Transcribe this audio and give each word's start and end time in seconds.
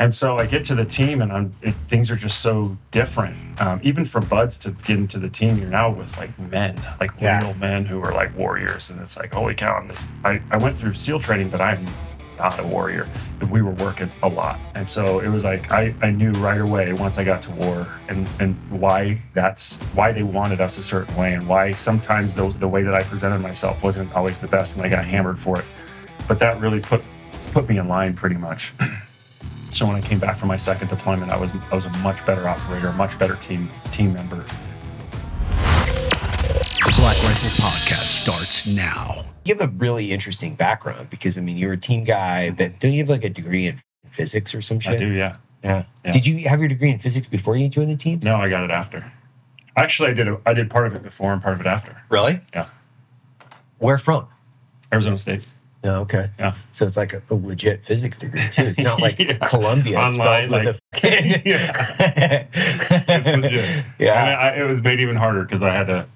And 0.00 0.14
so 0.14 0.38
I 0.38 0.46
get 0.46 0.64
to 0.66 0.76
the 0.76 0.84
team, 0.84 1.20
and 1.20 1.32
I'm, 1.32 1.52
it, 1.60 1.74
things 1.74 2.08
are 2.10 2.16
just 2.16 2.40
so 2.40 2.78
different. 2.92 3.60
Um, 3.60 3.80
even 3.82 4.04
for 4.04 4.20
BUD/S 4.20 4.56
to 4.58 4.70
get 4.70 4.96
into 4.96 5.18
the 5.18 5.28
team, 5.28 5.56
you're 5.58 5.68
now 5.68 5.90
with 5.90 6.16
like 6.16 6.38
men, 6.38 6.76
like 7.00 7.10
Yeah. 7.20 7.40
real 7.42 7.54
men 7.54 7.84
who 7.84 8.00
are 8.02 8.12
like 8.12 8.36
warriors, 8.38 8.90
and 8.90 9.00
it's 9.00 9.16
like, 9.16 9.34
holy 9.34 9.54
cow! 9.56 9.74
I'm 9.74 9.88
this. 9.88 10.06
I, 10.24 10.40
I 10.52 10.56
went 10.58 10.76
through 10.76 10.94
SEAL 10.94 11.18
training, 11.20 11.48
but 11.50 11.60
I'm 11.60 11.84
not 12.38 12.60
a 12.60 12.62
warrior. 12.64 13.08
We 13.50 13.60
were 13.62 13.72
working 13.72 14.08
a 14.22 14.28
lot, 14.28 14.60
and 14.76 14.88
so 14.88 15.18
it 15.18 15.28
was 15.30 15.42
like 15.42 15.72
I, 15.72 15.92
I 16.00 16.10
knew 16.12 16.30
right 16.34 16.60
away 16.60 16.92
once 16.92 17.18
I 17.18 17.24
got 17.24 17.42
to 17.42 17.50
war, 17.50 17.88
and 18.08 18.28
and 18.38 18.54
why 18.70 19.20
that's 19.34 19.78
why 19.94 20.12
they 20.12 20.22
wanted 20.22 20.60
us 20.60 20.78
a 20.78 20.82
certain 20.84 21.16
way, 21.16 21.34
and 21.34 21.48
why 21.48 21.72
sometimes 21.72 22.36
the 22.36 22.46
the 22.60 22.68
way 22.68 22.84
that 22.84 22.94
I 22.94 23.02
presented 23.02 23.40
myself 23.40 23.82
wasn't 23.82 24.14
always 24.14 24.38
the 24.38 24.46
best, 24.46 24.76
and 24.76 24.86
I 24.86 24.88
got 24.88 25.04
hammered 25.04 25.40
for 25.40 25.58
it. 25.58 25.64
But 26.28 26.38
that 26.38 26.60
really 26.60 26.78
put 26.78 27.02
put 27.50 27.68
me 27.68 27.78
in 27.78 27.88
line 27.88 28.14
pretty 28.14 28.36
much. 28.36 28.72
So 29.70 29.86
when 29.86 29.96
I 29.96 30.00
came 30.00 30.18
back 30.18 30.36
from 30.36 30.48
my 30.48 30.56
second 30.56 30.88
deployment, 30.88 31.30
I 31.30 31.36
was 31.36 31.52
I 31.70 31.74
was 31.74 31.86
a 31.86 31.90
much 31.98 32.24
better 32.26 32.48
operator, 32.48 32.88
a 32.88 32.92
much 32.92 33.18
better 33.18 33.36
team 33.36 33.70
team 33.90 34.12
member. 34.12 34.44
The 35.56 36.94
Black 36.96 37.16
Rifle 37.22 37.50
Podcast 37.62 38.06
starts 38.06 38.66
now. 38.66 39.24
You 39.44 39.54
have 39.54 39.68
a 39.68 39.72
really 39.76 40.10
interesting 40.12 40.54
background 40.54 41.10
because 41.10 41.38
I 41.38 41.42
mean 41.42 41.56
you're 41.56 41.74
a 41.74 41.78
team 41.78 42.04
guy, 42.04 42.50
but 42.50 42.80
don't 42.80 42.92
you 42.92 42.98
have 43.00 43.08
like 43.08 43.24
a 43.24 43.28
degree 43.28 43.66
in 43.66 43.80
physics 44.10 44.54
or 44.54 44.62
some 44.62 44.80
shit? 44.80 44.94
I 44.94 44.96
do, 44.96 45.12
yeah. 45.12 45.36
Yeah. 45.62 45.84
Yeah. 46.04 46.12
Did 46.12 46.26
you 46.26 46.48
have 46.48 46.60
your 46.60 46.68
degree 46.68 46.90
in 46.90 46.98
physics 46.98 47.26
before 47.26 47.56
you 47.56 47.68
joined 47.68 47.90
the 47.90 47.96
team? 47.96 48.20
No, 48.22 48.36
I 48.36 48.48
got 48.48 48.64
it 48.64 48.70
after. 48.70 49.12
Actually, 49.76 50.10
I 50.10 50.12
did 50.14 50.28
a, 50.28 50.40
I 50.46 50.54
did 50.54 50.70
part 50.70 50.86
of 50.86 50.94
it 50.94 51.02
before 51.02 51.32
and 51.32 51.42
part 51.42 51.54
of 51.54 51.60
it 51.60 51.66
after. 51.66 52.02
Really? 52.08 52.40
Yeah, 52.54 52.66
Where 53.78 53.98
from? 53.98 54.26
Arizona 54.92 55.18
State. 55.18 55.46
Oh, 55.84 56.00
okay. 56.00 56.30
Yeah. 56.38 56.54
So 56.72 56.86
it's 56.86 56.96
like 56.96 57.12
a, 57.12 57.22
a 57.30 57.34
legit 57.34 57.86
physics 57.86 58.16
degree 58.16 58.40
too. 58.50 58.62
It's 58.64 58.82
not 58.82 59.00
like 59.00 59.18
Yeah. 59.18 59.34
Columbia 59.48 59.98
Online, 59.98 60.48
spelled 60.50 60.64
with 60.64 60.80
a 61.04 62.48
It's 63.08 63.26
legit. 63.28 63.84
Yeah. 63.98 64.24
And 64.24 64.40
I, 64.40 64.48
it 64.64 64.66
was 64.68 64.82
made 64.82 65.00
even 65.00 65.16
harder 65.16 65.42
because 65.44 65.62
I 65.62 65.70
had 65.74 65.86
to. 65.86 66.06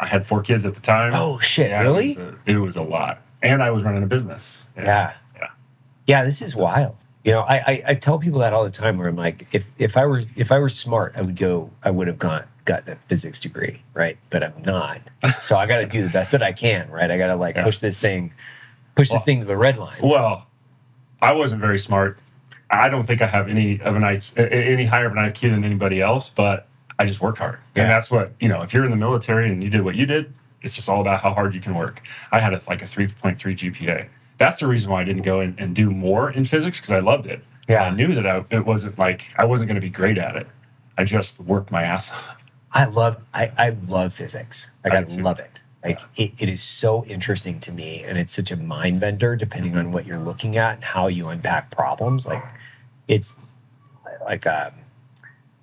I 0.00 0.06
had 0.06 0.24
four 0.26 0.42
kids 0.42 0.64
at 0.64 0.74
the 0.74 0.80
time. 0.80 1.12
Oh 1.14 1.40
shit! 1.40 1.70
Yeah, 1.70 1.82
really? 1.82 2.12
It 2.12 2.18
was, 2.18 2.26
a, 2.26 2.38
it 2.46 2.56
was 2.56 2.76
a 2.76 2.82
lot, 2.82 3.20
and 3.42 3.60
I 3.62 3.70
was 3.72 3.82
running 3.82 4.02
a 4.04 4.06
business. 4.06 4.66
Yeah. 4.76 5.12
Yeah. 5.36 5.48
Yeah, 6.06 6.24
this 6.24 6.40
is 6.40 6.54
wild. 6.54 6.94
You 7.24 7.32
know, 7.32 7.40
I, 7.40 7.56
I 7.56 7.82
I 7.88 7.94
tell 7.94 8.18
people 8.20 8.38
that 8.40 8.52
all 8.52 8.62
the 8.62 8.70
time. 8.70 8.96
Where 8.96 9.08
I'm 9.08 9.16
like, 9.16 9.48
if 9.52 9.70
if 9.76 9.96
I 9.96 10.06
were 10.06 10.22
if 10.36 10.52
I 10.52 10.58
were 10.60 10.68
smart, 10.68 11.14
I 11.16 11.22
would 11.22 11.34
go. 11.36 11.70
I 11.82 11.90
would 11.90 12.06
have 12.06 12.18
gone 12.18 12.44
gotten 12.64 12.92
a 12.92 12.96
physics 13.08 13.40
degree, 13.40 13.82
right? 13.92 14.18
But 14.30 14.44
I'm 14.44 14.54
not. 14.64 15.00
So 15.42 15.56
I 15.56 15.66
got 15.66 15.78
to 15.78 15.86
do 15.86 16.02
the 16.02 16.10
best 16.10 16.30
that 16.32 16.42
I 16.44 16.52
can, 16.52 16.88
right? 16.90 17.10
I 17.10 17.18
got 17.18 17.26
to 17.28 17.34
like 17.36 17.56
Yeah. 17.56 17.64
push 17.64 17.78
this 17.80 17.98
thing, 17.98 18.32
push 18.98 19.10
this 19.10 19.24
thing 19.24 19.38
to 19.40 19.46
the 19.46 19.56
red 19.56 19.78
line. 19.78 19.96
Well, 20.02 20.48
I 21.22 21.32
wasn't 21.32 21.60
very 21.60 21.78
smart. 21.78 22.18
I 22.68 22.88
don't 22.88 23.04
think 23.04 23.22
I 23.22 23.28
have 23.28 23.48
any 23.48 23.80
of 23.80 23.94
an 23.94 24.02
IQ, 24.02 24.50
any 24.52 24.86
higher 24.86 25.06
of 25.06 25.12
an 25.12 25.18
IQ 25.18 25.52
than 25.52 25.64
anybody 25.64 26.02
else, 26.02 26.28
but 26.28 26.66
I 26.98 27.06
just 27.06 27.20
worked 27.20 27.38
hard. 27.38 27.60
Yeah. 27.74 27.84
And 27.84 27.92
that's 27.92 28.10
what, 28.10 28.32
you 28.40 28.48
know, 28.48 28.62
if 28.62 28.74
you're 28.74 28.84
in 28.84 28.90
the 28.90 28.96
military 28.96 29.48
and 29.48 29.62
you 29.62 29.70
did 29.70 29.82
what 29.82 29.94
you 29.94 30.04
did, 30.04 30.34
it's 30.62 30.74
just 30.74 30.88
all 30.88 31.00
about 31.00 31.20
how 31.20 31.32
hard 31.32 31.54
you 31.54 31.60
can 31.60 31.76
work. 31.76 32.02
I 32.32 32.40
had 32.40 32.52
a, 32.52 32.60
like 32.68 32.82
a 32.82 32.86
3.3 32.86 33.36
GPA. 33.36 34.08
That's 34.36 34.58
the 34.58 34.66
reason 34.66 34.90
why 34.90 35.02
I 35.02 35.04
didn't 35.04 35.22
go 35.22 35.40
in 35.40 35.54
and 35.58 35.74
do 35.74 35.90
more 35.90 36.30
in 36.30 36.44
physics 36.44 36.80
because 36.80 36.90
I 36.90 36.98
loved 36.98 37.26
it. 37.26 37.42
Yeah. 37.68 37.84
I 37.84 37.90
knew 37.90 38.14
that 38.14 38.26
I, 38.26 38.44
it 38.50 38.66
wasn't 38.66 38.98
like 38.98 39.30
I 39.36 39.44
wasn't 39.44 39.68
going 39.68 39.80
to 39.80 39.86
be 39.86 39.90
great 39.90 40.18
at 40.18 40.34
it. 40.34 40.48
I 40.96 41.04
just 41.04 41.38
worked 41.38 41.70
my 41.70 41.82
ass 41.82 42.10
off. 42.12 42.44
I 42.72 42.86
love 42.86 43.18
I, 43.32 43.52
I 43.56 43.70
love 43.70 44.12
physics. 44.12 44.70
Like 44.84 44.92
I, 44.92 44.98
I 44.98 45.20
love 45.20 45.38
it. 45.38 45.57
Like 45.84 46.00
it, 46.16 46.32
it 46.38 46.48
is 46.48 46.62
so 46.62 47.04
interesting 47.04 47.60
to 47.60 47.72
me 47.72 48.02
and 48.02 48.18
it's 48.18 48.34
such 48.34 48.50
a 48.50 48.56
mind 48.56 49.00
bender 49.00 49.36
depending 49.36 49.76
on 49.76 49.92
what 49.92 50.06
you're 50.06 50.18
looking 50.18 50.56
at 50.56 50.76
and 50.76 50.84
how 50.84 51.06
you 51.06 51.28
unpack 51.28 51.70
problems. 51.70 52.26
Like 52.26 52.44
it's 53.06 53.36
like 54.24 54.46
um 54.46 54.72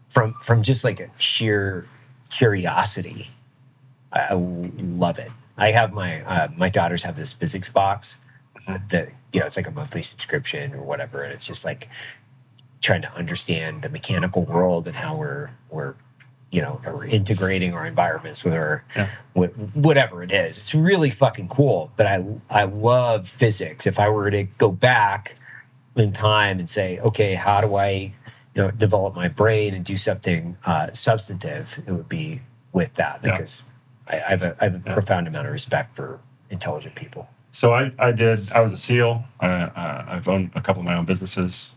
from 0.07 0.33
from 0.41 0.63
just 0.63 0.83
like 0.83 0.99
a 0.99 1.09
sheer 1.17 1.87
curiosity. 2.29 3.31
I, 4.11 4.27
I 4.29 4.33
love 4.33 5.19
it. 5.19 5.31
I 5.57 5.71
have 5.71 5.93
my 5.93 6.21
uh, 6.21 6.47
my 6.55 6.69
daughters 6.69 7.03
have 7.03 7.15
this 7.15 7.33
physics 7.33 7.69
box 7.69 8.19
that 8.89 9.09
you 9.31 9.39
know 9.39 9.45
it's 9.45 9.57
like 9.57 9.67
a 9.67 9.71
monthly 9.71 10.03
subscription 10.03 10.73
or 10.73 10.81
whatever, 10.81 11.21
and 11.21 11.33
it's 11.33 11.47
just 11.47 11.65
like 11.65 11.89
trying 12.81 13.01
to 13.01 13.13
understand 13.13 13.81
the 13.81 13.89
mechanical 13.89 14.43
world 14.43 14.87
and 14.87 14.95
how 14.95 15.15
we're 15.15 15.51
we're 15.69 15.95
you 16.55 16.61
know 16.61 16.79
we're 16.85 17.05
integrating 17.05 17.73
our 17.73 17.85
environments 17.85 18.43
with 18.45 18.53
our 18.53 18.85
Yeah. 18.95 19.09
with 19.33 19.51
whatever 19.73 20.23
it 20.23 20.31
is. 20.31 20.57
It's 20.57 20.73
really 20.73 21.11
fucking 21.11 21.49
cool. 21.49 21.91
But 21.97 22.05
I 22.05 22.23
I 22.49 22.63
love 22.63 23.27
physics. 23.27 23.85
If 23.85 23.99
I 23.99 24.07
were 24.09 24.31
to 24.31 24.43
go 24.43 24.71
back 24.71 25.35
in 25.97 26.13
time 26.13 26.59
and 26.59 26.69
say, 26.69 26.99
okay, 26.99 27.33
how 27.35 27.59
do 27.61 27.75
I 27.75 27.89
you 28.53 28.61
know 28.61 28.71
develop 28.71 29.15
my 29.15 29.27
brain 29.27 29.73
and 29.73 29.83
do 29.83 29.97
something 29.97 30.57
uh, 30.65 30.87
substantive? 30.93 31.83
It 31.85 31.91
would 31.91 32.07
be 32.09 32.41
with 32.71 32.93
that 32.95 33.19
Yeah. 33.23 33.31
because 33.31 33.65
I, 34.09 34.15
I 34.15 34.29
have 34.29 34.43
a 34.43 34.55
I 34.61 34.63
have 34.65 34.75
a 34.75 34.79
profound 34.93 35.27
amount 35.27 35.47
of 35.47 35.53
respect 35.53 35.95
for 35.97 36.19
intelligent 36.49 36.95
people. 36.95 37.27
So 37.51 37.73
I, 37.73 37.91
I 37.97 38.11
did, 38.11 38.51
I 38.51 38.59
was 38.59 38.73
a 38.73 38.77
SEAL. 38.77 39.23
I, 39.39 39.47
uh, 39.47 40.05
I've 40.09 40.27
owned 40.27 40.51
a 40.55 40.61
couple 40.61 40.81
of 40.81 40.85
my 40.85 40.93
own 40.95 41.05
businesses 41.05 41.74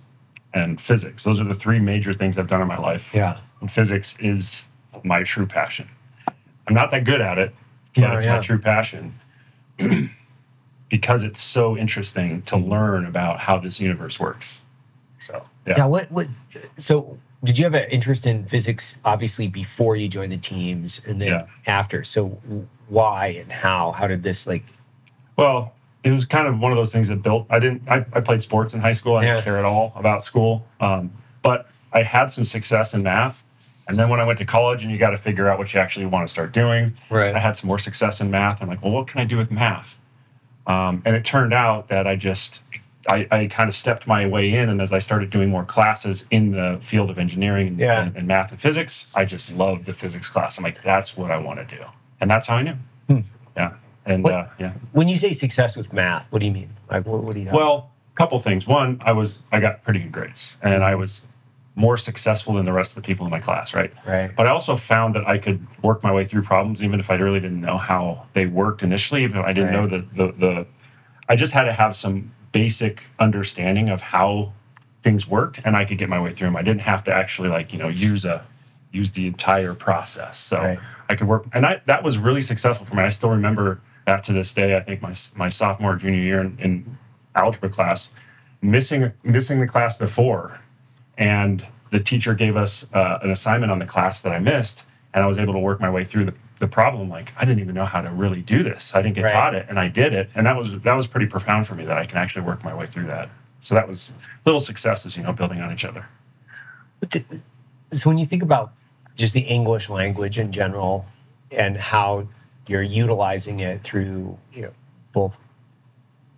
and 0.54 0.80
physics. 0.80 1.24
Those 1.24 1.40
are 1.40 1.44
the 1.44 1.54
three 1.54 1.78
major 1.78 2.12
things 2.12 2.38
I've 2.38 2.48
done 2.48 2.60
in 2.62 2.68
my 2.68 2.76
life. 2.78 3.14
Yeah. 3.14 3.38
And 3.60 3.70
physics 3.70 4.18
is 4.20 4.66
my 5.04 5.22
true 5.22 5.46
passion. 5.46 5.88
I'm 6.66 6.74
not 6.74 6.90
that 6.90 7.04
good 7.04 7.20
at 7.20 7.38
it, 7.38 7.54
but 7.94 8.02
Yeah, 8.02 8.16
it's 8.16 8.24
yeah. 8.24 8.36
my 8.36 8.40
true 8.42 8.58
passion 8.58 9.18
because 10.88 11.24
it's 11.24 11.40
so 11.40 11.76
interesting 11.76 12.42
to 12.42 12.56
learn 12.56 13.04
about 13.06 13.40
how 13.40 13.58
this 13.58 13.80
universe 13.80 14.18
works. 14.18 14.64
So, 15.18 15.44
yeah. 15.66 15.74
Yeah. 15.78 15.86
What? 15.86 16.10
What? 16.10 16.28
So, 16.78 17.18
did 17.44 17.58
you 17.58 17.64
have 17.64 17.74
an 17.74 17.88
interest 17.90 18.26
in 18.26 18.46
physics? 18.46 18.98
Obviously, 19.04 19.48
before 19.48 19.96
you 19.96 20.08
joined 20.08 20.32
the 20.32 20.36
teams, 20.38 21.00
and 21.06 21.20
then 21.20 21.28
Yeah. 21.28 21.46
after. 21.66 22.04
So, 22.04 22.40
why 22.88 23.28
and 23.38 23.50
how? 23.52 23.92
How 23.92 24.06
did 24.06 24.22
this 24.22 24.46
like? 24.46 24.64
Well, 25.36 25.74
it 26.04 26.10
was 26.12 26.24
kind 26.24 26.46
of 26.46 26.58
one 26.60 26.70
of 26.72 26.76
those 26.78 26.92
things 26.92 27.08
that 27.08 27.22
built. 27.22 27.46
I 27.50 27.58
didn't. 27.58 27.82
I, 27.88 28.04
I 28.12 28.20
played 28.20 28.40
sports 28.42 28.72
in 28.74 28.80
high 28.80 28.92
school. 28.92 29.16
I 29.16 29.24
Yeah. 29.24 29.32
didn't 29.34 29.44
care 29.44 29.58
at 29.58 29.64
all 29.64 29.92
about 29.96 30.22
school. 30.24 30.66
Um, 30.80 31.12
but 31.42 31.68
I 31.92 32.02
had 32.02 32.30
some 32.32 32.44
success 32.44 32.94
in 32.94 33.02
math. 33.02 33.44
And 33.88 33.98
then 33.98 34.08
when 34.10 34.20
I 34.20 34.24
went 34.26 34.38
to 34.40 34.44
college, 34.44 34.82
and 34.82 34.92
you 34.92 34.98
got 34.98 35.10
to 35.10 35.16
figure 35.16 35.48
out 35.48 35.58
what 35.58 35.72
you 35.72 35.80
actually 35.80 36.04
want 36.06 36.26
to 36.26 36.30
start 36.30 36.52
doing. 36.52 36.94
Right. 37.10 37.34
I 37.34 37.38
had 37.38 37.56
some 37.56 37.68
more 37.68 37.78
success 37.78 38.20
in 38.20 38.30
math. 38.30 38.60
I'm 38.62 38.68
like, 38.68 38.82
well, 38.82 38.92
what 38.92 39.06
can 39.06 39.20
I 39.20 39.24
do 39.24 39.36
with 39.38 39.50
math? 39.50 39.96
Um, 40.66 41.02
and 41.06 41.16
it 41.16 41.24
turned 41.24 41.54
out 41.54 41.88
that 41.88 42.06
I 42.06 42.16
just. 42.16 42.62
I, 43.08 43.26
I 43.30 43.46
kind 43.46 43.68
of 43.70 43.74
stepped 43.74 44.06
my 44.06 44.26
way 44.26 44.52
in, 44.52 44.68
and 44.68 44.82
as 44.82 44.92
I 44.92 44.98
started 44.98 45.30
doing 45.30 45.48
more 45.48 45.64
classes 45.64 46.26
in 46.30 46.50
the 46.50 46.76
field 46.82 47.08
of 47.08 47.18
engineering 47.18 47.66
and, 47.68 47.78
Yeah. 47.78 48.02
and, 48.02 48.14
and 48.14 48.28
math 48.28 48.50
and 48.50 48.60
physics, 48.60 49.10
I 49.16 49.24
just 49.24 49.50
loved 49.56 49.86
the 49.86 49.94
physics 49.94 50.28
class. 50.28 50.58
I'm 50.58 50.64
like, 50.64 50.82
that's 50.82 51.16
what 51.16 51.30
I 51.30 51.38
want 51.38 51.66
to 51.66 51.76
do, 51.76 51.82
and 52.20 52.30
that's 52.30 52.48
how 52.48 52.56
I 52.56 52.62
knew. 52.62 52.76
Yeah, 53.56 53.72
and 54.08 54.24
What- 54.24 54.34
uh, 54.34 54.46
yeah. 54.58 54.72
When 54.92 55.06
you 55.08 55.16
say 55.16 55.32
success 55.32 55.76
with 55.76 55.92
math, 55.92 56.32
what 56.32 56.40
do 56.40 56.46
you 56.46 56.52
mean? 56.52 56.70
Like, 56.90 57.06
what, 57.06 57.22
what 57.22 57.34
do 57.34 57.40
you? 57.40 57.50
Well, 57.52 57.90
a 58.14 58.16
couple 58.16 58.38
things. 58.40 58.66
One, 58.66 58.98
I 59.04 59.12
was 59.12 59.42
I 59.52 59.60
got 59.60 59.82
pretty 59.84 60.00
good 60.00 60.12
grades, 60.12 60.56
and 60.62 60.82
I 60.82 60.94
was 60.96 61.26
more 61.76 61.96
successful 61.96 62.54
than 62.54 62.64
the 62.64 62.72
rest 62.72 62.96
of 62.96 63.02
the 63.02 63.06
people 63.06 63.24
in 63.24 63.30
my 63.30 63.38
class, 63.38 63.72
right? 63.72 63.92
Right. 64.04 64.32
But 64.34 64.46
I 64.48 64.50
also 64.50 64.74
found 64.74 65.14
that 65.14 65.28
I 65.28 65.38
could 65.38 65.64
work 65.82 66.02
my 66.02 66.12
way 66.12 66.24
through 66.24 66.42
problems, 66.42 66.82
even 66.82 66.98
if 66.98 67.08
I 67.08 67.14
really 67.14 67.38
didn't 67.38 67.60
know 67.60 67.78
how 67.78 68.26
they 68.32 68.46
worked 68.46 68.82
initially. 68.82 69.22
Even 69.22 69.38
if 69.40 69.46
I 69.46 69.52
didn't 69.52 69.70
know 69.72 69.86
Right. 69.86 70.16
the 70.16 70.26
the 70.26 70.32
the, 70.32 70.66
I 71.28 71.36
just 71.36 71.52
had 71.52 71.64
to 71.64 71.72
have 71.72 71.94
some 71.94 72.32
basic 72.50 73.06
understanding 73.20 73.90
of 73.90 74.00
how 74.00 74.52
things 75.02 75.28
worked, 75.28 75.60
and 75.64 75.76
I 75.76 75.84
could 75.84 75.98
get 75.98 76.08
my 76.08 76.20
way 76.20 76.32
through 76.32 76.48
them. 76.48 76.56
I 76.56 76.62
didn't 76.62 76.80
have 76.82 77.04
to 77.04 77.14
actually 77.14 77.48
like 77.50 77.72
you 77.72 77.78
know 77.78 77.88
use 77.88 78.24
a 78.24 78.44
use 78.90 79.10
the 79.12 79.26
entire 79.26 79.74
process. 79.74 80.36
So 80.38 80.58
Right. 80.58 80.78
I 81.10 81.14
could 81.14 81.28
work, 81.28 81.44
and 81.52 81.64
I 81.66 81.80
that 81.84 82.02
was 82.02 82.18
really 82.18 82.42
successful 82.42 82.86
for 82.86 82.96
me. 82.96 83.02
I 83.04 83.10
still 83.10 83.30
remember 83.30 83.80
that 84.08 84.24
to 84.24 84.32
this 84.32 84.52
day. 84.52 84.76
I 84.76 84.80
think 84.80 85.00
my 85.02 85.12
my 85.36 85.48
sophomore 85.48 85.94
junior 85.96 86.20
year 86.20 86.40
in, 86.40 86.58
in 86.58 86.98
algebra 87.34 87.68
class, 87.68 88.10
missing 88.60 89.12
missing 89.22 89.60
the 89.60 89.66
class 89.68 89.96
before, 89.96 90.60
and 91.16 91.66
the 91.90 92.00
teacher 92.00 92.34
gave 92.34 92.56
us 92.56 92.92
uh, 92.92 93.18
an 93.22 93.30
assignment 93.30 93.70
on 93.70 93.78
the 93.78 93.86
class 93.86 94.20
that 94.22 94.32
I 94.32 94.38
missed, 94.40 94.86
and 95.14 95.22
I 95.22 95.26
was 95.26 95.38
able 95.38 95.52
to 95.52 95.58
work 95.58 95.80
my 95.80 95.90
way 95.90 96.04
through 96.04 96.24
the, 96.24 96.34
the 96.58 96.68
problem. 96.68 97.08
Like 97.08 97.32
I 97.36 97.44
didn't 97.44 97.60
even 97.60 97.74
know 97.74 97.84
how 97.84 98.00
to 98.00 98.10
really 98.10 98.42
do 98.42 98.62
this. 98.62 98.94
I 98.94 99.02
didn't 99.02 99.14
get 99.16 99.24
Right. 99.24 99.32
taught 99.32 99.54
it, 99.54 99.66
and 99.68 99.78
I 99.78 99.88
did 99.88 100.12
it, 100.14 100.30
and 100.34 100.46
that 100.46 100.56
was 100.56 100.80
that 100.80 100.94
was 100.94 101.06
pretty 101.06 101.26
profound 101.26 101.66
for 101.66 101.74
me 101.74 101.84
that 101.84 101.98
I 101.98 102.06
can 102.06 102.16
actually 102.18 102.42
work 102.42 102.64
my 102.64 102.74
way 102.74 102.86
through 102.86 103.06
that. 103.08 103.28
So 103.60 103.74
that 103.74 103.86
was 103.88 104.12
little 104.46 104.60
successes, 104.60 105.16
you 105.16 105.22
know, 105.22 105.32
building 105.32 105.60
on 105.60 105.70
each 105.72 105.84
other. 105.84 106.06
So 107.92 108.08
when 108.10 108.18
you 108.18 108.26
think 108.26 108.42
about 108.42 108.72
just 109.16 109.34
the 109.34 109.40
English 109.40 109.88
language 109.88 110.38
in 110.38 110.52
general 110.52 111.06
and 111.50 111.76
how 111.76 112.28
you're 112.68 112.82
utilizing 112.82 113.60
it 113.60 113.82
through, 113.82 114.38
you 114.52 114.62
know, 114.62 114.72
both, 115.12 115.38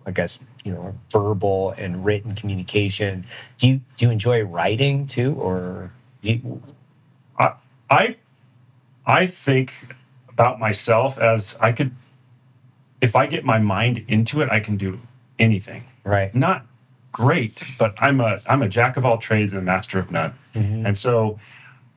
I 0.05 0.11
guess, 0.11 0.39
you 0.63 0.71
know, 0.71 0.95
verbal 1.11 1.73
and 1.77 2.05
written 2.05 2.33
communication, 2.33 3.25
do 3.57 3.67
you 3.67 3.81
do 3.97 4.05
you 4.05 4.11
enjoy 4.11 4.43
writing 4.43 5.07
too, 5.07 5.35
or 5.35 5.91
do 6.21 6.31
you, 6.31 6.61
I 7.37 7.53
I 7.89 8.15
I 9.05 9.25
think 9.25 9.95
about 10.29 10.59
myself 10.59 11.17
as 11.17 11.57
I 11.61 11.71
could 11.71 11.91
if 13.01 13.15
I 13.15 13.25
get 13.25 13.43
my 13.43 13.57
mind 13.57 14.05
into 14.07 14.41
it, 14.41 14.49
I 14.49 14.59
can 14.59 14.77
do 14.77 14.99
anything. 15.39 15.85
right? 16.03 16.33
Not 16.33 16.65
great, 17.11 17.63
but 17.77 17.95
I'm 17.97 18.21
a 18.21 18.39
I'm 18.47 18.61
a 18.61 18.69
jack 18.69 18.95
of 18.95 19.05
all 19.05 19.17
trades 19.17 19.53
and 19.53 19.61
a 19.61 19.65
master 19.65 19.99
of 19.99 20.11
none. 20.11 20.33
Mm-hmm. 20.55 20.85
And 20.85 20.97
so 20.97 21.39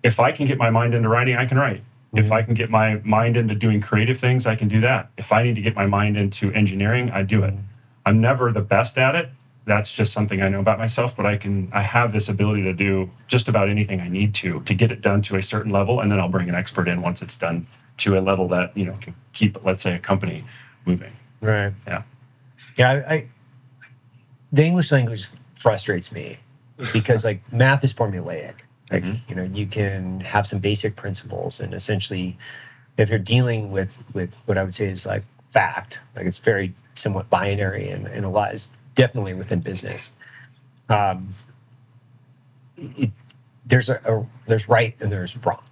if 0.03 0.19
I 0.19 0.33
can 0.33 0.47
get 0.47 0.59
my 0.59 0.71
mind 0.71 0.95
into 0.95 1.09
writing, 1.09 1.37
I 1.37 1.47
can 1.47 1.59
write. 1.59 1.83
If 2.15 2.31
I 2.31 2.41
mm-hmm. 2.41 2.47
can 2.47 2.55
get 2.55 2.71
my 2.71 3.01
mind 3.05 3.37
into 3.37 3.55
doing 3.55 3.81
creative 3.81 4.19
things, 4.19 4.47
I 4.47 4.57
can 4.57 4.69
do 4.69 4.81
that. 4.81 5.11
If 5.17 5.33
I 5.33 5.43
need 5.43 5.55
to 5.57 5.61
get 5.61 5.75
my 5.75 5.87
mind 5.87 6.17
into 6.17 6.53
engineering, 6.53 7.11
I 7.11 7.23
do 7.23 7.43
it. 7.43 7.55
Mm-hmm. 7.55 7.63
I'm 8.07 8.21
never 8.21 8.53
the 8.53 8.63
best 8.63 8.99
at 8.99 9.15
it. 9.15 9.31
That's 9.67 9.97
just 9.97 10.13
something 10.13 10.43
I 10.43 10.49
know 10.49 10.61
about 10.61 10.79
myself, 10.79 11.17
but 11.17 11.25
I 11.25 11.37
can 11.37 11.71
I 11.73 11.81
have 11.81 12.13
this 12.13 12.29
ability 12.29 12.63
to 12.65 12.75
do 12.75 13.11
just 13.29 13.49
about 13.49 13.69
anything 13.69 14.01
I 14.01 14.09
need 14.09 14.35
to 14.37 14.61
to 14.61 14.75
get 14.75 14.93
it 14.93 15.01
done 15.01 15.23
to 15.23 15.37
a 15.37 15.43
certain 15.43 15.73
level 15.73 16.01
and 16.01 16.11
then 16.13 16.21
I'll 16.21 16.29
bring 16.29 16.51
an 16.51 16.55
expert 16.55 16.87
in 16.87 17.01
once 17.01 17.23
it's 17.23 17.37
done 17.37 17.67
to 17.99 18.19
a 18.19 18.21
level 18.21 18.47
that, 18.49 18.77
you 18.77 18.85
know, 18.85 18.93
can 19.01 19.15
keep 19.33 19.65
let's 19.65 19.83
say 19.83 19.95
a 19.95 19.99
company 19.99 20.45
moving. 20.85 21.13
Right. 21.41 21.73
Yeah. 21.87 22.03
Yeah. 22.77 22.91
I, 22.91 23.15
I 23.15 23.29
the 24.53 24.65
English 24.65 24.93
language 24.93 25.29
frustrates 25.59 26.13
me 26.13 26.39
because 26.93 27.25
like 27.25 27.41
math 27.53 27.83
is 27.85 27.95
formulaic. 27.95 28.55
Like 28.91 29.05
you 29.29 29.35
know, 29.35 29.45
you 29.45 29.67
can 29.67 30.21
have 30.21 30.47
some 30.47 30.59
basic 30.61 30.95
principles, 30.95 31.59
and 31.59 31.73
essentially, 31.73 32.37
if 32.99 33.11
you're 33.11 33.19
dealing 33.19 33.71
with 33.73 34.03
with 34.13 34.37
what 34.45 34.59
I 34.59 34.63
would 34.63 34.75
say 34.75 34.91
is 34.91 35.07
like 35.07 35.25
fact, 35.51 36.01
like 36.15 36.27
it's 36.27 36.39
very 36.39 36.75
somewhat 36.95 37.31
binary, 37.31 37.89
and, 37.89 38.07
and 38.07 38.25
a 38.25 38.29
lot 38.29 38.53
is 38.53 38.69
definitely 38.95 39.35
within 39.35 39.61
business. 39.61 40.13
Um, 40.89 41.31
it, 42.77 43.11
there's 43.65 43.89
a, 43.89 44.01
a 44.05 44.27
there's 44.47 44.69
right 44.69 44.95
and 45.01 45.11
there's 45.11 45.37
wrong, 45.45 45.63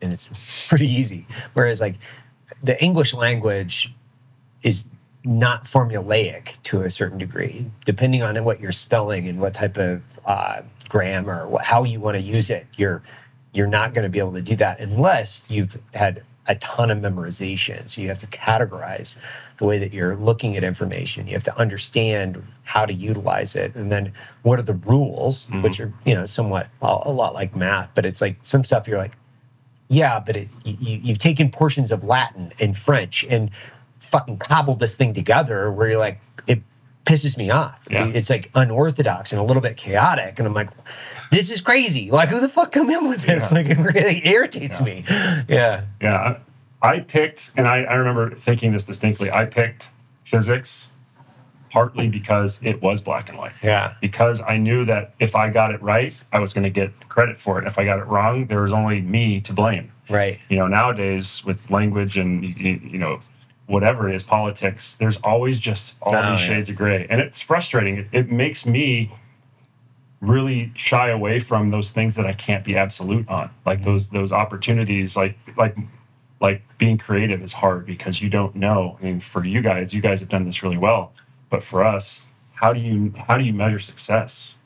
and 0.00 0.12
it's 0.12 0.68
pretty 0.68 0.88
easy. 0.88 1.26
Whereas 1.54 1.80
like 1.80 1.96
the 2.62 2.82
English 2.82 3.12
language 3.12 3.94
is 4.62 4.86
not 5.26 5.64
formulaic 5.64 6.62
to 6.62 6.82
a 6.82 6.90
certain 6.90 7.18
degree, 7.18 7.68
depending 7.84 8.22
on 8.22 8.42
what 8.44 8.60
you're 8.60 8.72
spelling 8.72 9.26
and 9.28 9.40
what 9.40 9.54
type 9.54 9.76
of 9.76 10.02
uh, 10.24 10.62
grammar, 10.88 11.50
how 11.62 11.82
you 11.82 11.98
want 11.98 12.16
to 12.16 12.22
use 12.22 12.48
it. 12.48 12.66
You're 12.76 13.02
you're 13.52 13.66
not 13.66 13.92
going 13.92 14.04
to 14.04 14.08
be 14.08 14.18
able 14.18 14.34
to 14.34 14.42
do 14.42 14.54
that 14.56 14.80
unless 14.80 15.42
you've 15.48 15.80
had 15.94 16.22
a 16.46 16.54
ton 16.56 16.90
of 16.90 16.98
memorization. 16.98 17.90
So 17.90 18.02
you 18.02 18.08
have 18.08 18.18
to 18.18 18.26
categorize 18.26 19.16
the 19.56 19.64
way 19.64 19.78
that 19.78 19.92
you're 19.92 20.14
looking 20.14 20.56
at 20.56 20.62
information. 20.62 21.26
You 21.26 21.32
have 21.32 21.42
to 21.44 21.58
understand 21.58 22.44
how 22.62 22.86
to 22.86 22.92
utilize 22.92 23.56
it, 23.56 23.74
and 23.74 23.90
then 23.90 24.12
what 24.42 24.60
are 24.60 24.62
the 24.62 24.74
rules, 24.74 25.48
which 25.60 25.80
are 25.80 25.92
you 26.04 26.14
know 26.14 26.26
somewhat 26.26 26.68
a, 26.80 26.98
a 27.02 27.12
lot 27.12 27.34
like 27.34 27.56
math, 27.56 27.90
but 27.96 28.06
it's 28.06 28.20
like 28.20 28.36
some 28.44 28.62
stuff 28.62 28.86
you're 28.86 28.98
like, 28.98 29.16
yeah, 29.88 30.20
but 30.20 30.36
it, 30.36 30.48
you, 30.64 31.00
you've 31.02 31.18
taken 31.18 31.50
portions 31.50 31.90
of 31.90 32.04
Latin 32.04 32.52
and 32.60 32.76
French 32.76 33.24
and 33.28 33.50
fucking 34.06 34.38
cobbled 34.38 34.80
this 34.80 34.94
thing 34.96 35.14
together 35.14 35.70
where 35.70 35.88
you're 35.88 35.98
like, 35.98 36.20
it 36.46 36.62
pisses 37.04 37.38
me 37.38 37.50
off. 37.50 37.86
Yeah. 37.90 38.06
It's 38.06 38.30
like 38.30 38.50
unorthodox 38.54 39.32
and 39.32 39.40
a 39.40 39.44
little 39.44 39.62
bit 39.62 39.76
chaotic. 39.76 40.38
And 40.38 40.46
I'm 40.46 40.54
like, 40.54 40.70
this 41.30 41.50
is 41.50 41.60
crazy. 41.60 42.10
Like, 42.10 42.28
who 42.28 42.40
the 42.40 42.48
fuck 42.48 42.72
come 42.72 42.90
in 42.90 43.08
with 43.08 43.22
this? 43.22 43.50
Yeah. 43.50 43.58
Like, 43.58 43.66
it 43.66 43.78
really 43.78 44.26
irritates 44.26 44.82
me. 44.82 45.04
Yeah. 45.48 45.84
Yeah, 46.00 46.38
I, 46.82 47.00
picked, 47.00 47.52
and 47.56 47.66
I, 47.66 47.82
I 47.82 47.94
remember 47.94 48.34
thinking 48.34 48.72
this 48.72 48.84
distinctly. 48.84 49.30
I 49.30 49.44
picked 49.46 49.90
physics 50.24 50.92
partly 51.70 52.08
because 52.08 52.60
it 52.62 52.80
was 52.80 53.00
black 53.00 53.28
and 53.28 53.38
white. 53.38 53.52
Yeah. 53.62 53.94
Because 54.00 54.42
I 54.42 54.56
knew 54.56 54.84
that 54.86 55.14
if 55.18 55.36
I 55.36 55.50
got 55.50 55.72
it 55.72 55.82
right, 55.82 56.14
I 56.32 56.40
was 56.40 56.52
going 56.52 56.64
to 56.64 56.70
get 56.70 57.08
credit 57.08 57.38
for 57.38 57.58
it. 57.60 57.66
If 57.66 57.78
I 57.78 57.84
got 57.84 57.98
it 57.98 58.06
wrong, 58.06 58.46
there 58.46 58.62
was 58.62 58.72
only 58.72 59.00
me 59.00 59.40
to 59.42 59.52
blame. 59.52 59.92
Right. 60.08 60.38
You 60.48 60.56
know, 60.56 60.68
nowadays 60.68 61.44
with 61.44 61.70
language 61.70 62.16
and 62.16 62.44
you 62.44 62.98
know 62.98 63.20
whatever 63.66 64.08
it 64.08 64.14
is, 64.14 64.22
politics, 64.22 64.94
there's 64.94 65.16
always 65.18 65.58
just 65.58 65.96
all 66.02 66.14
Oh, 66.14 66.30
these 66.30 66.40
yeah. 66.42 66.54
shades 66.54 66.70
of 66.70 66.76
gray, 66.76 67.06
and 67.10 67.20
it's 67.20 67.42
frustrating. 67.42 67.96
It, 67.98 68.08
it 68.12 68.30
makes 68.30 68.64
me 68.66 69.10
really 70.20 70.72
shy 70.74 71.08
away 71.10 71.38
from 71.38 71.68
those 71.68 71.90
things 71.92 72.14
that 72.16 72.26
I 72.26 72.32
can't 72.32 72.64
be 72.64 72.76
absolute 72.76 73.28
on, 73.28 73.50
like 73.64 73.82
those 73.82 74.08
those 74.08 74.32
opportunities, 74.32 75.16
like 75.16 75.36
like 75.56 75.76
like 76.40 76.62
being 76.78 76.98
creative 76.98 77.42
is 77.42 77.54
hard 77.54 77.86
because 77.86 78.22
you 78.22 78.28
don't 78.30 78.54
know. 78.54 78.98
I 79.00 79.04
mean, 79.04 79.20
for 79.20 79.44
you 79.44 79.60
guys, 79.62 79.94
you 79.94 80.00
guys 80.00 80.20
have 80.20 80.28
done 80.28 80.44
this 80.44 80.62
really 80.62 80.76
well, 80.78 81.12
but 81.50 81.62
for 81.62 81.84
us, 81.84 82.24
how 82.54 82.72
do 82.72 82.80
you 82.80 83.12
how 83.26 83.36
do 83.36 83.44
you 83.44 83.52
measure 83.52 83.78
success 83.78 84.58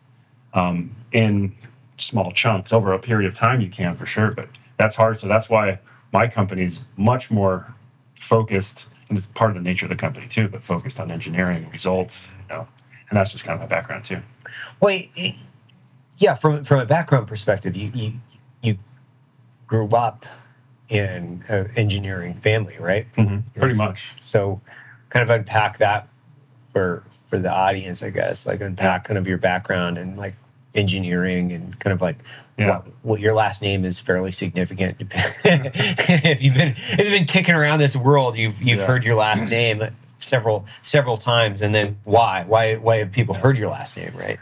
um, 0.55 0.95
in 1.13 1.55
small 1.97 2.31
chunks 2.33 2.73
over 2.73 2.93
a 2.93 2.99
period 2.99 3.29
of 3.31 3.35
time? 3.37 3.61
You 3.61 3.71
can 3.71 3.97
for 3.97 4.07
sure, 4.07 4.31
but 4.31 4.49
that's 4.77 4.97
hard. 4.97 5.19
So 5.19 5.27
that's 5.27 5.49
why 5.51 5.81
my 6.13 6.27
company 6.29 6.63
is 6.63 6.83
much 6.97 7.31
more 7.31 7.75
focused, 8.21 8.89
and 9.09 9.19
it's 9.19 9.27
part 9.27 9.51
of 9.51 9.57
the 9.57 9.63
nature 9.63 9.87
of 9.87 9.91
the 9.91 9.97
company 9.97 10.29
too, 10.29 10.47
but 10.47 10.63
focused 10.63 11.01
on 11.01 11.11
engineering 11.11 11.69
results. 11.73 12.31
You 12.43 12.55
know, 12.55 12.69
and 13.09 13.19
that's 13.19 13.33
just 13.33 13.45
kind 13.45 13.55
of 13.55 13.61
my 13.61 13.67
background 13.67 14.05
too. 14.05 14.21
Well, 14.79 15.01
yeah, 16.17 16.35
from 16.35 16.65
from 16.65 16.79
a 16.81 16.87
background 16.87 17.27
perspective, 17.27 17.77
you 17.77 17.91
you 17.93 18.13
you 18.63 18.79
grew 19.67 19.89
up 19.89 20.27
in 20.89 21.45
an 21.49 21.71
engineering 21.77 22.35
family, 22.35 22.77
right? 22.79 23.07
Mm-hmm. 23.15 23.59
Pretty 23.59 23.79
much. 23.79 24.15
So, 24.21 24.61
kind 25.09 25.23
of 25.23 25.31
unpack 25.31 25.79
that 25.79 26.09
for 26.73 27.05
for 27.29 27.39
the 27.39 27.51
audience, 27.51 28.03
I 28.03 28.11
guess. 28.11 28.47
Like 28.47 28.61
unpack 28.61 29.05
kind 29.05 29.17
of 29.17 29.27
your 29.27 29.39
background 29.39 29.99
and 29.99 30.19
like 30.19 30.35
engineering 30.75 31.53
and 31.53 31.79
kind 31.79 31.93
of 31.93 32.03
like 32.03 32.19
Yeah. 32.61 32.69
what, 32.79 32.87
what 33.03 33.21
your 33.21 33.35
last 33.35 33.63
name 33.63 33.85
is 33.85 34.01
fairly 34.01 34.33
significant. 34.33 34.97
if 35.45 36.43
you've 36.43 36.55
been 36.55 36.69
if 36.77 36.99
you've 36.99 37.09
been 37.11 37.25
kicking 37.25 37.55
around 37.55 37.79
this 37.79 37.97
world, 37.97 38.37
you've 38.37 38.61
you've 38.63 38.81
Yeah. 38.81 38.87
heard 38.87 39.05
your 39.05 39.15
last 39.17 39.49
name 39.49 39.83
several 40.19 40.67
several 40.83 41.17
times, 41.17 41.63
and 41.63 41.75
then 41.75 41.99
why 42.05 42.45
why 42.47 42.75
why 42.77 42.99
have 42.99 43.13
people 43.13 43.35
heard 43.35 43.57
your 43.57 43.69
last 43.71 43.97
name, 43.97 44.13
right? 44.15 44.39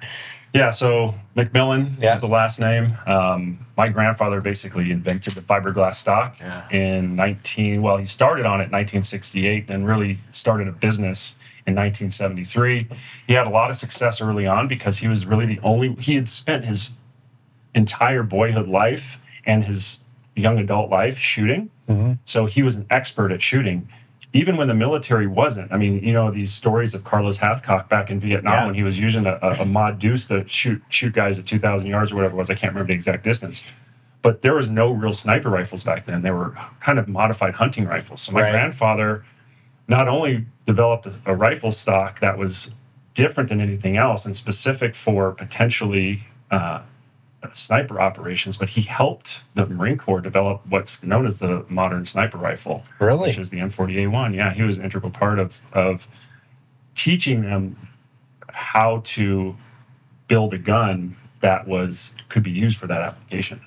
Yeah, 0.55 0.71
so 0.71 1.15
McMillan 1.37 2.01
Yeah. 2.01 2.15
is 2.15 2.21
the 2.23 2.27
last 2.27 2.59
name. 2.59 2.93
Um, 3.07 3.67
my 3.77 3.89
grandfather 3.89 4.41
basically 4.41 4.91
invented 4.91 5.35
the 5.35 5.43
fiberglass 5.43 5.97
stock 5.97 6.37
Yeah. 6.41 6.67
in 6.71 7.15
19. 7.17 7.83
Well, 7.83 7.99
he 7.99 8.07
started 8.07 8.47
on 8.47 8.61
it 8.61 8.65
in 8.65 8.71
1968, 8.71 9.71
and 9.71 9.87
really 9.87 10.19
started 10.33 10.67
a 10.67 10.73
business 10.73 11.37
in 11.67 11.75
1973. 11.75 12.89
He 13.27 13.35
had 13.35 13.47
a 13.47 13.51
lot 13.51 13.69
of 13.69 13.77
success 13.77 14.21
early 14.23 14.47
on 14.47 14.69
because 14.69 14.99
he 14.99 15.07
was 15.07 15.27
really 15.27 15.45
the 15.47 15.61
only. 15.63 15.95
He 16.01 16.15
had 16.15 16.29
spent 16.31 16.65
his 16.65 16.93
entire 17.75 18.23
boyhood 18.23 18.67
life 18.69 19.21
and 19.45 19.65
his 19.65 20.01
young 20.37 20.59
adult 20.59 20.91
life 20.91 21.19
shooting. 21.19 21.71
So 22.27 22.45
he 22.45 22.63
was 22.63 22.77
an 22.77 22.85
expert 22.91 23.33
at 23.33 23.41
shooting. 23.41 23.89
Even 24.35 24.59
when 24.59 24.69
the 24.69 24.75
military 24.75 25.27
wasn't, 25.27 25.73
I 25.73 25.79
mean, 25.79 26.05
you 26.05 26.13
know, 26.13 26.31
these 26.31 26.53
stories 26.53 26.93
of 26.95 27.03
Carlos 27.03 27.39
Hathcock 27.39 27.89
back 27.89 28.11
in 28.11 28.21
Vietnam 28.21 28.53
Yeah. 28.53 28.67
when 28.67 28.75
he 28.75 28.83
was 28.83 29.01
using 29.01 29.25
a, 29.25 29.39
a, 29.41 29.63
a 29.63 29.65
Ma 29.65 29.91
Deuce 29.91 30.27
to 30.27 30.47
shoot 30.47 30.83
shoot 30.91 31.15
guys 31.15 31.39
at 31.39 31.47
2,000 31.47 31.89
yards 31.89 32.13
or 32.13 32.17
whatever 32.17 32.35
it 32.35 32.37
was. 32.37 32.51
I 32.51 32.55
can't 32.55 32.75
remember 32.75 32.89
the 32.89 32.95
exact 32.95 33.25
distance. 33.25 33.63
But 34.21 34.43
there 34.43 34.55
was 34.55 34.69
no 34.69 34.93
real 34.93 35.15
sniper 35.15 35.49
rifles 35.49 35.83
back 35.83 36.05
then. 36.05 36.21
They 36.21 36.31
were 36.31 36.55
kind 36.81 36.99
of 36.99 37.09
modified 37.09 37.55
hunting 37.55 37.87
rifles. 37.87 38.21
So 38.21 38.33
my 38.33 38.43
Right. 38.43 38.51
grandfather 38.51 39.25
not 39.89 40.09
only 40.09 40.45
developed 40.67 41.07
a, 41.07 41.15
a 41.25 41.35
rifle 41.35 41.71
stock 41.73 42.21
that 42.21 42.37
was 42.37 42.75
different 43.15 43.49
than 43.49 43.63
anything 43.63 43.97
else 43.97 44.27
and 44.27 44.37
specific 44.37 44.95
for 44.95 45.33
potentially 45.33 46.25
uh, 46.51 46.83
Uh, 47.41 47.49
sniper 47.53 48.01
operations, 48.01 48.57
but 48.57 48.71
he 48.71 48.83
helped 48.83 49.45
the 49.55 49.65
Marine 49.65 49.97
Corps 49.97 50.21
develop 50.21 50.61
what's 50.69 51.05
known 51.05 51.25
as 51.25 51.37
the 51.39 51.65
modern 51.69 52.05
sniper 52.05 52.37
rifle, 52.37 52.83
Really? 52.99 53.29
which 53.29 53.39
is 53.39 53.51
the 53.51 53.59
M40A1. 53.59 54.35
Yeah, 54.35 54.53
he 54.53 54.63
was 54.65 54.77
an 54.77 54.83
integral 54.85 55.13
part 55.13 55.39
of 55.39 55.63
of 55.73 56.09
teaching 56.97 57.43
them 57.43 57.89
how 58.51 59.03
to 59.05 59.57
build 60.27 60.53
a 60.53 60.59
gun 60.59 61.17
that 61.41 61.69
was 61.69 62.13
could 62.29 62.43
be 62.43 62.51
used 62.51 62.77
for 62.77 62.89
that 62.89 63.03
application. 63.03 63.61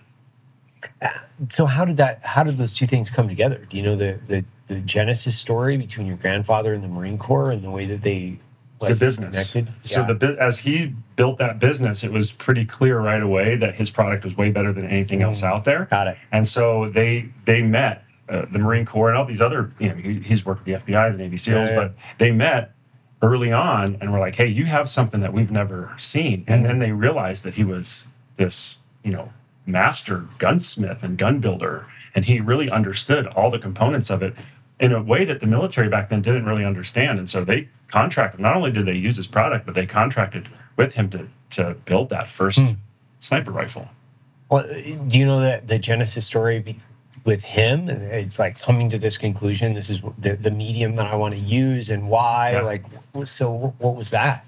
Uh, 1.02 1.08
so 1.48 1.66
how 1.66 1.86
did 1.86 1.96
that? 1.96 2.22
How 2.26 2.44
did 2.44 2.58
those 2.58 2.74
two 2.74 2.88
things 2.88 3.10
come 3.10 3.30
together? 3.30 3.66
Do 3.70 3.78
you 3.78 3.84
know 3.84 3.96
the 3.96 4.20
the, 4.28 4.44
the 4.68 4.82
genesis 4.82 5.38
story 5.38 5.78
between 5.78 6.08
your 6.08 6.18
grandfather 6.18 6.74
and 6.74 6.84
the 6.84 6.90
Marine 6.90 7.18
Corps 7.18 7.52
and 7.52 7.64
the 7.64 7.72
way 7.72 7.86
that 7.86 8.02
they 8.02 8.40
like, 8.82 8.90
the 8.90 8.96
business. 9.00 9.54
connected? 9.54 9.74
So 9.88 10.02
Yeah. 10.02 10.12
the 10.14 10.38
as 10.42 10.60
he 10.60 10.94
built 11.22 11.38
that 11.38 11.60
business, 11.60 12.04
it 12.04 12.12
was 12.12 12.32
pretty 12.32 12.66
clear 12.66 13.00
right 13.00 13.22
away 13.22 13.56
that 13.56 13.76
his 13.76 13.92
product 13.92 14.24
was 14.24 14.36
way 14.36 14.50
better 14.50 14.74
than 14.74 14.88
anything 14.88 15.22
else 15.22 15.44
out 15.44 15.66
there. 15.66 15.86
Got 15.86 16.08
it. 16.08 16.18
And 16.32 16.48
so 16.48 16.90
they 16.90 17.30
they 17.46 17.62
met 17.62 18.04
uh, 18.28 18.48
the 18.52 18.58
Marine 18.58 18.88
Corps 18.88 19.10
and 19.10 19.18
all 19.20 19.26
these 19.26 19.40
other. 19.40 19.72
You 19.78 19.90
know, 19.90 19.96
he, 19.98 20.20
he's 20.22 20.44
worked 20.44 20.66
with 20.66 20.84
the 20.86 20.92
FBI, 20.94 21.12
the 21.12 21.20
Navy 21.20 21.38
SEALs, 21.38 21.70
Yeah, 21.70 21.76
yeah. 21.76 21.80
but 21.80 21.94
they 22.18 22.32
met 22.32 22.74
early 23.22 23.52
on 23.52 24.00
and 24.02 24.12
were 24.12 24.18
like, 24.18 24.36
"Hey, 24.38 24.48
you 24.48 24.66
have 24.66 24.90
something 24.90 25.22
that 25.22 25.32
we've 25.32 25.52
never 25.52 25.94
seen." 25.98 26.44
And 26.48 26.66
then 26.66 26.80
they 26.80 26.92
realized 26.92 27.44
that 27.44 27.54
he 27.54 27.64
was 27.64 28.08
this, 28.38 28.80
you 29.04 29.12
know, 29.12 29.32
master 29.68 30.26
gunsmith 30.40 31.04
and 31.04 31.20
gun 31.20 31.40
builder, 31.40 31.86
and 32.16 32.26
he 32.26 32.40
really 32.40 32.72
understood 32.72 33.28
all 33.28 33.52
the 33.52 33.60
components 33.60 34.10
of 34.10 34.24
it 34.24 34.34
in 34.80 34.92
a 34.92 35.04
way 35.04 35.24
that 35.24 35.40
the 35.40 35.46
military 35.46 35.88
back 35.88 36.10
then 36.10 36.24
didn't 36.24 36.46
really 36.48 36.66
understand. 36.66 37.20
And 37.20 37.30
so 37.30 37.44
they 37.44 37.70
contracted. 37.90 38.40
Not 38.40 38.56
only 38.56 38.72
did 38.72 38.88
they 38.88 38.96
use 38.96 39.18
his 39.18 39.28
product, 39.28 39.68
but 39.68 39.76
they 39.76 39.86
contracted 39.86 40.50
with 40.82 40.94
him 40.96 41.10
to 41.12 41.28
to 41.52 41.76
build 41.86 42.10
that 42.10 42.28
first 42.28 42.60
Hmm. 42.60 42.74
sniper 43.20 43.52
rifle. 43.52 43.90
Well, 44.50 44.66
do 45.08 45.18
you 45.18 45.26
know 45.26 45.40
that 45.42 45.68
the 45.68 45.78
genesis 45.80 46.26
story 46.26 46.80
with 47.26 47.44
him? 47.44 47.90
It's 47.90 48.40
like 48.40 48.60
coming 48.60 48.90
to 48.90 48.98
this 48.98 49.18
conclusion. 49.18 49.74
This 49.74 49.90
is 49.90 50.02
the, 50.18 50.36
the 50.36 50.52
medium 50.52 50.96
that 50.96 51.08
I 51.08 51.16
want 51.16 51.34
to 51.34 51.40
use 51.40 51.90
and 51.90 52.10
why. 52.10 52.52
Yeah. 52.54 52.62
Like, 52.62 52.84
so 53.26 53.74
what 53.80 53.96
was 53.96 54.12
that? 54.12 54.46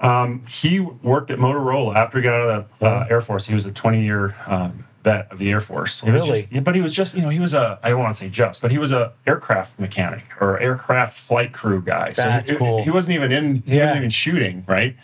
Um, 0.00 0.42
he 0.48 0.80
worked 0.80 1.30
at 1.30 1.38
Motorola 1.38 1.94
after 1.94 2.18
he 2.18 2.24
got 2.24 2.34
out 2.34 2.50
of 2.50 2.66
the 2.80 2.86
uh, 2.86 3.06
Air 3.10 3.20
Force. 3.20 3.46
He 3.46 3.54
was 3.54 3.66
a 3.66 3.70
20 3.72 4.02
year 4.02 4.34
um, 4.48 4.84
vet 5.04 5.30
of 5.30 5.38
the 5.38 5.50
Air 5.50 5.60
Force. 5.60 6.04
Really? 6.04 6.26
just- 6.26 6.64
but 6.64 6.74
he 6.74 6.80
was 6.80 6.92
just, 6.94 7.14
you 7.14 7.22
know, 7.22 7.28
he 7.28 7.38
was 7.38 7.54
a, 7.54 7.78
I 7.84 7.90
don't 7.90 8.00
want 8.00 8.12
to 8.14 8.18
say 8.18 8.28
just, 8.28 8.60
but 8.62 8.72
he 8.72 8.78
was 8.78 8.90
a 8.92 9.12
aircraft 9.26 9.78
mechanic 9.78 10.24
or 10.40 10.58
aircraft 10.58 11.16
flight 11.16 11.52
crew 11.52 11.80
guy. 11.82 12.12
So 12.14 12.22
That's 12.22 12.50
he, 12.50 12.56
cool. 12.56 12.82
He 12.82 12.90
wasn't 12.90 13.14
even 13.16 13.30
in, 13.30 13.62
he 13.64 13.76
Yeah. 13.76 13.82
wasn't 13.82 13.98
even 13.98 14.10
shooting, 14.10 14.64
right? 14.66 14.96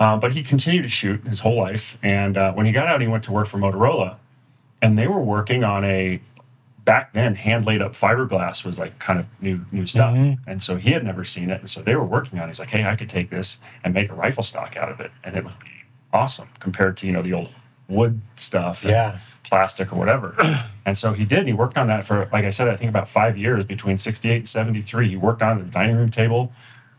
Uh, 0.00 0.16
but 0.16 0.32
he 0.32 0.42
continued 0.42 0.82
to 0.82 0.88
shoot 0.88 1.24
his 1.24 1.40
whole 1.40 1.56
life. 1.56 1.98
And 2.02 2.36
uh, 2.36 2.52
when 2.52 2.66
he 2.66 2.72
got 2.72 2.86
out, 2.86 3.00
he 3.00 3.08
went 3.08 3.24
to 3.24 3.32
work 3.32 3.48
for 3.48 3.58
Motorola. 3.58 4.16
And 4.80 4.96
they 4.96 5.08
were 5.08 5.20
working 5.20 5.64
on 5.64 5.84
a, 5.84 6.20
back 6.84 7.12
then, 7.14 7.34
hand 7.34 7.66
laid 7.66 7.82
up 7.82 7.92
fiberglass 7.92 8.64
was 8.64 8.78
like 8.78 8.98
kind 9.00 9.18
of 9.18 9.26
new 9.40 9.66
new 9.72 9.86
stuff. 9.86 10.16
Mm-hmm. 10.16 10.48
And 10.48 10.62
so 10.62 10.76
he 10.76 10.92
had 10.92 11.04
never 11.04 11.24
seen 11.24 11.50
it. 11.50 11.60
And 11.60 11.68
so 11.68 11.82
they 11.82 11.96
were 11.96 12.04
working 12.04 12.38
on 12.38 12.44
it. 12.44 12.48
He's 12.48 12.60
like, 12.60 12.70
hey, 12.70 12.84
I 12.84 12.94
could 12.94 13.08
take 13.08 13.30
this 13.30 13.58
and 13.82 13.92
make 13.92 14.08
a 14.08 14.14
rifle 14.14 14.44
stock 14.44 14.76
out 14.76 14.90
of 14.90 15.00
it. 15.00 15.10
And 15.24 15.36
it 15.36 15.44
would 15.44 15.58
be 15.58 15.84
awesome 16.12 16.48
compared 16.60 16.96
to, 16.98 17.06
you 17.06 17.12
know, 17.12 17.22
the 17.22 17.32
old 17.32 17.50
wood 17.88 18.20
stuff. 18.36 18.82
and 18.82 18.92
Yeah. 18.92 19.18
Plastic 19.42 19.92
or 19.92 19.96
whatever. 19.96 20.36
and 20.86 20.96
so 20.96 21.12
he 21.12 21.24
did. 21.24 21.40
And 21.40 21.48
he 21.48 21.54
worked 21.54 21.76
on 21.76 21.88
that 21.88 22.04
for, 22.04 22.28
like 22.32 22.44
I 22.44 22.50
said, 22.50 22.68
I 22.68 22.76
think 22.76 22.88
about 22.90 23.08
five 23.08 23.36
years 23.36 23.64
between 23.64 23.98
68 23.98 24.36
and 24.36 24.48
73. 24.48 25.08
He 25.08 25.16
worked 25.16 25.42
on 25.42 25.58
the 25.58 25.64
dining 25.68 25.96
room 25.96 26.10
table. 26.10 26.52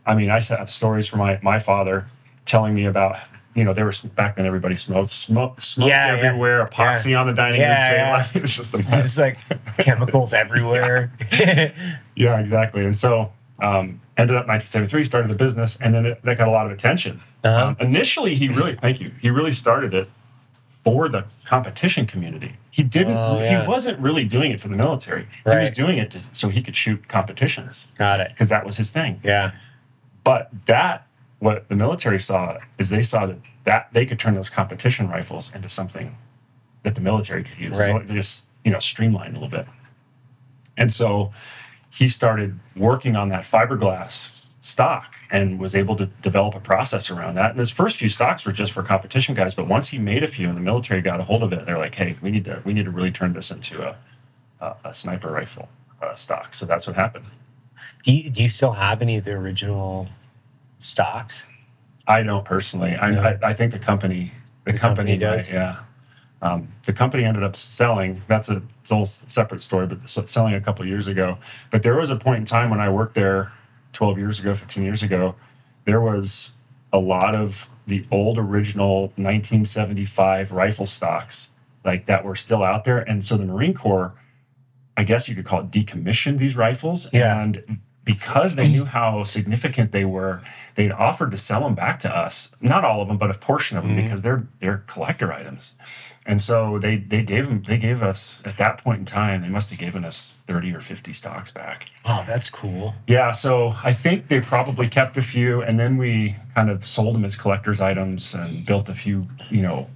I 0.04 0.14
mean, 0.14 0.28
I 0.28 0.40
have 0.40 0.70
stories 0.70 1.06
from 1.06 1.20
my, 1.20 1.38
my 1.42 1.58
father 1.58 2.06
telling 2.46 2.74
me 2.74 2.84
about, 2.86 3.16
you 3.54 3.64
know, 3.64 3.72
there 3.72 3.84
was 3.86 4.00
back 4.00 4.36
then 4.36 4.46
everybody 4.46 4.76
smoked, 4.76 5.10
smoke, 5.10 5.60
smoke 5.60 5.88
Yeah, 5.88 6.14
yeah. 6.16 6.22
everywhere, 6.22 6.66
epoxy 6.66 7.18
on 7.18 7.26
the 7.26 7.32
dining 7.32 7.60
Yeah, 7.60 7.74
room 7.74 7.82
table. 7.84 8.30
yeah. 8.34 8.42
It's 8.42 8.56
just 8.56 8.74
a 8.74 8.78
mess. 8.78 9.04
It's 9.06 9.18
like 9.18 9.38
chemicals 9.78 10.32
everywhere. 10.34 11.12
Yeah, 12.16 12.38
exactly. 12.38 12.84
And 12.84 12.94
so 12.96 13.32
um, 13.60 14.00
ended 14.16 14.36
up 14.36 14.46
1973, 14.46 15.04
started 15.04 15.30
the 15.30 15.34
business, 15.34 15.80
and 15.80 15.94
then 15.94 16.04
it, 16.06 16.22
that 16.22 16.36
got 16.38 16.48
a 16.48 16.50
lot 16.50 16.66
of 16.66 16.72
attention. 16.72 17.20
Uh-huh. 17.44 17.68
Um, 17.68 17.76
initially, 17.80 18.34
he 18.34 18.48
really, 18.48 18.74
thank 18.76 19.00
you, 19.00 19.12
he 19.22 19.30
really 19.30 19.52
started 19.52 19.94
it 19.94 20.08
for 20.66 21.08
the 21.08 21.24
competition 21.46 22.06
community. 22.06 22.56
He 22.70 22.82
didn't, 22.82 23.16
Oh, 23.16 23.38
yeah. 23.38 23.62
he 23.62 23.68
wasn't 23.68 23.98
really 24.00 24.24
doing 24.24 24.50
it 24.50 24.60
for 24.60 24.68
the 24.68 24.76
military. 24.76 25.26
He 25.46 25.56
was 25.56 25.70
doing 25.70 25.96
it 25.98 26.10
to, 26.12 26.20
so 26.34 26.48
he 26.48 26.62
could 26.62 26.76
shoot 26.76 27.08
competitions 27.08 27.86
Got 27.98 28.20
it. 28.20 28.28
because 28.30 28.48
that 28.50 28.64
was 28.66 28.76
his 28.76 28.90
thing. 28.90 29.20
Yeah. 29.24 29.52
But 30.24 30.50
that, 30.66 31.06
what 31.40 31.68
the 31.68 31.74
military 31.76 32.20
saw 32.20 32.58
is 32.78 32.90
they 32.90 33.02
saw 33.02 33.26
that, 33.26 33.38
that 33.64 33.88
they 33.92 34.06
could 34.06 34.18
turn 34.18 34.34
those 34.34 34.48
competition 34.50 35.08
rifles 35.08 35.50
into 35.54 35.68
something 35.68 36.16
that 36.82 36.94
the 36.94 37.00
military 37.00 37.42
could 37.42 37.58
use. 37.58 37.76
So 37.86 37.96
it 37.96 38.06
just, 38.06 38.46
you 38.64 38.70
know, 38.70 38.78
streamlined 38.78 39.36
a 39.36 39.40
little 39.40 39.50
bit. 39.50 39.66
And 40.76 40.92
so 40.92 41.32
he 41.90 42.08
started 42.08 42.60
working 42.76 43.16
on 43.16 43.30
that 43.30 43.42
fiberglass 43.42 44.46
stock 44.60 45.16
and 45.30 45.58
was 45.58 45.74
able 45.74 45.96
to 45.96 46.06
develop 46.06 46.54
a 46.54 46.60
process 46.60 47.10
around 47.10 47.34
that. 47.36 47.50
And 47.50 47.58
his 47.58 47.70
first 47.70 47.96
few 47.96 48.08
stocks 48.08 48.44
were 48.44 48.52
just 48.52 48.72
for 48.72 48.82
competition 48.82 49.34
guys, 49.34 49.54
but 49.54 49.66
once 49.66 49.88
he 49.88 49.98
made 49.98 50.22
a 50.22 50.26
few 50.26 50.48
and 50.48 50.56
the 50.56 50.60
military 50.60 51.00
got 51.00 51.20
a 51.20 51.24
hold 51.24 51.42
of 51.42 51.52
it, 51.52 51.66
they're 51.66 51.78
like, 51.78 51.94
"Hey, 51.94 52.16
we 52.20 52.30
need 52.30 52.44
to 52.44 52.62
we 52.64 52.74
need 52.74 52.84
to 52.84 52.90
really 52.90 53.10
turn 53.10 53.32
this 53.32 53.50
into 53.50 53.82
a 53.82 53.96
a, 54.60 54.76
a 54.84 54.94
sniper 54.94 55.30
rifle 55.30 55.68
uh, 56.02 56.14
stock." 56.14 56.54
So 56.54 56.66
that's 56.66 56.86
what 56.86 56.96
happened. 56.96 57.26
Do 58.02 58.12
you, 58.12 58.30
do 58.30 58.42
you 58.42 58.48
still 58.48 58.72
have 58.72 59.02
any 59.02 59.16
of 59.16 59.24
the 59.24 59.32
original 59.32 60.08
stocks? 60.80 61.46
I 62.08 62.24
don't 62.24 62.44
personally. 62.44 62.96
I, 62.96 63.10
No. 63.12 63.22
I, 63.22 63.38
I 63.50 63.52
think 63.54 63.70
the 63.72 63.78
company, 63.78 64.32
the, 64.64 64.72
The 64.72 64.78
company, 64.78 65.12
company 65.12 65.18
does? 65.18 65.52
yeah. 65.52 65.80
Um, 66.42 66.68
the 66.86 66.92
company 66.92 67.24
ended 67.24 67.42
up 67.42 67.54
selling. 67.54 68.22
That's 68.26 68.48
a, 68.48 68.62
it's 68.80 68.90
a 68.90 68.94
whole 68.96 69.04
separate 69.04 69.60
story, 69.60 69.86
but 69.86 70.08
selling 70.08 70.54
a 70.54 70.60
couple 70.60 70.84
years 70.86 71.06
ago. 71.06 71.38
But 71.70 71.82
there 71.82 71.94
was 71.94 72.10
a 72.10 72.16
point 72.16 72.38
in 72.38 72.44
time 72.46 72.70
when 72.70 72.80
I 72.80 72.88
worked 72.88 73.14
there, 73.14 73.52
twelve 73.92 74.18
years 74.18 74.40
ago, 74.40 74.54
fifteen 74.54 74.82
years 74.82 75.02
ago. 75.02 75.36
There 75.84 76.00
was 76.00 76.52
a 76.92 76.98
lot 76.98 77.34
of 77.36 77.68
the 77.86 78.04
old 78.10 78.38
original 78.38 79.12
1975 79.16 80.52
rifle 80.52 80.86
stocks 80.86 81.50
like 81.84 82.06
that 82.06 82.24
were 82.24 82.36
still 82.36 82.62
out 82.62 82.84
there, 82.84 82.98
and 82.98 83.24
so 83.24 83.36
the 83.36 83.44
Marine 83.44 83.74
Corps, 83.74 84.14
I 84.96 85.02
guess 85.04 85.28
you 85.28 85.34
could 85.34 85.44
call 85.44 85.60
it, 85.60 85.70
decommissioned 85.70 86.38
these 86.38 86.56
rifles. 86.56 87.08
Yeah. 87.12 87.40
And 87.40 87.80
because 88.04 88.56
they 88.56 88.68
knew 88.68 88.84
how 88.86 89.24
significant 89.24 89.92
they 89.92 90.04
were, 90.04 90.42
they'd 90.74 90.92
offered 90.92 91.30
to 91.30 91.36
sell 91.36 91.62
them 91.62 91.74
back 91.74 91.98
to 92.00 92.16
us. 92.16 92.54
Not 92.60 92.84
all 92.84 93.02
of 93.02 93.08
them, 93.08 93.18
but 93.18 93.30
a 93.30 93.38
portion 93.38 93.76
of 93.76 93.84
them, 93.84 93.94
because 93.94 94.22
they're 94.22 94.46
they're 94.58 94.84
collector 94.86 95.32
items. 95.32 95.74
And 96.26 96.40
so 96.40 96.78
they 96.78 96.96
they 96.96 97.22
gave 97.22 97.48
them 97.48 97.62
they 97.62 97.78
gave 97.78 98.02
us 98.02 98.42
at 98.44 98.56
that 98.58 98.82
point 98.82 99.00
in 99.00 99.04
time 99.04 99.42
they 99.42 99.48
must 99.48 99.70
have 99.70 99.78
given 99.78 100.04
us 100.04 100.38
thirty 100.46 100.72
or 100.72 100.80
fifty 100.80 101.12
stocks 101.12 101.50
back. 101.50 101.86
Oh, 102.04 102.24
that's 102.26 102.50
cool. 102.50 102.94
Yeah, 103.06 103.30
so 103.30 103.74
I 103.82 103.92
think 103.92 104.28
they 104.28 104.40
probably 104.40 104.88
kept 104.88 105.16
a 105.16 105.22
few, 105.22 105.62
and 105.62 105.78
then 105.78 105.96
we 105.96 106.36
kind 106.54 106.70
of 106.70 106.84
sold 106.84 107.14
them 107.14 107.24
as 107.24 107.36
collector's 107.36 107.80
items 107.80 108.34
and 108.34 108.64
built 108.66 108.88
a 108.88 108.94
few, 108.94 109.28
you 109.50 109.62
know, 109.62 109.88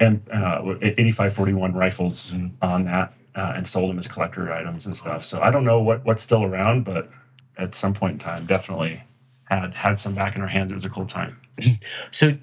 uh, 0.00 0.74
8541 0.82 1.74
rifles 1.74 2.34
on 2.60 2.84
that 2.84 3.12
uh, 3.36 3.52
and 3.54 3.68
sold 3.68 3.90
them 3.90 3.98
as 3.98 4.08
collector 4.08 4.52
items 4.52 4.86
and 4.86 4.96
stuff. 4.96 5.22
So 5.22 5.40
I 5.40 5.50
don't 5.50 5.64
know 5.64 5.80
what 5.80 6.04
what's 6.04 6.22
still 6.22 6.42
around, 6.42 6.84
but 6.84 7.10
at 7.56 7.74
some 7.74 7.94
point 7.94 8.14
in 8.14 8.18
time, 8.18 8.46
definitely 8.46 9.02
had 9.44 9.74
had 9.74 10.00
some 10.00 10.14
back 10.14 10.34
in 10.34 10.42
our 10.42 10.48
hands. 10.48 10.70
It 10.70 10.74
was 10.74 10.84
a 10.84 10.90
cool 10.90 11.06
time. 11.06 11.38
So, 12.10 12.36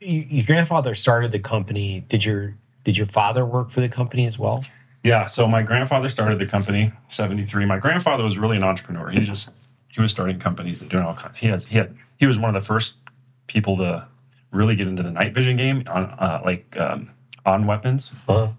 you, 0.00 0.26
your 0.28 0.46
grandfather 0.46 0.94
started 0.94 1.32
the 1.32 1.38
company. 1.38 2.04
Did 2.08 2.24
your 2.24 2.54
did 2.84 2.96
your 2.96 3.06
father 3.06 3.44
work 3.44 3.70
for 3.70 3.80
the 3.80 3.88
company 3.88 4.26
as 4.26 4.38
well? 4.38 4.64
Yeah, 5.02 5.26
so 5.26 5.46
my 5.46 5.62
grandfather 5.62 6.08
started 6.08 6.38
the 6.38 6.46
company 6.46 6.92
73. 7.08 7.64
My 7.64 7.78
grandfather 7.78 8.22
was 8.22 8.38
really 8.38 8.56
an 8.56 8.62
entrepreneur. 8.62 9.10
He 9.10 9.20
just 9.20 9.50
he 9.88 10.00
was 10.00 10.10
starting 10.10 10.38
companies 10.38 10.80
that 10.80 10.88
doing 10.88 11.04
all 11.04 11.14
kinds. 11.14 11.38
He 11.38 11.48
has 11.48 11.66
he 11.66 11.76
had 11.76 11.96
he 12.18 12.26
was 12.26 12.38
one 12.38 12.54
of 12.54 12.60
the 12.60 12.66
first 12.66 12.96
people 13.46 13.76
to 13.78 14.06
really 14.50 14.76
get 14.76 14.86
into 14.86 15.02
the 15.02 15.10
night 15.10 15.34
vision 15.34 15.56
game 15.56 15.84
on 15.88 16.04
uh, 16.04 16.40
like 16.44 16.76
um, 16.78 17.10
on 17.44 17.66
weapons. 17.66 18.12
Huh? 18.26 18.50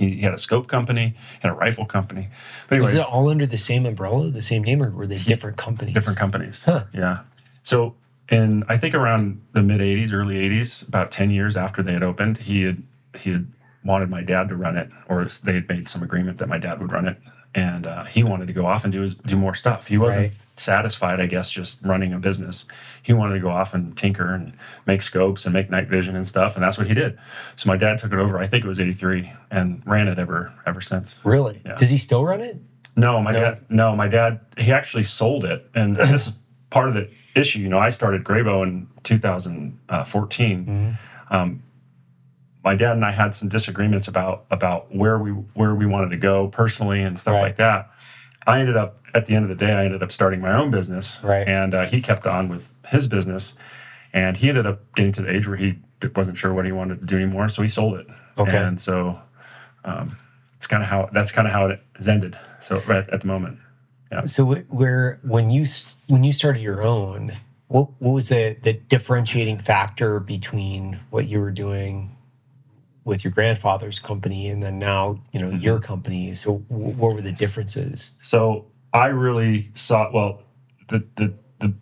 He, 0.00 0.16
he 0.16 0.22
had 0.22 0.32
a 0.32 0.38
scope 0.38 0.66
company 0.66 1.14
and 1.42 1.52
a 1.52 1.54
rifle 1.54 1.84
company. 1.84 2.30
But 2.68 2.80
Was 2.80 2.94
it 2.94 3.02
all 3.02 3.28
under 3.28 3.44
the 3.44 3.58
same 3.58 3.84
umbrella, 3.84 4.30
the 4.30 4.40
same 4.40 4.64
name, 4.64 4.82
or 4.82 4.90
were 4.90 5.06
they 5.06 5.18
different 5.18 5.58
companies? 5.58 5.92
different 5.92 6.18
companies. 6.18 6.64
Huh. 6.64 6.84
Yeah. 6.94 7.24
So 7.62 7.96
in 8.30 8.64
I 8.66 8.78
think 8.78 8.94
around 8.94 9.42
the 9.52 9.62
mid 9.62 9.82
'80s, 9.82 10.10
early 10.14 10.36
'80s, 10.36 10.88
about 10.88 11.10
10 11.10 11.30
years 11.30 11.54
after 11.54 11.82
they 11.82 11.92
had 11.92 12.02
opened, 12.02 12.38
he 12.38 12.62
had 12.62 12.82
he 13.14 13.32
had 13.32 13.52
wanted 13.84 14.08
my 14.08 14.22
dad 14.22 14.48
to 14.48 14.56
run 14.56 14.78
it, 14.78 14.88
or 15.06 15.26
they 15.44 15.52
had 15.52 15.68
made 15.68 15.86
some 15.86 16.02
agreement 16.02 16.38
that 16.38 16.48
my 16.48 16.58
dad 16.58 16.80
would 16.80 16.92
run 16.92 17.06
it, 17.06 17.18
and 17.54 17.86
uh, 17.86 18.04
he 18.04 18.22
wanted 18.22 18.46
to 18.46 18.52
go 18.52 18.66
off 18.66 18.84
and 18.84 18.92
do 18.92 19.00
his, 19.00 19.14
do 19.14 19.36
more 19.36 19.54
stuff. 19.54 19.88
He 19.88 19.98
wasn't 19.98 20.28
Right. 20.28 20.36
satisfied, 20.56 21.20
I 21.20 21.26
guess, 21.26 21.50
just 21.50 21.80
running 21.84 22.12
a 22.12 22.18
business. 22.18 22.64
He 23.02 23.12
wanted 23.12 23.34
to 23.34 23.40
go 23.40 23.48
off 23.50 23.72
and 23.74 23.96
tinker 23.96 24.32
and 24.34 24.52
make 24.86 25.02
scopes 25.02 25.44
and 25.46 25.52
make 25.52 25.70
night 25.70 25.88
vision 25.88 26.14
and 26.16 26.28
stuff, 26.28 26.54
and 26.54 26.62
that's 26.62 26.78
what 26.78 26.86
he 26.86 26.94
did. 26.94 27.18
So 27.56 27.68
my 27.68 27.76
dad 27.76 27.98
took 27.98 28.12
it 28.12 28.18
over. 28.18 28.38
I 28.38 28.46
think 28.46 28.64
it 28.64 28.68
was 28.68 28.78
'83, 28.78 29.32
and 29.50 29.82
ran 29.86 30.06
it 30.08 30.18
ever 30.18 30.52
ever 30.66 30.80
since. 30.80 31.20
Really? 31.24 31.60
Yeah. 31.66 31.76
Does 31.76 31.90
he 31.90 31.98
still 31.98 32.24
run 32.24 32.40
it? 32.40 32.58
No, 32.96 33.20
my 33.22 33.32
No? 33.32 33.40
dad. 33.40 33.64
No, 33.68 33.96
my 33.96 34.06
dad. 34.08 34.40
He 34.58 34.70
actually 34.72 35.04
sold 35.04 35.44
it, 35.44 35.68
and 35.74 35.96
this 35.96 36.26
is 36.28 36.32
part 36.70 36.88
of 36.88 36.94
the 36.94 37.08
issue. 37.34 37.60
You 37.60 37.68
know, 37.68 37.78
I 37.78 37.88
started 37.88 38.22
Grayboe 38.24 38.62
in 38.64 38.86
2014. 39.02 40.98
Um, 41.30 41.62
my 42.64 42.74
dad 42.74 42.92
and 42.92 43.04
I 43.04 43.12
had 43.12 43.34
some 43.34 43.48
disagreements 43.48 44.06
about 44.08 44.44
about 44.50 44.94
where 44.94 45.18
we 45.18 45.30
where 45.30 45.74
we 45.74 45.86
wanted 45.86 46.10
to 46.10 46.16
go 46.16 46.48
personally 46.48 47.02
and 47.02 47.18
stuff 47.18 47.34
Right. 47.34 47.42
like 47.42 47.56
that. 47.56 47.90
I 48.46 48.60
ended 48.60 48.76
up 48.76 48.98
at 49.14 49.26
the 49.26 49.34
end 49.34 49.44
of 49.44 49.48
the 49.48 49.54
day, 49.66 49.72
I 49.72 49.84
ended 49.84 50.02
up 50.02 50.12
starting 50.12 50.40
my 50.40 50.52
own 50.52 50.70
business, 50.70 51.20
Right. 51.24 51.46
and 51.48 51.74
uh, 51.74 51.86
he 51.86 52.00
kept 52.00 52.26
on 52.26 52.48
with 52.48 52.72
his 52.88 53.08
business, 53.08 53.56
and 54.12 54.36
he 54.36 54.48
ended 54.48 54.66
up 54.66 54.80
getting 54.94 55.12
to 55.12 55.22
the 55.22 55.34
age 55.34 55.46
where 55.48 55.56
he 55.56 55.78
wasn't 56.14 56.36
sure 56.36 56.54
what 56.54 56.64
he 56.64 56.72
wanted 56.72 57.00
to 57.00 57.06
do 57.06 57.16
anymore, 57.16 57.48
so 57.48 57.60
he 57.62 57.68
sold 57.68 57.94
it. 57.98 58.06
Okay. 58.38 58.56
and 58.56 58.80
so 58.80 59.20
um, 59.84 60.16
it's 60.54 60.66
kind 60.66 60.82
of 60.82 60.88
how 60.88 61.08
that's 61.12 61.32
kind 61.32 61.46
of 61.48 61.52
how 61.52 61.66
it 61.66 61.82
has 61.96 62.08
ended. 62.08 62.36
So 62.60 62.80
right 62.86 63.08
at 63.10 63.20
the 63.20 63.26
moment. 63.26 63.58
yeah. 64.12 64.24
So 64.26 64.44
where 64.68 65.18
when 65.22 65.50
you 65.50 65.64
when 66.08 66.24
you 66.24 66.32
started 66.32 66.60
your 66.62 66.82
own, 66.82 67.32
what 67.68 67.90
what 68.00 68.12
was 68.12 68.28
the 68.28 68.56
the 68.62 68.74
differentiating 68.74 69.58
factor 69.58 70.20
between 70.20 71.00
what 71.10 71.26
you 71.26 71.40
were 71.40 71.50
doing 71.52 72.16
with 73.10 73.24
your 73.24 73.32
grandfather's 73.32 73.98
company 73.98 74.48
and 74.48 74.62
then 74.62 74.78
now 74.78 75.20
you 75.32 75.40
know 75.40 75.48
Mm-hmm. 75.50 75.58
your 75.66 75.78
company? 75.80 76.34
So 76.34 76.48
wh- 76.68 76.98
what 77.00 77.14
were 77.14 77.22
the 77.22 77.32
differences? 77.32 78.14
So 78.20 78.66
I 78.92 79.06
really 79.08 79.70
saw 79.74 80.10
well 80.12 80.42
the 80.88 81.04
the 81.16 81.34
the 81.58 81.74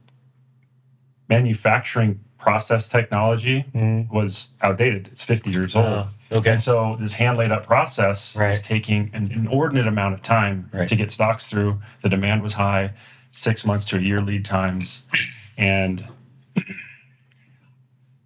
manufacturing 1.28 2.20
process 2.38 2.88
technology 2.88 3.64
was 4.10 4.50
outdated. 4.62 5.08
It's 5.12 5.24
50 5.24 5.50
years 5.50 5.74
old. 5.76 5.86
Oh, 5.86 6.08
okay. 6.38 6.50
And 6.52 6.62
so 6.62 6.96
this 6.98 7.14
hand 7.14 7.36
laid 7.36 7.50
up 7.52 7.66
process 7.66 8.36
Right. 8.36 8.50
is 8.50 8.62
taking 8.62 9.10
an 9.12 9.30
inordinate 9.32 9.86
amount 9.88 10.14
of 10.14 10.22
time 10.22 10.70
Right. 10.72 10.88
to 10.88 10.96
get 10.96 11.10
stocks 11.10 11.48
through. 11.50 11.80
The 12.02 12.08
demand 12.08 12.42
was 12.42 12.54
high, 12.54 12.92
six 13.32 13.64
months 13.66 13.84
to 13.86 13.96
a 13.96 14.00
year 14.00 14.20
lead 14.22 14.44
times. 14.44 15.02
And 15.58 16.06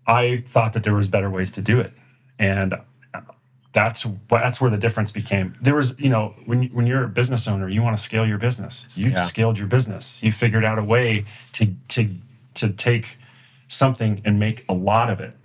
I 0.06 0.42
thought 0.46 0.72
that 0.74 0.82
there 0.84 0.94
was 0.94 1.08
better 1.08 1.30
ways 1.30 1.50
to 1.52 1.62
do 1.62 1.80
it. 1.80 1.92
And 2.38 2.74
that's 3.72 4.06
that's 4.28 4.60
where 4.60 4.70
the 4.70 4.76
difference 4.76 5.10
became. 5.10 5.54
There 5.60 5.74
was, 5.74 5.98
you 5.98 6.10
know, 6.10 6.34
when 6.44 6.64
when 6.68 6.86
you're 6.86 7.04
a 7.04 7.08
business 7.08 7.48
owner, 7.48 7.68
you 7.68 7.82
want 7.82 7.96
to 7.96 8.02
scale 8.02 8.26
your 8.26 8.38
business. 8.38 8.86
You've 8.94 9.14
Yeah. 9.14 9.22
scaled 9.22 9.58
your 9.58 9.66
business. 9.66 10.22
You 10.22 10.30
figured 10.30 10.64
out 10.64 10.78
a 10.78 10.84
way 10.84 11.24
to 11.52 11.74
to 11.88 12.16
to 12.54 12.70
take 12.70 13.16
something 13.68 14.20
and 14.24 14.38
make 14.38 14.64
a 14.68 14.74
lot 14.74 15.08
of 15.08 15.20
it. 15.20 15.36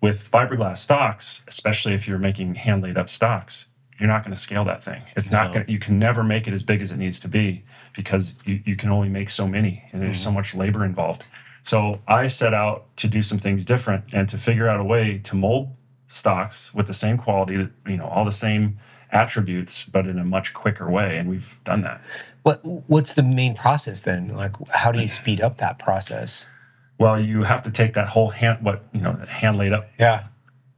With 0.00 0.30
fiberglass 0.30 0.76
stocks, 0.76 1.42
especially 1.48 1.94
if 1.94 2.06
you're 2.06 2.18
making 2.18 2.54
hand 2.54 2.82
laid 2.82 2.96
up 2.96 3.08
stocks, 3.08 3.66
you're 3.98 4.08
not 4.08 4.22
going 4.22 4.34
to 4.34 4.40
scale 4.40 4.64
that 4.64 4.84
thing. 4.84 5.02
It's 5.16 5.30
not 5.30 5.52
going 5.52 5.68
you 5.68 5.80
can 5.80 5.98
never 5.98 6.22
make 6.22 6.46
it 6.46 6.54
as 6.54 6.62
big 6.62 6.80
as 6.80 6.92
it 6.92 6.98
needs 6.98 7.18
to 7.20 7.28
be 7.28 7.64
because 7.94 8.36
you, 8.44 8.60
you 8.64 8.76
can 8.76 8.90
only 8.90 9.08
make 9.08 9.30
so 9.30 9.48
many 9.48 9.84
and 9.90 10.00
there's 10.02 10.20
so 10.20 10.28
mm-hmm. 10.28 10.36
much 10.36 10.54
labor 10.54 10.84
involved. 10.84 11.26
So 11.62 12.00
I 12.06 12.28
set 12.28 12.54
out 12.54 12.96
to 12.98 13.08
do 13.08 13.22
some 13.22 13.38
things 13.38 13.64
different 13.64 14.04
and 14.12 14.28
to 14.28 14.38
figure 14.38 14.68
out 14.68 14.78
a 14.78 14.84
way 14.84 15.18
to 15.24 15.34
mold 15.34 15.74
stocks 16.06 16.72
with 16.74 16.86
the 16.86 16.94
same 16.94 17.16
quality, 17.18 17.68
you 17.86 17.96
know, 17.96 18.06
all 18.06 18.24
the 18.24 18.32
same 18.32 18.78
attributes, 19.10 19.84
but 19.84 20.06
in 20.06 20.18
a 20.18 20.24
much 20.24 20.52
quicker 20.54 20.90
way. 20.90 21.16
And 21.16 21.28
we've 21.28 21.58
done 21.64 21.82
that. 21.82 22.00
What 22.42 22.60
What's 22.64 23.14
the 23.14 23.22
main 23.22 23.54
process 23.54 24.00
then? 24.02 24.28
Like, 24.28 24.52
how 24.70 24.92
do 24.92 25.00
you 25.00 25.08
speed 25.08 25.40
up 25.40 25.58
that 25.58 25.78
process? 25.78 26.46
Well, 26.98 27.20
you 27.20 27.42
have 27.42 27.62
to 27.62 27.70
take 27.70 27.92
that 27.94 28.08
whole 28.08 28.30
hand, 28.30 28.64
what, 28.64 28.84
you 28.92 29.00
know, 29.00 29.12
hand 29.28 29.56
laid 29.56 29.72
up 29.72 29.88
Yeah. 29.98 30.28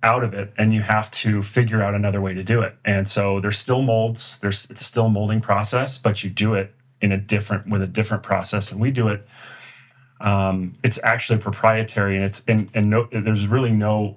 out 0.02 0.24
of 0.24 0.32
it 0.34 0.52
and 0.56 0.72
you 0.72 0.82
have 0.82 1.10
to 1.10 1.42
figure 1.42 1.82
out 1.82 1.94
another 1.94 2.20
way 2.20 2.32
to 2.34 2.42
do 2.42 2.60
it. 2.62 2.76
And 2.84 3.08
so 3.08 3.40
there's 3.40 3.58
still 3.58 3.82
molds, 3.82 4.38
there's 4.38 4.68
it's 4.70 4.84
still 4.84 5.06
a 5.06 5.10
molding 5.10 5.40
process, 5.40 5.98
but 5.98 6.22
you 6.24 6.30
do 6.30 6.54
it 6.54 6.74
in 7.00 7.12
a 7.12 7.16
different 7.18 7.68
with 7.68 7.82
a 7.82 7.86
different 7.86 8.22
process 8.22 8.72
and 8.72 8.80
we 8.80 8.90
do 8.90 9.06
it 9.08 9.26
um, 10.20 10.74
it's 10.82 10.98
actually 11.04 11.38
proprietary 11.38 12.16
and 12.16 12.24
it's 12.24 12.44
and, 12.48 12.68
and 12.74 12.90
no 12.90 13.08
there's 13.12 13.46
really 13.46 13.70
no 13.70 14.16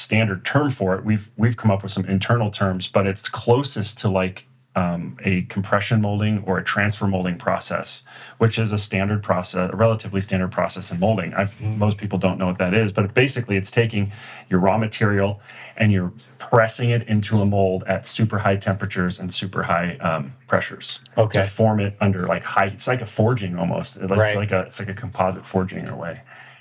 standard 0.00 0.44
term 0.44 0.70
for 0.70 0.94
it. 0.96 1.04
We've 1.04 1.30
we've 1.36 1.56
come 1.56 1.70
up 1.70 1.82
with 1.82 1.92
some 1.92 2.04
internal 2.04 2.50
terms, 2.50 2.86
but 2.88 3.06
it's 3.06 3.28
closest 3.28 3.98
to 4.00 4.08
like 4.08 4.46
um, 4.74 5.16
a 5.24 5.40
compression 5.42 6.02
molding 6.02 6.44
or 6.44 6.58
a 6.58 6.62
transfer 6.62 7.06
molding 7.06 7.38
process, 7.38 8.02
which 8.36 8.58
is 8.58 8.72
a 8.72 8.76
standard 8.76 9.22
process, 9.22 9.70
a 9.72 9.74
relatively 9.76 10.20
standard 10.20 10.52
process 10.52 10.90
in 10.92 11.00
molding. 11.00 11.32
I, 11.34 11.48
most 11.60 11.96
people 11.96 12.18
don't 12.18 12.36
know 12.38 12.44
what 12.44 12.58
that 12.58 12.74
is, 12.74 12.92
but 12.92 13.14
basically, 13.14 13.56
it's 13.56 13.70
taking 13.70 14.12
your 14.50 14.60
raw 14.60 14.76
material 14.76 15.40
and 15.78 15.92
you're 15.92 16.12
pressing 16.36 16.90
it 16.90 17.02
into 17.08 17.40
a 17.40 17.46
mold 17.46 17.84
at 17.86 18.06
super 18.06 18.40
high 18.40 18.56
temperatures 18.56 19.18
and 19.18 19.32
super 19.32 19.62
high 19.62 19.96
um, 19.96 20.34
pressures 20.46 21.00
Okay. 21.16 21.42
to 21.42 21.48
form 21.48 21.80
it 21.80 21.96
under 21.98 22.26
like 22.26 22.42
high. 22.42 22.66
It's 22.66 22.86
like 22.86 23.00
a 23.00 23.06
forging 23.06 23.56
almost. 23.58 23.96
It's 23.96 24.10
Right. 24.10 24.36
like 24.36 24.50
a 24.52 24.60
it's 24.60 24.78
like 24.78 24.90
a 24.90 24.94
composite 24.94 25.46
forging 25.46 25.78
in 25.78 25.88
a 25.88 25.96
way, 25.96 26.20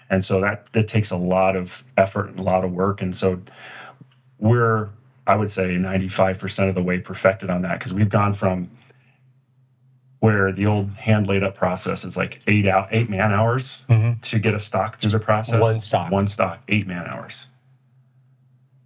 and 0.10 0.24
so 0.24 0.42
that 0.42 0.72
that 0.74 0.88
takes 0.88 1.12
a 1.12 1.18
lot 1.18 1.56
of 1.56 1.84
effort 1.98 2.28
and 2.28 2.40
a 2.40 2.44
lot 2.44 2.64
of 2.64 2.72
work, 2.72 3.02
and 3.02 3.16
so 3.16 3.42
we're 4.40 4.90
I 5.28 5.36
would 5.36 5.50
say 5.50 5.76
95% 5.76 6.70
of 6.70 6.76
the 6.76 6.84
way 6.84 7.00
perfected 7.00 7.50
on 7.50 7.64
that 7.64 7.80
because 7.80 7.94
we've 7.94 8.10
gone 8.10 8.34
from 8.34 8.70
where 10.20 10.52
the 10.52 10.66
old 10.66 10.92
hand 10.92 11.28
laid 11.28 11.44
up 11.44 11.56
process 11.56 12.06
is 12.06 12.16
like 12.16 12.42
eight 12.48 12.68
out 12.68 12.88
eight 12.92 13.10
man 13.10 13.32
hours 13.32 13.86
mm-hmm. 13.90 14.20
to 14.22 14.40
get 14.40 14.54
a 14.54 14.60
stock 14.60 14.96
through 14.96 15.12
the 15.12 15.20
process. 15.20 15.60
one 15.60 15.80
stock. 15.80 16.12
One 16.12 16.28
stock, 16.28 16.62
eight 16.68 16.88
man 16.88 17.06
hours. 17.06 17.48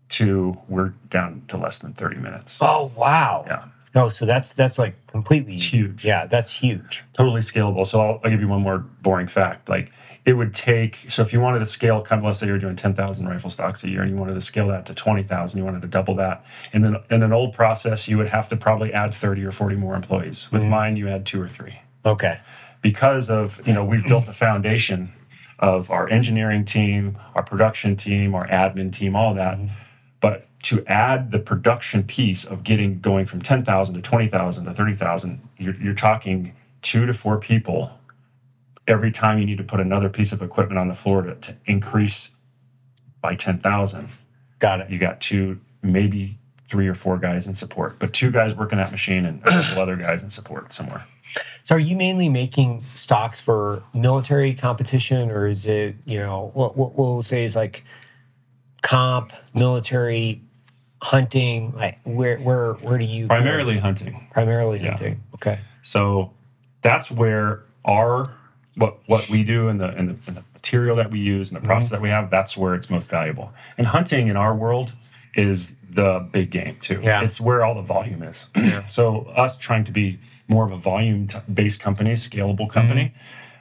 To 0.10 0.58
we're 0.68 0.94
down 1.10 1.44
to 1.50 1.58
less 1.58 1.80
than 1.80 1.94
30 1.94 2.18
minutes. 2.18 2.60
Oh 2.62 2.92
wow. 2.96 3.44
Yeah. 3.48 3.66
No, 3.96 4.10
so 4.10 4.26
that's 4.26 4.54
that's 4.54 4.78
like 4.78 4.96
completely 5.08 5.54
It's 5.54 5.64
huge. 5.64 6.06
Yeah, 6.06 6.26
that's 6.26 6.52
huge. 6.52 7.04
totally 7.14 7.42
scalable. 7.42 7.86
So 7.86 8.02
I'll, 8.02 8.20
I'll 8.24 8.30
give 8.30 8.42
you 8.42 8.48
one 8.48 8.62
more 8.62 8.80
boring 8.80 9.28
fact. 9.28 9.70
Like 9.70 9.92
it 10.30 10.38
would 10.38 10.54
take, 10.54 11.10
so 11.10 11.24
if 11.24 11.34
you 11.34 11.40
wanted 11.40 11.58
to 11.58 11.66
scale, 11.66 12.02
come, 12.02 12.24
let's 12.24 12.38
say 12.38 12.46
you're 12.46 12.60
doing 12.60 12.76
10,000 12.76 13.28
rifle 13.28 13.50
stocks 13.50 13.84
a 13.84 13.90
year 13.90 14.04
and 14.04 14.12
you 14.12 14.16
wanted 14.16 14.36
to 14.36 14.42
scale 14.42 14.68
that 14.68 14.86
to 14.86 14.94
20,000, 14.94 15.58
you 15.58 15.66
wanted 15.66 15.82
to 15.82 15.88
double 15.88 16.14
that. 16.14 16.46
And 16.72 16.86
then 16.86 16.98
in 17.10 17.24
an 17.24 17.34
old 17.34 17.56
process, 17.56 18.08
you 18.08 18.16
would 18.18 18.28
have 18.28 18.48
to 18.50 18.56
probably 18.56 18.94
add 18.94 19.16
30 19.16 19.44
or 19.44 19.52
40 19.52 19.76
more 19.78 19.96
employees. 19.96 20.52
With 20.52 20.62
mm-hmm. 20.62 20.70
mine, 20.70 20.98
you 20.98 21.10
add 21.10 21.26
two 21.26 21.42
or 21.42 21.48
three 21.48 21.80
Okay. 22.06 22.42
because 22.84 23.28
of, 23.28 23.60
you 23.68 23.74
know, 23.74 23.84
we've 23.84 24.06
built 24.06 24.28
a 24.28 24.34
foundation 24.34 25.14
of 25.58 25.90
our 25.90 26.08
engineering 26.10 26.64
team, 26.64 27.18
our 27.34 27.42
production 27.42 27.96
team, 27.96 28.36
our 28.36 28.46
admin 28.50 28.94
team, 28.94 29.16
all 29.16 29.34
that. 29.34 29.58
Mm-hmm. 29.58 29.74
But 30.20 30.46
to 30.66 30.86
add 30.86 31.32
the 31.32 31.40
production 31.40 32.04
piece 32.04 32.46
of 32.46 32.64
getting 32.64 33.00
going 33.00 33.26
from 33.26 33.42
10,000 33.42 33.96
to 33.96 34.02
20,000 34.02 34.66
to 34.66 34.72
30,000, 34.74 35.42
you're, 35.58 35.76
you're 35.78 35.96
talking 35.96 36.54
two 36.84 37.08
to 37.08 37.14
four 37.14 37.40
people 37.40 37.99
every 38.90 39.12
time 39.12 39.40
you 39.40 39.46
need 39.46 39.58
to 39.60 39.64
put 39.64 39.80
another 39.80 40.10
piece 40.10 40.32
of 40.32 40.42
equipment 40.42 40.80
on 40.80 40.88
the 40.88 40.94
floor 40.94 41.22
to, 41.22 41.36
to 41.36 41.56
increase 41.66 42.32
by 43.22 43.36
10,000. 43.36 44.10
Got 44.60 44.82
it. 44.82 44.90
You 44.90 44.98
got 44.98 45.22
two, 45.22 45.60
maybe 45.82 46.38
three 46.68 46.88
or 46.88 46.94
four 46.96 47.18
guys 47.18 47.48
in 47.48 47.54
support, 47.54 47.98
but 48.00 48.14
two 48.14 48.32
guys 48.32 48.56
working 48.56 48.78
that 48.78 48.92
machine 48.92 49.26
and 49.26 49.42
a 49.46 49.50
couple 49.50 49.82
other 49.82 49.96
guys 49.96 50.22
in 50.24 50.30
support 50.30 50.74
somewhere. 50.74 51.06
So 51.64 51.76
are 51.76 51.80
you 51.80 51.96
mainly 51.96 52.30
making 52.30 52.84
stocks 52.96 53.40
for 53.40 53.84
military 53.94 54.54
competition 54.56 55.30
or 55.30 55.48
is 55.48 55.66
it, 55.68 55.96
you 56.06 56.20
know, 56.20 56.52
what 56.56 56.76
what 56.76 56.98
we'll 56.98 57.22
say 57.22 57.44
is 57.44 57.56
like 57.56 57.84
comp, 58.82 59.34
military, 59.54 60.42
hunting, 61.02 61.74
like 61.76 62.00
where 62.04 62.38
where 62.40 62.74
where 62.74 62.98
do 62.98 63.06
you 63.06 63.28
Primarily 63.28 63.78
hunting. 63.78 64.28
primarily 64.32 64.80
Yeah. 64.80 64.90
hunting. 64.90 65.24
Okay. 65.36 65.60
So 65.82 66.34
that's 66.82 67.12
where 67.12 67.64
our 67.86 68.32
what 68.80 68.98
what 69.08 69.30
we 69.30 69.44
do 69.44 69.68
and 69.68 69.80
the 69.80 69.90
and 69.90 70.10
the, 70.10 70.16
and 70.28 70.38
the 70.38 70.44
material 70.54 70.96
that 70.96 71.12
we 71.12 71.20
use 71.20 71.52
and 71.52 71.62
the 71.62 71.66
process 71.66 71.92
that 71.92 72.02
we 72.02 72.10
have, 72.10 72.30
that's 72.30 72.56
where 72.58 72.74
it's 72.76 72.90
most 72.90 73.10
valuable. 73.10 73.52
And 73.78 73.88
hunting 73.88 74.28
in 74.28 74.36
our 74.38 74.56
world 74.56 74.94
is 75.36 75.76
the 75.90 76.28
big 76.32 76.50
game 76.52 76.78
too. 76.80 77.00
Yeah. 77.04 77.22
It's 77.24 77.40
where 77.42 77.64
all 77.66 77.76
the 77.76 77.82
volume 77.82 78.24
is. 78.24 78.48
Yeah. 78.56 78.88
so 78.88 79.26
us 79.36 79.58
trying 79.58 79.84
to 79.86 79.92
be 79.92 80.20
more 80.48 80.66
of 80.66 80.72
a 80.72 80.78
volume 80.78 81.28
t- 81.28 81.40
based 81.52 81.80
company, 81.80 82.14
scalable 82.14 82.70
company, 82.70 83.14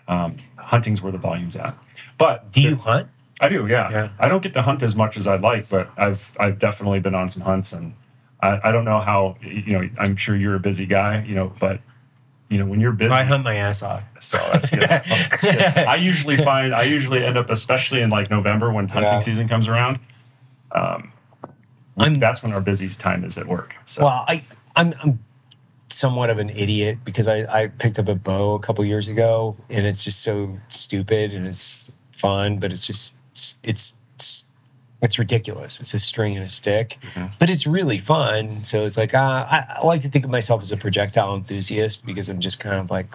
um, 0.07 0.37
hunting's 0.57 1.03
where 1.03 1.13
the 1.13 1.19
volume's 1.19 1.57
at. 1.57 1.77
But 2.17 2.53
Do 2.53 2.61
you 2.61 2.77
hunt? 2.77 3.09
I 3.41 3.49
do, 3.49 3.67
yeah. 3.67 3.91
Yeah. 3.91 4.09
I 4.19 4.29
don't 4.29 4.43
get 4.43 4.53
to 4.55 4.63
hunt 4.63 4.83
as 4.83 4.95
much 4.97 5.17
as 5.17 5.27
I'd 5.29 5.43
like, 5.43 5.69
but 5.71 5.91
I've 5.97 6.33
I've 6.41 6.59
definitely 6.59 7.01
been 7.01 7.15
on 7.15 7.29
some 7.29 7.43
hunts, 7.43 7.73
and 7.73 7.95
I, 8.41 8.61
I 8.65 8.73
don't 8.73 8.85
know 8.85 8.99
how 8.99 9.37
you 9.41 9.79
know. 9.79 9.89
I'm 9.99 10.17
sure 10.17 10.35
you're 10.35 10.57
a 10.57 10.61
busy 10.61 10.87
guy, 10.87 11.23
you 11.25 11.35
know, 11.37 11.53
but 11.61 11.81
you 12.49 12.59
know 12.59 12.67
when 12.67 12.81
you're 12.81 12.93
busy, 12.93 13.15
I 13.15 13.25
hunt 13.25 13.45
my 13.45 13.57
ass 13.57 13.83
off. 13.83 14.03
so 14.21 14.37
that's 14.53 14.71
good. 14.71 14.81
that's 14.89 15.45
good. 15.45 15.61
I 15.63 15.97
usually 15.97 16.37
find 16.37 16.75
I 16.75 16.83
usually 16.83 17.25
end 17.25 17.37
up, 17.37 17.51
especially 17.51 18.01
in 18.01 18.11
like 18.11 18.31
November 18.31 18.73
when 18.73 18.89
hunting 18.89 19.13
Yeah. 19.13 19.19
season 19.21 19.49
comes 19.49 19.69
around. 19.69 19.99
Um, 20.73 21.13
I'm- 21.97 22.15
that's 22.15 22.43
when 22.43 22.53
our 22.53 22.61
busiest 22.61 23.01
time 23.01 23.25
is 23.25 23.37
at 23.39 23.47
work. 23.47 23.75
So 23.85 24.05
Well, 24.05 24.25
I 24.29 24.43
I'm 24.77 24.95
I'm 25.03 25.19
somewhat 25.91 26.31
of 26.31 26.39
an 26.39 26.51
idiot 26.51 26.99
because 27.05 27.27
I 27.29 27.63
I 27.63 27.67
picked 27.69 27.99
up 27.99 28.09
a 28.09 28.15
bow 28.15 28.55
a 28.55 28.61
couple 28.61 28.85
years 28.85 29.09
ago 29.09 29.57
and 29.69 29.87
it's 29.87 30.05
just 30.05 30.23
so 30.23 30.59
stupid 30.69 31.33
and 31.35 31.47
it's 31.47 31.85
fun, 32.13 32.59
but 32.59 32.73
it's 32.73 32.87
just 32.87 33.15
it's 33.63 33.95
it's 35.01 35.19
ridiculous. 35.19 35.81
It's 35.81 35.95
a 35.95 36.01
string 36.01 36.37
and 36.37 36.45
a 36.45 36.49
stick, 36.49 36.99
but 37.39 37.49
it's 37.51 37.67
really 37.67 37.99
fun. 37.99 38.65
So 38.65 38.85
it's 38.85 38.97
like 38.97 39.15
uh, 39.15 39.47
I, 39.51 39.65
I 39.77 39.87
like 39.87 40.03
to 40.03 40.09
think 40.09 40.25
of 40.25 40.31
myself 40.31 40.63
as 40.63 40.73
a 40.73 40.77
projectile 40.77 41.35
enthusiast 41.37 42.05
because 42.05 42.29
I'm 42.29 42.41
just 42.41 42.59
kind 42.61 42.77
of 42.77 42.91
like 42.91 43.15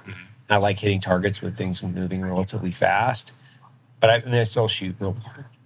I 0.49 0.57
like 0.57 0.79
hitting 0.79 1.01
targets 1.01 1.41
with 1.41 1.57
things 1.57 1.83
moving 1.83 2.21
relatively 2.21 2.71
fast. 2.71 3.31
But 3.99 4.09
I, 4.09 4.15
I 4.15 4.25
mean, 4.25 4.35
I 4.35 4.43
still 4.43 4.67
shoot. 4.67 4.95
real- 4.99 5.17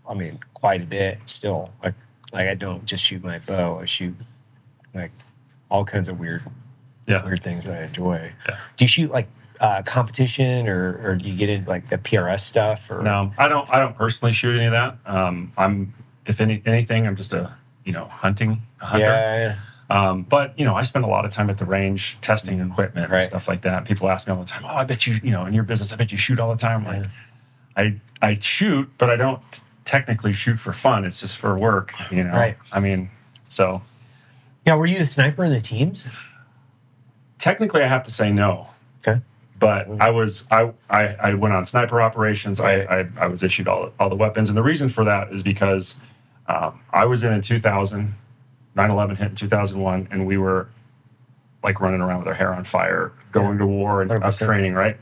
I 0.10 0.14
mean, 0.14 0.40
quite 0.54 0.82
a 0.82 0.86
bit 0.86 1.20
still. 1.26 1.72
Like 1.84 1.94
like 2.34 2.48
I 2.48 2.56
don't 2.56 2.86
just 2.86 3.04
shoot 3.04 3.24
my 3.24 3.40
bow. 3.40 3.80
I 3.80 3.86
shoot 3.86 4.16
like 4.94 5.12
all 5.70 5.86
kinds 5.86 6.08
of 6.08 6.20
weird 6.20 6.44
yeah, 7.08 7.24
weird 7.26 7.44
things 7.44 7.66
that 7.66 7.80
I 7.80 7.84
enjoy. 7.86 8.34
Yeah. 8.48 8.58
Do 8.76 8.84
you 8.86 8.88
shoot 8.90 9.12
like 9.12 9.28
uh, 9.60 9.82
competition 9.84 10.68
or 10.68 11.00
or 11.04 11.16
do 11.16 11.28
you 11.30 11.36
get 11.36 11.50
into 11.50 11.70
like 11.70 11.90
the 11.90 11.98
PRS 11.98 12.42
stuff 12.42 12.90
or 12.92 13.02
no, 13.02 13.34
I 13.38 13.48
don't. 13.48 13.70
I 13.70 13.80
don't 13.80 13.96
personally 13.96 14.32
shoot 14.34 14.56
any 14.56 14.66
of 14.66 14.72
that. 14.72 14.98
Um, 15.06 15.52
I'm 15.58 15.94
if 16.28 16.40
any 16.42 16.62
anything, 16.66 17.08
I'm 17.08 17.16
just 17.16 17.34
a 17.34 17.54
you 17.86 17.94
know 17.94 18.06
hunting 18.06 18.62
a 18.82 18.86
hunter. 18.86 19.06
yeah, 19.06 19.56
Um, 19.90 20.24
but 20.24 20.58
you 20.60 20.66
know, 20.66 20.76
I 20.76 20.82
spend 20.84 21.06
a 21.06 21.08
lot 21.08 21.26
of 21.26 21.32
time 21.32 21.50
at 21.50 21.58
the 21.58 21.66
range 21.66 22.18
testing 22.22 22.60
equipment 22.60 23.06
Mm-hmm. 23.06 23.14
Right. 23.14 23.22
and 23.22 23.30
stuff 23.30 23.48
like 23.48 23.62
that. 23.62 23.86
People 23.86 24.10
ask 24.10 24.28
me 24.28 24.34
all 24.34 24.40
the 24.40 24.46
time, 24.46 24.64
"Oh, 24.66 24.76
I 24.76 24.84
bet 24.84 25.08
you, 25.08 25.16
you 25.24 25.32
know, 25.32 25.46
in 25.46 25.54
your 25.54 25.64
business, 25.64 25.94
I 25.94 25.96
bet 25.96 26.12
you 26.12 26.18
shoot 26.18 26.40
all 26.40 26.52
the 26.52 26.58
time." 26.62 26.86
I'm 26.88 27.02
like, 27.02 27.10
I 27.76 28.02
I 28.22 28.38
shoot, 28.40 28.90
but 28.98 29.10
I 29.10 29.16
don't 29.16 29.42
technically 29.86 30.34
shoot 30.34 30.60
for 30.60 30.74
fun. 30.74 31.06
It's 31.06 31.22
just 31.22 31.38
for 31.38 31.58
work, 31.58 31.94
you 32.12 32.24
know. 32.24 32.34
Right. 32.34 32.58
I 32.74 32.80
mean, 32.82 33.10
so 33.48 33.82
yeah. 34.66 34.76
Were 34.76 34.86
you 34.86 34.98
a 35.00 35.06
sniper 35.06 35.44
in 35.46 35.52
the 35.54 35.62
teams? 35.62 36.08
technically, 37.38 37.84
I 37.84 37.88
have 37.88 38.04
to 38.04 38.12
say 38.12 38.32
no. 38.32 38.68
Okay. 39.08 39.22
But 39.60 39.88
I 40.02 40.10
was 40.10 40.46
I, 40.52 40.72
I 40.90 41.16
I 41.20 41.34
went 41.34 41.54
on 41.54 41.66
sniper 41.66 42.02
operations. 42.02 42.60
I, 42.60 42.82
I 42.82 43.08
I 43.18 43.28
was 43.28 43.42
issued 43.44 43.68
all 43.68 43.92
all 44.00 44.10
the 44.10 44.16
weapons, 44.16 44.50
and 44.50 44.58
the 44.58 44.64
reason 44.64 44.90
for 44.90 45.04
that 45.06 45.32
is 45.32 45.42
because 45.42 45.96
um, 46.48 46.82
I 46.92 47.06
was 47.06 47.24
in 47.24 47.34
in 47.34 47.42
2000, 47.42 48.16
9/11 48.76 49.18
hit 49.18 49.30
in 49.30 49.36
2001, 49.36 50.08
and 50.12 50.26
we 50.26 50.38
were 50.38 50.70
like 51.64 51.82
running 51.82 52.02
around 52.02 52.20
with 52.20 52.28
our 52.28 52.34
hair 52.36 52.54
on 52.54 52.64
fire, 52.64 53.12
going 53.32 53.58
to 53.58 53.66
war 53.66 54.02
and 54.02 54.12
up 54.12 54.22
100%. 54.22 54.46
training, 54.46 54.74
right? 54.74 54.98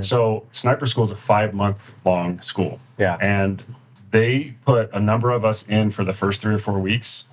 So 0.00 0.46
sniper 0.50 0.86
school 0.86 1.04
is 1.04 1.10
a 1.10 1.16
five 1.16 1.54
month 1.54 1.94
long 2.04 2.40
school. 2.40 2.80
Yeah. 2.98 3.18
And 3.20 3.64
they 4.10 4.54
put 4.64 4.92
a 4.92 4.98
number 5.00 5.30
of 5.30 5.44
us 5.44 5.66
in 5.68 5.90
for 5.90 6.02
the 6.02 6.12
first 6.12 6.40
three 6.40 6.54
or 6.54 6.58
four 6.58 6.80
weeks, 6.80 7.26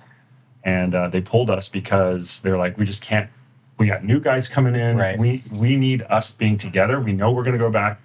and 0.62 0.94
uh, 0.94 1.08
they 1.08 1.20
pulled 1.20 1.50
us 1.50 1.68
because 1.68 2.40
they're 2.40 2.58
like, 2.58 2.78
we 2.78 2.84
just 2.84 3.02
can't. 3.02 3.30
We 3.76 3.86
got 3.86 4.04
new 4.04 4.20
guys 4.20 4.48
coming 4.48 4.76
in. 4.76 4.96
Right. 4.96 5.18
We 5.18 5.42
we 5.50 5.76
need 5.76 6.02
us 6.02 6.30
being 6.30 6.56
together. 6.58 7.00
We 7.00 7.12
know 7.12 7.32
we're 7.32 7.42
going 7.42 7.54
to 7.54 7.58
go 7.58 7.70
back 7.70 8.00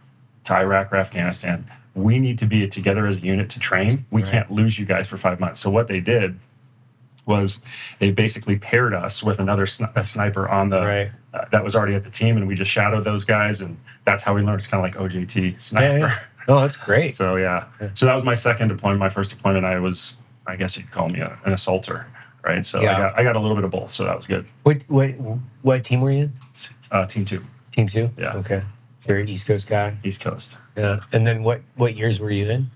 to 0.45 0.56
Iraq 0.56 0.91
or 0.91 0.95
Afghanistan. 0.95 1.69
We 1.99 2.19
need 2.19 2.38
to 2.39 2.45
be 2.45 2.67
together 2.67 3.05
as 3.07 3.17
a 3.17 3.21
unit 3.21 3.49
to 3.51 3.59
train. 3.59 4.05
We 4.12 4.21
Right. 4.23 4.31
can't 4.31 4.51
lose 4.51 4.79
you 4.79 4.85
guys 4.85 5.07
for 5.07 5.17
five 5.17 5.39
months. 5.39 5.59
So 5.59 5.69
what 5.69 5.88
they 5.88 5.99
did 5.99 6.39
was 7.25 7.62
they 7.99 8.09
basically 8.12 8.55
paired 8.57 8.93
us 8.93 9.23
with 9.23 9.39
another 9.39 9.65
sni- 9.65 10.05
sniper 10.05 10.47
on 10.49 10.69
the 10.69 10.85
Right. 10.85 11.12
uh, 11.33 11.45
that 11.51 11.63
was 11.63 11.75
already 11.75 11.93
at 11.93 12.03
the 12.03 12.09
team, 12.09 12.38
and 12.38 12.47
we 12.47 12.55
just 12.55 12.71
shadowed 12.71 13.03
those 13.03 13.23
guys, 13.23 13.62
and 13.62 13.77
that's 14.03 14.23
how 14.23 14.33
we 14.33 14.41
learned. 14.41 14.57
It's 14.59 14.67
kind 14.67 14.83
of 14.83 14.91
like 14.91 14.99
OJT 14.99 15.55
sniper. 15.59 15.85
Yeah, 15.99 16.07
yeah. 16.07 16.15
No, 16.47 16.59
that's 16.62 16.75
great. 16.75 17.13
So 17.13 17.35
yeah. 17.35 17.65
so 17.93 18.07
that 18.07 18.15
was 18.15 18.23
my 18.23 18.33
second 18.33 18.69
deployment. 18.69 18.99
My 18.99 19.09
first 19.09 19.29
deployment, 19.29 19.65
I 19.65 19.79
was, 19.79 20.17
I 20.47 20.55
guess 20.55 20.75
you'd 20.77 20.89
call 20.89 21.09
me 21.09 21.19
a, 21.19 21.38
an 21.45 21.53
assaulter, 21.53 22.07
right? 22.43 22.65
So 22.65 22.81
Yeah. 22.81 22.95
I 22.95 22.97
got 22.99 23.19
I 23.19 23.23
got 23.23 23.35
a 23.35 23.39
little 23.39 23.55
bit 23.55 23.65
of 23.65 23.69
both, 23.71 23.91
so 23.91 24.05
that 24.05 24.15
was 24.15 24.25
good. 24.25 24.45
What 24.63 24.81
what 24.88 25.12
what 25.62 25.83
team 25.83 26.01
were 26.01 26.12
you 26.12 26.23
in? 26.23 26.33
Uh, 26.89 27.05
team 27.05 27.25
two, 27.25 27.45
Team 27.71 27.88
two. 27.88 28.09
Yeah. 28.17 28.33
Okay. 28.38 28.63
So 28.97 29.09
you're 29.09 29.19
an 29.19 29.29
East 29.29 29.45
Coast 29.45 29.67
guy. 29.67 29.97
East 30.03 30.21
Coast. 30.21 30.57
Yeah. 30.79 30.99
And 31.11 31.25
then 31.27 31.43
what 31.43 31.61
what 31.75 31.95
years 31.95 32.19
were 32.19 32.31
you 32.31 32.49
in? 32.49 32.71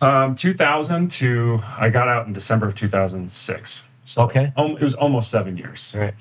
Um, 0.00 0.34
2000 0.36 1.10
to 1.12 1.60
I 1.76 1.88
got 1.90 2.06
out 2.08 2.26
in 2.26 2.32
December 2.32 2.66
of 2.68 2.74
2006. 2.74 3.84
So 4.04 4.22
Okay. 4.22 4.52
um, 4.56 4.72
it 4.72 4.80
was 4.82 4.94
almost 4.94 5.30
seven 5.30 5.56
years. 5.56 5.94
Right. 5.98 6.14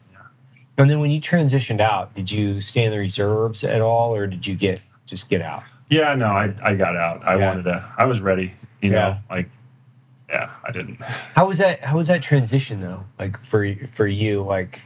And 0.80 0.89
then 0.89 1.00
when 1.00 1.10
you 1.12 1.19
transitioned 1.21 1.80
out, 1.80 2.13
did 2.15 2.30
you 2.32 2.62
stay 2.62 2.84
in 2.86 2.91
the 2.91 3.00
reserves 3.00 3.63
at 3.63 3.82
all, 3.82 4.13
or 4.15 4.28
did 4.28 4.45
you 4.45 4.56
get 4.56 4.82
just 5.06 5.28
get 5.30 5.41
out? 5.41 5.63
Yeah, 5.89 6.13
no, 6.15 6.28
I, 6.28 6.54
I 6.62 6.76
got 6.76 6.95
out. 6.95 7.26
I 7.26 7.38
Yeah. 7.38 7.47
wanted 7.47 7.63
to. 7.63 7.86
I 7.97 8.06
was 8.06 8.19
ready. 8.21 8.54
You 8.82 8.91
know, 8.91 8.97
Yeah. 8.97 9.17
like 9.30 9.50
yeah, 10.30 10.52
I 10.63 10.71
didn't. 10.71 11.02
How 11.36 11.45
was 11.47 11.58
that? 11.60 11.84
How 11.84 11.97
was 11.97 12.08
that 12.08 12.21
transition 12.21 12.82
though? 12.82 13.06
Like 13.17 13.43
for 13.43 13.73
for 13.93 14.06
you, 14.08 14.43
like 14.43 14.82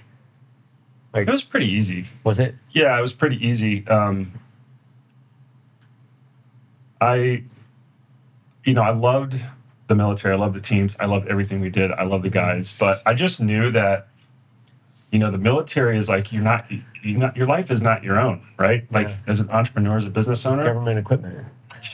It 1.13 1.27
was 1.29 1.43
pretty 1.43 1.67
easy. 1.67 2.05
was 2.23 2.39
it? 2.39 2.55
Yeah, 2.71 2.97
it 2.97 3.01
was 3.01 3.13
pretty 3.13 3.45
easy. 3.45 3.85
Um, 3.87 4.33
I, 7.01 7.43
you 8.63 8.73
know, 8.73 8.83
I 8.83 8.91
loved 8.91 9.35
the 9.87 9.95
military. 9.95 10.35
I 10.35 10.37
loved 10.37 10.53
the 10.55 10.61
teams. 10.61 10.95
I 10.99 11.05
loved 11.05 11.27
everything 11.27 11.59
we 11.59 11.69
did. 11.69 11.91
I 11.91 12.03
loved 12.03 12.23
the 12.23 12.29
guys. 12.29 12.71
But 12.71 13.01
I 13.05 13.13
just 13.13 13.41
knew 13.41 13.71
that, 13.71 14.07
you 15.11 15.19
know, 15.19 15.31
the 15.31 15.37
military 15.37 15.97
is 15.97 16.07
like 16.07 16.31
you're 16.31 16.43
not, 16.43 16.65
you're 17.03 17.19
not 17.19 17.35
your 17.35 17.47
life 17.47 17.69
is 17.71 17.81
not 17.81 18.03
your 18.03 18.17
own, 18.19 18.45
right? 18.57 18.89
Like 18.91 19.09
Yeah. 19.09 19.15
as 19.27 19.39
an 19.41 19.49
entrepreneur, 19.49 19.97
as 19.97 20.05
a 20.05 20.09
business 20.09 20.45
owner, 20.45 20.63
Government 20.63 20.99
equipment. 20.99 21.45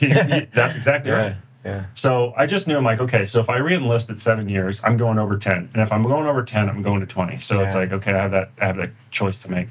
that's 0.54 0.76
exactly 0.76 1.10
right. 1.10 1.34
Yeah. 1.64 1.86
So 1.92 2.32
I 2.36 2.46
just 2.46 2.68
knew 2.68 2.76
I'm 2.76 2.84
like, 2.84 3.00
okay, 3.00 3.26
so 3.26 3.40
if 3.40 3.50
I 3.50 3.58
re-enlist 3.58 4.08
at 4.10 4.20
seven 4.20 4.48
years, 4.48 4.80
I'm 4.84 4.96
going 4.96 5.18
over 5.18 5.36
10. 5.36 5.70
And 5.74 5.82
if 5.82 5.90
I'm 5.92 6.04
going 6.04 6.24
over 6.26 6.42
10, 6.42 6.68
I'm 6.68 6.82
going 6.82 7.00
to 7.00 7.06
20. 7.06 7.40
So 7.40 7.60
it's 7.60 7.74
like, 7.74 7.90
okay, 7.92 8.12
I 8.12 8.18
have 8.22 8.30
that 8.30 8.52
I 8.60 8.66
have 8.66 8.76
that 8.76 8.90
choice 9.10 9.42
to 9.42 9.50
make. 9.50 9.68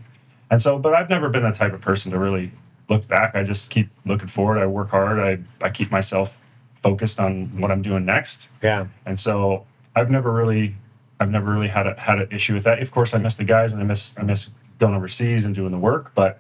And 0.52 0.62
so, 0.62 0.78
but 0.78 0.94
I've 0.94 1.10
never 1.10 1.30
been 1.30 1.44
the 1.44 1.52
type 1.52 1.72
of 1.74 1.80
person 1.80 2.12
to 2.12 2.20
really 2.20 2.52
look 2.90 3.08
back. 3.08 3.36
I 3.36 3.44
just 3.44 3.70
keep 3.70 3.90
looking 4.06 4.28
forward. 4.28 4.58
I 4.60 4.66
work 4.68 4.90
hard. 4.92 5.20
I, 5.20 5.66
I 5.66 5.70
keep 5.70 5.92
myself 5.92 6.40
focused 6.82 7.20
on 7.20 7.60
what 7.60 7.72
I'm 7.72 7.82
doing 7.82 8.06
next. 8.06 8.50
Yeah. 8.64 8.88
And 9.06 9.20
so 9.20 9.66
I've 9.96 10.10
never 10.10 10.32
really 10.32 10.76
I've 11.20 11.30
never 11.32 11.52
really 11.52 11.68
had 11.70 11.88
a 11.88 12.00
had 12.00 12.20
an 12.20 12.28
issue 12.32 12.54
with 12.54 12.64
that. 12.66 12.80
Of 12.82 12.92
course 12.92 13.14
I 13.14 13.18
miss 13.18 13.36
the 13.36 13.44
guys 13.44 13.74
and 13.74 13.82
I 13.82 13.86
miss 13.86 14.18
I 14.18 14.24
miss 14.24 14.52
going 14.80 14.94
overseas 14.94 15.44
and 15.46 15.56
doing 15.56 15.72
the 15.72 15.78
work, 15.80 16.12
but 16.16 16.40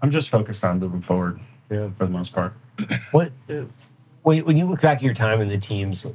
I'm 0.00 0.10
just 0.10 0.28
focused 0.30 0.64
on 0.64 0.78
moving 0.78 1.00
forward 1.02 1.40
Yeah. 1.68 1.90
for 1.98 2.06
the 2.06 2.12
most 2.12 2.32
part. 2.34 2.54
What 3.10 3.32
uh, 3.50 3.64
when 4.22 4.44
when 4.44 4.56
you 4.56 4.66
look 4.66 4.80
back 4.80 4.98
at 4.98 5.02
your 5.02 5.14
time 5.14 5.40
in 5.40 5.48
the 5.48 5.58
teams, 5.58 6.06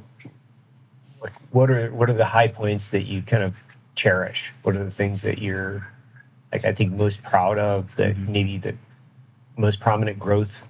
like 1.22 1.32
what 1.50 1.70
are 1.70 1.92
what 1.92 2.08
are 2.10 2.14
the 2.14 2.24
high 2.24 2.48
points 2.48 2.90
that 2.90 3.02
you 3.02 3.22
kind 3.22 3.42
of 3.42 3.56
cherish? 3.94 4.52
What 4.62 4.76
are 4.76 4.84
the 4.84 4.90
things 4.90 5.22
that 5.22 5.38
you're 5.38 5.86
like 6.52 6.64
I 6.64 6.72
think 6.72 6.92
most 6.92 7.22
proud 7.22 7.58
of 7.58 7.96
that 7.96 8.16
maybe 8.16 8.58
the 8.58 8.74
most 9.56 9.80
prominent 9.80 10.18
growth 10.18 10.64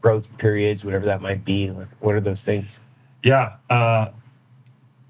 growth 0.00 0.36
periods, 0.36 0.84
whatever 0.84 1.06
that 1.06 1.22
might 1.22 1.44
be. 1.44 1.70
Like 1.70 1.88
what 2.00 2.14
are 2.14 2.20
those 2.20 2.42
things? 2.42 2.80
Yeah. 3.22 3.56
Uh, 3.70 4.08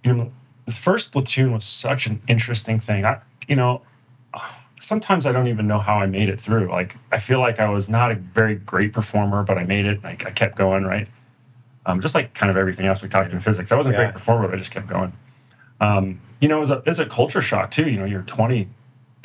you 0.05 0.12
know, 0.12 0.33
the 0.66 0.72
first 0.72 1.12
platoon 1.12 1.53
was 1.53 1.64
such 1.64 2.07
an 2.07 2.22
interesting 2.29 2.79
thing. 2.79 3.05
I, 3.05 3.20
you 3.48 3.57
know, 3.57 3.83
sometimes 4.81 5.27
I 5.27 5.33
don't 5.33 5.48
even 5.48 5.66
know 5.66 5.79
how 5.79 5.96
I 5.96 6.07
made 6.07 6.29
it 6.29 6.40
through. 6.40 6.68
Like, 6.70 6.96
I 7.11 7.18
feel 7.18 7.40
like 7.40 7.59
I 7.59 7.68
was 7.68 7.88
not 7.88 8.11
a 8.11 8.14
very 8.16 8.57
great 8.57 8.92
performer, 8.92 9.42
but 9.42 9.57
I 9.59 9.64
made 9.64 9.87
it. 9.87 10.03
Like, 10.03 10.27
I 10.27 10.31
kept 10.31 10.57
going, 10.57 10.85
right? 10.85 11.09
Um, 11.87 12.01
just 12.01 12.14
like 12.14 12.35
kind 12.35 12.51
of 12.51 12.57
everything 12.57 12.87
else 12.87 13.03
we 13.03 13.09
talked 13.09 13.33
in 13.33 13.40
physics. 13.40 13.72
I 13.72 13.77
wasn't 13.77 13.96
a 13.96 13.98
great 13.98 14.12
performer, 14.12 14.46
but 14.46 14.55
I 14.55 14.59
just 14.59 14.72
kept 14.72 14.87
going. 14.87 15.12
Um, 15.81 16.20
you 16.40 16.48
know, 16.48 16.59
it 16.59 16.61
was 16.61 16.70
a, 16.70 16.83
it's 16.87 17.01
a 17.01 17.07
culture 17.07 17.42
shock 17.42 17.70
too. 17.70 17.88
You 17.90 17.98
know, 17.98 18.05
you're 18.05 18.22
20, 18.22 18.68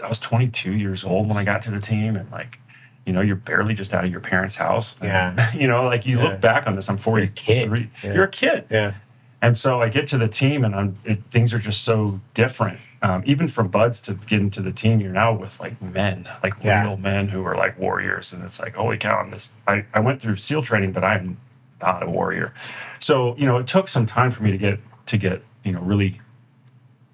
I 0.04 0.08
was 0.08 0.20
22 0.20 0.72
years 0.72 1.04
old 1.04 1.28
when 1.28 1.38
I 1.38 1.44
got 1.44 1.62
to 1.64 1.72
the 1.72 1.80
team, 1.80 2.16
and 2.16 2.32
like, 2.32 2.60
you 3.08 3.14
know, 3.14 3.22
you're 3.22 3.36
barely 3.38 3.74
just 3.74 3.94
out 3.94 4.04
of 4.06 4.12
your 4.12 4.20
parents' 4.20 4.58
house. 4.58 4.96
And, 5.02 5.08
Yeah. 5.40 5.54
you 5.54 5.68
know, 5.68 5.86
like 5.86 6.06
you 6.06 6.18
Yeah. 6.18 6.24
look 6.26 6.42
back 6.42 6.68
on 6.68 6.76
this, 6.76 6.90
I'm 6.90 6.98
43. 6.98 7.32
kid. 7.36 7.90
Yeah. 8.04 8.14
You're 8.14 8.24
a 8.26 8.30
kid. 8.30 8.66
Yeah. 8.70 8.94
And 9.42 9.58
so 9.58 9.82
I 9.82 9.90
get 9.90 10.08
to 10.08 10.18
the 10.18 10.28
team, 10.28 10.66
and 10.66 10.76
I'm, 10.76 10.98
it, 11.06 11.20
things 11.32 11.54
are 11.54 11.60
just 11.60 11.84
so 11.84 12.20
different. 12.34 12.80
Um, 13.04 13.22
even 13.28 13.48
from 13.48 13.68
BUD/S 13.68 14.00
to 14.02 14.16
getting 14.16 14.50
to 14.50 14.62
the 14.62 14.72
team, 14.72 15.00
you're 15.00 15.12
now 15.12 15.32
with 15.32 15.60
like 15.60 15.80
men, 15.82 16.28
like 16.44 16.56
Yeah. 16.62 16.82
real 16.84 16.98
men 16.98 17.30
who 17.30 17.44
are 17.46 17.56
like 17.56 17.78
warriors, 17.80 18.34
and 18.34 18.44
it's 18.44 18.60
like, 18.60 18.76
holy 18.76 18.98
cow! 18.98 19.22
And 19.24 19.32
this, 19.32 19.54
I, 19.68 19.86
I 19.94 20.00
went 20.00 20.20
through 20.22 20.38
SEAL 20.38 20.64
training, 20.64 20.92
but 20.92 21.04
I'm 21.04 21.38
not 21.80 22.02
a 22.02 22.10
warrior. 22.10 22.54
So 23.00 23.36
you 23.38 23.46
know, 23.46 23.58
it 23.58 23.68
took 23.68 23.88
some 23.88 24.08
time 24.08 24.32
for 24.32 24.42
me 24.42 24.50
to 24.52 24.58
get 24.58 24.80
to 25.06 25.18
get 25.18 25.44
you 25.64 25.72
know 25.72 25.82
really 25.82 26.20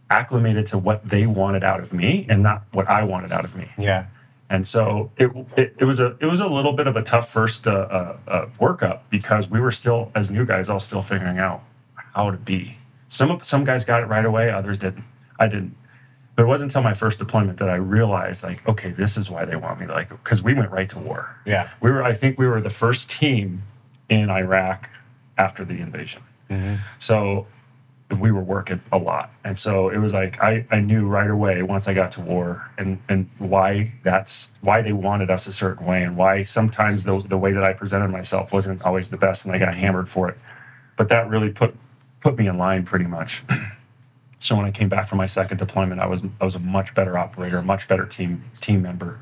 acclimated 0.09 0.65
to 0.67 0.77
what 0.77 1.09
they 1.09 1.25
wanted 1.27 1.63
out 1.65 1.81
of 1.81 1.91
me, 1.93 2.25
and 2.29 2.41
not 2.41 2.63
what 2.71 2.87
I 2.89 3.03
wanted 3.03 3.33
out 3.33 3.43
of 3.45 3.55
me. 3.55 3.67
Yeah. 3.77 4.05
And 4.53 4.67
so 4.67 5.09
it, 5.17 5.31
it, 5.57 5.75
it 5.79 5.85
was 5.85 5.99
a 5.99 6.15
it 6.19 6.27
was 6.27 6.39
a 6.39 6.47
little 6.47 6.73
bit 6.73 6.85
of 6.85 6.95
a 6.95 7.01
tough 7.01 7.27
first 7.27 7.65
uh, 7.65 7.71
uh, 7.71 8.17
uh, 8.27 8.45
workup 8.61 8.99
because 9.09 9.49
we 9.49 9.59
were 9.59 9.71
still 9.71 10.11
as 10.13 10.29
new 10.29 10.45
guys 10.45 10.69
all 10.69 10.79
still 10.79 11.01
figuring 11.01 11.39
out 11.39 11.63
how 11.95 12.29
to 12.29 12.37
be. 12.37 12.77
Some 13.07 13.39
some 13.41 13.63
guys 13.63 13.83
got 13.83 14.03
it 14.03 14.05
right 14.05 14.23
away, 14.23 14.51
others 14.51 14.77
didn't. 14.77 15.05
I 15.39 15.47
didn't. 15.47 15.75
But 16.35 16.43
it 16.43 16.45
wasn't 16.45 16.69
until 16.69 16.83
my 16.83 16.93
first 16.93 17.17
deployment 17.17 17.57
that 17.57 17.69
I 17.69 17.75
realized 17.75 18.43
like, 18.43 18.67
okay, 18.67 18.91
this 18.91 19.17
is 19.17 19.27
why 19.27 19.43
they 19.43 19.55
want 19.55 19.79
me 19.79 19.87
like 19.87 20.09
because 20.09 20.43
we 20.43 20.53
went 20.53 20.69
right 20.69 20.89
to 20.89 20.99
war. 20.99 21.41
Yeah. 21.47 21.71
We 21.81 21.89
were 21.89 22.03
I 22.03 22.13
think 22.13 22.37
we 22.37 22.45
were 22.45 22.61
the 22.61 22.69
first 22.69 23.09
team 23.09 23.63
in 24.07 24.29
Iraq 24.29 24.87
after 25.35 25.65
the 25.65 25.79
invasion. 25.79 26.21
So 26.99 27.47
we 28.19 28.31
were 28.31 28.41
working 28.41 28.81
a 28.91 28.97
lot. 28.97 29.31
And 29.43 29.57
so 29.57 29.89
it 29.89 29.97
was 29.97 30.13
like 30.13 30.41
I, 30.41 30.65
I 30.71 30.79
knew 30.79 31.07
right 31.07 31.29
away 31.29 31.61
once 31.63 31.87
I 31.87 31.93
got 31.93 32.11
to 32.13 32.21
war 32.21 32.71
and, 32.77 32.99
and 33.09 33.29
why 33.37 33.93
that's 34.03 34.51
why 34.61 34.81
they 34.81 34.93
wanted 34.93 35.29
us 35.29 35.47
a 35.47 35.51
certain 35.51 35.85
way 35.85 36.03
and 36.03 36.17
why 36.17 36.43
sometimes 36.43 37.03
the, 37.03 37.19
the 37.19 37.37
way 37.37 37.51
that 37.51 37.63
I 37.63 37.73
presented 37.73 38.09
myself 38.09 38.53
wasn't 38.53 38.83
always 38.85 39.09
the 39.09 39.17
best 39.17 39.45
and 39.45 39.55
I 39.55 39.59
got 39.59 39.75
hammered 39.75 40.09
for 40.09 40.29
it. 40.29 40.37
But 40.95 41.09
that 41.09 41.27
really 41.27 41.49
put 41.49 41.75
put 42.21 42.37
me 42.37 42.47
in 42.47 42.57
line 42.57 42.83
pretty 42.83 43.05
much. 43.05 43.43
so 44.39 44.55
when 44.55 44.65
I 44.65 44.71
came 44.71 44.89
back 44.89 45.07
from 45.07 45.17
my 45.17 45.25
second 45.25 45.57
deployment, 45.57 46.01
I 46.01 46.05
was 46.05 46.23
I 46.39 46.43
was 46.43 46.55
a 46.55 46.59
much 46.59 46.93
better 46.93 47.17
operator, 47.17 47.57
a 47.57 47.63
much 47.63 47.87
better 47.87 48.05
team 48.05 48.43
team 48.59 48.81
member. 48.81 49.19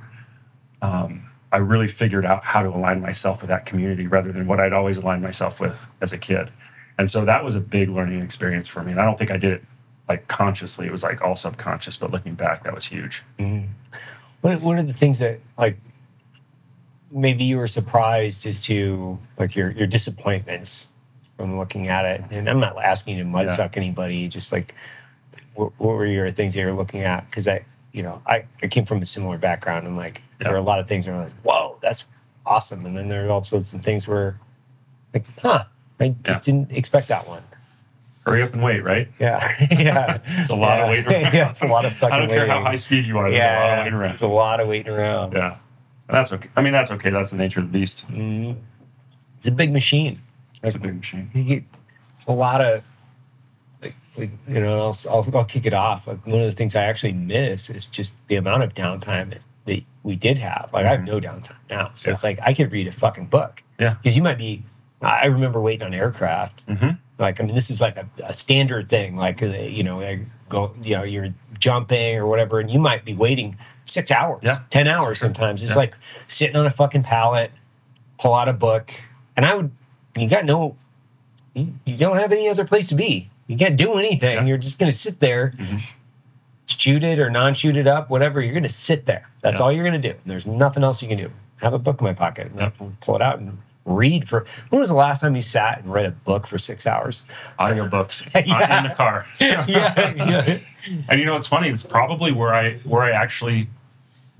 Um, 0.81 1.29
I 1.51 1.57
really 1.57 1.87
figured 1.87 2.25
out 2.25 2.45
how 2.45 2.63
to 2.63 2.69
align 2.69 3.01
myself 3.01 3.41
with 3.41 3.49
that 3.49 3.65
community 3.65 4.07
rather 4.07 4.31
than 4.31 4.47
what 4.47 4.59
I'd 4.59 4.73
always 4.73 4.97
aligned 4.97 5.21
myself 5.21 5.59
with 5.59 5.85
as 5.99 6.13
a 6.13 6.17
kid. 6.17 6.49
And 7.01 7.09
so 7.09 7.25
that 7.25 7.43
was 7.43 7.55
a 7.55 7.59
big 7.59 7.89
learning 7.89 8.21
experience 8.21 8.67
for 8.67 8.83
me. 8.83 8.91
And 8.91 9.01
I 9.01 9.05
don't 9.05 9.17
think 9.17 9.31
I 9.31 9.37
did 9.37 9.53
it 9.53 9.63
like 10.07 10.27
consciously. 10.27 10.85
It 10.85 10.91
was 10.91 11.01
like 11.01 11.19
all 11.19 11.35
subconscious, 11.35 11.97
but 11.97 12.11
looking 12.11 12.35
back, 12.35 12.63
that 12.63 12.75
was 12.75 12.85
huge. 12.85 13.23
Mm-hmm. 13.39 13.71
What 14.41 14.61
what 14.61 14.77
are 14.77 14.83
the 14.83 14.93
things 14.93 15.17
that 15.17 15.39
like 15.57 15.79
maybe 17.11 17.43
you 17.43 17.57
were 17.57 17.65
surprised 17.65 18.45
as 18.45 18.59
to 18.61 19.17
like 19.39 19.55
your 19.55 19.71
your 19.71 19.87
disappointments 19.87 20.89
from 21.37 21.57
looking 21.57 21.87
at 21.87 22.05
it? 22.05 22.23
And 22.29 22.47
I'm 22.47 22.59
not 22.59 22.77
asking 22.77 23.17
you 23.17 23.23
to 23.23 23.29
mudsuck 23.29 23.75
Yeah. 23.75 23.81
anybody, 23.81 24.27
just 24.27 24.51
like 24.51 24.75
what, 25.55 25.71
what 25.79 25.95
were 25.95 26.05
your 26.05 26.29
things 26.29 26.53
that 26.53 26.59
you 26.59 26.67
were 26.67 26.73
looking 26.73 27.01
at? 27.01 27.27
Because 27.31 27.47
I, 27.47 27.65
you 27.93 28.03
know, 28.03 28.21
I, 28.27 28.45
I 28.61 28.67
came 28.67 28.85
from 28.85 29.01
a 29.01 29.07
similar 29.07 29.39
background 29.39 29.87
and 29.87 29.97
like 29.97 30.21
there 30.37 30.53
are 30.53 30.57
a 30.57 30.61
lot 30.61 30.79
of 30.79 30.87
things 30.87 31.05
that 31.05 31.13
are 31.13 31.23
like, 31.23 31.33
whoa, 31.41 31.79
that's 31.81 32.07
awesome. 32.45 32.85
And 32.85 32.95
then 32.95 33.09
there 33.09 33.25
are 33.25 33.31
also 33.31 33.59
some 33.63 33.79
things 33.79 34.07
where 34.07 34.39
like, 35.15 35.25
huh, 35.41 35.63
I 36.01 36.15
just 36.23 36.43
didn't 36.43 36.71
expect 36.71 37.07
that 37.09 37.27
one. 37.27 37.43
Hurry 38.25 38.43
up 38.43 38.53
and 38.53 38.61
wait, 38.63 38.83
right? 38.83 39.07
Yeah. 39.19 39.39
yeah. 39.71 40.19
It's 40.25 40.49
a 40.49 40.55
lot 40.55 40.77
yeah. 40.77 40.83
of 40.83 40.89
waiting 40.89 41.07
around. 41.11 41.33
yeah, 41.33 41.49
it's 41.49 41.63
a 41.63 41.67
lot 41.67 41.85
of 41.85 41.93
fucking 41.93 42.13
I 42.13 42.19
don't 42.19 42.29
care 42.29 42.47
how 42.47 42.61
high 42.61 42.75
speed 42.75 43.05
you 43.07 43.17
are. 43.17 43.29
There's 43.29 43.39
yeah, 43.39 43.57
a 43.57 43.61
lot 43.61 43.71
of 43.71 43.83
waiting 43.85 43.93
around. 43.99 44.11
It's 44.13 44.21
a 44.21 44.27
lot 44.27 44.59
of 44.59 44.67
waiting 44.67 44.91
around. 44.91 45.33
Yeah. 45.33 45.51
And 46.07 46.17
that's 46.17 46.33
okay. 46.33 46.49
I 46.55 46.61
mean, 46.61 46.73
that's 46.73 46.91
okay. 46.91 47.09
That's 47.09 47.31
the 47.31 47.37
nature 47.37 47.61
of 47.61 47.71
the 47.71 47.79
beast. 47.79 48.05
Mm. 48.11 48.57
It's 49.37 49.47
a 49.47 49.51
big 49.51 49.71
machine. 49.71 50.19
It's 50.61 50.75
a 50.75 50.79
big 50.79 50.95
machine. 50.95 51.31
you 51.33 51.43
get 51.43 51.63
it's 52.15 52.25
a 52.25 52.31
lot 52.31 52.61
of 52.61 52.87
like, 53.81 53.95
like 54.15 54.29
you 54.47 54.59
know 54.59 54.79
I'll, 54.85 54.97
I'll 55.09 55.25
I'll 55.37 55.45
kick 55.45 55.65
it 55.65 55.73
off 55.73 56.05
like 56.05 56.23
one 56.27 56.39
of 56.41 56.45
the 56.45 56.51
things 56.51 56.75
I 56.75 56.83
actually 56.83 57.13
miss 57.13 57.71
is 57.71 57.87
just 57.87 58.13
the 58.27 58.35
amount 58.35 58.61
of 58.61 58.75
downtime 58.75 59.39
that 59.65 59.83
we 60.03 60.15
did 60.15 60.37
have 60.37 60.69
like 60.71 60.85
I 60.85 60.89
have 60.91 61.03
no 61.03 61.19
downtime 61.19 61.55
now 61.71 61.89
so 61.95 62.09
Yeah. 62.09 62.13
it's 62.13 62.23
like 62.23 62.39
I 62.43 62.53
could 62.53 62.71
read 62.71 62.87
a 62.87 62.91
fucking 62.91 63.25
book 63.27 63.63
Yeah. 63.79 63.95
because 64.03 64.15
you 64.15 64.21
might 64.21 64.37
be 64.37 64.61
I 65.01 65.25
remember 65.25 65.59
waiting 65.61 65.85
on 65.85 65.93
aircraft 65.93 66.65
Mhm. 66.67 66.97
like 67.17 67.39
I 67.39 67.43
mean 67.43 67.55
this 67.55 67.69
is 67.69 67.81
like 67.81 67.97
a, 67.97 68.07
a 68.23 68.33
standard 68.33 68.89
thing 68.89 69.15
like 69.15 69.41
uh, 69.41 69.47
you 69.47 69.83
know 69.83 69.99
go 70.49 70.73
you 70.83 70.95
know 70.97 71.03
you're 71.03 71.33
jumping 71.59 72.15
or 72.17 72.25
whatever 72.27 72.59
and 72.59 72.69
you 72.69 72.79
might 72.79 73.03
be 73.05 73.13
waiting 73.13 73.57
six 73.85 74.11
hours 74.11 74.39
Yeah. 74.43 74.59
ten 74.69 74.87
hours 74.87 75.17
sure. 75.17 75.27
sometimes 75.27 75.63
it's 75.63 75.73
Yeah. 75.73 75.79
like 75.79 75.95
sitting 76.27 76.55
on 76.55 76.65
a 76.65 76.69
fucking 76.71 77.03
pallet 77.03 77.51
pull 78.19 78.33
out 78.35 78.47
a 78.47 78.53
book 78.53 78.91
and 79.35 79.45
I 79.45 79.55
would 79.55 79.71
you 80.17 80.27
got 80.27 80.45
no, 80.45 80.75
you, 81.53 81.73
you 81.85 81.95
don't 81.97 82.17
have 82.17 82.31
any 82.31 82.49
other 82.49 82.65
place 82.65 82.89
to 82.89 82.95
be. 82.95 83.29
You 83.47 83.55
can't 83.57 83.77
do 83.77 83.93
anything. 83.95 84.35
Yeah. 84.35 84.45
You're 84.45 84.57
just 84.57 84.77
gonna 84.77 84.91
sit 84.91 85.19
there, 85.21 85.53
shoot 86.67 87.03
it 87.03 87.17
or 87.19 87.29
non-shoot 87.29 87.77
it 87.77 87.87
up, 87.87 88.09
whatever. 88.09 88.41
You're 88.41 88.53
gonna 88.53 88.69
sit 88.69 89.05
there. 89.05 89.29
That's 89.41 89.59
all 89.59 89.71
you're 89.71 89.83
gonna 89.85 89.97
do. 89.99 90.13
There's 90.25 90.45
nothing 90.45 90.83
else 90.83 91.01
you 91.01 91.07
can 91.07 91.17
do. 91.17 91.31
Have 91.61 91.73
a 91.73 91.79
book 91.79 91.99
in 92.01 92.05
my 92.05 92.13
pocket. 92.13 92.51
Yeah. 92.55 92.71
Pull 93.01 93.15
it 93.15 93.21
out 93.21 93.39
and 93.39 93.57
read 93.85 94.27
for. 94.27 94.45
When 94.69 94.79
was 94.79 94.89
the 94.89 94.95
last 94.95 95.21
time 95.21 95.35
you 95.35 95.41
sat 95.41 95.79
and 95.81 95.91
read 95.91 96.05
a 96.05 96.11
book 96.11 96.45
for 96.47 96.57
six 96.57 96.85
hours? 96.85 97.23
Audiobooks 97.59 98.25
Yeah. 98.47 98.77
In 98.83 98.89
the 98.89 98.95
car. 98.95 99.25
yeah, 99.39 99.65
yeah. 99.67 100.59
And 101.09 101.19
you 101.19 101.25
know 101.25 101.33
what's 101.33 101.47
funny? 101.47 101.69
It's 101.69 101.83
probably 101.83 102.31
where 102.31 102.53
I 102.53 102.75
where 102.83 103.03
I 103.03 103.11
actually 103.11 103.69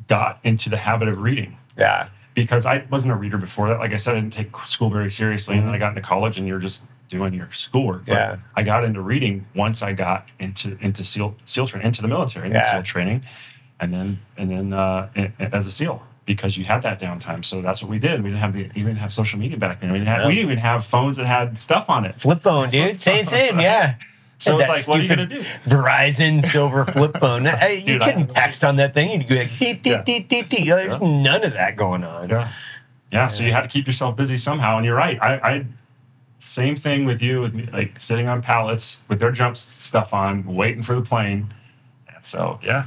got 0.07 0.39
into 0.43 0.69
the 0.69 0.77
habit 0.77 1.07
of 1.07 1.21
reading 1.21 1.57
Yeah. 1.77 2.09
because 2.33 2.65
I 2.65 2.85
wasn't 2.89 3.13
a 3.13 3.15
reader 3.15 3.37
before 3.37 3.67
that. 3.69 3.79
Like 3.79 3.93
I 3.93 3.95
said, 3.97 4.15
I 4.15 4.19
didn't 4.21 4.33
take 4.33 4.55
school 4.65 4.89
very 4.89 5.09
seriously, 5.11 5.57
and 5.57 5.67
then 5.67 5.73
I 5.73 5.77
got 5.77 5.89
into 5.89 6.01
college, 6.01 6.37
and 6.37 6.47
you're 6.47 6.59
just 6.59 6.83
doing 7.09 7.33
your 7.33 7.49
schoolwork. 7.51 8.05
But 8.05 8.13
Yeah. 8.13 8.35
I 8.55 8.63
got 8.63 8.83
into 8.83 9.01
reading 9.01 9.45
once 9.55 9.81
I 9.83 9.93
got 9.93 10.27
into 10.39 10.77
into 10.81 11.03
SEAL 11.03 11.35
SEAL 11.45 11.67
training, 11.67 11.87
into 11.87 12.01
the 12.01 12.07
military, 12.07 12.49
Yeah. 12.49 12.61
SEAL 12.61 12.83
training, 12.83 13.23
and 13.79 13.93
then 13.93 14.19
and 14.37 14.49
then 14.51 14.73
uh, 14.73 15.09
as 15.39 15.65
a 15.67 15.71
SEAL 15.71 16.03
because 16.33 16.57
you 16.57 16.65
had 16.65 16.81
that 16.83 16.99
downtime. 16.99 17.43
So 17.45 17.61
that's 17.61 17.81
what 17.81 17.89
we 17.89 17.99
did. 17.99 18.21
We 18.23 18.29
didn't 18.29 18.41
have 18.41 18.53
the 18.53 18.63
we 18.63 18.81
didn't 18.83 18.97
have 18.97 19.11
social 19.13 19.39
media 19.39 19.57
back 19.57 19.79
then. 19.79 19.91
We 19.91 19.99
didn't 19.99 20.09
have, 20.09 20.25
we 20.27 20.35
didn't 20.35 20.45
even 20.51 20.57
have 20.59 20.83
phones 20.85 21.17
that 21.17 21.25
had 21.25 21.57
stuff 21.57 21.89
on 21.89 22.05
it. 22.05 22.15
Flip 22.15 22.41
phone, 22.41 22.69
dude. 22.69 23.01
Same, 23.01 23.17
phones, 23.17 23.29
same. 23.29 23.55
right? 23.55 23.63
Yeah. 23.63 23.95
So 24.37 24.53
And 24.53 24.61
it's 24.61 24.69
like, 24.69 24.87
what 24.87 24.97
are 24.97 25.01
you 25.03 25.07
stupid 25.07 25.29
gonna 25.29 25.43
do? 25.43 25.47
Verizon 25.69 26.41
silver 26.41 26.83
flip 26.85 27.17
phone. 27.19 27.45
Hey, 27.63 27.77
you 27.79 27.85
Dude, 27.93 28.01
couldn't 28.01 28.27
text 28.27 28.63
on 28.63 28.77
that 28.77 28.93
thing. 28.93 29.11
You'd 29.21 29.29
go 29.29 29.35
like, 29.35 29.55
deet, 29.59 29.83
deet, 29.83 29.91
Yeah. 29.91 30.01
deet, 30.03 30.29
deet, 30.29 30.49
deet. 30.49 30.65
There's 30.65 30.99
none 30.99 31.43
of 31.43 31.53
that 31.53 31.75
going 31.77 32.03
on. 32.03 32.29
Yeah. 32.29 32.51
Yeah. 33.11 33.27
So 33.27 33.43
you 33.43 33.51
had 33.51 33.61
to 33.61 33.67
keep 33.67 33.85
yourself 33.85 34.15
busy 34.15 34.37
somehow. 34.37 34.77
And 34.77 34.85
you're 34.85 34.95
right. 34.95 35.21
I, 35.21 35.33
I 35.35 35.65
same 36.39 36.75
thing 36.75 37.05
with 37.05 37.21
you, 37.21 37.39
with 37.39 37.53
me, 37.53 37.67
like 37.71 37.99
sitting 37.99 38.27
on 38.27 38.41
pallets 38.41 38.99
with 39.07 39.19
their 39.19 39.31
jump 39.31 39.55
stuff 39.57 40.11
on, 40.11 40.43
waiting 40.55 40.81
for 40.81 40.95
the 40.95 41.03
plane. 41.03 41.53
And 42.11 42.25
so, 42.25 42.59
yeah, 42.63 42.85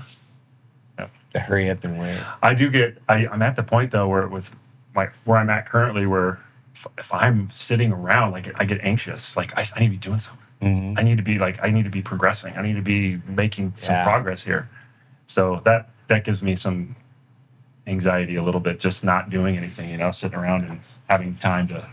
To 1.34 1.40
hurry 1.40 1.68
up 1.68 1.82
and 1.84 1.98
wait. 1.98 2.18
I 2.42 2.54
do 2.54 2.70
get, 2.70 2.98
I, 3.08 3.26
I'm 3.26 3.42
at 3.42 3.56
the 3.56 3.62
point 3.62 3.90
though 3.90 4.08
where 4.08 4.26
with 4.28 4.54
my, 4.94 5.08
where 5.24 5.36
I'm 5.38 5.50
at 5.50 5.66
currently, 5.66 6.06
where 6.06 6.40
if, 6.74 6.86
if 6.98 7.12
I'm 7.12 7.50
sitting 7.50 7.92
around, 7.92 8.32
like 8.32 8.50
I 8.60 8.64
get 8.64 8.80
anxious, 8.82 9.36
like 9.36 9.56
I, 9.58 9.66
I 9.74 9.80
need 9.80 9.86
to 9.86 9.90
be 9.92 9.96
doing 9.96 10.20
something. 10.20 10.40
Mhm. 10.62 10.98
I 10.98 11.02
need 11.02 11.16
to 11.18 11.22
be 11.24 11.38
like, 11.38 11.58
I 11.62 11.70
need 11.70 11.84
to 11.84 11.90
be 11.90 12.00
progressing. 12.02 12.56
I 12.56 12.62
need 12.62 12.74
to 12.76 12.82
be 12.82 13.20
making 13.26 13.72
some 13.76 13.96
Yeah. 13.96 14.04
progress 14.04 14.44
here. 14.44 14.68
So 15.26 15.60
that, 15.64 15.90
that 16.06 16.22
gives 16.24 16.42
me 16.42 16.54
some 16.56 16.94
anxiety 17.86 18.36
a 18.36 18.42
little 18.42 18.60
bit, 18.60 18.78
just 18.80 19.02
not 19.04 19.28
doing 19.28 19.56
anything, 19.56 19.90
you 19.90 19.98
know, 19.98 20.10
sitting 20.12 20.38
around 20.38 20.64
and 20.64 20.80
having 21.10 21.34
time 21.34 21.66
to 21.68 21.88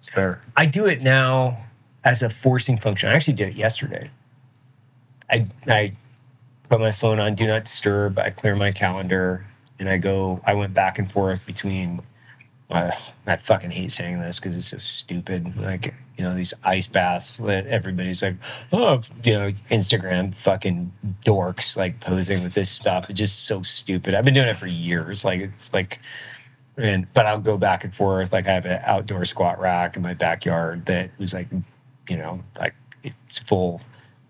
spare. 0.00 0.40
I 0.56 0.66
do 0.66 0.84
it 0.86 1.00
now 1.00 1.64
as 2.04 2.22
a 2.22 2.28
forcing 2.30 2.76
function. 2.76 3.08
I 3.08 3.14
actually 3.14 3.34
did 3.34 3.48
it 3.48 3.54
yesterday. 3.56 4.10
I 5.30 5.46
I 5.66 5.92
put 6.72 6.80
my 6.80 6.90
phone 6.90 7.20
on 7.20 7.34
do 7.34 7.46
not 7.46 7.64
disturb. 7.64 8.18
I 8.18 8.30
clear 8.30 8.56
my 8.56 8.72
calendar 8.72 9.44
and 9.78 9.90
I 9.90 9.98
go. 9.98 10.40
I 10.46 10.54
went 10.54 10.72
back 10.72 10.98
and 10.98 11.10
forth 11.10 11.44
between. 11.44 12.00
Uh, 12.70 12.92
I 13.26 13.36
fucking 13.36 13.72
hate 13.72 13.92
saying 13.92 14.20
this 14.20 14.40
because 14.40 14.56
it's 14.56 14.68
so 14.68 14.78
stupid. 14.78 15.60
Like 15.60 15.92
you 16.16 16.24
know 16.24 16.34
these 16.34 16.54
ice 16.64 16.86
baths 16.86 17.36
that 17.36 17.66
everybody's 17.66 18.22
like, 18.22 18.36
oh, 18.72 19.02
you 19.22 19.34
know, 19.34 19.50
Instagram 19.70 20.34
fucking 20.34 20.92
dorks 21.26 21.76
like 21.76 22.00
posing 22.00 22.42
with 22.42 22.54
this 22.54 22.70
stuff. 22.70 23.10
It's 23.10 23.18
just 23.18 23.44
so 23.44 23.62
stupid. 23.62 24.14
I've 24.14 24.24
been 24.24 24.32
doing 24.32 24.48
it 24.48 24.56
for 24.56 24.66
years. 24.66 25.26
Like 25.26 25.40
it's 25.40 25.74
like 25.74 25.98
and 26.78 27.06
but 27.12 27.26
I'll 27.26 27.38
go 27.38 27.58
back 27.58 27.84
and 27.84 27.94
forth. 27.94 28.32
Like 28.32 28.46
I 28.46 28.52
have 28.52 28.64
an 28.64 28.80
outdoor 28.86 29.26
squat 29.26 29.60
rack 29.60 29.96
in 29.96 30.02
my 30.02 30.14
backyard 30.14 30.86
that 30.86 31.10
was 31.18 31.34
like, 31.34 31.48
you 32.08 32.16
know, 32.16 32.42
like 32.58 32.74
it's 33.02 33.40
full. 33.40 33.82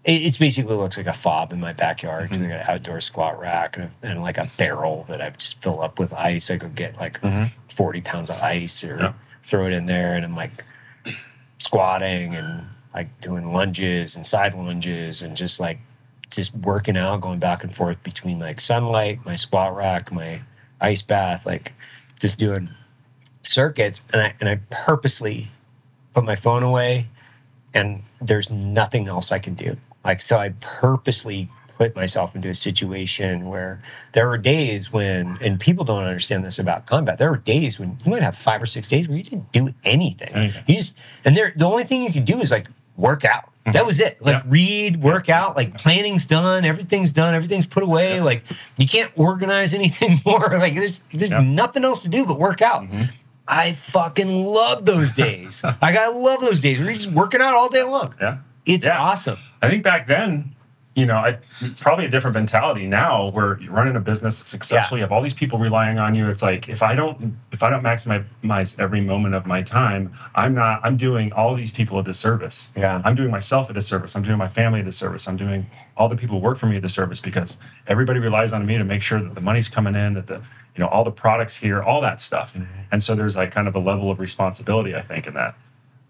It, 0.05 0.23
it's 0.23 0.39
basically 0.39 0.75
looks 0.77 0.97
like 0.97 1.07
a 1.07 1.13
fob 1.13 1.53
in 1.53 1.61
my 1.61 1.73
backyard 1.73 2.25
because 2.25 2.41
I 2.41 2.45
mm-hmm. 2.45 2.53
got 2.53 2.69
an 2.69 2.75
outdoor 2.75 3.01
squat 3.01 3.39
rack 3.39 3.77
and, 3.77 3.91
and 4.03 4.21
like 4.23 4.39
a 4.39 4.49
barrel 4.57 5.05
that 5.09 5.21
I 5.23 5.31
just 5.31 5.63
fill 5.63 5.81
up 5.81 5.99
with 5.99 6.13
ice. 6.13 6.51
I 6.51 6.57
go 6.57 6.69
get 6.69 6.97
like 6.97 7.21
mm-hmm. 7.21 7.57
forty 7.69 8.01
pounds 8.01 8.31
of 8.31 8.41
ice 8.41 8.83
or 8.85 8.97
Yeah. 8.97 9.13
throw 9.43 9.67
it 9.67 9.73
in 9.73 9.87
there, 9.87 10.15
and 10.15 10.25
I'm 10.25 10.37
like 10.37 10.65
squatting 11.59 12.35
and 12.35 12.67
like 12.95 13.21
doing 13.21 13.53
lunges 13.53 14.17
and 14.17 14.27
side 14.27 14.55
lunges 14.55 15.23
and 15.23 15.37
just 15.37 15.61
like 15.61 15.79
just 16.31 16.55
working 16.55 16.97
out, 16.97 17.21
going 17.21 17.39
back 17.39 17.63
and 17.63 17.75
forth 17.75 18.03
between 18.03 18.39
like 18.39 18.61
sunlight, 18.61 19.25
my 19.25 19.37
squat 19.37 19.75
rack, 19.77 20.11
my 20.11 20.43
ice 20.81 21.03
bath, 21.03 21.47
like 21.47 21.73
just 22.19 22.39
doing 22.39 22.71
circuits. 23.43 24.03
And 24.13 24.23
I 24.23 24.35
and 24.41 24.49
I 24.49 24.61
purposely 24.71 25.51
put 26.15 26.25
my 26.25 26.35
phone 26.35 26.63
away 26.63 27.09
and 27.75 28.03
there's 28.21 28.51
nothing 28.51 29.09
else 29.09 29.33
I 29.33 29.39
can 29.39 29.55
do. 29.55 29.77
Like 30.05 30.23
so 30.23 30.39
I 30.39 30.51
purposely 30.61 31.49
put 31.79 31.97
myself 31.97 32.37
into 32.37 32.49
a 32.49 32.55
situation 32.55 33.47
where 33.49 33.83
there 34.13 34.31
are 34.31 34.39
days 34.39 34.93
when 34.93 35.39
and 35.41 35.59
people 35.59 35.85
don't 35.85 36.05
understand 36.05 36.45
this 36.45 36.59
about 36.59 36.87
combat. 36.87 37.19
There 37.19 37.33
are 37.33 37.37
days 37.39 37.79
when 37.79 37.99
you 38.05 38.11
might 38.13 38.23
have 38.23 38.37
five 38.37 38.63
or 38.63 38.67
six 38.67 38.89
days 38.89 39.09
where 39.09 39.17
you 39.17 39.25
didn't 39.25 39.51
do 39.53 39.73
anything. 39.85 40.29
Anything. 40.35 40.65
You 40.67 40.77
just 40.77 40.99
and 41.25 41.37
there 41.37 41.53
the 41.57 41.65
only 41.67 41.85
thing 41.85 42.03
you 42.03 42.13
can 42.13 42.25
do 42.25 42.41
is 42.41 42.51
like 42.51 42.69
work 42.97 43.25
out. 43.25 43.45
Mm-hmm. 43.65 43.73
That 43.73 43.87
was 43.87 44.01
it. 44.01 44.21
Like 44.21 44.43
Yeah. 44.45 44.51
read, 44.51 45.03
work 45.03 45.29
out, 45.29 45.57
like 45.57 45.79
planning's 45.79 46.27
done, 46.27 46.65
everything's 46.65 47.13
done, 47.13 47.35
everything's 47.35 47.67
put 47.67 47.83
away. 47.83 48.21
Like 48.21 48.43
you 48.77 48.87
can't 48.87 49.11
organize 49.17 49.73
anything 49.81 50.21
more. 50.27 50.51
Like 50.59 50.75
there's 50.75 50.99
there's 51.13 51.31
Yeah. 51.31 51.41
nothing 51.41 51.85
else 51.85 52.03
to 52.03 52.09
do 52.09 52.27
but 52.27 52.39
work 52.39 52.61
out. 52.61 52.83
Mm-hmm. 52.83 53.05
I 53.49 53.73
fucking 53.73 54.45
love 54.45 54.85
those 54.87 55.13
days. 55.13 55.63
like 55.83 55.97
I 55.97 56.09
love 56.09 56.41
those 56.41 56.61
days 56.61 56.79
where 56.79 56.87
you're 56.87 56.95
just 56.95 57.11
working 57.13 57.41
out 57.41 57.55
all 57.55 57.69
day 57.69 57.83
long. 57.83 58.15
Yeah. 58.21 58.39
It's 58.67 58.87
Yeah. 58.87 58.99
awesome. 58.99 59.39
I 59.61 59.69
think 59.69 59.83
back 59.83 60.07
then, 60.07 60.55
you 60.95 61.07
know, 61.07 61.17
I, 61.17 61.39
it's 61.63 61.81
probably 61.81 62.05
a 62.05 62.09
different 62.11 62.35
mentality 62.35 62.87
now 62.87 63.31
where 63.31 63.59
you're 63.63 63.73
running 63.73 63.97
a 63.97 64.01
business 64.01 64.37
successfully, 64.37 65.01
you 65.01 65.05
have 65.05 65.13
all 65.13 65.23
these 65.23 65.33
people 65.33 65.59
relying 65.59 65.99
on 65.99 66.15
you. 66.15 66.29
It's 66.29 66.43
like 66.43 66.69
if 66.69 66.83
I 66.83 66.95
don't 66.95 67.39
if 67.51 67.63
I 67.63 67.71
don't 67.71 67.83
maximize 67.83 68.79
every 68.79 69.01
moment 69.01 69.35
of 69.35 69.47
my 69.47 69.63
time, 69.63 70.13
I'm 70.35 70.53
not 70.55 70.81
I'm 70.85 70.99
doing 70.99 71.33
all 71.33 71.55
these 71.55 71.73
people 71.73 71.99
a 71.99 72.03
disservice. 72.05 72.71
Yeah. 72.77 73.01
I'm 73.07 73.15
doing 73.15 73.31
myself 73.31 73.71
a 73.71 73.73
disservice. 73.73 74.15
I'm 74.15 74.23
doing 74.23 74.37
my 74.37 74.49
family 74.49 74.81
a 74.81 74.83
disservice. 74.83 75.27
I'm 75.27 75.39
doing 75.39 75.71
all 75.97 76.09
the 76.09 76.17
people 76.17 76.37
who 76.39 76.43
work 76.43 76.59
for 76.59 76.67
me 76.67 76.77
a 76.77 76.81
disservice 76.81 77.21
because 77.23 77.57
everybody 77.87 78.19
relies 78.21 78.53
on 78.53 78.67
me 78.67 78.77
to 78.77 78.85
make 78.85 79.01
sure 79.01 79.21
that 79.23 79.35
the 79.35 79.41
money's 79.41 79.71
coming 79.71 79.95
in, 79.95 80.13
that 80.13 80.27
the 80.27 80.43
you 80.77 80.81
know, 80.83 80.89
all 80.89 81.05
the 81.05 81.11
products 81.11 81.57
here, 81.57 81.83
all 81.83 82.01
that 82.03 82.21
stuff. 82.21 82.55
And 82.91 83.03
so 83.03 83.15
there's 83.15 83.37
like 83.37 83.51
kind 83.51 83.67
of 83.69 83.75
a 83.75 83.79
level 83.79 84.11
of 84.11 84.19
responsibility, 84.21 84.95
I 84.95 85.01
think, 85.03 85.27
in 85.27 85.35
that. 85.35 85.55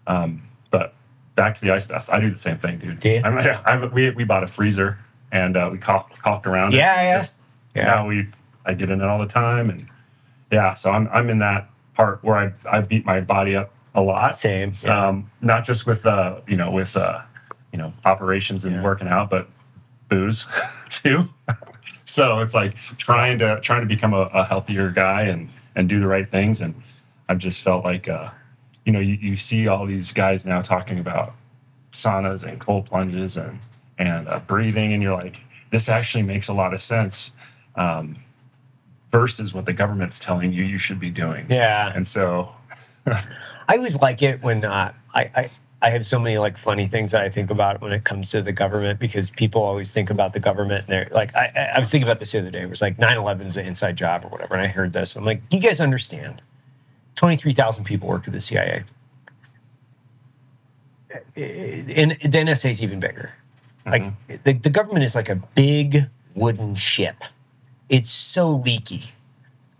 Um, 0.07 0.43
but 0.71 0.93
back 1.35 1.55
to 1.55 1.61
the 1.61 1.71
ice 1.71 1.85
bath. 1.87 2.09
I 2.11 2.19
do 2.19 2.29
the 2.29 2.37
same 2.37 2.57
thing, 2.57 2.77
dude. 2.79 2.99
Do? 2.99 3.21
I'm, 3.23 3.37
yeah, 3.45 3.61
I've, 3.65 3.91
we 3.93 4.09
we 4.11 4.23
bought 4.23 4.43
a 4.43 4.47
freezer 4.47 4.97
and 5.31 5.57
uh, 5.57 5.69
we 5.71 5.77
coughed, 5.77 6.17
coughed 6.21 6.45
around. 6.45 6.73
it. 6.73 6.77
Yeah, 6.77 7.01
yeah. 7.01 7.17
Just, 7.17 7.33
Yeah. 7.75 7.85
Now 7.85 8.07
we 8.07 8.27
I 8.65 8.73
get 8.75 8.89
in 8.89 9.01
it 9.01 9.07
all 9.07 9.19
the 9.19 9.27
time, 9.27 9.69
and 9.69 9.87
yeah, 10.51 10.73
so 10.75 10.91
I'm 10.91 11.07
I'm 11.11 11.29
in 11.29 11.39
that 11.39 11.69
part 11.95 12.23
where 12.23 12.37
I 12.37 12.53
I 12.69 12.81
beat 12.81 13.05
my 13.05 13.19
body 13.21 13.55
up 13.55 13.71
a 13.95 14.01
lot. 14.01 14.35
Same. 14.35 14.73
Yeah. 14.83 15.07
Um, 15.07 15.31
not 15.41 15.63
just 15.65 15.85
with 15.85 16.05
uh 16.05 16.39
you 16.47 16.55
know 16.55 16.71
with 16.71 16.95
uh 16.95 17.21
you 17.71 17.77
know 17.79 17.93
operations 18.05 18.63
and 18.65 18.75
Yeah. 18.75 18.83
working 18.83 19.07
out, 19.07 19.29
but 19.29 19.49
booze 20.07 20.47
too. 20.89 21.29
so 22.05 22.39
it's 22.39 22.53
like 22.53 22.75
trying 22.97 23.39
to 23.39 23.59
trying 23.61 23.81
to 23.81 23.87
become 23.87 24.13
a, 24.13 24.29
a 24.33 24.45
healthier 24.45 24.89
guy 24.91 25.23
and 25.23 25.49
and 25.75 25.89
do 25.89 25.99
the 25.99 26.07
right 26.07 26.29
things, 26.29 26.61
and 26.61 26.75
I've 27.27 27.39
just 27.39 27.61
felt 27.61 27.83
like 27.83 28.07
uh 28.07 28.29
you 28.85 28.91
know 28.91 28.99
you, 28.99 29.15
you 29.15 29.35
see 29.37 29.67
all 29.67 29.85
these 29.85 30.11
guys 30.11 30.45
now 30.45 30.61
talking 30.61 30.99
about 30.99 31.33
saunas 31.91 32.43
and 32.43 32.59
cold 32.59 32.85
plunges 32.85 33.37
and 33.37 33.59
and 33.97 34.27
uh, 34.27 34.39
breathing, 34.39 34.91
and 34.93 35.01
you're 35.03 35.13
like, 35.15 35.41
this 35.69 35.87
actually 35.89 36.23
makes 36.23 36.47
a 36.47 36.53
lot 36.53 36.73
of 36.73 36.81
sense. 36.81 37.31
Um, 37.75 38.17
versus 39.11 39.53
what 39.53 39.65
the 39.65 39.73
government's 39.73 40.17
telling 40.19 40.51
you 40.53 40.63
you 40.63 40.77
should 40.77 40.99
be 40.99 41.09
doing. 41.11 41.45
yeah. 41.49 41.91
And 41.95 42.07
so, 42.07 42.49
I 43.05 43.75
always 43.77 44.01
like 44.01 44.21
it 44.23 44.41
when 44.41 44.65
uh, 44.65 44.91
I, 45.13 45.21
I 45.35 45.49
I 45.81 45.89
have 45.89 46.05
so 46.05 46.17
many 46.17 46.37
like 46.37 46.57
funny 46.57 46.87
things 46.87 47.11
that 47.11 47.21
I 47.23 47.29
think 47.29 47.51
about 47.51 47.81
when 47.81 47.91
it 47.91 48.05
comes 48.05 48.31
to 48.31 48.41
the 48.41 48.53
government 48.53 48.99
because 48.99 49.29
people 49.29 49.61
always 49.61 49.91
think 49.91 50.09
about 50.09 50.31
the 50.33 50.39
government 50.39 50.85
and 50.85 50.93
they're 50.93 51.09
like 51.11 51.35
I, 51.35 51.51
I- 51.55 51.71
I 51.75 51.79
was 51.79 51.91
thinking 51.91 52.07
about 52.07 52.19
this 52.19 52.31
the 52.31 52.39
other 52.39 52.51
day. 52.51 52.61
It 52.61 52.69
was 52.69 52.81
like 52.81 52.97
9-11 52.97 53.47
is 53.47 53.57
an 53.57 53.65
inside 53.67 53.97
job 53.97 54.23
or 54.25 54.29
whatever, 54.29 54.55
and 54.55 54.63
I 54.63 54.67
heard 54.67 54.93
this. 54.93 55.15
I'm 55.15 55.25
like, 55.25 55.41
you 55.51 55.59
guys 55.59 55.79
understand? 55.81 56.41
Twenty 57.15 57.35
three 57.35 57.53
thousand 57.53 57.83
people 57.83 58.07
work 58.07 58.27
at 58.27 58.33
the 58.33 58.41
CIA. 58.41 58.83
And 61.35 62.11
the 62.11 62.37
NSA 62.39 62.71
is 62.71 62.81
even 62.81 62.99
bigger. 62.99 63.33
Like 63.85 64.01
mm-hmm. 64.01 64.35
the, 64.43 64.53
the 64.53 64.69
government 64.69 65.03
is 65.03 65.15
like 65.15 65.29
a 65.29 65.35
big 65.35 66.09
wooden 66.33 66.75
ship. 66.75 67.23
It's 67.89 68.09
so 68.09 68.49
leaky 68.49 69.13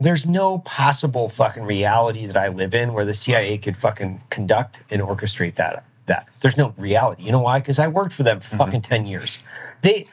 there's 0.03 0.27
no 0.27 0.59
possible 0.59 1.29
fucking 1.29 1.63
reality 1.63 2.25
that 2.25 2.37
I 2.37 2.49
live 2.49 2.73
in 2.73 2.93
where 2.93 3.05
the 3.05 3.13
CIA 3.13 3.57
could 3.57 3.77
fucking 3.77 4.21
conduct 4.29 4.83
and 4.89 5.01
orchestrate 5.01 5.55
that. 5.55 5.85
That 6.05 6.27
there's 6.41 6.57
no 6.57 6.73
reality. 6.77 7.23
You 7.23 7.31
know 7.31 7.39
why? 7.39 7.59
Because 7.59 7.79
I 7.79 7.87
worked 7.87 8.13
for 8.13 8.23
them 8.23 8.41
for 8.41 8.49
mm-hmm. 8.49 8.57
fucking 8.57 8.81
ten 8.81 9.05
years. 9.05 9.41
They 9.81 10.07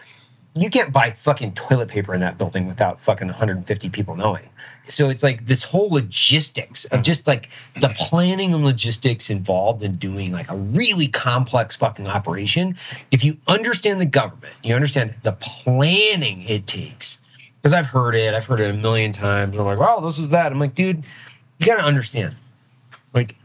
you 0.55 0.69
can't 0.69 0.93
buy 0.93 1.13
fucking 1.13 1.55
toilet 1.55 1.89
paper 1.89 2.13
in 2.13 2.21
that 2.21 2.37
building 2.37 2.67
without 2.67 3.01
fucking 3.01 3.29
150 3.29 3.89
people 3.91 4.17
knowing. 4.17 4.49
So 4.85 5.09
it's 5.09 5.23
like 5.23 5.47
this 5.47 5.65
whole 5.65 5.89
logistics 5.91 6.85
of 6.87 7.01
mm. 7.01 7.05
just 7.05 7.27
like 7.27 7.51
the 7.81 7.89
planning 7.97 8.53
and 8.53 8.65
logistics 8.65 9.31
involved 9.31 9.83
in 9.83 9.97
doing 9.97 10.33
like 10.33 10.51
a 10.51 10.57
really 10.57 11.07
complex 11.07 11.77
fucking 11.77 12.09
operation. 12.09 12.77
If 13.13 13.25
you 13.25 13.37
understand 13.47 14.01
the 14.01 14.07
government, 14.07 14.55
you 14.65 14.75
understand 14.75 15.15
the 15.23 15.33
planning 15.33 16.43
it 16.43 16.67
takes. 16.67 17.19
Because 17.63 17.73
I've 17.73 17.89
heard 17.89 18.15
it, 18.15 18.35
I've 18.35 18.47
heard 18.47 18.61
it 18.61 18.75
a 18.75 18.79
million 18.79 19.13
times. 19.13 19.57
I'm 19.57 19.65
like, 19.65 19.79
well, 19.79 20.01
this 20.01 20.19
is 20.19 20.31
that. 20.31 20.51
I'm 20.51 20.59
like, 20.59 20.75
dude, 20.75 21.05
you 21.59 21.67
got 21.67 21.77
to 21.77 21.85
understand. 21.85 22.37
Like, 23.13 23.37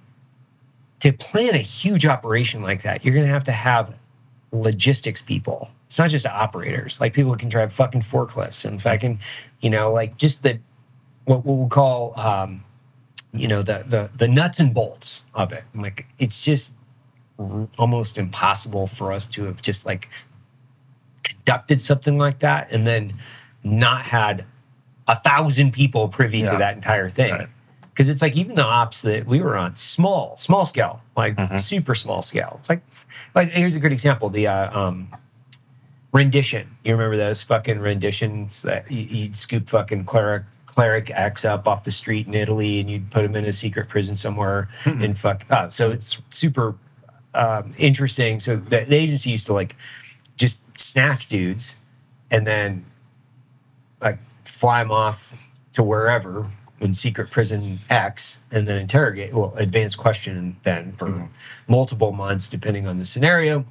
to 1.02 1.12
plan 1.12 1.54
a 1.54 1.60
huge 1.60 2.06
operation 2.06 2.62
like 2.62 2.82
that, 2.84 3.04
you're 3.04 3.14
going 3.14 3.26
to 3.26 3.32
have 3.32 3.44
to 3.44 3.52
have 3.52 3.94
logistics 4.52 5.22
people. 5.22 5.70
It's 5.96 6.00
not 6.02 6.10
just 6.10 6.28
operators, 6.28 7.00
like 7.00 7.14
people 7.14 7.32
who 7.32 7.38
can 7.38 7.48
drive 7.48 7.72
fucking 7.72 8.02
forklifts 8.02 8.66
and 8.66 8.82
fucking, 8.82 9.22
you 9.62 9.70
know, 9.70 9.94
like 9.94 10.18
just 10.18 10.44
the 10.44 10.60
what, 11.24 11.46
we'll 11.46 11.70
call, 11.70 12.12
um, 12.20 12.66
you 13.32 13.48
know, 13.48 13.62
the 13.62 13.86
the 13.88 14.12
the 14.14 14.28
nuts 14.28 14.60
and 14.60 14.74
bolts 14.74 15.24
of 15.34 15.54
it. 15.54 15.64
Like, 15.74 16.06
it's 16.20 16.44
just 16.44 16.76
almost 17.78 18.18
impossible 18.18 18.88
for 18.88 19.14
us 19.14 19.26
to 19.28 19.46
have 19.46 19.62
just 19.62 19.86
like 19.86 20.10
conducted 21.24 21.80
something 21.80 22.18
like 22.18 22.40
that 22.40 22.70
and 22.74 22.86
then 22.86 23.14
not 23.64 24.02
had 24.04 24.44
a 25.08 25.16
thousand 25.18 25.72
people 25.72 26.10
privy 26.10 26.42
to 26.42 26.58
that 26.58 26.76
entire 26.76 27.10
thing 27.10 27.32
Right. 27.32 27.48
because 27.92 28.10
it's 28.10 28.22
like 28.22 28.36
even 28.36 28.56
the 28.56 28.66
ops 28.66 29.02
that 29.04 29.26
we 29.26 29.40
were 29.42 29.56
on 29.56 29.76
small 29.78 30.36
small 30.38 30.66
scale 30.66 31.02
like 31.16 31.36
Mm-hmm. 31.36 31.58
super 31.60 31.96
small 31.96 32.22
scale 32.22 32.58
it's 32.60 32.70
like 32.70 32.82
like 33.34 33.50
here's 33.52 33.76
a 33.76 33.80
good 33.80 33.92
example 33.94 34.30
the 34.30 34.48
uh, 34.48 34.78
um 34.78 35.10
rendition. 36.16 36.78
You 36.84 36.94
remember 36.94 37.18
those 37.18 37.44
fucking 37.44 37.80
renditions 37.80 38.62
that 38.62 38.92
you, 38.92 39.02
you'd 39.04 39.38
scoop 39.38 39.70
fucking 39.70 40.06
cleric 40.06 40.44
cleric 40.66 41.10
x 41.12 41.46
up 41.46 41.70
off 41.70 41.86
the 41.86 41.92
street 41.92 42.28
in 42.28 42.34
italy 42.34 42.82
and 42.82 42.90
you'd 42.90 43.10
put 43.10 43.24
him 43.24 43.34
in 43.34 43.46
a 43.46 43.54
secret 43.54 43.88
prison 43.88 44.18
somewhere 44.18 44.68
and 44.84 45.18
fuck 45.18 45.46
uh, 45.50 45.70
so 45.70 45.90
it's 45.90 46.22
super 46.32 46.76
um, 47.36 47.74
interesting. 47.78 48.40
So 48.40 48.56
the, 48.56 48.86
the 48.86 48.96
agency 48.96 49.30
used 49.30 49.46
to 49.48 49.54
like 49.54 49.76
just 50.38 50.64
snatch 50.80 51.30
dudes 51.30 51.76
and 52.32 52.48
then 52.48 52.86
like 54.02 54.20
fly 54.46 54.82
them 54.82 54.92
off 54.92 55.48
to 55.74 55.84
wherever 55.84 56.50
in 56.80 56.94
secret 56.94 57.30
prison 57.30 57.80
X 57.90 58.40
and 58.52 58.68
then 58.68 58.78
interrogate, 58.78 59.34
well, 59.34 59.54
advanced 59.58 59.98
question 59.98 60.58
then 60.64 60.94
for 60.94 61.30
multiple 61.68 62.12
months, 62.12 62.48
depending 62.48 62.88
on 62.88 63.00
the 63.00 63.06
scenario. 63.06 63.66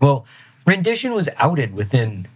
Well, 0.00 0.26
rendition 0.70 1.12
was 1.12 1.28
outed 1.36 1.74
within, 1.74 2.26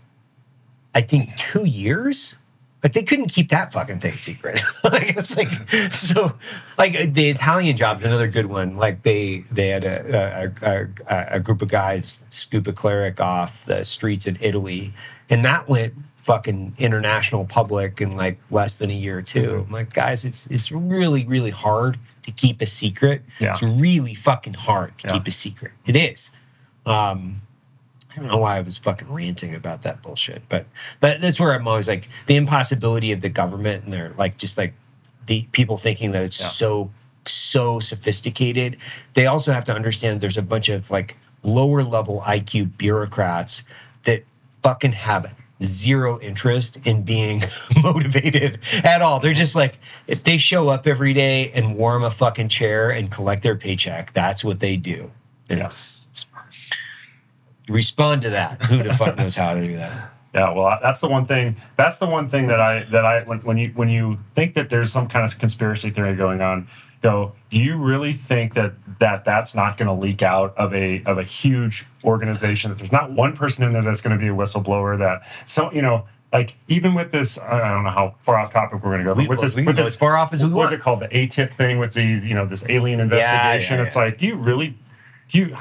I 0.95 1.01
think, 1.01 1.37
two 1.37 1.65
years. 1.65 2.35
Like 2.83 2.93
they 2.93 3.03
couldn't 3.03 3.29
keep 3.29 3.49
that 3.49 3.73
fucking 3.73 4.01
thing 4.01 4.13
secret. 4.15 4.61
like 4.85 5.17
it's 5.17 5.37
like 5.39 5.49
so, 5.93 6.35
like 6.77 7.15
the 7.15 7.31
Italian 7.31 7.77
job's 7.79 8.05
another 8.05 8.29
good 8.29 8.47
one. 8.47 8.77
Like 8.77 9.03
they 9.05 9.39
they 9.51 9.69
had 9.69 9.85
a 9.85 10.53
a, 10.63 10.89
a, 11.09 11.27
a 11.37 11.41
group 11.41 11.63
of 11.63 11.69
guys 11.69 12.21
scoop 12.29 12.67
a 12.67 12.73
cleric 12.75 13.21
off 13.23 13.65
the 13.65 13.85
streets 13.87 14.27
in 14.27 14.37
Italy, 14.41 14.93
and 15.31 15.43
that 15.47 15.67
went 15.67 15.95
fucking 16.17 16.75
international 16.77 17.47
public 17.47 18.01
in 18.03 18.17
like 18.19 18.39
less 18.51 18.77
than 18.77 18.91
a 18.91 18.95
year 18.95 19.19
or 19.19 19.23
2 19.23 19.67
I'm 19.67 19.73
like, 19.73 19.93
guys, 19.93 20.25
it's 20.25 20.47
it's 20.49 20.71
really 20.73 21.25
really 21.25 21.51
hard 21.53 21.99
to 22.23 22.31
keep 22.33 22.61
a 22.61 22.67
secret. 22.67 23.23
Yeah. 23.39 23.51
It's 23.51 23.63
really 23.63 24.15
fucking 24.15 24.55
hard 24.55 24.99
to 24.99 25.07
Yeah. 25.07 25.13
keep 25.15 25.27
a 25.29 25.31
secret. 25.31 25.73
It 25.87 25.97
is. 25.97 26.31
Um, 26.87 27.41
I 28.17 28.21
don't 28.21 28.29
know 28.29 28.37
why 28.39 28.57
I 28.57 28.61
was 28.61 28.79
fucking 28.79 29.13
ranting 29.13 29.55
about 29.55 29.83
that 29.83 30.03
bullshit, 30.03 30.43
but 30.49 30.67
that, 31.01 31.21
that's 31.21 31.41
where 31.41 31.53
I'm 31.53 31.67
always 31.67 31.89
like 31.89 32.09
the 32.27 32.37
impossibility 32.37 33.11
of 33.13 33.21
the 33.23 33.29
government 33.29 33.85
and 33.85 33.93
they're 33.93 34.13
like 34.17 34.39
just 34.39 34.57
like 34.57 34.75
the 35.27 35.49
people 35.53 35.77
thinking 35.77 36.13
that 36.13 36.23
it's 36.23 36.41
Yeah. 36.41 36.47
so 36.47 36.91
so 37.27 37.81
sophisticated. 37.81 38.77
They 39.15 39.27
also 39.27 39.53
have 39.53 39.65
to 39.65 39.75
understand 39.75 40.21
there's 40.21 40.37
a 40.39 40.43
bunch 40.43 40.69
of 40.69 40.91
like 40.91 41.17
lower 41.43 41.83
level 41.83 42.23
IQ 42.27 42.77
bureaucrats 42.77 43.65
that 44.05 44.25
fucking 44.63 44.93
have 44.93 45.35
zero 45.63 46.21
interest 46.21 46.77
in 46.85 47.03
being 47.03 47.43
motivated 47.83 48.59
at 48.85 49.01
all. 49.03 49.21
They're 49.21 49.33
just 49.33 49.57
like 49.57 49.79
if 50.07 50.23
they 50.23 50.37
show 50.37 50.69
up 50.69 50.87
every 50.87 51.15
day 51.15 51.51
and 51.53 51.77
warm 51.77 52.05
a 52.05 52.11
fucking 52.11 52.49
chair 52.49 52.91
and 52.91 53.11
collect 53.11 53.43
their 53.43 53.57
paycheck, 53.57 54.13
that's 54.13 54.45
what 54.45 54.61
they 54.61 54.77
do. 54.77 55.11
Yeah. 55.49 55.71
Respond 57.69 58.23
to 58.23 58.31
that. 58.31 58.63
Who 58.65 58.83
the 58.83 58.93
fuck 58.93 59.17
knows 59.17 59.37
how 59.37 59.55
to 59.55 59.67
do 59.67 59.77
that? 59.77 60.11
Yeah, 60.35 60.53
well, 60.53 60.77
that's 60.83 60.99
the 60.99 61.07
one 61.07 61.27
thing. 61.27 61.55
That's 61.77 61.99
the 61.99 62.07
one 62.07 62.27
thing 62.27 62.49
that 62.49 62.61
I 62.61 62.83
that 62.91 63.05
I 63.07 63.23
when, 63.23 63.39
when 63.43 63.57
you 63.57 63.69
when 63.77 63.89
you 63.89 64.19
think 64.35 64.55
that 64.55 64.69
there's 64.69 64.91
some 64.91 65.07
kind 65.07 65.25
of 65.25 65.39
conspiracy 65.39 65.91
theory 65.91 66.17
going 66.17 66.41
on, 66.43 66.67
go. 67.03 67.35
Do 67.51 67.63
you 67.63 67.77
really 67.77 68.13
think 68.13 68.55
that 68.55 68.73
that 68.99 69.25
that's 69.25 69.55
not 69.55 69.77
going 69.77 69.87
to 69.87 69.93
leak 69.95 70.23
out 70.23 70.53
of 70.57 70.75
a 70.75 71.05
of 71.05 71.19
a 71.19 71.23
huge 71.23 71.87
organization? 72.03 72.73
That 72.73 72.79
there's 72.79 72.91
not 72.91 73.13
one 73.13 73.37
person 73.37 73.63
in 73.63 73.73
there 73.75 73.83
that's 73.83 74.01
going 74.01 74.19
to 74.19 74.21
be 74.21 74.27
a 74.27 74.35
whistleblower. 74.35 74.99
That 74.99 75.23
so 75.49 75.71
you 75.73 75.83
know, 75.83 76.09
like 76.33 76.57
even 76.67 76.95
with 76.95 77.13
this, 77.13 77.39
I 77.39 77.61
don't 77.73 77.85
know 77.85 77.91
how 77.91 78.17
far 78.23 78.37
off 78.37 78.53
topic 78.53 78.83
we're 78.83 78.91
going 78.91 79.05
to 79.05 79.05
go, 79.05 79.15
but 79.15 79.21
We- 79.21 79.29
with 79.29 79.41
this, 79.41 79.55
with 79.55 79.77
this 79.77 79.87
as 79.87 79.95
far 79.97 80.17
off 80.17 80.33
as 80.33 80.43
we 80.45 80.51
what 80.51 80.59
was 80.63 80.71
want. 80.73 80.81
it 80.81 80.83
called? 80.83 80.99
The 81.01 81.09
ATIP 81.11 81.55
thing 81.55 81.79
with 81.79 81.93
the 81.95 82.03
you 82.03 82.35
know 82.35 82.45
this 82.45 82.65
alien 82.69 82.99
investigation. 82.99 83.77
yeah, 83.77 83.85
it's 83.85 83.95
yeah. 83.95 84.03
like, 84.03 84.19
do 84.19 84.27
you 84.27 84.35
really? 84.35 84.77
Do 85.29 85.39
you? 85.39 85.57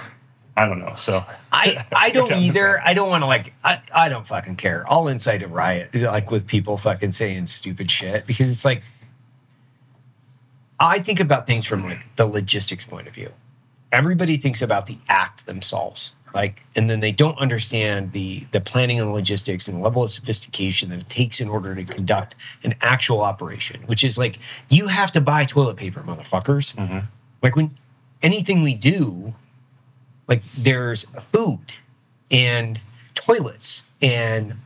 I 0.55 0.67
don't 0.67 0.79
know. 0.79 0.93
So 0.95 1.25
I, 1.51 1.83
I 1.95 2.09
don't 2.11 2.25
Okay, 2.25 2.35
I'm 2.35 2.43
just 2.43 2.57
either. 2.57 2.81
I 2.83 2.93
don't 2.93 3.09
want 3.09 3.23
to 3.23 3.27
like 3.27 3.53
I, 3.63 3.81
I 3.93 4.09
don't 4.09 4.25
fucking 4.25 4.55
care. 4.55 4.85
I'll 4.87 5.07
incite 5.07 5.41
a 5.43 5.47
riot 5.47 5.93
like 5.95 6.29
with 6.29 6.47
people 6.47 6.77
fucking 6.77 7.11
saying 7.11 7.47
stupid 7.47 7.89
shit 7.89 8.27
because 8.27 8.49
it's 8.51 8.65
like 8.65 8.83
I 10.79 10.99
think 10.99 11.19
about 11.19 11.47
things 11.47 11.65
from 11.65 11.83
like 11.83 12.15
the 12.15 12.25
logistics 12.25 12.85
point 12.85 13.07
of 13.07 13.13
view. 13.13 13.31
Everybody 13.91 14.37
thinks 14.37 14.61
about 14.61 14.87
the 14.87 14.97
act 15.07 15.45
themselves. 15.45 16.13
Like 16.33 16.65
and 16.75 16.89
then 16.89 16.99
they 16.99 17.11
don't 17.11 17.37
understand 17.37 18.11
the 18.11 18.47
the 18.51 18.61
planning 18.61 18.99
and 18.99 19.07
the 19.07 19.13
logistics 19.13 19.67
and 19.67 19.77
the 19.77 19.81
level 19.83 20.03
of 20.03 20.11
sophistication 20.11 20.89
that 20.89 20.99
it 20.99 21.09
takes 21.09 21.39
in 21.39 21.47
order 21.47 21.75
to 21.75 21.83
conduct 21.83 22.35
an 22.63 22.73
actual 22.81 23.21
operation, 23.21 23.81
which 23.85 24.03
is 24.03 24.17
like 24.17 24.39
you 24.69 24.87
have 24.87 25.11
to 25.11 25.21
buy 25.21 25.45
toilet 25.45 25.77
paper, 25.77 26.01
motherfuckers. 26.01 26.75
Mm-hmm. 26.75 27.05
Like 27.43 27.55
when 27.55 27.75
anything 28.23 28.63
we 28.63 28.73
do, 28.73 29.35
like 30.33 30.43
there's 30.53 31.03
food 31.31 31.73
and 32.31 32.81
toilets 33.13 33.83
and 34.01 34.57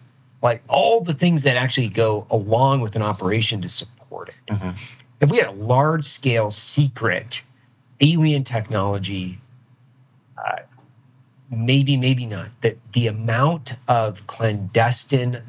like 0.41 0.63
all 0.69 1.01
the 1.03 1.13
things 1.13 1.43
that 1.43 1.57
actually 1.57 1.89
go 1.89 2.25
along 2.31 2.79
with 2.79 2.95
an 2.95 3.01
operation 3.01 3.61
to 3.61 3.67
support 3.67 4.29
it. 4.29 4.35
If 5.19 5.29
we 5.29 5.37
had 5.39 5.47
a 5.47 5.51
large 5.51 6.05
scale 6.05 6.51
secret 6.51 7.43
alien 7.99 8.45
technology, 8.45 9.41
uh, 10.37 10.59
maybe, 11.51 11.97
maybe 11.97 12.25
not, 12.25 12.49
that 12.61 12.77
the 12.93 13.07
amount 13.07 13.73
of 13.89 14.25
clandestine 14.27 15.41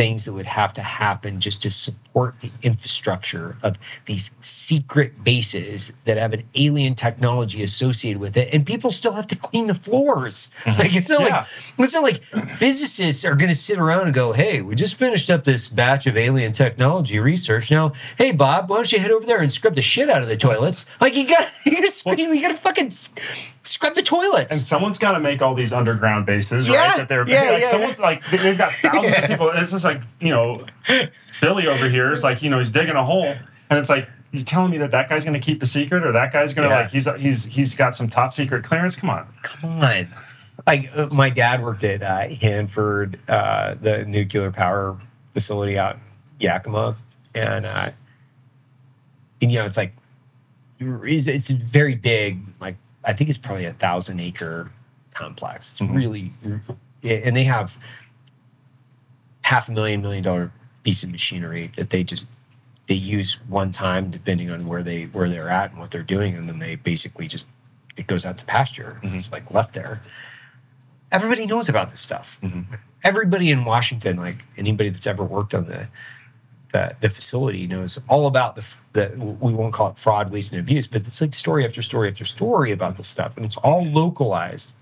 things 0.00 0.24
that 0.24 0.32
would 0.32 0.46
have 0.46 0.72
to 0.72 0.80
happen 0.80 1.40
just 1.40 1.60
to 1.60 1.70
support 1.70 2.34
the 2.40 2.50
infrastructure 2.62 3.58
of 3.62 3.76
these 4.06 4.34
secret 4.40 5.22
bases 5.22 5.92
that 6.06 6.16
have 6.16 6.32
an 6.32 6.42
alien 6.54 6.94
technology 6.94 7.62
associated 7.62 8.18
with 8.18 8.34
it 8.34 8.48
and 8.54 8.64
people 8.64 8.90
still 8.90 9.12
have 9.12 9.26
to 9.26 9.36
clean 9.36 9.66
the 9.66 9.74
floors. 9.74 10.50
Mm-hmm. 10.64 10.80
Like 10.80 10.94
it's 10.96 11.10
not 11.10 11.20
Yeah. 11.20 11.36
like 11.36 11.46
it's 11.80 11.92
not 11.94 12.02
like 12.02 12.22
physicists 12.62 13.26
are 13.26 13.34
going 13.34 13.50
to 13.50 13.54
sit 13.54 13.78
around 13.78 14.06
and 14.06 14.14
go 14.14 14.32
hey 14.32 14.62
we 14.62 14.74
just 14.74 14.94
finished 14.94 15.28
up 15.28 15.44
this 15.44 15.68
batch 15.68 16.06
of 16.06 16.16
alien 16.16 16.52
technology 16.54 17.18
research. 17.18 17.70
Now 17.70 17.92
hey 18.16 18.32
bob 18.32 18.70
why 18.70 18.76
don't 18.76 18.90
you 18.92 19.00
head 19.00 19.10
over 19.10 19.26
there 19.26 19.42
and 19.42 19.52
scrub 19.52 19.74
the 19.74 19.82
shit 19.82 20.08
out 20.08 20.22
of 20.22 20.28
the 20.28 20.36
toilets? 20.38 20.86
Like 20.98 21.14
you 21.14 21.28
got 21.28 21.46
you 21.66 21.72
got 21.82 21.90
to 21.92 22.22
you 22.22 22.40
got 22.40 22.52
to 22.52 22.56
fucking 22.56 22.90
scrub 23.62 23.94
the 23.94 24.02
toilets 24.02 24.52
And 24.52 24.60
someone's 24.60 24.98
got 24.98 25.12
to 25.12 25.20
make 25.20 25.42
all 25.42 25.54
these 25.54 25.72
underground 25.72 26.26
bases, 26.26 26.66
Yeah, 26.68 26.76
right? 26.88 26.96
That 26.98 27.08
they're 27.08 27.28
yeah, 27.28 27.50
like 27.52 27.62
yeah, 27.62 27.70
someone's 27.70 27.98
like 27.98 28.24
they- 28.30 28.36
they've 28.38 28.58
got 28.58 28.72
thousands 28.72 29.16
of 29.18 29.24
people. 29.28 29.50
It's 29.54 29.70
just 29.70 29.84
like 29.84 30.00
you 30.20 30.30
know, 30.30 30.64
Billy 31.40 31.66
over 31.66 31.88
here 31.88 32.12
is 32.12 32.22
like 32.24 32.42
you 32.42 32.50
know 32.50 32.58
he's 32.58 32.70
digging 32.70 32.96
a 32.96 33.04
hole, 33.04 33.26
and 33.68 33.78
it's 33.78 33.88
like 33.90 34.08
you 34.32 34.42
telling 34.44 34.70
me 34.70 34.78
that 34.78 34.92
that 34.92 35.08
guy's 35.08 35.24
going 35.24 35.34
to 35.38 35.44
keep 35.44 35.62
a 35.62 35.66
secret, 35.66 36.04
or 36.06 36.12
that 36.12 36.32
guy's 36.32 36.54
going 36.54 36.68
to 36.68 36.74
Yeah. 36.74 36.82
like 36.82 36.90
he's 36.90 37.08
he's 37.16 37.44
he's 37.46 37.74
got 37.74 37.94
some 37.96 38.08
top 38.08 38.32
secret 38.34 38.64
clearance. 38.64 38.96
Come 38.96 39.10
on, 39.10 39.26
come 39.42 39.82
on. 39.82 40.08
Like 40.66 40.90
uh, 40.94 41.08
my 41.10 41.30
dad 41.30 41.62
worked 41.62 41.82
at 41.84 42.02
uh, 42.02 42.28
Hanford, 42.40 43.18
uh, 43.28 43.74
the 43.80 44.04
nuclear 44.04 44.50
power 44.50 44.98
facility 45.32 45.78
out 45.78 45.94
in 45.94 46.00
Yakima, 46.40 46.96
and 47.34 47.64
uh, 47.66 47.90
and 49.40 49.50
you 49.52 49.58
know 49.58 49.64
it's 49.64 49.76
like 49.78 49.94
it's, 50.78 51.26
it's 51.26 51.50
very 51.50 51.94
big. 51.94 52.40
Like 52.60 52.76
I 53.04 53.12
think 53.12 53.30
it's 53.30 53.38
probably 53.38 53.64
a 53.64 53.72
thousand 53.72 54.20
acre 54.20 54.70
complex. 55.14 55.72
It's 55.72 55.80
mm-hmm. 55.80 55.94
really, 55.94 56.32
and 57.02 57.36
they 57.36 57.44
have 57.44 57.78
half 59.42 59.68
a 59.68 59.72
million 59.72 60.00
million 60.02 60.22
dollar 60.22 60.52
piece 60.82 61.02
of 61.02 61.10
machinery 61.10 61.72
that 61.76 61.90
they 61.90 62.04
just 62.04 62.26
they 62.86 62.94
use 62.94 63.34
one 63.48 63.72
time 63.72 64.10
depending 64.10 64.50
on 64.50 64.66
where 64.66 64.82
they 64.82 65.04
where 65.04 65.28
they're 65.28 65.48
at 65.48 65.70
and 65.70 65.80
what 65.80 65.90
they're 65.90 66.02
doing 66.02 66.36
and 66.36 66.48
then 66.48 66.58
they 66.58 66.76
basically 66.76 67.26
just 67.26 67.46
it 67.96 68.06
goes 68.06 68.24
out 68.24 68.38
to 68.38 68.44
pasture. 68.44 69.00
Mm-hmm. 69.02 69.16
It's 69.16 69.32
like 69.32 69.50
left 69.50 69.74
there. 69.74 70.02
Everybody 71.12 71.46
knows 71.46 71.68
about 71.68 71.90
this 71.90 72.00
stuff. 72.00 72.38
Mm-hmm. 72.42 72.74
Everybody 73.02 73.50
in 73.50 73.64
Washington, 73.64 74.16
like 74.16 74.44
anybody 74.56 74.90
that's 74.90 75.06
ever 75.06 75.24
worked 75.24 75.54
on 75.54 75.66
the 75.66 75.88
the, 76.72 76.94
the 77.00 77.10
facility 77.10 77.66
knows 77.66 77.98
all 78.08 78.26
about 78.26 78.56
the, 78.56 78.76
the 78.92 79.36
we 79.40 79.52
won't 79.52 79.72
call 79.72 79.90
it 79.90 79.98
fraud, 79.98 80.30
waste, 80.30 80.52
and 80.52 80.60
abuse, 80.60 80.86
but 80.86 81.06
it's 81.06 81.20
like 81.20 81.34
story 81.34 81.64
after 81.64 81.82
story 81.82 82.08
after 82.08 82.24
story 82.24 82.70
about 82.70 82.96
this 82.96 83.08
stuff, 83.08 83.36
and 83.36 83.44
it's 83.44 83.56
all 83.58 83.84
localized 83.84 84.72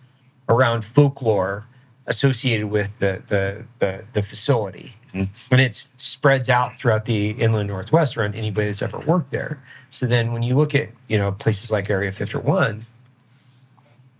around 0.48 0.84
folklore 0.84 1.66
associated 2.06 2.66
with 2.66 2.98
the 2.98 3.22
the 3.28 3.64
the, 3.78 4.04
the 4.12 4.22
facility, 4.22 4.94
mm-hmm. 5.12 5.32
and 5.50 5.60
it 5.60 5.74
spreads 5.74 6.48
out 6.48 6.78
throughout 6.78 7.04
the 7.04 7.30
inland 7.30 7.68
northwest 7.68 8.16
around 8.16 8.34
anybody 8.34 8.68
that's 8.68 8.82
ever 8.82 8.98
worked 8.98 9.30
there. 9.30 9.62
So 9.90 10.06
then, 10.06 10.32
when 10.32 10.42
you 10.42 10.54
look 10.54 10.74
at 10.74 10.90
you 11.08 11.18
know 11.18 11.32
places 11.32 11.72
like 11.72 11.88
Area 11.88 12.12
Fifty 12.12 12.38
One, 12.38 12.84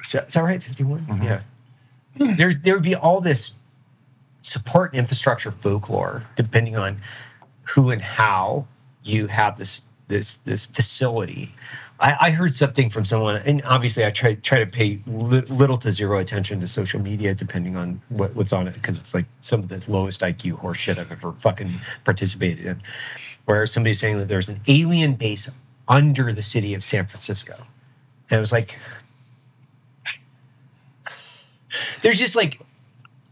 is 0.05 0.13
that, 0.13 0.29
is 0.29 0.35
that 0.35 0.41
right? 0.43 0.63
Fifty 0.63 0.85
mm-hmm. 0.85 1.23
Yeah. 1.23 1.41
There's 2.37 2.59
there 2.59 2.75
would 2.75 2.83
be 2.83 2.95
all 2.95 3.21
this 3.21 3.53
support 4.43 4.95
infrastructure 4.95 5.51
folklore 5.51 6.25
depending 6.37 6.77
on 6.77 7.01
who 7.71 7.91
and 7.91 8.03
how 8.03 8.67
you 9.03 9.27
have 9.29 9.59
this 9.59 9.83
this 10.09 10.39
this 10.39 10.67
facility. 10.67 11.53
I, 12.01 12.17
I 12.21 12.31
heard 12.31 12.55
something 12.55 12.91
from 12.91 13.05
someone, 13.05 13.37
and 13.37 13.61
obviously 13.65 14.05
I 14.05 14.11
try 14.11 14.35
try 14.35 14.63
to 14.65 14.71
pay 14.71 15.01
li- 15.07 15.41
little 15.43 15.77
to 15.79 15.93
zero 15.93 16.19
attention 16.19 16.61
to 16.61 16.67
social 16.67 17.01
media, 17.01 17.35
depending 17.35 17.77
on 17.77 18.01
what, 18.09 18.35
what's 18.35 18.53
on 18.53 18.69
it, 18.69 18.75
because 18.75 18.99
it's 19.01 19.15
like 19.15 19.27
some 19.41 19.61
of 19.61 19.69
the 19.69 19.85
lowest 19.91 20.21
IQ 20.21 20.61
horseshit 20.61 20.99
I've 20.99 21.13
ever 21.13 21.33
fucking 21.33 21.81
participated 22.05 22.65
in. 22.65 22.83
Where 23.45 23.67
somebody's 23.67 23.99
saying 23.99 24.19
that 24.19 24.29
there's 24.29 24.49
an 24.49 24.61
alien 24.69 25.15
base 25.15 25.51
under 25.89 26.33
the 26.33 26.43
city 26.43 26.75
of 26.75 26.85
San 26.85 27.07
Francisco, 27.07 27.55
and 28.31 28.39
it 28.39 28.41
was 28.41 28.53
like, 28.53 28.79
there's 32.03 32.19
just 32.19 32.37
like 32.37 32.61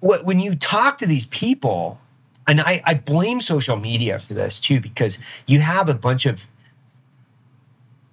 what 0.00 0.24
when 0.24 0.40
you 0.40 0.54
talk 0.54 0.98
to 0.98 1.06
these 1.06 1.26
people 1.26 2.00
and 2.48 2.60
I, 2.60 2.80
I 2.84 2.94
blame 2.94 3.40
social 3.40 3.76
media 3.76 4.18
for 4.18 4.34
this 4.34 4.60
too 4.60 4.80
because 4.80 5.18
you 5.46 5.60
have 5.60 5.88
a 5.88 5.94
bunch 5.94 6.26
of 6.26 6.46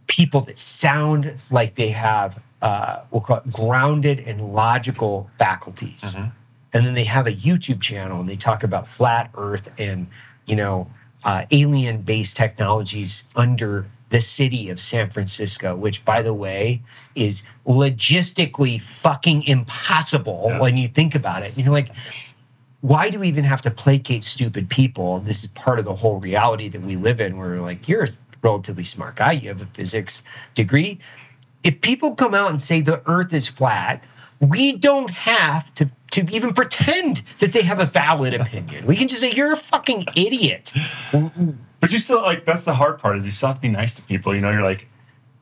people 0.07 0.41
that 0.41 0.59
sound 0.59 1.35
like 1.49 1.75
they 1.75 1.89
have 1.89 2.43
uh, 2.61 3.01
we'll 3.11 3.21
call 3.21 3.37
it 3.37 3.51
grounded 3.51 4.19
and 4.21 4.53
logical 4.53 5.29
faculties. 5.37 6.15
And 6.15 6.85
then 6.85 6.93
they 6.93 7.03
have 7.03 7.27
a 7.27 7.31
youtube 7.33 7.81
channel 7.81 8.19
and 8.21 8.29
they 8.29 8.35
talk 8.37 8.63
about 8.63 8.87
flat 8.87 9.29
earth 9.35 9.69
and 9.79 10.07
you 10.45 10.55
know 10.55 10.89
uh, 11.23 11.45
alien 11.51 12.01
based 12.01 12.35
technologies 12.37 13.25
under 13.35 13.85
the 14.09 14.21
city 14.21 14.69
of 14.69 14.79
san 14.81 15.09
francisco 15.09 15.75
which 15.75 16.05
by 16.05 16.21
the 16.21 16.33
way 16.33 16.81
is 17.15 17.43
logistically 17.65 18.79
fucking 18.81 19.43
impossible 19.43 20.45
Yeah. 20.49 20.59
when 20.59 20.77
you 20.77 20.87
think 20.87 21.15
about 21.15 21.43
it. 21.43 21.57
You 21.57 21.65
know, 21.65 21.71
like 21.71 21.89
why 22.83 23.09
do 23.09 23.17
we 23.19 23.29
even 23.29 23.45
have 23.45 23.61
to 23.61 23.71
placate 23.71 24.25
stupid 24.25 24.69
people? 24.69 25.19
This 25.21 25.43
is 25.45 25.47
part 25.47 25.79
of 25.79 25.85
the 25.85 25.95
whole 25.95 26.19
reality 26.19 26.67
that 26.67 26.81
we 26.81 26.97
live 26.97 27.21
in, 27.21 27.37
where 27.37 27.47
we're 27.51 27.61
like, 27.61 27.87
you're 27.87 28.03
a 28.03 28.07
relatively 28.41 28.83
smart 28.83 29.15
guy, 29.15 29.31
you 29.31 29.47
have 29.47 29.61
a 29.61 29.67
physics 29.67 30.21
degree. 30.53 30.99
If 31.63 31.79
people 31.79 32.13
come 32.13 32.33
out 32.33 32.49
and 32.51 32.61
say 32.61 32.81
the 32.81 33.01
earth 33.05 33.33
is 33.33 33.47
flat, 33.47 34.03
we 34.41 34.75
don't 34.75 35.11
have 35.11 35.73
to, 35.75 35.91
to 36.11 36.25
even 36.29 36.53
pretend 36.53 37.23
that 37.39 37.53
they 37.53 37.61
have 37.61 37.79
a 37.79 37.85
valid 37.85 38.33
opinion. 38.33 38.85
We 38.85 38.97
can 38.97 39.07
just 39.07 39.21
say, 39.21 39.31
you're 39.31 39.53
a 39.53 39.57
fucking 39.57 40.03
idiot. 40.17 40.73
But 41.79 41.93
you 41.93 41.99
still 41.99 42.21
like 42.21 42.43
that's 42.43 42.65
the 42.65 42.73
hard 42.75 42.99
part 42.99 43.15
is 43.15 43.23
you 43.23 43.31
still 43.31 43.47
have 43.47 43.55
to 43.57 43.61
be 43.61 43.69
nice 43.69 43.93
to 43.93 44.01
people. 44.01 44.35
You 44.35 44.41
know, 44.41 44.51
you're 44.51 44.61
like, 44.63 44.87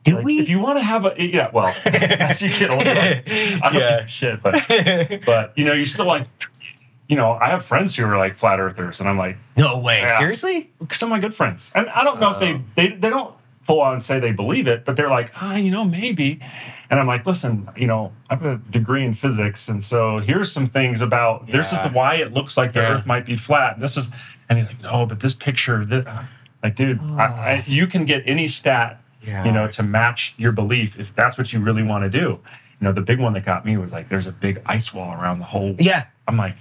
Do 0.04 0.14
like, 0.16 0.24
we? 0.24 0.38
if 0.38 0.48
you 0.48 0.60
want 0.60 0.78
to 0.78 0.84
have 0.84 1.04
a 1.06 1.14
yeah, 1.18 1.50
well, 1.52 1.74
as 1.86 2.40
you 2.40 2.50
get 2.50 2.70
older, 2.70 2.84
I 2.86 3.58
don't 3.62 3.74
Yeah. 3.74 3.96
give 3.98 4.06
a 4.06 4.08
shit, 4.08 4.42
but 4.42 5.22
but 5.26 5.52
you 5.56 5.64
know, 5.64 5.72
you 5.72 5.84
still 5.84 6.06
like, 6.06 6.26
you 7.12 7.16
know, 7.20 7.32
I 7.32 7.48
have 7.54 7.62
friends 7.62 7.94
who 7.94 8.06
are 8.06 8.16
like 8.16 8.34
flat 8.36 8.58
earthers, 8.58 8.98
and 9.00 9.06
I'm 9.10 9.18
like, 9.18 9.36
no 9.56 9.78
way. 9.78 10.00
Yeah. 10.00 10.18
Seriously? 10.18 10.70
some 10.92 11.08
of 11.08 11.10
my 11.10 11.20
good 11.20 11.34
friends, 11.34 11.70
and 11.74 11.90
I 11.90 12.02
don't 12.04 12.18
know 12.20 12.30
if 12.30 12.36
Oh. 12.36 12.40
they 12.40 12.52
they 12.76 12.86
they 12.96 13.10
don't 13.10 13.34
full 13.60 13.80
on 13.82 14.00
say 14.00 14.18
they 14.18 14.32
believe 14.32 14.66
it, 14.66 14.84
but 14.86 14.96
they're 14.96 15.10
like, 15.10 15.30
ah, 15.42 15.54
you 15.56 15.70
know, 15.70 15.84
maybe. 15.84 16.40
And 16.90 16.98
I'm 16.98 17.06
like, 17.06 17.26
listen, 17.26 17.68
you 17.76 17.86
know, 17.86 18.12
I 18.30 18.34
have 18.36 18.44
a 18.46 18.56
degree 18.78 19.04
in 19.04 19.12
physics, 19.14 19.68
and 19.68 19.80
so 19.84 20.18
here's 20.18 20.50
some 20.50 20.66
things 20.66 21.02
about 21.02 21.46
this 21.48 21.70
is 21.72 21.78
the 21.80 21.90
why 21.90 22.14
it 22.16 22.32
looks 22.32 22.56
like 22.56 22.72
the 22.72 22.80
Yeah. 22.80 22.92
Earth 22.94 23.06
might 23.06 23.26
be 23.26 23.36
flat. 23.36 23.74
And 23.74 23.82
this 23.82 23.96
is, 23.98 24.10
and 24.48 24.58
he's 24.58 24.66
like, 24.68 24.82
no, 24.82 25.04
but 25.06 25.20
this 25.20 25.34
picture, 25.34 25.84
that, 25.84 26.26
like, 26.62 26.74
dude, 26.74 26.98
I, 27.02 27.24
I, 27.24 27.64
you 27.66 27.86
can 27.86 28.04
get 28.04 28.22
any 28.26 28.48
stat, 28.48 29.00
Yeah. 29.22 29.44
you 29.44 29.52
know, 29.52 29.68
to 29.68 29.82
match 29.84 30.34
your 30.38 30.50
belief 30.52 30.98
if 30.98 31.12
that's 31.14 31.36
what 31.38 31.52
you 31.52 31.60
really 31.60 31.84
want 31.84 32.02
to 32.02 32.10
do. 32.10 32.40
You 32.80 32.88
know, 32.88 32.92
the 32.92 33.00
big 33.02 33.20
one 33.20 33.32
that 33.34 33.44
got 33.44 33.64
me 33.64 33.76
was 33.76 33.92
like, 33.92 34.08
there's 34.08 34.26
a 34.26 34.32
big 34.32 34.60
ice 34.66 34.92
wall 34.92 35.12
around 35.14 35.38
the 35.38 35.44
whole. 35.54 35.76
Yeah. 35.78 36.06
I'm 36.26 36.36
like, 36.36 36.56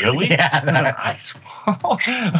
really? 0.00 0.28
Yeah. 0.28 0.60
There's 0.64 0.78
an 0.78 0.94
ice 0.98 1.34
wall. 1.66 1.98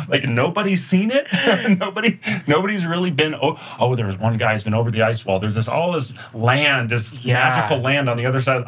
like 0.08 0.24
nobody's 0.24 0.84
seen 0.84 1.10
it. 1.12 1.26
Nobody, 1.78 2.18
nobody's 2.46 2.86
really 2.86 3.10
been. 3.10 3.34
Oh, 3.34 3.58
oh, 3.78 3.94
there's 3.94 4.18
one 4.18 4.36
guy 4.36 4.52
who's 4.52 4.62
been 4.62 4.74
over 4.74 4.90
the 4.90 5.02
ice 5.02 5.24
wall. 5.26 5.38
There's 5.40 5.54
this 5.54 5.68
all 5.68 5.92
this 5.92 6.12
land, 6.32 6.90
this 6.90 7.24
Yeah. 7.24 7.34
magical 7.50 7.78
land 7.78 8.08
on 8.08 8.16
the 8.16 8.26
other 8.26 8.40
side. 8.40 8.64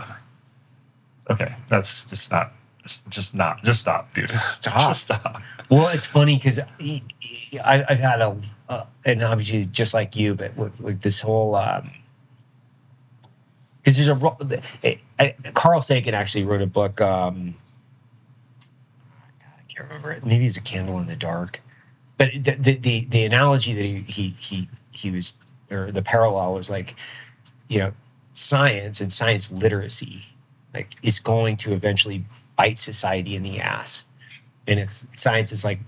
Okay, 1.30 1.54
that's 1.68 2.04
just 2.06 2.30
not. 2.30 2.52
Just, 3.08 3.34
not. 3.34 3.64
Just 3.64 3.80
stop, 3.80 4.14
dude. 4.14 4.28
Just 4.28 4.62
stop. 4.62 4.90
just 4.90 5.04
stop. 5.06 5.42
Well, 5.68 5.88
it's 5.88 6.06
funny 6.06 6.36
because 6.36 6.60
I've 7.64 7.98
had 7.98 8.20
a, 8.20 8.36
uh, 8.68 8.84
and 9.04 9.22
obviously 9.24 9.64
just 9.64 9.92
like 9.92 10.14
you, 10.14 10.36
but 10.36 10.56
with, 10.56 10.78
with 10.78 11.00
this 11.02 11.20
whole, 11.20 11.60
because 13.82 13.96
there's 13.96 14.08
a, 14.84 14.98
eh, 15.18 15.32
Carl 15.54 15.80
Sagan 15.80 16.14
actually 16.14 16.44
wrote 16.44 16.62
a 16.62 16.66
book. 16.66 17.00
Um, 17.00 17.54
can't 19.76 19.88
remember 19.88 20.12
it. 20.12 20.24
Maybe 20.24 20.46
it's 20.46 20.56
a 20.56 20.62
candle 20.62 20.98
in 20.98 21.06
the 21.06 21.16
dark. 21.16 21.60
But 22.18 22.32
the 22.32 22.56
the 22.58 22.78
the, 22.78 23.06
the 23.06 23.24
analogy 23.24 23.74
that 23.74 24.10
he, 24.10 24.30
he 24.38 24.68
he 24.90 25.10
was, 25.10 25.34
or 25.70 25.90
the 25.90 26.02
parallel 26.02 26.54
was 26.54 26.70
like, 26.70 26.96
you 27.68 27.78
know, 27.78 27.92
science 28.32 29.00
and 29.00 29.12
science 29.12 29.52
literacy, 29.52 30.26
like 30.72 30.94
is 31.02 31.20
going 31.20 31.56
to 31.58 31.72
eventually 31.72 32.24
bite 32.56 32.78
society 32.78 33.36
in 33.36 33.42
the 33.42 33.60
ass 33.60 34.06
and 34.66 34.80
it's 34.80 35.06
science 35.16 35.52
is 35.52 35.64
like 35.64 35.80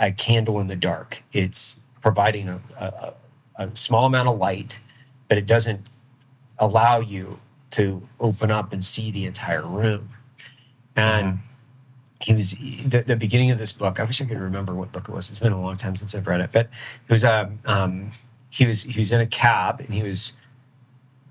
a 0.00 0.12
candle 0.12 0.60
in 0.60 0.66
the 0.66 0.76
dark. 0.76 1.22
It's 1.32 1.80
providing 2.00 2.48
a, 2.48 2.60
a, 2.78 3.14
a 3.56 3.70
small 3.74 4.06
amount 4.06 4.28
of 4.28 4.38
light, 4.38 4.78
but 5.28 5.38
it 5.38 5.46
doesn't 5.46 5.86
allow 6.58 7.00
you 7.00 7.38
to 7.72 8.06
open 8.20 8.50
up 8.50 8.72
and 8.72 8.84
see 8.84 9.10
the 9.10 9.26
entire 9.26 9.66
room. 9.66 10.10
And 10.94 11.26
mm-hmm. 11.26 11.45
He 12.26 12.34
was 12.34 12.56
the, 12.84 13.04
the 13.06 13.16
beginning 13.16 13.52
of 13.52 13.58
this 13.58 13.72
book. 13.72 14.00
I 14.00 14.04
wish 14.04 14.20
I 14.20 14.24
could 14.24 14.40
remember 14.40 14.74
what 14.74 14.90
book 14.90 15.08
it 15.08 15.12
was. 15.12 15.30
It's 15.30 15.38
been 15.38 15.52
a 15.52 15.60
long 15.60 15.76
time 15.76 15.94
since 15.94 16.12
I've 16.12 16.26
read 16.26 16.40
it, 16.40 16.50
but 16.52 16.66
it 17.08 17.12
was 17.12 17.24
um, 17.24 17.60
um 17.66 18.10
he 18.50 18.66
was 18.66 18.82
he 18.82 18.98
was 18.98 19.12
in 19.12 19.20
a 19.20 19.26
cab 19.26 19.78
and 19.78 19.94
he 19.94 20.02
was 20.02 20.32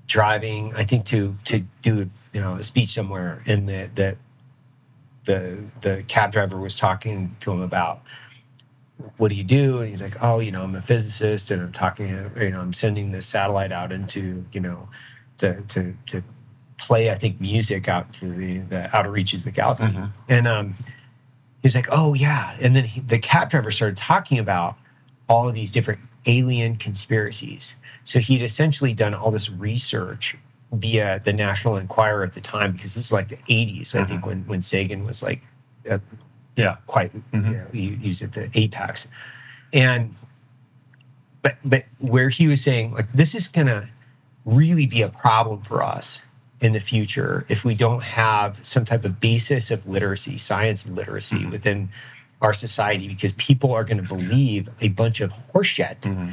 driving. 0.07 0.73
I 0.73 0.83
think 0.83 1.03
to 1.07 1.35
to 1.45 1.65
do 1.81 2.09
you 2.31 2.39
know 2.39 2.53
a 2.53 2.63
speech 2.63 2.87
somewhere, 2.87 3.43
and 3.45 3.67
the 3.67 3.89
the 3.93 4.17
the 5.25 5.65
the 5.81 6.05
cab 6.07 6.31
driver 6.31 6.57
was 6.57 6.77
talking 6.77 7.35
to 7.41 7.51
him 7.51 7.61
about 7.61 8.01
what 9.17 9.27
do 9.27 9.35
you 9.35 9.43
do 9.43 9.79
and 9.79 9.89
he's 9.89 10.01
like 10.01 10.15
oh 10.23 10.39
you 10.39 10.51
know 10.51 10.63
i'm 10.63 10.73
a 10.73 10.79
physicist 10.81 11.51
and 11.51 11.61
i'm 11.61 11.73
talking 11.73 12.07
you 12.37 12.49
know 12.49 12.61
i'm 12.61 12.71
sending 12.71 13.11
this 13.11 13.27
satellite 13.27 13.73
out 13.73 13.91
into 13.91 14.45
you 14.53 14.61
know 14.61 14.87
to 15.37 15.61
to 15.63 15.93
to 16.05 16.23
play 16.77 17.09
i 17.09 17.15
think 17.15 17.39
music 17.39 17.87
out 17.87 18.11
to 18.13 18.25
the 18.27 18.57
the 18.59 18.95
outer 18.95 19.09
reaches 19.11 19.41
of 19.41 19.45
the 19.45 19.51
galaxy. 19.51 19.89
And 20.27 20.47
um 20.47 20.73
he 21.61 21.67
was 21.67 21.75
like 21.75 21.87
oh 21.91 22.13
yeah. 22.13 22.55
And 22.61 22.75
then 22.75 22.83
he, 22.85 22.99
the 23.01 23.17
cab 23.17 23.49
driver 23.49 23.71
started 23.71 23.97
talking 23.97 24.37
about 24.37 24.75
all 25.27 25.47
of 25.49 25.55
these 25.55 25.71
different 25.71 25.99
alien 26.27 26.75
conspiracies. 26.75 27.75
So 28.03 28.19
he'd 28.19 28.41
essentially 28.43 28.93
done 28.93 29.13
all 29.15 29.31
this 29.31 29.49
research 29.49 30.37
via 30.71 31.21
the 31.23 31.33
National 31.33 31.77
Enquirer 31.77 32.23
at 32.23 32.33
the 32.33 32.41
time 32.41 32.73
because 32.73 32.93
this 32.95 33.05
is 33.05 33.11
like 33.11 33.29
the 33.29 33.37
80s, 33.49 33.95
I 33.99 34.03
think, 34.05 34.25
when 34.25 34.43
when 34.45 34.61
Sagan 34.61 35.05
was 35.05 35.23
like 35.23 35.41
uh, 35.89 35.99
Yeah. 36.55 36.75
quite, 36.87 37.11
you 37.33 37.39
know, 37.39 37.67
he, 37.73 37.95
he 37.95 38.09
was 38.09 38.21
at 38.21 38.33
the 38.33 38.49
apex, 38.53 39.07
and 39.73 40.13
but 41.41 41.55
but 41.63 41.83
where 41.99 42.29
he 42.29 42.47
was 42.47 42.61
saying 42.61 42.91
like 42.93 43.11
this 43.13 43.33
is 43.33 43.47
gonna 43.47 43.89
really 44.45 44.85
be 44.85 45.01
a 45.01 45.09
problem 45.09 45.61
for 45.63 45.81
us 45.83 46.21
in 46.65 46.73
the 46.73 46.79
future 46.79 47.45
if 47.47 47.63
we 47.63 47.75
don't 47.75 48.03
have 48.03 48.59
some 48.63 48.83
type 48.85 49.05
of 49.05 49.19
basis 49.19 49.71
of 49.71 49.87
literacy, 49.87 50.37
science 50.37 50.87
literacy 50.89 51.39
mm-hmm. 51.39 51.51
within 51.51 51.89
our 52.41 52.53
society, 52.53 53.07
because 53.07 53.33
people 53.33 53.71
are 53.71 53.83
going 53.83 54.03
to 54.03 54.07
believe 54.15 54.67
a 54.81 54.89
bunch 54.89 55.21
of 55.21 55.33
horseshit, 55.53 56.01
mm-hmm. 56.01 56.29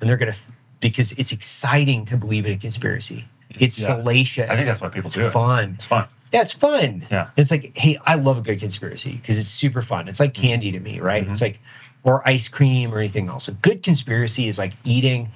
and 0.00 0.10
they're 0.10 0.16
going 0.16 0.32
to 0.32 0.38
because 0.80 1.12
it's 1.12 1.32
exciting 1.32 2.04
to 2.04 2.16
believe 2.16 2.44
in 2.44 2.52
a 2.52 2.56
conspiracy. 2.58 3.26
It's 3.50 3.80
Yeah. 3.80 3.96
salacious. 3.96 4.50
I 4.50 4.56
think 4.56 4.68
that's 4.68 4.82
why 4.82 4.88
people 4.88 5.08
it's 5.08 5.14
do 5.14 5.26
it. 5.26 5.32
Fun. 5.32 5.72
It's 5.74 5.86
fun. 5.86 6.06
Yeah, 6.32 6.42
it's 6.42 6.52
fun. 6.52 7.06
Yeah. 7.10 7.30
It's 7.36 7.50
like, 7.50 7.76
hey, 7.78 7.96
I 8.04 8.16
love 8.16 8.38
a 8.38 8.42
good 8.42 8.60
conspiracy 8.60 9.12
because 9.16 9.38
it's 9.38 9.48
super 9.48 9.80
fun. 9.80 10.08
It's 10.08 10.20
like 10.20 10.34
mm-hmm. 10.34 10.48
candy 10.48 10.72
to 10.72 10.80
me, 10.80 11.00
right? 11.00 11.26
It's 11.26 11.40
like, 11.40 11.60
or 12.02 12.26
ice 12.28 12.48
cream 12.48 12.92
or 12.92 12.98
anything 12.98 13.28
else. 13.28 13.48
A 13.48 13.52
good 13.52 13.82
conspiracy 13.82 14.46
is 14.48 14.58
like 14.58 14.74
eating 14.84 15.32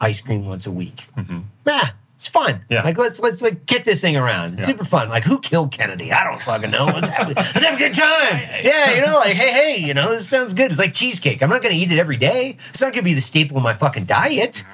ice 0.00 0.20
cream 0.20 0.46
once 0.46 0.66
a 0.66 0.72
week. 0.72 1.08
Nah, 1.66 1.88
It's 2.14 2.28
fun. 2.28 2.64
Yeah. 2.70 2.82
Like 2.84 2.96
let's 2.96 3.20
let's 3.20 3.42
like 3.42 3.66
kick 3.66 3.84
this 3.84 4.00
thing 4.00 4.16
around. 4.16 4.58
Yeah. 4.58 4.64
super 4.64 4.84
fun. 4.84 5.08
Like 5.08 5.24
who 5.24 5.40
killed 5.40 5.72
Kennedy? 5.72 6.12
I 6.12 6.22
don't 6.24 6.40
fucking 6.40 6.70
know. 6.70 6.86
Let's 6.86 7.08
have 7.08 7.28
let's 7.28 7.64
have 7.64 7.74
a 7.74 7.78
good 7.78 7.94
time. 7.94 8.42
Yeah, 8.64 8.94
you 8.94 9.02
know, 9.02 9.16
like 9.16 9.34
hey 9.34 9.50
hey, 9.52 9.76
you 9.84 9.94
know, 9.94 10.10
this 10.10 10.28
sounds 10.28 10.54
good. 10.54 10.70
It's 10.70 10.78
like 10.78 10.92
cheesecake. 10.92 11.42
I'm 11.42 11.50
not 11.50 11.60
gonna 11.62 11.74
eat 11.74 11.90
it 11.90 11.98
every 11.98 12.16
day. 12.16 12.56
It's 12.70 12.80
not 12.80 12.92
gonna 12.92 13.02
be 13.02 13.14
the 13.14 13.20
staple 13.20 13.56
of 13.56 13.62
my 13.62 13.72
fucking 13.74 14.04
diet. 14.04 14.64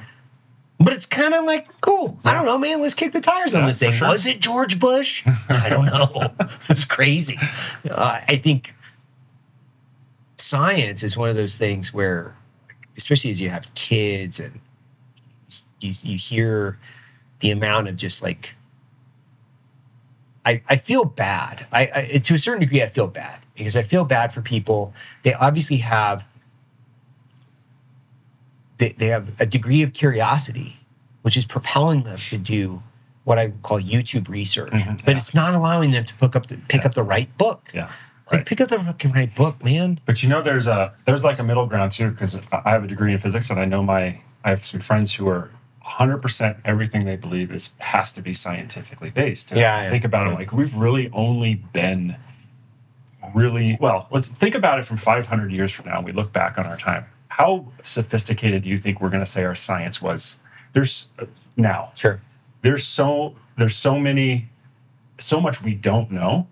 But 0.79 0.95
it's 0.95 1.07
kind 1.07 1.35
of 1.35 1.45
like 1.45 1.67
cool. 1.81 2.19
I 2.25 2.33
don't 2.35 2.45
know, 2.47 2.57
man. 2.57 2.81
Let's 2.81 2.95
kick 2.95 3.13
the 3.13 3.21
tires 3.21 3.55
on 3.55 3.67
this 3.67 3.81
thing. 3.81 3.93
sure. 3.93 4.09
Was 4.09 4.27
it 4.27 4.41
George 4.41 4.79
Bush? 4.79 5.23
I 5.49 5.69
don't 5.69 5.85
know. 5.87 6.33
it's 6.69 6.85
crazy. 6.87 7.37
Uh, 7.91 8.21
I 8.27 8.37
think 8.37 8.75
science 10.39 11.03
is 11.03 11.17
one 11.17 11.29
of 11.29 11.37
those 11.37 11.57
things 11.57 11.93
where, 11.93 12.35
especially 12.97 13.31
as 13.31 13.41
you 13.41 13.51
have 13.51 13.73
kids 13.75 14.41
and 14.41 14.61
you, 15.81 15.93
you 16.03 16.17
hear 16.17 16.79
the 17.41 17.51
amount 17.51 17.89
of 17.89 17.97
just 17.97 18.23
like, 18.23 18.55
I, 20.45 20.63
I 20.69 20.77
feel 20.77 21.05
bad. 21.05 21.67
I, 21.73 21.91
I 21.95 22.19
to 22.19 22.35
a 22.35 22.39
certain 22.39 22.61
degree 22.61 22.83
I 22.83 22.87
feel 22.87 23.07
bad 23.07 23.41
because 23.57 23.77
I 23.77 23.83
feel 23.83 24.05
bad 24.05 24.33
for 24.33 24.41
people. 24.43 24.95
They 25.23 25.35
obviously 25.35 25.79
have 25.79 26.25
they, 28.79 28.93
they 28.93 29.09
have 29.09 29.39
a 29.41 29.47
degree 29.47 29.83
of 29.83 29.93
curiosity, 29.93 30.81
which 31.23 31.37
is 31.37 31.45
propelling 31.45 32.05
them 32.05 32.17
to 32.17 32.39
do 32.39 32.83
what 33.25 33.39
I 33.39 33.47
would 33.47 33.63
call 33.63 33.79
YouTube 33.81 34.29
research. 34.29 34.73
Mhm, 34.73 35.05
but 35.05 35.17
it's 35.17 35.35
not 35.35 35.53
allowing 35.55 35.91
them 35.91 36.07
to 36.07 36.15
pick 36.15 36.35
up 36.35 36.47
the 36.47 36.57
pick 36.57 36.81
Yeah. 36.83 36.87
up 36.87 36.95
the 36.95 37.03
right 37.03 37.37
book. 37.37 37.71
Yeah. 37.75 37.91
It's 38.23 38.33
like 38.33 38.47
pick 38.47 38.61
up 38.63 38.71
the 38.71 38.79
fucking 38.79 39.13
right 39.13 39.35
book, 39.35 39.63
man. 39.63 40.01
But 40.07 40.23
you 40.23 40.29
know, 40.31 40.41
there's 40.41 40.67
a 40.67 40.95
there's 41.05 41.23
like 41.23 41.39
a 41.39 41.45
middle 41.45 41.67
ground 41.67 41.93
too, 41.93 42.11
because 42.11 42.39
I 42.53 42.71
have 42.71 42.85
a 42.85 42.87
degree 42.87 43.13
in 43.13 43.19
physics, 43.19 43.51
and 43.51 43.61
I 43.61 43.67
know 43.67 43.83
my 43.83 44.23
I 44.43 44.49
have 44.51 44.61
some 44.65 44.81
friends 44.81 45.15
who 45.15 45.29
are 45.29 45.51
100 45.83 46.19
percent 46.19 46.59
everything 46.65 47.05
they 47.05 47.17
believe 47.17 47.51
is 47.51 47.75
has 47.79 48.13
to 48.13 48.23
be 48.23 48.35
scientifically 48.35 49.11
based. 49.11 49.51
And 49.51 49.61
Yeah, 49.61 49.77
I 49.77 49.83
yeah. 49.85 49.91
think 49.91 50.05
about 50.05 50.31
it 50.31 50.35
like 50.35 50.53
we've 50.53 50.75
really 50.77 51.11
only 51.13 51.55
been 51.55 52.17
really 53.35 53.77
well. 53.81 54.09
Let's 54.11 54.29
think 54.29 54.55
about 54.55 54.79
it 54.79 54.85
from 54.85 54.97
500 54.97 55.53
years 55.53 55.73
from 55.73 55.87
now. 55.87 56.01
We 56.01 56.13
look 56.13 56.33
back 56.33 56.59
on 56.59 56.67
our 56.67 56.77
time. 56.77 57.07
How 57.29 57.67
sophisticated 57.83 58.63
do 58.63 58.69
you 58.69 58.77
think 58.77 59.01
we're 59.01 59.11
going 59.11 59.23
to 59.25 59.31
say 59.31 59.45
our 59.45 59.55
science 59.55 60.03
was? 60.03 60.39
There's 60.73 61.09
uh, 61.19 61.27
now 61.57 61.93
Sure. 61.95 62.21
there's 62.63 62.87
so 62.87 63.35
there's 63.57 63.75
so 63.77 63.99
many 63.99 64.49
so 65.19 65.41
much 65.41 65.63
we 65.63 65.75
don't 65.75 66.11
know 66.11 66.47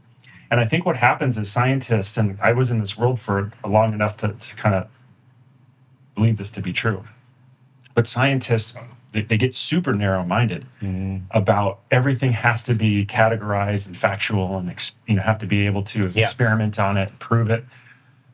and 0.50 0.60
i 0.60 0.64
think 0.66 0.84
what 0.84 0.96
happens 0.98 1.38
is 1.38 1.50
scientists 1.50 2.18
and 2.18 2.36
i 2.42 2.52
was 2.52 2.70
in 2.70 2.78
this 2.78 2.98
world 2.98 3.18
for 3.18 3.50
long 3.66 3.94
enough 3.94 4.16
to, 4.18 4.28
to 4.34 4.54
kind 4.56 4.74
of 4.74 4.88
believe 6.14 6.36
this 6.36 6.50
to 6.50 6.60
be 6.60 6.72
true 6.72 7.04
but 7.94 8.06
scientists 8.06 8.74
they, 9.12 9.22
they 9.22 9.36
get 9.36 9.54
super 9.54 9.92
narrow-minded 9.92 10.66
mm-hmm. 10.82 11.24
about 11.30 11.80
everything 11.90 12.32
has 12.32 12.62
to 12.64 12.74
be 12.74 13.06
categorized 13.06 13.86
and 13.86 13.96
factual 13.96 14.58
and 14.58 14.70
ex, 14.70 14.92
you 15.06 15.16
know 15.16 15.22
have 15.22 15.38
to 15.38 15.46
be 15.46 15.66
able 15.66 15.82
to 15.84 16.08
Yeah. 16.08 16.22
experiment 16.22 16.78
on 16.78 16.96
it 16.96 17.10
and 17.10 17.18
prove 17.18 17.50
it. 17.50 17.64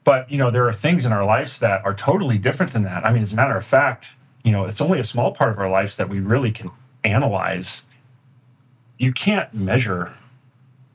But 0.02 0.30
you 0.30 0.38
know 0.38 0.50
there 0.50 0.66
are 0.68 0.72
things 0.72 1.06
in 1.06 1.12
our 1.12 1.24
lives 1.24 1.58
that 1.60 1.84
are 1.84 1.94
totally 1.94 2.38
different 2.38 2.72
than 2.72 2.82
that. 2.82 3.06
I 3.06 3.12
mean 3.12 3.22
as 3.22 3.32
a 3.32 3.36
matter 3.36 3.56
of 3.56 3.64
fact 3.64 4.14
you 4.42 4.52
know 4.52 4.64
it's 4.64 4.80
only 4.80 4.98
a 4.98 5.04
small 5.04 5.32
part 5.32 5.50
of 5.50 5.58
our 5.58 5.70
lives 5.70 5.96
that 5.96 6.08
we 6.08 6.20
really 6.20 6.50
can 6.50 6.70
analyze. 7.04 7.86
You 8.98 9.12
can't 9.12 9.52
measure 9.54 10.14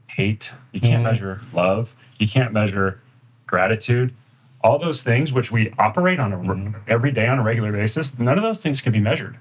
hate. 0.07 0.53
You 0.71 0.81
can't 0.81 0.95
mm-hmm. 0.95 1.03
measure 1.03 1.41
love. 1.53 1.95
You 2.17 2.27
can't 2.27 2.51
measure 2.51 2.99
gratitude. 3.47 4.13
All 4.61 4.77
those 4.77 5.03
things 5.03 5.31
which 5.31 5.53
we 5.53 5.73
operate 5.79 6.19
on 6.19 6.33
a 6.33 6.37
mm-hmm. 6.37 6.77
every 6.85 7.11
day 7.11 7.27
on 7.27 7.39
a 7.39 7.43
regular 7.43 7.71
basis 7.71 8.19
none 8.19 8.37
of 8.37 8.43
those 8.43 8.61
things 8.61 8.81
can 8.81 8.91
be 8.91 8.99
measured 8.99 9.37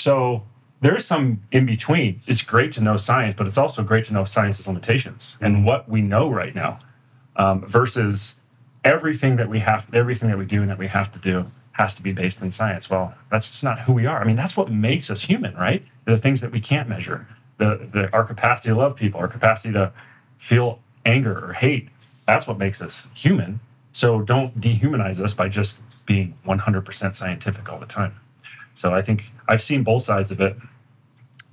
so 0.00 0.44
there's 0.80 1.04
some 1.04 1.42
in 1.52 1.66
between. 1.66 2.22
It's 2.26 2.42
great 2.42 2.72
to 2.72 2.80
know 2.80 2.96
science 2.96 3.34
but 3.36 3.46
it's 3.46 3.58
also 3.58 3.82
great 3.84 4.04
to 4.06 4.12
know 4.12 4.24
science's 4.24 4.66
limitations 4.66 5.36
and 5.40 5.64
what 5.64 5.88
we 5.88 6.00
know 6.00 6.30
right 6.30 6.54
now 6.54 6.78
um, 7.36 7.66
versus 7.66 8.40
everything 8.82 9.36
that 9.36 9.48
we 9.48 9.58
have 9.60 9.86
everything 9.92 10.28
that 10.30 10.38
we 10.38 10.46
do 10.46 10.62
and 10.62 10.70
that 10.70 10.78
we 10.78 10.88
have 10.88 11.12
to 11.12 11.18
do 11.18 11.50
has 11.72 11.94
to 11.94 12.02
be 12.02 12.12
based 12.12 12.42
in 12.42 12.50
science. 12.50 12.88
Well 12.88 13.14
that's 13.30 13.48
just 13.48 13.62
not 13.62 13.80
who 13.80 13.92
we 13.92 14.06
are. 14.06 14.20
I 14.20 14.24
mean 14.24 14.36
that's 14.36 14.56
what 14.56 14.70
makes 14.70 15.10
us 15.10 15.22
human 15.22 15.54
right? 15.54 15.84
The 16.06 16.16
things 16.16 16.40
that 16.40 16.50
we 16.50 16.60
can't 16.60 16.88
measure 16.88 17.28
the, 17.58 17.88
the 17.92 18.12
our 18.12 18.24
capacity 18.24 18.70
to 18.70 18.74
love 18.74 18.96
people 18.96 19.20
our 19.20 19.28
capacity 19.28 19.72
to 19.74 19.92
feel 20.38 20.80
anger 21.04 21.44
or 21.44 21.52
hate. 21.52 21.88
That's 22.26 22.46
what 22.46 22.56
makes 22.58 22.80
us 22.80 23.08
human. 23.14 23.60
So 23.92 24.22
don't 24.22 24.60
dehumanize 24.60 25.20
us 25.20 25.34
by 25.34 25.48
just 25.48 25.82
being 26.06 26.38
100% 26.46 27.14
scientific 27.14 27.70
all 27.70 27.78
the 27.78 27.86
time 27.86 28.18
so 28.74 28.92
i 28.94 29.02
think 29.02 29.30
i've 29.48 29.62
seen 29.62 29.82
both 29.82 30.02
sides 30.02 30.30
of 30.30 30.40
it. 30.40 30.56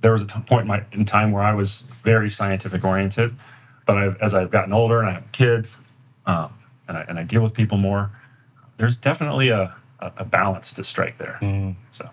There 0.00 0.12
was 0.12 0.22
a 0.22 0.26
t- 0.28 0.38
point 0.46 0.62
in, 0.62 0.68
my, 0.68 0.84
in 0.92 1.04
time 1.04 1.32
where 1.32 1.42
i 1.42 1.52
was 1.52 1.80
very 2.02 2.30
scientific 2.30 2.84
oriented 2.84 3.34
but 3.86 3.96
I've, 3.96 4.16
as 4.20 4.34
i've 4.34 4.50
gotten 4.50 4.72
older 4.72 5.00
and 5.00 5.08
i 5.08 5.12
have 5.12 5.30
kids 5.32 5.78
um, 6.26 6.52
and, 6.86 6.98
I, 6.98 7.02
and 7.08 7.18
I 7.18 7.22
deal 7.22 7.42
with 7.42 7.54
people 7.54 7.78
more 7.78 8.10
there's 8.78 8.96
definitely 8.96 9.50
a, 9.50 9.76
a, 10.00 10.12
a 10.18 10.24
balance 10.24 10.72
to 10.72 10.84
strike 10.84 11.18
there. 11.18 11.38
So. 11.90 12.08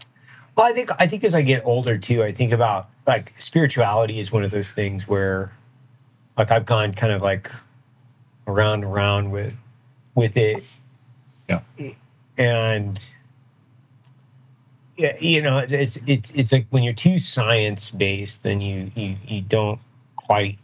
Well, 0.56 0.66
I 0.66 0.74
think 0.74 0.90
I 1.00 1.08
think 1.08 1.24
as 1.24 1.34
I 1.34 1.42
get 1.42 1.64
older 1.66 1.98
too, 1.98 2.24
I 2.24 2.32
think 2.32 2.52
about 2.52 2.90
like 3.08 3.34
spirituality 3.40 4.20
is 4.20 4.32
one 4.32 4.44
of 4.44 4.52
those 4.52 4.74
things 4.74 5.08
where 5.08 5.54
like 6.38 6.52
I've 6.52 6.66
gone 6.66 6.94
kind 6.94 7.14
of 7.14 7.22
like 7.22 7.52
around 8.48 8.84
and 8.84 8.92
around 8.92 9.32
with 9.32 9.56
with 10.16 10.36
it. 10.38 10.76
Yeah. 11.48 11.62
And 12.38 13.00
yeah, 13.00 13.15
you 14.98 15.42
know, 15.42 15.58
it's 15.58 15.98
it's 16.06 16.32
it's 16.32 16.52
like 16.52 16.68
when 16.70 16.84
you're 16.84 16.94
too 16.94 17.20
science 17.20 17.92
based, 17.92 18.44
then 18.44 18.62
you 18.62 18.92
you 18.96 19.16
you 19.28 19.42
don't 19.42 19.80
quite 20.16 20.58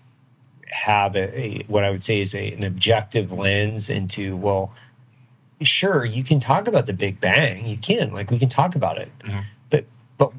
have 0.67 1.15
a, 1.15 1.39
a 1.39 1.63
what 1.67 1.83
I 1.83 1.89
would 1.91 2.03
say 2.03 2.21
is 2.21 2.33
a, 2.33 2.53
an 2.53 2.63
objective 2.63 3.31
lens 3.31 3.89
into 3.89 4.37
well, 4.37 4.73
sure 5.61 6.05
you 6.05 6.23
can 6.23 6.39
talk 6.39 6.67
about 6.67 6.85
the 6.85 6.93
Big 6.93 7.19
Bang, 7.19 7.65
you 7.65 7.77
can 7.77 8.13
like 8.13 8.31
we 8.31 8.39
can 8.39 8.49
talk 8.49 8.75
about 8.75 8.97
it, 8.97 9.11
but 9.69 9.85
but 10.17 10.31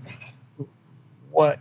what 1.30 1.60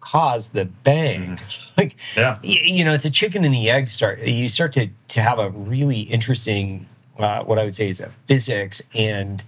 caused 0.00 0.52
the 0.52 0.64
bang? 0.66 1.38
like 1.76 1.96
yeah 2.16 2.38
y- 2.42 2.60
you 2.64 2.84
know, 2.84 2.92
it's 2.92 3.04
a 3.04 3.10
chicken 3.10 3.44
and 3.44 3.54
the 3.54 3.70
egg 3.70 3.88
start. 3.88 4.20
You 4.20 4.48
start 4.48 4.72
to 4.72 4.88
to 5.08 5.20
have 5.20 5.38
a 5.38 5.50
really 5.50 6.00
interesting, 6.02 6.86
uh, 7.18 7.44
what 7.44 7.58
I 7.58 7.64
would 7.64 7.76
say 7.76 7.88
is 7.88 8.00
a 8.00 8.10
physics 8.26 8.82
and 8.94 9.44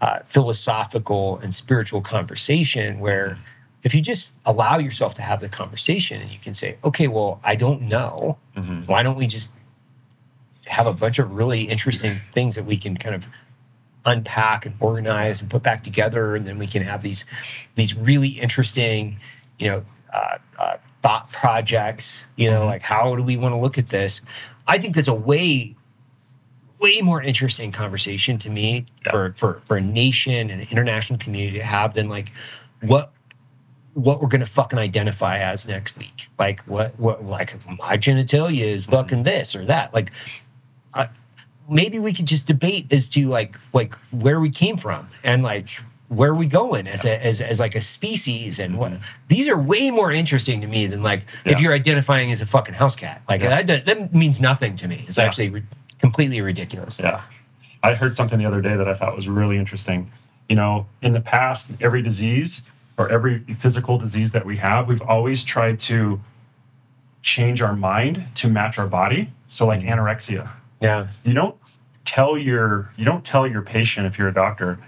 uh, 0.00 0.20
philosophical 0.24 1.38
and 1.38 1.54
spiritual 1.54 2.00
conversation 2.00 3.00
where 3.00 3.38
if 3.82 3.94
you 3.94 4.00
just 4.02 4.38
allow 4.44 4.78
yourself 4.78 5.14
to 5.14 5.22
have 5.22 5.40
the 5.40 5.48
conversation 5.48 6.20
and 6.20 6.30
you 6.30 6.38
can 6.38 6.54
say, 6.54 6.78
okay, 6.84 7.08
well, 7.08 7.40
I 7.42 7.54
don't 7.56 7.82
know. 7.82 8.38
Why 8.86 9.02
don't 9.02 9.16
we 9.16 9.26
just 9.26 9.52
have 10.66 10.86
a 10.86 10.92
bunch 10.92 11.18
of 11.18 11.32
really 11.32 11.62
interesting 11.62 12.20
things 12.32 12.54
that 12.54 12.64
we 12.64 12.76
can 12.76 12.96
kind 12.96 13.14
of 13.14 13.26
unpack 14.04 14.64
and 14.64 14.74
organize 14.80 15.40
and 15.40 15.50
put 15.50 15.62
back 15.62 15.84
together 15.84 16.34
and 16.34 16.46
then 16.46 16.58
we 16.58 16.66
can 16.66 16.82
have 16.82 17.02
these 17.02 17.26
these 17.74 17.94
really 17.94 18.28
interesting 18.28 19.18
you 19.58 19.68
know 19.68 19.84
uh, 20.10 20.38
uh, 20.58 20.76
thought 21.02 21.30
projects 21.30 22.26
you 22.36 22.50
know 22.50 22.64
like 22.64 22.80
how 22.80 23.14
do 23.14 23.22
we 23.22 23.36
want 23.36 23.52
to 23.52 23.58
look 23.58 23.76
at 23.76 23.88
this? 23.88 24.20
I 24.66 24.78
think 24.78 24.94
that's 24.94 25.08
a 25.08 25.14
way 25.14 25.74
way 26.80 27.00
more 27.02 27.22
interesting 27.22 27.72
conversation 27.72 28.38
to 28.38 28.50
me 28.50 28.86
Yeah. 29.04 29.12
for, 29.12 29.34
for 29.36 29.62
for 29.66 29.76
a 29.76 29.80
nation 29.80 30.50
and 30.50 30.62
an 30.62 30.68
international 30.70 31.18
community 31.18 31.58
to 31.58 31.64
have 31.64 31.94
than 31.94 32.08
like 32.08 32.32
what 32.82 33.12
what 33.94 34.20
we're 34.20 34.28
gonna 34.28 34.46
fucking 34.46 34.78
identify 34.78 35.38
as 35.38 35.66
next 35.66 35.98
week. 35.98 36.28
Like 36.38 36.62
what 36.62 36.98
what 36.98 37.24
like 37.24 37.56
my 37.78 37.96
genitalia 37.96 38.64
is 38.64 38.86
mm-hmm. 38.86 38.96
fucking 38.96 39.22
this 39.24 39.54
or 39.54 39.64
that. 39.66 39.92
Like 39.94 40.12
maybe 41.70 41.98
we 42.00 42.12
could 42.12 42.26
just 42.26 42.46
debate 42.46 42.92
as 42.92 43.08
to 43.10 43.28
like 43.28 43.56
like 43.72 43.94
where 44.10 44.40
we 44.40 44.50
came 44.50 44.76
from 44.76 45.08
and 45.22 45.42
like 45.42 45.82
where 46.08 46.34
we 46.34 46.44
going 46.44 46.88
as 46.88 47.04
a 47.04 47.24
as, 47.24 47.40
as 47.40 47.60
like 47.60 47.76
a 47.76 47.80
species 47.80 48.58
and 48.58 48.76
what 48.76 48.90
mm-hmm. 48.90 49.02
these 49.28 49.48
are 49.48 49.56
way 49.56 49.90
more 49.90 50.10
interesting 50.10 50.60
to 50.60 50.66
me 50.66 50.86
than 50.86 51.02
like 51.02 51.24
if 51.44 51.60
you're 51.60 51.72
identifying 51.72 52.32
as 52.32 52.40
a 52.40 52.46
fucking 52.46 52.74
house 52.74 52.96
cat. 52.96 53.22
Like 53.28 53.42
Yeah. 53.42 53.62
that, 53.62 53.86
that 53.86 54.12
means 54.12 54.40
nothing 54.40 54.76
to 54.78 54.88
me. 54.88 55.04
It's 55.06 55.18
Yeah. 55.18 55.24
actually 55.24 55.62
completely 56.00 56.40
ridiculous 56.40 56.98
Yeah. 56.98 57.22
I 57.82 57.94
heard 57.94 58.16
something 58.16 58.38
the 58.38 58.46
other 58.46 58.60
day 58.60 58.76
that 58.76 58.88
I 58.88 58.94
thought 58.94 59.16
was 59.16 59.28
really 59.28 59.56
interesting. 59.56 60.10
You 60.48 60.56
know, 60.56 60.86
in 61.00 61.12
the 61.12 61.20
past, 61.20 61.70
every 61.80 62.02
disease 62.02 62.62
or 62.98 63.08
every 63.08 63.38
physical 63.54 63.96
disease 63.96 64.32
that 64.32 64.44
we 64.44 64.58
have, 64.58 64.88
we've 64.88 65.00
always 65.00 65.44
tried 65.44 65.80
to 65.80 66.20
change 67.22 67.62
our 67.62 67.74
mind 67.74 68.26
to 68.34 68.48
match 68.48 68.78
our 68.78 68.86
body. 68.86 69.32
So 69.48 69.66
like 69.66 69.80
mm-hmm. 69.80 69.98
anorexia. 69.98 70.50
yeah 70.80 71.08
You 71.24 71.34
don't 71.34 71.56
tell 72.04 72.36
your 72.36 72.90
you 72.96 73.04
don't 73.04 73.24
tell 73.24 73.46
your 73.46 73.62
patient 73.62 74.06
if 74.06 74.18
you're 74.18 74.28
a 74.28 74.34
doctor 74.34 74.78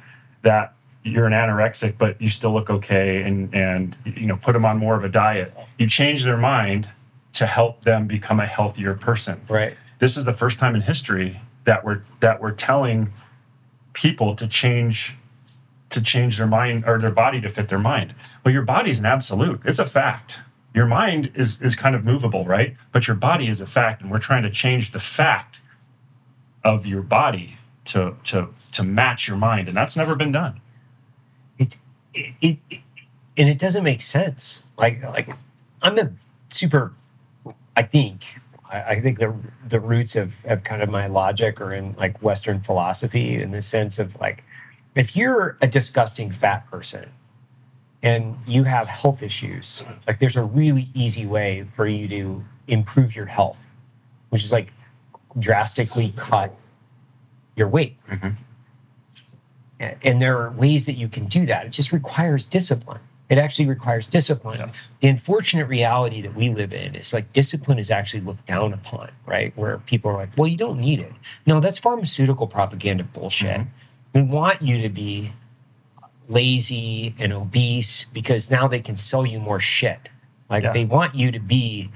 that 0.42 0.74
you're 1.04 1.26
an 1.26 1.32
anorexic 1.32 1.96
but 1.96 2.20
you 2.20 2.28
still 2.28 2.52
look 2.52 2.68
okay 2.68 3.22
and 3.22 3.54
and 3.54 3.96
you 4.04 4.26
know 4.26 4.36
put 4.36 4.52
them 4.52 4.64
on 4.64 4.78
more 4.78 4.96
of 4.96 5.04
a 5.04 5.08
diet. 5.08 5.56
You 5.78 5.86
change 5.86 6.24
their 6.24 6.36
mind 6.36 6.88
to 7.34 7.46
help 7.46 7.84
them 7.84 8.06
become 8.06 8.40
a 8.40 8.46
healthier 8.46 8.94
person 8.94 9.40
right 9.48 9.76
this 10.02 10.16
is 10.16 10.24
the 10.24 10.34
first 10.34 10.58
time 10.58 10.74
in 10.74 10.80
history 10.80 11.40
that 11.62 11.84
we're 11.84 12.02
that 12.18 12.40
we're 12.40 12.50
telling 12.50 13.12
people 13.92 14.34
to 14.34 14.48
change 14.48 15.16
to 15.90 16.02
change 16.02 16.38
their 16.38 16.46
mind 16.48 16.82
or 16.88 16.98
their 16.98 17.12
body 17.12 17.40
to 17.40 17.48
fit 17.48 17.68
their 17.68 17.78
mind. 17.78 18.12
Well, 18.44 18.52
your 18.52 18.64
body's 18.64 18.98
an 18.98 19.06
absolute. 19.06 19.60
It's 19.64 19.78
a 19.78 19.84
fact. 19.84 20.40
Your 20.74 20.86
mind 20.86 21.30
is 21.36 21.62
is 21.62 21.76
kind 21.76 21.94
of 21.94 22.04
movable, 22.04 22.44
right? 22.44 22.74
But 22.90 23.06
your 23.06 23.14
body 23.14 23.46
is 23.46 23.60
a 23.60 23.66
fact, 23.66 24.02
and 24.02 24.10
we're 24.10 24.18
trying 24.18 24.42
to 24.42 24.50
change 24.50 24.90
the 24.90 24.98
fact 24.98 25.60
of 26.64 26.84
your 26.84 27.02
body 27.02 27.58
to 27.84 28.16
to 28.24 28.48
to 28.72 28.82
match 28.82 29.28
your 29.28 29.36
mind, 29.36 29.68
and 29.68 29.76
that's 29.76 29.96
never 29.96 30.16
been 30.16 30.32
done. 30.32 30.60
it, 31.58 31.78
it, 32.40 32.58
it 32.68 32.80
and 33.36 33.48
it 33.48 33.58
doesn't 33.58 33.84
make 33.84 34.00
sense. 34.02 34.64
Like 34.76 35.00
like 35.04 35.30
I'm 35.80 35.96
a 35.96 36.10
super. 36.50 36.92
I 37.76 37.82
think 37.82 38.41
I, 38.72 38.82
I 38.90 39.00
think 39.00 39.18
the 39.18 39.34
the 39.68 39.80
roots 39.80 40.16
of 40.16 40.36
of 40.44 40.64
kind 40.64 40.82
of 40.82 40.88
my 40.90 41.06
logic 41.06 41.60
are 41.60 41.72
in 41.72 41.94
like 41.98 42.20
Western 42.22 42.60
philosophy 42.60 43.40
in 43.40 43.50
the 43.52 43.62
sense 43.62 43.98
of 43.98 44.18
like 44.20 44.44
if 44.94 45.16
you're 45.16 45.56
a 45.60 45.66
disgusting 45.66 46.30
fat 46.32 46.68
person 46.70 47.10
and 48.02 48.36
you 48.46 48.64
have 48.64 48.88
health 48.88 49.22
issues, 49.22 49.82
like 50.06 50.18
there's 50.18 50.36
a 50.36 50.42
really 50.42 50.88
easy 50.94 51.24
way 51.26 51.64
for 51.72 51.86
you 51.86 52.08
to 52.08 52.44
improve 52.68 53.14
your 53.14 53.26
health, 53.26 53.64
which 54.30 54.44
is 54.44 54.52
like 54.52 54.72
drastically 55.38 56.12
cut 56.16 56.54
your 57.56 57.68
weight. 57.68 57.96
Mm-hmm. 58.10 58.28
A- 59.80 60.06
And 60.06 60.20
there 60.20 60.38
are 60.38 60.50
ways 60.50 60.86
that 60.86 60.94
you 60.94 61.08
can 61.08 61.26
do 61.26 61.46
that. 61.46 61.66
It 61.66 61.70
just 61.70 61.92
requires 61.92 62.44
discipline. 62.46 63.00
It 63.28 63.38
actually 63.38 63.66
requires 63.66 64.08
discipline. 64.08 64.58
Yes. 64.58 64.88
The 65.00 65.08
unfortunate 65.08 65.66
reality 65.66 66.20
that 66.20 66.34
we 66.34 66.50
live 66.50 66.72
in 66.72 66.94
is 66.94 67.14
like 67.14 67.32
discipline 67.32 67.78
is 67.78 67.90
actually 67.90 68.20
looked 68.20 68.46
down 68.46 68.74
upon, 68.74 69.10
right? 69.24 69.56
Where 69.56 69.78
people 69.78 70.10
are 70.10 70.16
like, 70.16 70.30
well, 70.36 70.48
you 70.48 70.58
don't 70.58 70.78
need 70.78 71.00
it. 71.00 71.12
No, 71.46 71.58
that's 71.60 71.78
pharmaceutical 71.78 72.46
propaganda 72.46 73.04
bullshit. 73.04 73.62
We 74.14 74.20
want 74.22 74.60
you 74.60 74.82
to 74.82 74.90
be 74.90 75.32
lazy 76.28 77.14
and 77.18 77.32
obese 77.32 78.06
because 78.12 78.50
now 78.50 78.68
they 78.68 78.80
can 78.80 78.96
sell 78.96 79.24
you 79.26 79.40
more 79.40 79.60
shit. 79.60 80.08
Like 80.50 80.64
Yeah. 80.64 80.72
they 80.72 80.84
want 80.84 81.14
you 81.14 81.30
to 81.32 81.40
be 81.40 81.90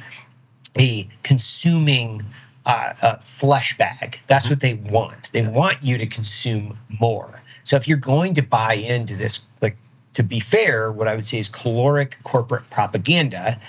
a 0.78 1.08
consuming 1.22 2.24
uh, 2.64 2.94
uh, 3.02 3.16
flesh 3.18 3.76
bag. 3.78 4.20
That's 4.26 4.50
what 4.50 4.60
they 4.60 4.74
want. 4.74 5.30
They 5.32 5.46
want 5.46 5.82
you 5.82 5.98
to 5.98 6.06
consume 6.06 6.78
more. 6.88 7.42
So 7.64 7.76
if 7.76 7.86
you're 7.86 7.98
going 7.98 8.34
to 8.34 8.42
buy 8.42 8.74
into 8.74 9.16
this, 9.16 9.42
like 9.62 9.76
to 10.16 10.22
be 10.22 10.40
fair, 10.40 10.90
what 10.90 11.06
I 11.06 11.14
would 11.14 11.26
say 11.26 11.38
is 11.38 11.50
caloric 11.50 12.16
corporate 12.24 12.70
propaganda. 12.70 13.60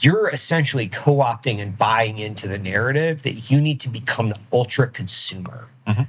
You're 0.00 0.28
essentially 0.28 0.86
co-opting 0.86 1.58
and 1.58 1.78
buying 1.78 2.18
into 2.18 2.46
the 2.46 2.58
narrative 2.58 3.22
that 3.22 3.50
you 3.50 3.58
need 3.58 3.80
to 3.80 3.88
become 3.88 4.28
the 4.28 4.38
ultra 4.52 4.86
consumer. 4.86 5.70
Mm-hmm. 5.86 6.02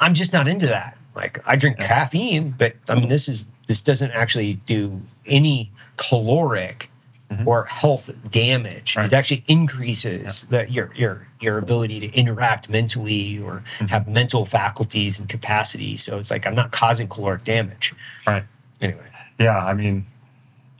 I'm 0.00 0.14
just 0.14 0.32
not 0.32 0.48
into 0.48 0.66
that. 0.66 0.98
Like 1.14 1.38
I 1.46 1.54
drink 1.54 1.78
caffeine, 1.78 2.56
but 2.58 2.74
I 2.88 2.96
mean 2.96 3.08
this 3.08 3.28
is 3.28 3.46
this 3.68 3.80
doesn't 3.80 4.10
actually 4.10 4.54
do 4.54 5.00
any 5.24 5.70
caloric 5.96 6.90
mm-hmm. 7.30 7.46
or 7.46 7.66
health 7.66 8.10
damage. 8.28 8.96
Right. 8.96 9.06
It 9.06 9.12
actually 9.12 9.44
increases 9.46 10.46
the, 10.50 10.68
your 10.68 10.90
your 10.96 11.28
your 11.38 11.58
ability 11.58 12.00
to 12.00 12.12
interact 12.12 12.68
mentally 12.68 13.38
or 13.38 13.62
mm-hmm. 13.78 13.86
have 13.86 14.08
mental 14.08 14.46
faculties 14.46 15.20
and 15.20 15.28
capacity. 15.28 15.96
So 15.96 16.18
it's 16.18 16.32
like 16.32 16.44
I'm 16.44 16.56
not 16.56 16.72
causing 16.72 17.06
caloric 17.06 17.44
damage. 17.44 17.94
Right. 18.26 18.42
Anyway, 18.80 19.06
Yeah. 19.38 19.58
I 19.64 19.74
mean, 19.74 20.06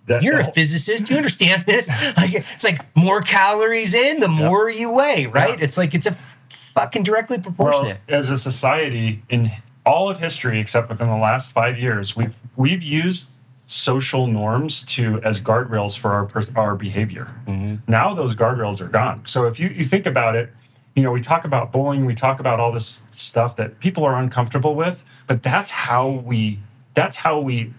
that, 0.07 0.23
you're 0.23 0.41
a 0.41 0.53
physicist. 0.53 1.09
You 1.09 1.17
understand 1.17 1.65
this? 1.67 1.89
Like 2.17 2.35
it's 2.35 2.65
like 2.65 2.85
more 2.97 3.23
calories 3.23 3.95
in, 3.95 4.21
the 4.21 4.29
more 4.29 4.69
you 4.69 4.93
weigh, 4.93 5.27
right? 5.31 5.59
Yeah. 5.59 5.65
It's 5.65 5.79
like 5.79 5.95
it's 5.95 6.07
a 6.07 6.17
fucking 6.51 7.03
directly 7.03 7.39
well, 7.57 7.95
as 8.09 8.31
a 8.31 8.37
society 8.37 9.23
in 9.29 9.51
all 9.87 10.11
of 10.11 10.19
history, 10.19 10.59
except 10.61 10.89
within 10.89 11.09
the 11.09 11.17
last 11.17 11.53
five 11.53 11.79
years, 11.79 12.17
we've 12.17 12.37
we've 12.57 12.83
used 12.83 13.31
social 13.67 14.27
norms 14.27 14.83
to 14.83 15.21
as 15.23 15.41
guardrails 15.41 15.97
for 15.97 16.11
our 16.13 16.29
our 16.57 16.75
behavior. 16.75 17.29
Mm-hmm. 17.47 17.91
Now 17.91 18.15
those 18.15 18.35
guardrails 18.35 18.81
are 18.81 18.89
gone. 18.89 19.25
So 19.27 19.47
if 19.47 19.61
you 19.61 19.69
you 19.69 19.85
think 19.85 20.07
about 20.07 20.35
it, 20.35 20.53
you 20.95 21.03
know 21.03 21.13
we 21.13 21.21
talk 21.21 21.45
about 21.45 21.73
bullying, 21.73 22.05
we 22.05 22.15
talk 22.15 22.41
about 22.41 22.59
all 22.61 22.73
this 22.73 23.03
stuff 23.11 23.57
that 23.57 23.79
people 23.79 24.05
are 24.05 24.17
uncomfortable 24.17 24.75
with, 24.75 25.05
but 25.27 25.43
that's 25.43 25.71
how 25.71 26.09
we 26.09 26.61
that's 26.95 27.17
how 27.17 27.39
we 27.39 27.73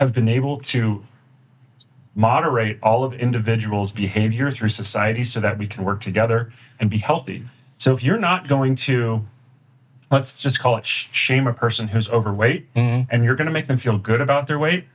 have 0.00 0.12
been 0.12 0.28
able 0.28 0.58
to 0.58 1.04
moderate 2.14 2.78
all 2.82 3.04
of 3.04 3.12
individuals' 3.12 3.92
behavior 3.92 4.50
through 4.50 4.70
society 4.70 5.22
so 5.22 5.38
that 5.38 5.58
we 5.58 5.66
can 5.66 5.84
work 5.84 6.00
together 6.00 6.52
and 6.80 6.90
be 6.90 6.98
healthy. 6.98 7.44
So 7.78 7.92
if 7.92 8.02
you're 8.02 8.18
not 8.18 8.48
going 8.48 8.74
to 8.76 9.26
let's 10.10 10.42
just 10.42 10.58
call 10.58 10.76
it 10.76 10.84
shame 10.84 11.46
a 11.46 11.52
person 11.52 11.88
who's 11.88 12.08
overweight 12.08 12.72
mm-hmm. 12.74 13.08
and 13.10 13.24
you're 13.24 13.36
going 13.36 13.46
to 13.46 13.52
make 13.52 13.66
them 13.66 13.76
feel 13.76 13.96
good 13.96 14.20
about 14.20 14.46
their 14.46 14.58
weight 14.58 14.86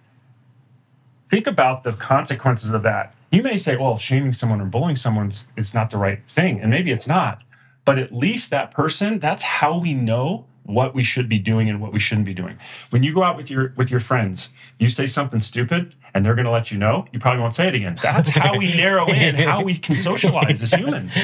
think 1.30 1.48
about 1.48 1.84
the 1.84 1.94
consequences 1.94 2.72
of 2.72 2.84
that 2.84 3.16
you 3.32 3.42
may 3.42 3.56
say 3.56 3.76
well 3.76 3.98
shaming 3.98 4.34
someone 4.34 4.60
or 4.60 4.66
bullying 4.66 4.96
someone 4.96 5.32
is 5.56 5.74
not 5.74 5.90
the 5.90 5.98
right 5.98 6.20
thing 6.28 6.60
and 6.60 6.70
maybe 6.70 6.92
it's 6.92 7.08
not 7.08 7.42
but 7.86 7.98
at 7.98 8.12
least 8.12 8.50
that 8.50 8.72
person 8.72 9.20
that's 9.20 9.44
how 9.44 9.78
we 9.78 9.94
know 9.94 10.46
what 10.66 10.94
we 10.94 11.04
should 11.04 11.30
be 11.30 11.40
doing 11.40 11.70
and 11.70 11.80
what 11.80 11.94
we 11.94 12.00
shouldn't 12.00 12.26
be 12.26 12.34
doing 12.34 12.58
when 12.90 13.04
you 13.04 13.14
go 13.14 13.24
out 13.24 13.38
with 13.38 13.50
your 13.50 13.74
with 13.76 13.90
your 13.90 14.00
friends 14.00 14.50
you 14.80 14.90
say 14.90 15.06
something 15.06 15.40
stupid 15.40 15.96
and 16.14 16.26
they're 16.26 16.36
going 16.36 16.46
to 16.46 16.52
let 16.52 16.72
you 16.72 16.78
know 16.78 17.06
you 17.12 17.20
probably 17.20 17.40
won't 17.40 17.54
say 17.54 17.68
it 17.68 17.76
again 17.76 17.98
that's 18.02 18.30
how 18.30 18.58
we 18.58 18.68
narrow 18.78 19.08
in 19.08 19.36
how 19.36 19.64
we 19.64 19.78
can 19.78 19.96
socialize 19.96 20.62
as 20.62 20.74
humans 20.74 21.18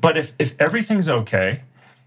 but 0.00 0.16
if 0.16 0.32
if 0.38 0.54
everything's 0.60 1.08
okay 1.08 1.62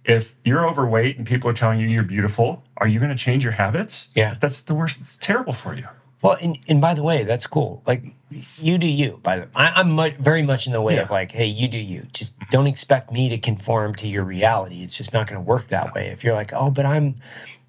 if 0.06 0.36
you're 0.44 0.68
overweight 0.68 1.18
and 1.18 1.26
people 1.26 1.50
are 1.50 1.54
telling 1.54 1.80
you 1.80 1.88
you're 1.88 2.04
beautiful, 2.04 2.64
are 2.78 2.88
you 2.88 3.00
going 3.00 3.10
to 3.10 3.18
change 3.18 3.44
your 3.44 3.54
habits? 3.54 4.10
Yeah. 4.14 4.36
That's 4.40 4.62
the 4.62 4.76
worst. 4.76 5.00
It's 5.00 5.16
terrible 5.16 5.54
for 5.54 5.74
you. 5.74 5.88
Well, 6.22 6.38
and, 6.42 6.58
and 6.68 6.82
by 6.82 6.94
the 6.94 7.04
way, 7.04 7.24
that's 7.24 7.48
cool. 7.48 7.82
Like, 7.86 8.14
you 8.58 8.78
do 8.78 8.88
you. 8.88 9.20
By 9.24 9.40
the, 9.40 9.50
I, 9.56 9.70
I'm 9.76 9.92
mu- 9.92 10.12
very 10.20 10.42
much 10.42 10.68
in 10.68 10.74
the 10.74 10.82
way 10.82 10.98
of 10.98 11.10
like, 11.10 11.32
hey, 11.32 11.46
you 11.46 11.68
do 11.68 11.78
you. 11.78 12.08
Just 12.14 12.34
don't 12.50 12.68
expect 12.68 13.12
me 13.12 13.30
to 13.30 13.38
conform 13.38 13.96
to 13.96 14.08
your 14.08 14.24
reality. 14.24 14.84
It's 14.84 14.98
just 14.98 15.14
not 15.14 15.28
going 15.28 15.40
to 15.40 15.48
work 15.48 15.68
that 15.68 15.94
way. 15.94 16.08
If 16.08 16.24
you're 16.24 16.34
like, 16.34 16.52
oh, 16.54 16.70
but 16.72 16.86
I'm, 16.86 17.16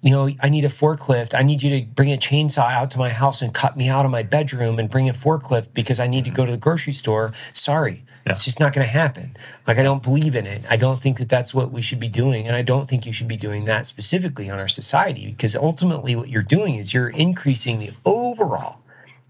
you 0.01 0.11
know, 0.11 0.29
I 0.41 0.49
need 0.49 0.65
a 0.65 0.69
forklift. 0.69 1.33
I 1.33 1.41
need 1.41 1.63
you 1.63 1.69
to 1.79 1.85
bring 1.85 2.11
a 2.11 2.17
chainsaw 2.17 2.71
out 2.71 2.91
to 2.91 2.97
my 2.97 3.09
house 3.09 3.41
and 3.41 3.53
cut 3.53 3.75
me 3.75 3.89
out 3.89 4.05
of 4.05 4.11
my 4.11 4.23
bedroom 4.23 4.77
and 4.79 4.89
bring 4.89 5.09
a 5.09 5.13
forklift 5.13 5.73
because 5.73 5.99
I 5.99 6.07
need 6.07 6.25
to 6.25 6.31
go 6.31 6.45
to 6.45 6.51
the 6.51 6.57
grocery 6.57 6.93
store. 6.93 7.33
Sorry. 7.53 8.03
Yeah. 8.25 8.31
It's 8.31 8.45
just 8.45 8.59
not 8.59 8.73
going 8.73 8.85
to 8.85 8.91
happen. 8.91 9.37
Like, 9.67 9.77
I 9.77 9.83
don't 9.83 10.01
believe 10.01 10.35
in 10.35 10.47
it. 10.47 10.63
I 10.69 10.77
don't 10.77 11.01
think 11.01 11.19
that 11.19 11.29
that's 11.29 11.53
what 11.53 11.71
we 11.71 11.81
should 11.83 11.99
be 11.99 12.09
doing. 12.09 12.47
And 12.47 12.55
I 12.55 12.63
don't 12.63 12.89
think 12.89 13.05
you 13.05 13.11
should 13.11 13.27
be 13.27 13.37
doing 13.37 13.65
that 13.65 13.85
specifically 13.85 14.49
on 14.49 14.59
our 14.59 14.67
society 14.67 15.27
because 15.27 15.55
ultimately 15.55 16.15
what 16.15 16.29
you're 16.29 16.41
doing 16.41 16.75
is 16.75 16.93
you're 16.93 17.09
increasing 17.09 17.77
the 17.79 17.91
overall 18.03 18.79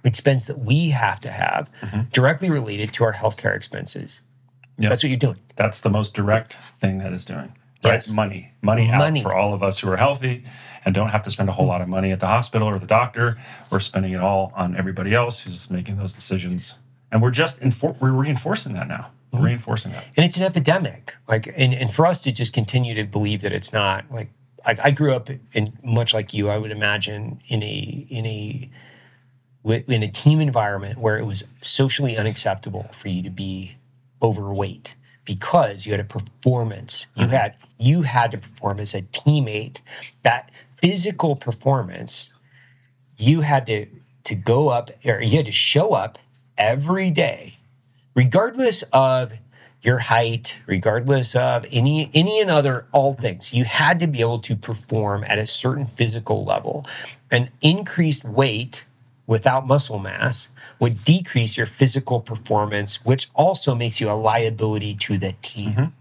expense 0.05 0.45
that 0.45 0.59
we 0.59 0.89
have 0.89 1.19
to 1.21 1.31
have 1.31 1.71
mm-hmm. 1.81 2.01
directly 2.11 2.49
related 2.49 2.93
to 2.93 3.03
our 3.03 3.13
healthcare 3.13 3.55
expenses. 3.55 4.21
Yeah. 4.77 4.89
That's 4.89 5.03
what 5.03 5.09
you're 5.09 5.19
doing. 5.19 5.39
That's 5.55 5.81
the 5.81 5.89
most 5.89 6.13
direct 6.13 6.57
thing 6.75 6.97
that 6.99 7.13
is 7.13 7.25
doing. 7.25 7.53
Yes. 7.83 8.09
Right? 8.09 8.15
Money. 8.15 8.51
Money 8.61 8.89
out 8.89 8.99
Money. 8.99 9.21
for 9.21 9.33
all 9.33 9.53
of 9.53 9.63
us 9.63 9.79
who 9.79 9.89
are 9.91 9.97
healthy 9.97 10.43
and 10.83 10.93
don't 10.93 11.09
have 11.09 11.23
to 11.23 11.31
spend 11.31 11.49
a 11.49 11.53
whole 11.53 11.67
lot 11.67 11.81
of 11.81 11.87
money 11.87 12.11
at 12.11 12.19
the 12.19 12.27
hospital 12.27 12.67
or 12.67 12.77
the 12.79 12.87
doctor. 12.87 13.37
We're 13.69 13.79
spending 13.79 14.11
it 14.11 14.19
all 14.19 14.51
on 14.55 14.75
everybody 14.75 15.13
else 15.13 15.41
who's 15.41 15.69
making 15.69 15.97
those 15.97 16.13
decisions. 16.13 16.79
And 17.11 17.21
we're 17.21 17.31
just 17.31 17.59
infor- 17.61 17.99
we're 17.99 18.11
reinforcing 18.11 18.73
that 18.73 18.87
now. 18.87 19.11
We're 19.31 19.37
mm-hmm. 19.37 19.45
reinforcing 19.47 19.91
that. 19.93 20.05
and 20.15 20.25
it's 20.25 20.37
an 20.37 20.43
epidemic 20.43 21.15
like 21.27 21.47
and, 21.57 21.73
and 21.73 21.93
for 21.93 22.05
us 22.05 22.21
to 22.21 22.31
just 22.31 22.53
continue 22.53 22.95
to 22.95 23.03
believe 23.03 23.41
that 23.41 23.51
it's 23.51 23.73
not 23.73 24.05
like 24.09 24.29
I, 24.65 24.77
I 24.85 24.91
grew 24.91 25.13
up 25.13 25.29
in 25.51 25.77
much 25.83 26.13
like 26.13 26.33
you 26.33 26.47
i 26.47 26.57
would 26.57 26.71
imagine 26.71 27.41
in 27.49 27.61
a 27.61 28.07
in 28.09 28.25
a 28.25 28.69
in 29.65 30.03
a 30.03 30.07
team 30.09 30.39
environment 30.39 30.99
where 30.99 31.17
it 31.17 31.25
was 31.25 31.43
socially 31.61 32.15
unacceptable 32.15 32.89
for 32.91 33.09
you 33.09 33.23
to 33.23 33.29
be 33.29 33.75
overweight 34.21 34.95
because 35.25 35.85
you 35.85 35.91
had 35.91 35.99
a 35.99 36.05
performance. 36.05 37.07
You 37.15 37.23
mm-hmm. 37.23 37.33
had 37.33 37.55
you 37.77 38.03
had 38.03 38.31
to 38.31 38.37
perform 38.37 38.79
as 38.79 38.93
a 38.93 39.01
teammate. 39.01 39.81
That 40.23 40.51
physical 40.81 41.35
performance 41.35 42.31
you 43.17 43.41
had 43.41 43.65
to 43.67 43.87
to 44.25 44.35
go 44.35 44.69
up 44.69 44.91
or 45.05 45.21
you 45.21 45.37
had 45.37 45.45
to 45.45 45.51
show 45.51 45.93
up 45.93 46.19
every 46.57 47.09
day 47.09 47.57
regardless 48.15 48.83
of 48.93 49.33
your 49.81 49.99
height, 49.99 50.57
regardless 50.65 51.35
of 51.35 51.65
any 51.71 52.09
any 52.13 52.39
and 52.39 52.49
other 52.49 52.87
all 52.91 53.13
things, 53.13 53.53
you 53.53 53.65
had 53.65 53.99
to 53.99 54.07
be 54.07 54.19
able 54.21 54.39
to 54.39 54.55
perform 54.55 55.23
at 55.27 55.37
a 55.37 55.45
certain 55.45 55.85
physical 55.85 56.43
level. 56.43 56.85
An 57.29 57.49
increased 57.61 58.23
weight 58.23 58.85
without 59.27 59.65
muscle 59.65 59.99
mass 59.99 60.49
would 60.79 61.03
decrease 61.03 61.57
your 61.57 61.65
physical 61.65 62.19
performance, 62.19 63.03
which 63.05 63.29
also 63.33 63.73
makes 63.75 63.99
you 63.99 64.09
a 64.09 64.13
liability 64.13 64.93
to 64.95 65.17
the 65.17 65.33
team. 65.41 65.93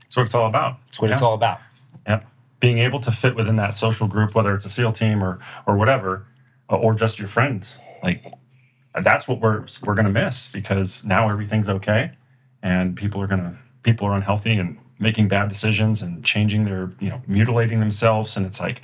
That's 0.00 0.16
what 0.16 0.24
it's 0.24 0.34
all 0.34 0.46
about. 0.46 0.78
That's 0.86 1.00
what 1.00 1.10
it's 1.10 1.22
all 1.22 1.34
about. 1.34 1.60
Yeah. 2.06 2.22
Being 2.60 2.78
able 2.78 3.00
to 3.00 3.12
fit 3.12 3.36
within 3.36 3.56
that 3.56 3.74
social 3.74 4.08
group, 4.08 4.34
whether 4.34 4.54
it's 4.54 4.64
a 4.64 4.70
SEAL 4.70 4.92
team 4.92 5.22
or 5.22 5.38
or 5.66 5.76
whatever, 5.76 6.26
uh, 6.70 6.76
or 6.76 6.94
just 6.94 7.18
your 7.18 7.28
friends, 7.28 7.78
like 8.02 8.32
that's 8.94 9.28
what 9.28 9.40
we're 9.40 9.64
we're 9.84 9.94
gonna 9.94 10.10
miss 10.10 10.48
because 10.48 11.04
now 11.04 11.28
everything's 11.28 11.68
okay, 11.68 12.12
and 12.62 12.96
people 12.96 13.20
are 13.20 13.26
gonna 13.26 13.58
people 13.82 14.06
are 14.06 14.14
unhealthy 14.14 14.54
and 14.54 14.78
making 14.98 15.28
bad 15.28 15.48
decisions 15.48 16.02
and 16.02 16.24
changing 16.24 16.64
their 16.64 16.90
you 16.98 17.08
know 17.08 17.22
mutilating 17.26 17.80
themselves, 17.80 18.36
and 18.36 18.44
it's 18.44 18.60
like, 18.60 18.82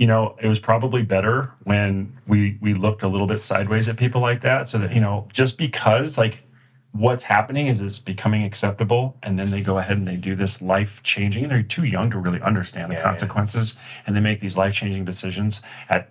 you 0.00 0.06
know, 0.06 0.34
it 0.40 0.48
was 0.48 0.58
probably 0.58 1.02
better 1.02 1.52
when 1.64 2.16
we 2.26 2.56
we 2.62 2.72
looked 2.72 3.02
a 3.02 3.08
little 3.08 3.26
bit 3.26 3.44
sideways 3.44 3.86
at 3.86 3.98
people 3.98 4.22
like 4.22 4.40
that, 4.40 4.66
so 4.66 4.78
that 4.78 4.94
you 4.94 5.00
know, 5.00 5.28
just 5.30 5.58
because 5.58 6.16
like 6.16 6.44
what's 6.92 7.24
happening 7.24 7.66
is 7.66 7.82
it's 7.82 7.98
becoming 7.98 8.42
acceptable, 8.42 9.18
and 9.22 9.38
then 9.38 9.50
they 9.50 9.60
go 9.60 9.76
ahead 9.76 9.98
and 9.98 10.08
they 10.08 10.16
do 10.16 10.34
this 10.34 10.62
life 10.62 11.02
changing. 11.02 11.48
They're 11.48 11.62
too 11.62 11.84
young 11.84 12.10
to 12.12 12.18
really 12.18 12.40
understand 12.40 12.90
the 12.90 12.94
Yeah, 12.94 13.00
yeah. 13.00 13.04
consequences, 13.10 13.76
and 14.06 14.16
they 14.16 14.20
make 14.20 14.40
these 14.40 14.56
life 14.56 14.72
changing 14.74 15.04
decisions 15.04 15.60
at 15.90 16.10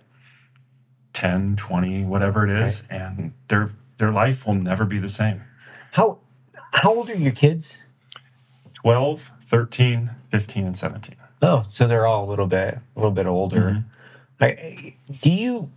10, 1.12 1.56
20, 1.56 2.04
whatever 2.04 2.44
it 2.44 2.50
is, 2.50 2.86
and 2.88 3.32
their 3.48 3.72
their 3.98 4.12
life 4.12 4.46
will 4.46 4.54
never 4.54 4.84
be 4.84 5.00
the 5.00 5.08
same. 5.08 5.42
How 5.92 6.18
how 6.74 6.94
old 6.94 7.10
are 7.10 7.16
your 7.16 7.32
kids? 7.32 7.82
12, 8.74 9.32
13, 9.42 10.10
15, 10.30 10.64
and 10.66 10.76
17. 10.78 11.16
Oh, 11.42 11.64
so 11.68 11.86
they're 11.86 12.06
all 12.06 12.24
a 12.24 12.28
little 12.28 12.46
bit 12.46 12.74
a 12.74 12.98
little 12.98 13.10
bit 13.10 13.26
older. 13.26 13.84
I, 14.40 14.94
do 15.20 15.30
you 15.30 15.70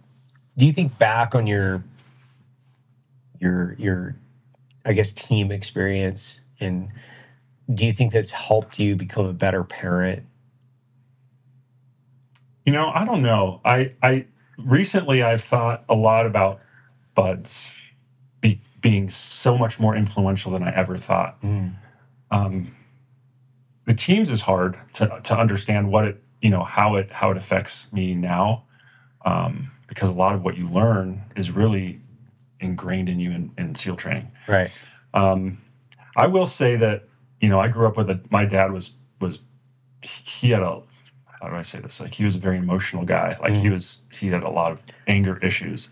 do 0.58 0.66
you 0.66 0.74
think 0.74 0.98
back 0.98 1.36
on 1.36 1.48
your 1.48 1.84
your 3.40 3.76
your 3.78 4.16
I 4.86 4.94
guess 4.94 5.12
team 5.12 5.52
experience 5.52 6.42
and 6.60 6.90
do 7.74 7.86
you 7.86 7.94
think 7.94 8.12
that's 8.12 8.32
helped 8.32 8.78
you 8.80 8.96
become 8.96 9.26
a 9.26 9.34
better 9.34 9.64
parent? 9.64 10.26
You 12.66 12.74
know, 12.74 12.90
I 12.94 13.06
don't 13.06 13.22
know. 13.22 13.62
I 13.66 13.92
I 14.02 14.26
recently 14.58 15.24
I've 15.24 15.42
thought 15.42 15.84
a 15.90 15.96
lot 15.96 16.26
about 16.26 16.60
BUD/S 17.16 17.74
be, 18.42 18.62
being 18.82 19.10
so 19.10 19.58
much 19.58 19.80
more 19.80 19.96
influential 19.96 20.52
than 20.52 20.64
I 20.64 20.74
ever 20.74 20.98
thought. 20.98 21.38
Um, 22.32 22.76
the 23.86 23.94
teams 23.94 24.30
is 24.30 24.42
hard 24.42 24.78
to 24.94 25.20
to 25.24 25.38
understand 25.38 25.92
what 25.92 26.06
it 26.06 26.24
you 26.42 26.50
know 26.50 26.64
how 26.64 26.96
it 26.96 27.12
how 27.12 27.32
it 27.32 27.38
affects 27.38 27.92
me 27.94 28.14
now 28.16 28.64
um, 29.26 29.72
because 29.88 30.10
a 30.10 30.14
lot 30.14 30.36
of 30.36 30.44
what 30.44 30.58
you 30.58 30.68
learn 30.68 31.24
is 31.36 31.52
really 31.52 32.02
ingrained 32.60 33.10
in 33.10 33.20
you 33.20 33.32
in, 33.32 33.52
in 33.58 33.76
SEAL 33.76 33.96
training. 33.98 34.32
Right. 34.48 34.72
I 36.16 36.28
will 36.28 36.46
say 36.46 36.76
that 36.78 37.08
you 37.42 37.50
know 37.50 37.60
I 37.60 37.68
grew 37.68 37.88
up 37.88 37.98
with 37.98 38.10
a 38.10 38.22
my 38.30 38.46
dad 38.46 38.72
was 38.72 38.96
was 39.20 39.40
he 40.02 40.52
had 40.52 40.62
a 40.62 40.82
how 41.42 41.50
do 41.50 41.56
I 41.56 41.62
say 41.62 41.80
this 41.80 42.00
like 42.00 42.14
he 42.16 42.24
was 42.24 42.36
a 42.36 42.40
very 42.40 42.58
emotional 42.58 43.04
guy 43.06 43.38
like 43.42 43.54
he 43.54 43.70
was 43.70 44.02
he 44.12 44.28
had 44.28 44.44
a 44.44 44.50
lot 44.50 44.72
of 44.72 44.84
anger 45.08 45.38
issues 45.40 45.90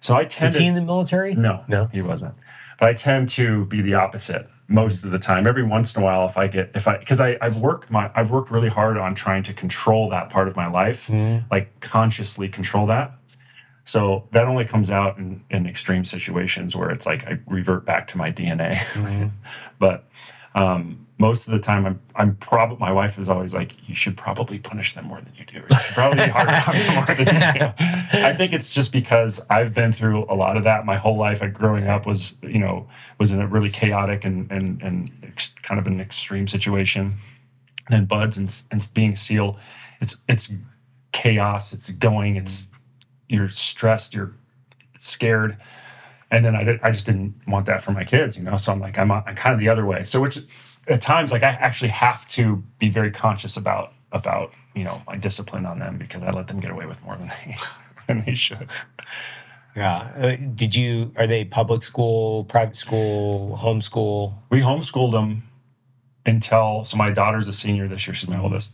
so 0.00 0.14
I 0.14 0.22
Is 0.22 0.34
tended 0.34 0.60
he 0.60 0.66
in 0.66 0.74
the 0.74 0.80
military? 0.82 1.34
no 1.34 1.64
No. 1.68 1.86
he 1.86 2.02
wasn't 2.02 2.34
but 2.78 2.88
I 2.88 2.92
tend 2.94 3.28
to 3.30 3.64
be 3.66 3.80
the 3.80 3.94
opposite 3.94 4.48
most 4.68 5.04
of 5.04 5.10
the 5.10 5.18
time. 5.18 5.46
Every 5.46 5.62
once 5.62 5.94
in 5.94 6.02
a 6.02 6.04
while 6.04 6.26
if 6.26 6.36
I 6.36 6.46
get 6.46 6.70
if 6.74 6.88
I 6.88 6.96
because 6.98 7.20
I 7.20 7.36
I've 7.40 7.58
worked 7.58 7.90
my 7.90 8.10
I've 8.14 8.30
worked 8.30 8.50
really 8.50 8.70
hard 8.70 8.96
on 8.96 9.14
trying 9.14 9.42
to 9.44 9.52
control 9.52 10.08
that 10.10 10.30
part 10.30 10.48
of 10.48 10.56
my 10.56 10.66
life 10.66 11.08
like 11.50 11.80
consciously 11.80 12.48
control 12.48 12.86
that. 12.86 13.12
So 13.86 14.26
that 14.30 14.48
only 14.48 14.64
comes 14.64 14.90
out 14.90 15.18
in, 15.18 15.44
in 15.50 15.66
extreme 15.66 16.06
situations 16.06 16.74
where 16.74 16.90
it's 16.90 17.04
like 17.04 17.26
I 17.26 17.40
revert 17.46 17.84
back 17.84 18.08
to 18.08 18.18
my 18.18 18.32
DNA. 18.32 19.30
but 19.78 20.08
um, 20.54 21.03
most 21.16 21.46
of 21.46 21.52
the 21.52 21.60
time, 21.60 21.86
I'm 21.86 22.00
I'm 22.16 22.36
probably 22.36 22.76
my 22.78 22.92
wife 22.92 23.18
is 23.18 23.28
always 23.28 23.54
like, 23.54 23.88
you 23.88 23.94
should 23.94 24.16
probably 24.16 24.58
punish 24.58 24.94
them 24.94 25.06
more 25.06 25.20
than 25.20 25.32
you 25.36 25.44
do. 25.44 25.64
You 25.68 25.76
should 25.76 25.94
probably 25.94 26.24
be 26.24 26.30
harder 26.30 26.70
on 26.70 26.78
them 26.78 26.94
more 26.94 27.06
than 27.06 27.18
you 27.18 27.60
do. 27.60 27.72
I 28.26 28.34
think 28.36 28.52
it's 28.52 28.74
just 28.74 28.92
because 28.92 29.44
I've 29.48 29.72
been 29.72 29.92
through 29.92 30.24
a 30.28 30.34
lot 30.34 30.56
of 30.56 30.64
that. 30.64 30.84
My 30.84 30.96
whole 30.96 31.16
life, 31.16 31.42
I, 31.42 31.46
growing 31.46 31.86
up, 31.86 32.06
was 32.06 32.36
you 32.42 32.58
know 32.58 32.88
was 33.18 33.32
in 33.32 33.40
a 33.40 33.46
really 33.46 33.70
chaotic 33.70 34.24
and 34.24 34.50
and 34.50 34.82
and 34.82 35.12
ex, 35.22 35.54
kind 35.62 35.78
of 35.78 35.86
an 35.86 36.00
extreme 36.00 36.46
situation. 36.46 37.14
And 37.86 37.90
then 37.90 38.04
BUD/S 38.06 38.36
and, 38.38 38.66
and 38.72 38.88
being 38.94 39.12
a 39.12 39.16
seal, 39.16 39.58
it's 40.00 40.20
it's 40.28 40.52
chaos. 41.12 41.72
It's 41.72 41.90
going. 41.90 42.36
It's 42.36 42.68
you're 43.28 43.48
stressed, 43.48 44.14
you're 44.14 44.32
scared. 44.98 45.56
And 46.30 46.44
then 46.44 46.56
I, 46.56 46.64
did, 46.64 46.80
I 46.82 46.90
just 46.90 47.06
didn't 47.06 47.34
want 47.46 47.66
that 47.66 47.80
for 47.80 47.92
my 47.92 48.04
kids, 48.04 48.36
you 48.36 48.42
know? 48.42 48.56
So 48.56 48.72
I'm 48.72 48.80
like, 48.80 48.98
I'm, 48.98 49.10
I'm 49.12 49.34
kind 49.34 49.52
of 49.52 49.60
the 49.60 49.68
other 49.68 49.84
way. 49.84 50.04
So 50.04 50.20
which 50.20 50.38
at 50.88 51.00
times, 51.00 51.32
like 51.32 51.42
I 51.42 51.50
actually 51.50 51.88
have 51.90 52.26
to 52.28 52.62
be 52.78 52.88
very 52.88 53.10
conscious 53.10 53.56
about, 53.56 53.92
about, 54.12 54.52
you 54.74 54.84
know, 54.84 55.02
my 55.06 55.16
discipline 55.16 55.66
on 55.66 55.78
them 55.78 55.98
because 55.98 56.22
I 56.22 56.30
let 56.30 56.46
them 56.48 56.60
get 56.60 56.70
away 56.70 56.86
with 56.86 57.02
more 57.04 57.16
than 57.16 57.28
they, 57.28 57.56
than 58.06 58.24
they 58.24 58.34
should. 58.34 58.68
Yeah. 59.76 60.12
Uh, 60.16 60.36
did 60.54 60.76
you 60.76 61.12
are 61.16 61.26
they 61.26 61.44
public 61.44 61.82
school, 61.82 62.44
private 62.44 62.76
school, 62.76 63.58
homeschool? 63.60 64.34
We 64.50 64.60
homeschooled 64.60 65.12
them 65.12 65.44
until, 66.24 66.84
so 66.84 66.96
my 66.96 67.10
daughter's 67.10 67.48
a 67.48 67.52
senior 67.52 67.88
this 67.88 68.06
year. 68.06 68.14
She's 68.14 68.28
my 68.28 68.38
oldest. 68.38 68.72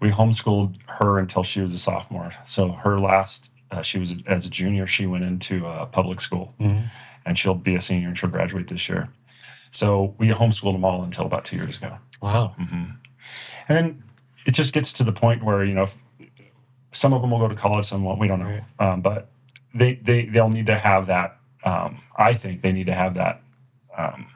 We 0.00 0.10
homeschooled 0.10 0.76
her 0.98 1.18
until 1.18 1.42
she 1.42 1.60
was 1.60 1.72
a 1.72 1.78
sophomore. 1.78 2.32
So 2.44 2.72
her 2.72 2.98
last, 3.00 3.50
uh, 3.70 3.82
she 3.82 3.98
was 3.98 4.14
as 4.26 4.44
a 4.44 4.50
junior, 4.50 4.86
she 4.86 5.06
went 5.06 5.24
into 5.24 5.66
uh, 5.66 5.86
public 5.86 6.20
school 6.20 6.54
and 7.24 7.38
she'll 7.38 7.54
be 7.54 7.74
a 7.74 7.80
senior 7.80 8.08
and 8.08 8.18
she'll 8.18 8.30
graduate 8.30 8.66
this 8.66 8.88
year. 8.88 9.08
So 9.72 10.14
we 10.18 10.28
homeschooled 10.28 10.74
them 10.74 10.84
all 10.84 11.02
until 11.02 11.24
about 11.26 11.44
two 11.44 11.56
years 11.56 11.76
ago. 11.78 11.96
Wow. 12.20 12.54
And 13.68 13.76
then 13.76 14.04
it 14.46 14.52
just 14.52 14.72
gets 14.72 14.92
to 14.94 15.04
the 15.04 15.12
point 15.12 15.42
where, 15.42 15.64
you 15.64 15.74
know, 15.74 15.84
if, 15.84 15.96
some 16.92 17.14
of 17.14 17.22
them 17.22 17.30
will 17.30 17.38
go 17.38 17.48
to 17.48 17.54
college, 17.54 17.86
some 17.86 18.04
won't, 18.04 18.20
we 18.20 18.28
don't 18.28 18.38
know. 18.38 18.60
Um, 18.78 19.00
but 19.00 19.28
they, 19.74 19.94
they, 19.94 20.26
they'll 20.26 20.50
need 20.50 20.66
to 20.66 20.78
have 20.78 21.06
that. 21.06 21.38
Um, 21.64 22.02
I 22.16 22.34
think 22.34 22.60
they 22.60 22.70
need 22.70 22.86
to 22.86 22.94
have 22.94 23.14
that, 23.14 23.42
um, 23.96 24.26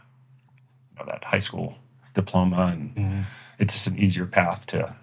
you 0.92 0.98
know, 0.98 1.10
that 1.10 1.24
high 1.24 1.38
school 1.38 1.76
diploma 2.14 2.72
and 2.72 3.26
it's 3.58 3.74
just 3.74 3.86
an 3.88 3.98
easier 3.98 4.24
path 4.26 4.66
to, 4.68 4.96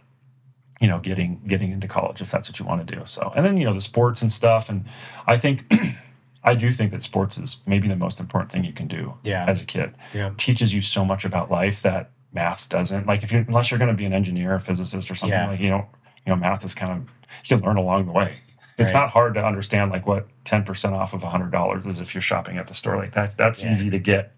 you 0.82 0.88
know, 0.88 1.00
getting, 1.00 1.42
getting 1.46 1.72
into 1.72 1.88
college 1.88 2.22
if 2.22 2.32
that's 2.32 2.50
what 2.50 2.60
you 2.60 2.66
want 2.66 2.86
to 2.86 2.96
do. 2.96 3.06
So, 3.06 3.32
and 3.36 3.46
then, 3.46 3.58
you 3.58 3.66
know, 3.66 3.74
the 3.74 3.82
sports 3.82 4.24
and 4.24 4.32
stuff. 4.32 4.68
And 4.68 4.86
I 5.28 5.38
think, 5.38 5.72
I 6.44 6.56
do 6.56 6.70
think 6.72 6.92
that 6.92 7.02
sports 7.02 7.38
is 7.38 7.58
maybe 7.66 7.88
the 7.88 7.96
most 7.96 8.20
important 8.20 8.52
thing 8.52 8.64
you 8.66 8.74
can 8.74 8.88
do 8.88 9.16
Yeah. 9.24 9.46
as 9.48 9.62
a 9.62 9.66
kid. 9.66 9.94
Yeah. 10.14 10.32
teaches 10.38 10.74
you 10.74 10.82
so 10.82 11.06
much 11.06 11.24
about 11.26 11.50
life 11.50 11.82
that 11.84 12.12
math 12.34 12.68
doesn't. 12.70 13.06
Like 13.08 13.24
if 13.24 13.32
you 13.32 13.46
unless 13.48 13.72
you're 13.72 13.78
going 13.78 13.92
to 13.92 13.96
be 13.98 14.06
an 14.06 14.14
engineer, 14.14 14.56
a 14.56 14.60
physicist, 14.60 15.10
or 15.10 15.16
something 15.16 15.38
Yeah. 15.38 15.48
like 15.48 15.60
you 15.60 15.70
know, 15.70 15.88
you 16.26 16.32
know, 16.32 16.36
math 16.36 16.66
is 16.66 16.74
kind 16.74 16.92
of 16.92 17.00
you 17.46 17.58
can 17.58 17.66
learn 17.66 17.78
along 17.78 18.06
the 18.08 18.12
way. 18.12 18.38
It's 18.78 18.94
Right. 18.94 19.02
not 19.02 19.10
hard 19.12 19.36
to 19.36 19.46
understand 19.46 19.92
like 19.92 20.06
what 20.08 20.28
ten 20.44 20.64
percent 20.64 20.96
off 20.96 21.14
of 21.14 21.24
a 21.24 21.30
hundred 21.30 21.52
dollars 21.52 21.86
is 21.86 22.00
if 22.00 22.14
you're 22.16 22.22
shopping 22.22 22.58
at 22.58 22.68
the 22.68 22.74
store 22.74 22.98
like 22.98 23.12
that. 23.14 23.38
That's 23.38 23.64
Yeah. 23.64 23.70
easy 23.72 23.90
to 23.92 24.00
get. 24.00 24.34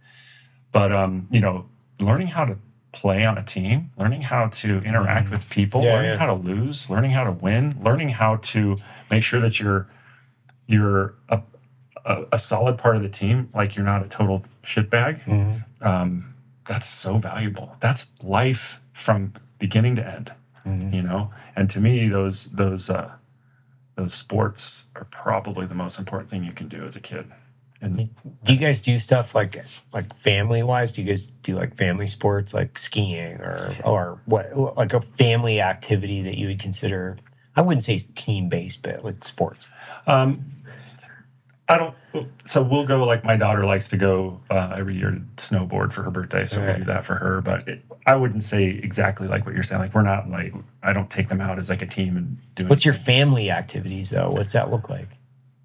But 0.72 0.92
um, 0.92 1.28
you 1.32 1.40
know, 1.40 1.70
learning 2.00 2.28
how 2.28 2.44
to 2.46 2.58
play 2.92 3.26
on 3.26 3.38
a 3.38 3.44
team, 3.44 3.92
learning 3.98 4.22
how 4.24 4.48
to 4.48 4.82
interact 4.84 5.30
with 5.32 5.50
people, 5.50 5.82
Mm-hmm. 5.82 5.88
Yeah, 5.88 5.94
learning 5.96 6.20
how 6.20 6.26
to 6.28 6.34
lose, 6.34 6.90
learning 6.90 7.12
how 7.12 7.24
to 7.24 7.32
win, 7.32 7.78
learning 7.82 8.10
how 8.10 8.36
to 8.38 8.78
make 9.10 9.24
sure 9.24 9.40
that 9.40 9.60
you're 9.60 9.88
you're 10.68 11.16
a, 12.06 12.26
a, 12.34 12.38
solid 12.38 12.78
part 12.78 12.96
of 12.96 13.02
the 13.02 13.10
team, 13.10 13.50
like 13.54 13.76
you're 13.76 13.86
not 13.86 14.04
a 14.04 14.08
total 14.08 14.46
shitbag. 14.64 15.24
Mm-hmm. 15.26 15.88
Um, 15.88 16.36
that's 16.66 16.88
so 16.88 17.18
valuable. 17.18 17.76
That's 17.80 18.12
life 18.24 18.82
from 18.94 19.34
beginning 19.60 19.96
to 19.98 20.08
end. 20.08 20.32
Mm-hmm. 20.66 20.94
You 20.94 21.02
know, 21.02 21.32
and 21.56 21.70
to 21.70 21.80
me, 21.80 22.08
those 22.08 22.46
those 22.46 22.90
uh, 22.90 23.14
those 23.96 24.14
sports 24.14 24.86
are 24.96 25.06
probably 25.06 25.66
the 25.66 25.76
most 25.76 26.00
important 26.00 26.30
thing 26.30 26.44
you 26.44 26.54
can 26.54 26.68
do 26.68 26.86
as 26.86 26.96
a 26.96 27.00
kid. 27.00 27.32
And 27.82 28.10
Do 28.44 28.54
you 28.54 28.60
guys 28.60 28.82
do 28.82 28.98
stuff 28.98 29.36
like 29.36 29.64
like 29.94 30.16
family 30.16 30.64
wise? 30.64 30.92
Do 30.94 31.04
you 31.04 31.08
guys 31.08 31.28
do 31.44 31.56
like 31.56 31.76
family 31.76 32.08
sports 32.08 32.54
like 32.54 32.80
skiing 32.80 33.42
or 33.42 33.76
or 33.84 34.20
what 34.26 34.58
like 34.76 34.94
a 34.94 35.02
family 35.02 35.62
activity 35.62 36.24
that 36.24 36.36
you 36.36 36.48
would 36.48 36.60
consider? 36.60 37.18
I 37.56 37.62
wouldn't 37.62 37.84
say 37.84 38.00
team 38.00 38.50
based, 38.50 38.82
but 38.82 39.06
like 39.06 39.24
sports. 39.24 39.70
I 41.68 41.78
don't. 41.78 41.96
So 42.46 42.62
we'll 42.62 42.86
go. 42.86 43.04
Like 43.06 43.24
my 43.24 43.36
daughter 43.36 43.66
likes 43.66 43.88
to 43.90 43.98
go 43.98 44.42
uh, 44.52 44.76
every 44.78 44.96
year 44.98 45.12
to 45.12 45.20
snowboard 45.38 45.94
for 45.94 46.04
her 46.04 46.12
birthday, 46.12 46.46
so 46.46 46.62
Right. 46.62 46.74
we 46.74 46.80
do 46.80 46.86
that 46.86 47.04
for 47.04 47.16
her. 47.16 47.42
But 47.42 47.68
it, 47.68 47.84
I 48.06 48.16
wouldn't 48.16 48.44
say 48.44 48.66
exactly 48.66 49.28
like 49.28 49.46
what 49.46 49.56
you're 49.56 49.64
saying. 49.64 49.82
Like 49.82 49.94
we're 49.96 50.04
not 50.04 50.30
like 50.30 50.54
I 50.84 50.94
don't 50.94 51.10
take 51.10 51.28
them 51.30 51.42
out 51.42 51.58
as 51.58 51.70
like 51.70 51.82
a 51.82 51.88
team 51.88 52.18
and 52.18 52.38
do. 52.54 52.68
What's 52.68 52.86
your 52.86 52.94
family 52.94 53.50
activities 53.50 54.12
though? 54.12 54.30
What's 54.30 54.54
that 54.54 54.70
look 54.70 54.90
like? 54.90 55.10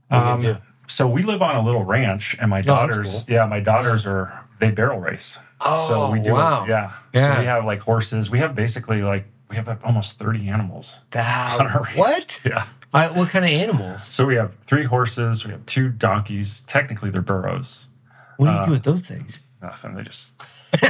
What 0.09 0.11
do 0.11 0.16
you 0.16 0.22
guys 0.22 0.40
do? 0.40 0.51
Um, 0.53 0.59
so 0.86 1.07
we 1.09 1.22
live 1.22 1.42
on 1.42 1.55
a 1.55 1.62
little 1.62 1.84
ranch, 1.84 2.34
and 2.40 2.51
my 2.51 2.61
Oh, 2.61 2.62
daughters, 2.62 3.22
cool. 3.22 3.34
yeah, 3.34 3.44
my 3.46 3.61
daughters 3.61 4.07
are 4.07 4.48
they 4.59 4.70
barrel 4.70 4.98
race. 5.01 5.38
Oh, 5.61 5.74
so 5.88 5.94
Oh, 6.05 6.12
we 6.12 6.20
do, 6.20 6.32
wow. 6.32 6.64
yeah. 6.66 6.92
Yeah. 7.12 7.34
So 7.34 7.40
we 7.40 7.46
have 7.46 7.64
like 7.66 7.80
horses. 7.80 8.30
We 8.30 8.38
have 8.38 8.55
basically 8.55 9.03
like 9.03 9.26
we 9.51 9.57
have 9.57 9.66
like 9.68 9.84
almost 9.84 10.18
thirty 10.18 10.48
animals. 10.48 11.01
on 11.14 11.20
our 11.68 11.82
ranch. 11.82 11.96
what? 11.98 12.40
Yeah. 12.44 12.66
I, 12.93 13.09
what 13.11 13.28
kind 13.28 13.45
of 13.45 13.51
animals? 13.51 14.05
So 14.05 14.26
we 14.26 14.34
have 14.36 14.57
three 14.57 14.84
horses. 14.84 15.45
We 15.47 15.53
have 15.53 15.64
two 15.66 15.91
donkeys. 15.91 16.61
Technically, 16.61 17.11
they're 17.11 17.22
burros. 17.22 17.86
What 18.36 18.47
do 18.47 18.53
you 18.57 18.64
do 18.64 18.70
with 18.72 18.82
those 18.84 19.07
things? 19.07 19.41
Nothing. 19.62 19.95
They 19.95 20.03
just 20.03 20.41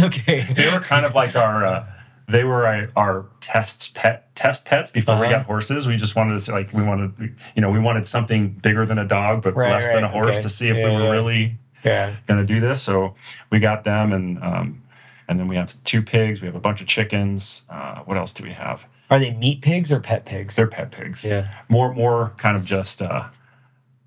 okay. 0.00 0.46
they 0.54 0.70
were 0.72 0.80
kind 0.80 1.06
of 1.06 1.14
like 1.14 1.34
our 1.36 1.64
uh, 1.64 1.86
they 2.28 2.44
were 2.44 2.66
our, 2.66 2.88
our 2.96 3.26
tests 3.40 3.88
pet 3.88 4.34
test 4.34 4.64
pets 4.64 4.90
before 4.90 5.16
we 5.18 5.26
Uh-huh. 5.26 5.38
got 5.38 5.46
horses. 5.46 5.86
We 5.88 5.96
just 5.96 6.14
wanted 6.16 6.34
to 6.34 6.40
say 6.40 6.52
like 6.52 6.72
we 6.72 6.82
wanted 6.82 7.12
you 7.56 7.62
know 7.62 7.70
we 7.70 7.78
wanted 7.78 8.06
something 8.06 8.50
bigger 8.50 8.84
than 8.86 8.98
a 8.98 9.04
dog 9.06 9.42
but 9.42 9.54
Right, 9.56 9.70
less 9.72 9.88
than 9.88 10.04
a 10.04 10.08
horse 10.08 10.34
okay. 10.36 10.42
to 10.42 10.48
see 10.48 10.68
if 10.68 10.76
Yeah, 10.76 10.88
we 10.90 10.96
were 10.96 11.02
yeah. 11.04 11.10
really 11.10 11.58
Yeah. 11.84 12.14
going 12.26 12.40
to 12.40 12.46
do 12.46 12.60
this. 12.60 12.82
So 12.82 13.14
we 13.50 13.58
got 13.58 13.84
them 13.84 14.12
and 14.12 14.42
um, 14.42 14.82
and 15.28 15.38
then 15.40 15.48
we 15.48 15.56
have 15.56 15.82
two 15.84 16.02
pigs. 16.02 16.40
We 16.42 16.46
have 16.46 16.54
a 16.56 16.60
bunch 16.60 16.80
of 16.82 16.86
chickens. 16.86 17.62
Uh, 17.70 18.00
what 18.00 18.16
else 18.16 18.32
do 18.32 18.42
we 18.44 18.52
have? 18.52 18.86
Are 19.12 19.18
they 19.18 19.32
meat 19.34 19.60
pigs 19.60 19.92
or 19.92 20.00
pet 20.00 20.24
pigs? 20.24 20.56
They're 20.56 20.66
pet 20.66 20.90
pigs. 20.90 21.24
Yeah. 21.24 21.48
More, 21.68 21.92
more 21.94 22.32
kind 22.38 22.56
of 22.56 22.64
just 22.64 23.02
uh, 23.02 23.24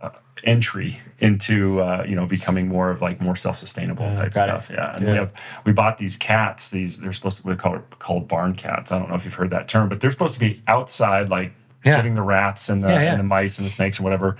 uh, 0.01 0.09
entry 0.43 0.99
into 1.19 1.79
uh, 1.79 2.03
you 2.07 2.15
know 2.15 2.25
becoming 2.25 2.67
more 2.67 2.89
of 2.89 3.01
like 3.01 3.21
more 3.21 3.35
self-sustainable 3.35 4.03
type 4.15 4.33
got 4.33 4.49
it. 4.49 4.51
stuff. 4.63 4.69
Yeah. 4.69 4.95
And 4.95 5.05
Yeah. 5.05 5.11
we 5.11 5.17
have 5.19 5.33
we 5.65 5.71
bought 5.71 5.97
these 5.97 6.17
cats. 6.17 6.69
These 6.69 6.97
they're 6.97 7.13
supposed 7.13 7.37
to 7.37 7.43
be 7.47 7.55
called 7.55 7.81
called 7.99 8.27
barn 8.27 8.55
cats. 8.55 8.91
I 8.91 8.99
don't 8.99 9.07
know 9.09 9.15
if 9.15 9.23
you've 9.25 9.33
heard 9.35 9.51
that 9.51 9.67
term, 9.67 9.87
but 9.89 10.01
they're 10.01 10.11
supposed 10.11 10.33
to 10.33 10.39
be 10.39 10.61
outside, 10.67 11.29
like 11.29 11.53
Yeah. 11.85 11.95
getting 11.97 12.15
the 12.15 12.21
rats 12.23 12.67
and 12.67 12.83
the 12.83 12.89
yeah. 12.89 13.11
and 13.11 13.19
the 13.19 13.23
mice 13.23 13.57
and 13.59 13.65
the 13.65 13.69
snakes 13.71 13.97
and 13.99 14.03
whatever. 14.03 14.35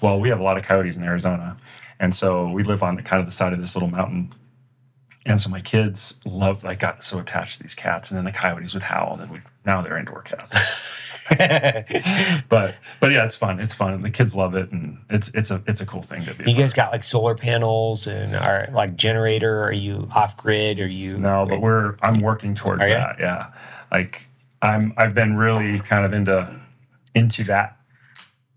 Well, 0.00 0.20
we 0.20 0.28
have 0.28 0.40
a 0.40 0.42
lot 0.42 0.56
of 0.58 0.64
coyotes 0.64 0.96
in 0.96 1.02
Arizona, 1.04 1.56
and 1.98 2.14
so 2.14 2.48
we 2.50 2.62
live 2.62 2.82
on 2.82 2.94
the 2.96 3.02
kind 3.02 3.20
of 3.20 3.26
the 3.26 3.32
side 3.32 3.52
of 3.52 3.60
this 3.60 3.74
little 3.74 3.90
mountain. 3.90 4.32
And 5.26 5.40
so 5.40 5.48
my 5.48 5.60
kids 5.62 6.20
loved, 6.26 6.66
I 6.66 6.74
got 6.74 7.02
so 7.02 7.18
attached 7.18 7.56
to 7.56 7.62
these 7.62 7.74
cats, 7.74 8.10
and 8.10 8.18
then 8.18 8.24
the 8.24 8.32
coyotes 8.32 8.74
would 8.74 8.82
howl, 8.84 9.12
and 9.14 9.22
then 9.22 9.28
we 9.30 9.40
now 9.64 9.80
they're 9.80 9.96
indoor 9.96 10.20
cats. 10.20 11.18
but 12.48 12.74
but 13.00 13.12
yeah, 13.12 13.24
it's 13.24 13.36
fun. 13.36 13.58
It's 13.60 13.72
fun, 13.74 14.02
the 14.02 14.10
kids 14.10 14.34
love 14.34 14.54
it, 14.54 14.70
and 14.72 14.98
it's 15.08 15.28
it's 15.34 15.50
a 15.50 15.62
it's 15.66 15.80
a 15.80 15.86
cool 15.86 16.02
thing 16.02 16.24
to 16.24 16.34
be. 16.34 16.50
you 16.50 16.56
guys 16.56 16.74
got 16.74 16.92
like 16.92 17.04
solar 17.04 17.34
panels 17.34 18.06
and 18.06 18.36
are 18.36 18.68
like 18.72 18.96
generator? 18.96 19.62
Are 19.64 19.72
you 19.72 20.08
off 20.14 20.36
grid? 20.36 20.78
Are 20.80 20.86
you 20.86 21.16
No, 21.18 21.46
but 21.46 21.60
we're 21.60 21.96
I'm 22.02 22.20
working 22.20 22.54
towards 22.54 22.80
that. 22.82 23.16
Yeah, 23.18 23.52
like 23.90 24.28
I'm 24.60 24.92
I've 24.96 25.14
been 25.14 25.36
really 25.36 25.78
kind 25.80 26.04
of 26.04 26.12
into 26.12 26.54
into 27.14 27.44
that 27.44 27.78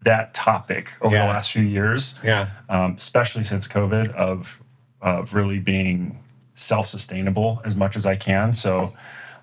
that 0.03 0.33
topic 0.33 0.91
over 1.01 1.15
Yeah. 1.15 1.27
the 1.27 1.33
last 1.33 1.51
few 1.51 1.63
years, 1.63 2.15
Yeah. 2.23 2.47
um, 2.69 2.95
especially 2.97 3.43
since 3.43 3.67
COVID, 3.69 4.13
of 4.13 4.61
of 5.01 5.33
really 5.33 5.59
being 5.59 6.23
self 6.57 6.87
sustainable 6.87 7.61
as 7.63 7.75
much 7.75 7.95
as 7.95 8.05
I 8.05 8.15
can. 8.15 8.53
So. 8.53 8.93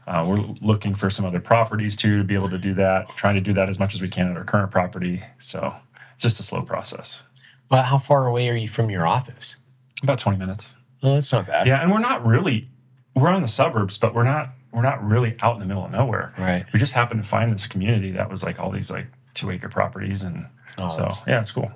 Uh, 0.06 0.22
we're 0.28 0.40
looking 0.60 0.94
for 0.94 1.08
some 1.08 1.24
other 1.24 1.40
properties 1.40 1.96
too 1.96 2.18
to 2.18 2.24
be 2.24 2.34
able 2.34 2.50
to 2.50 2.58
do 2.58 2.74
that. 2.74 3.08
Trying 3.16 3.36
to 3.36 3.40
do 3.40 3.54
that 3.54 3.70
as 3.70 3.78
much 3.78 3.94
as 3.94 4.02
we 4.02 4.08
can 4.08 4.30
at 4.30 4.36
our 4.36 4.44
current 4.44 4.70
property. 4.70 5.22
So 5.38 5.74
it's 6.12 6.24
just 6.24 6.38
a 6.38 6.42
slow 6.42 6.60
process. 6.60 7.22
But 7.70 7.86
how 7.86 7.96
far 7.96 8.26
away 8.26 8.50
are 8.50 8.54
you 8.54 8.68
from 8.68 8.90
your 8.90 9.06
office? 9.06 9.56
About 10.02 10.18
20 10.18 10.36
minutes. 10.36 10.74
Oh, 11.02 11.14
that's 11.14 11.32
not 11.32 11.46
bad. 11.46 11.66
Yeah, 11.66 11.80
and 11.80 11.90
we're 11.90 12.00
not 12.00 12.22
really 12.26 12.68
we're 13.14 13.30
on 13.30 13.40
the 13.40 13.48
suburbs, 13.48 13.96
but 13.96 14.14
we're 14.14 14.24
not 14.24 14.50
we're 14.72 14.82
not 14.82 15.02
really 15.02 15.36
out 15.40 15.54
in 15.54 15.60
the 15.60 15.66
middle 15.66 15.86
of 15.86 15.90
nowhere. 15.90 16.34
Right. 16.36 16.66
We 16.74 16.78
just 16.78 16.92
happened 16.92 17.22
to 17.22 17.26
find 17.26 17.50
this 17.50 17.66
community 17.66 18.10
that 18.10 18.28
was 18.28 18.44
like 18.44 18.60
all 18.60 18.70
these 18.70 18.90
like 18.90 19.06
two 19.32 19.50
acre 19.50 19.70
properties, 19.70 20.22
and 20.22 20.48
Oh, 20.76 20.90
so 20.90 21.08
yeah, 21.26 21.40
it's 21.40 21.50
cool. 21.50 21.72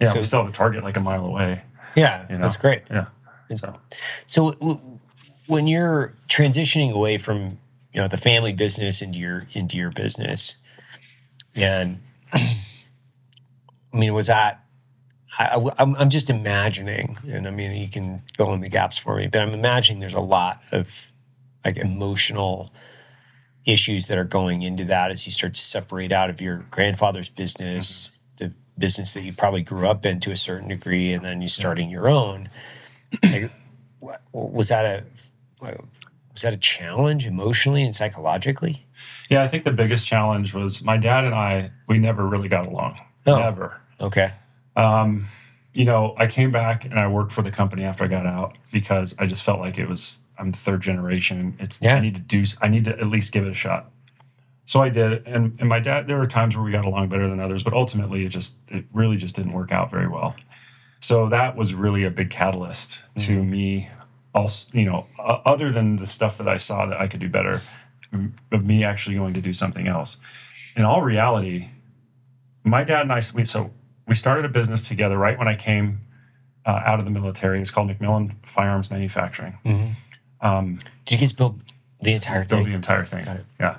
Yeah, 0.00 0.10
So- 0.10 0.20
we 0.20 0.22
still 0.22 0.42
have 0.44 0.50
a 0.50 0.56
target 0.56 0.84
like 0.84 0.96
a 0.96 1.02
mile 1.02 1.24
away. 1.24 1.62
Yeah, 1.96 2.26
You 2.30 2.36
know? 2.36 2.42
that's 2.42 2.56
great. 2.56 2.82
Yeah. 2.88 3.06
So 3.56 3.78
So 4.26 4.52
w- 4.52 4.80
when 5.46 5.66
you're 5.66 6.14
transitioning 6.28 6.92
away 6.92 7.18
from 7.18 7.58
you 7.92 8.00
know 8.00 8.08
the 8.08 8.16
family 8.16 8.52
business 8.52 9.02
into 9.02 9.18
your 9.18 9.46
into 9.52 9.76
your 9.76 9.90
business, 9.90 10.56
and 11.54 12.00
I 12.32 13.98
mean, 13.98 14.14
was 14.14 14.26
that? 14.28 14.64
I, 15.38 15.56
am 15.78 15.94
I'm 15.96 16.10
just 16.10 16.28
imagining, 16.28 17.16
and 17.26 17.46
I 17.46 17.50
mean, 17.50 17.72
you 17.72 17.88
can 17.88 18.22
fill 18.36 18.52
in 18.52 18.60
the 18.60 18.68
gaps 18.68 18.98
for 18.98 19.16
me, 19.16 19.28
but 19.28 19.40
I'm 19.40 19.54
imagining 19.54 20.00
there's 20.00 20.12
a 20.12 20.20
lot 20.20 20.60
of 20.72 21.10
like 21.64 21.78
emotional 21.78 22.70
issues 23.64 24.08
that 24.08 24.18
are 24.18 24.24
going 24.24 24.62
into 24.62 24.84
that 24.84 25.10
as 25.10 25.24
you 25.24 25.32
start 25.32 25.54
to 25.54 25.60
separate 25.60 26.12
out 26.12 26.28
of 26.28 26.40
your 26.40 26.66
grandfather's 26.70 27.28
business, 27.28 28.10
mm-hmm. 28.36 28.46
the 28.46 28.54
business 28.78 29.14
that 29.14 29.22
you 29.22 29.32
probably 29.32 29.62
grew 29.62 29.86
up 29.86 30.04
in 30.04 30.20
to 30.20 30.32
a 30.32 30.36
certain 30.36 30.68
degree, 30.68 31.12
and 31.12 31.24
then 31.24 31.40
you 31.40 31.48
starting 31.48 31.88
your 31.88 32.08
own. 32.08 32.50
Like, 33.22 33.50
what, 34.00 34.22
was 34.32 34.68
that 34.68 34.84
a 34.84 35.04
was 36.32 36.42
that 36.42 36.52
a 36.52 36.56
challenge 36.56 37.26
emotionally 37.26 37.82
and 37.82 37.94
psychologically? 37.94 38.86
yeah, 39.30 39.42
I 39.42 39.48
think 39.48 39.64
the 39.64 39.72
biggest 39.72 40.06
challenge 40.06 40.54
was 40.54 40.82
my 40.82 40.96
dad 40.96 41.24
and 41.24 41.34
I. 41.34 41.70
We 41.86 41.98
never 41.98 42.26
really 42.26 42.48
got 42.48 42.66
along. 42.66 42.98
Oh. 43.26 43.38
Never. 43.38 43.80
Okay. 44.00 44.32
Um, 44.76 45.26
you 45.72 45.84
know, 45.84 46.14
I 46.18 46.26
came 46.26 46.50
back 46.50 46.84
and 46.84 46.98
I 46.98 47.06
worked 47.06 47.32
for 47.32 47.42
the 47.42 47.50
company 47.50 47.84
after 47.84 48.04
I 48.04 48.08
got 48.08 48.26
out 48.26 48.58
because 48.72 49.14
I 49.18 49.26
just 49.26 49.42
felt 49.42 49.60
like 49.60 49.78
it 49.78 49.88
was 49.88 50.20
I'm 50.38 50.50
the 50.52 50.58
third 50.58 50.80
generation. 50.80 51.56
It's 51.58 51.78
Yeah. 51.80 51.96
I 51.96 52.00
need 52.00 52.14
to 52.14 52.20
do 52.20 52.44
I 52.60 52.68
need 52.68 52.84
to 52.84 52.98
at 52.98 53.06
least 53.06 53.32
give 53.32 53.44
it 53.44 53.50
a 53.50 53.54
shot. 53.54 53.90
So 54.64 54.80
I 54.80 54.88
did, 54.88 55.26
and 55.26 55.56
and 55.58 55.68
my 55.68 55.80
dad. 55.80 56.06
There 56.06 56.18
were 56.18 56.26
times 56.26 56.56
where 56.56 56.64
we 56.64 56.72
got 56.72 56.84
along 56.84 57.08
better 57.08 57.28
than 57.28 57.40
others, 57.40 57.62
but 57.62 57.72
ultimately 57.72 58.24
it 58.24 58.28
just 58.28 58.54
it 58.68 58.84
really 58.92 59.16
just 59.16 59.34
didn't 59.36 59.52
work 59.52 59.72
out 59.72 59.90
very 59.90 60.08
well. 60.08 60.36
So 61.02 61.28
that 61.28 61.56
was 61.56 61.74
really 61.74 62.04
a 62.04 62.10
big 62.10 62.30
catalyst 62.30 63.02
to 63.16 63.32
mm-hmm. 63.32 63.50
me. 63.50 63.88
Also, 64.34 64.70
you 64.72 64.86
know, 64.86 65.06
other 65.18 65.70
than 65.70 65.96
the 65.96 66.06
stuff 66.06 66.38
that 66.38 66.48
I 66.48 66.56
saw 66.56 66.86
that 66.86 66.98
I 66.98 67.06
could 67.06 67.20
do 67.20 67.28
better, 67.28 67.60
of 68.50 68.64
me 68.64 68.84
actually 68.84 69.16
going 69.16 69.34
to 69.34 69.40
do 69.40 69.52
something 69.52 69.88
else. 69.88 70.16
In 70.76 70.84
all 70.84 71.02
reality, 71.02 71.68
my 72.64 72.84
dad 72.84 73.02
and 73.02 73.12
I, 73.12 73.20
we, 73.34 73.44
so 73.44 73.72
we 74.06 74.14
started 74.14 74.44
a 74.44 74.48
business 74.48 74.86
together 74.86 75.18
right 75.18 75.38
when 75.38 75.48
I 75.48 75.56
came 75.56 76.00
uh, 76.64 76.82
out 76.84 76.98
of 76.98 77.04
the 77.04 77.10
military. 77.10 77.60
It's 77.60 77.70
called 77.70 77.90
McMillan 77.90 78.34
Firearms 78.46 78.90
Manufacturing. 78.90 79.58
Mm-hmm. 79.64 80.46
Um, 80.46 80.80
did 81.04 81.14
you 81.14 81.18
guys 81.18 81.32
build 81.32 81.62
the 82.00 82.12
entire 82.12 82.44
Build 82.44 82.62
thing? 82.62 82.70
the 82.70 82.76
entire 82.76 83.04
thing. 83.04 83.24
Got 83.24 83.36
it. 83.36 83.46
Yeah. 83.58 83.78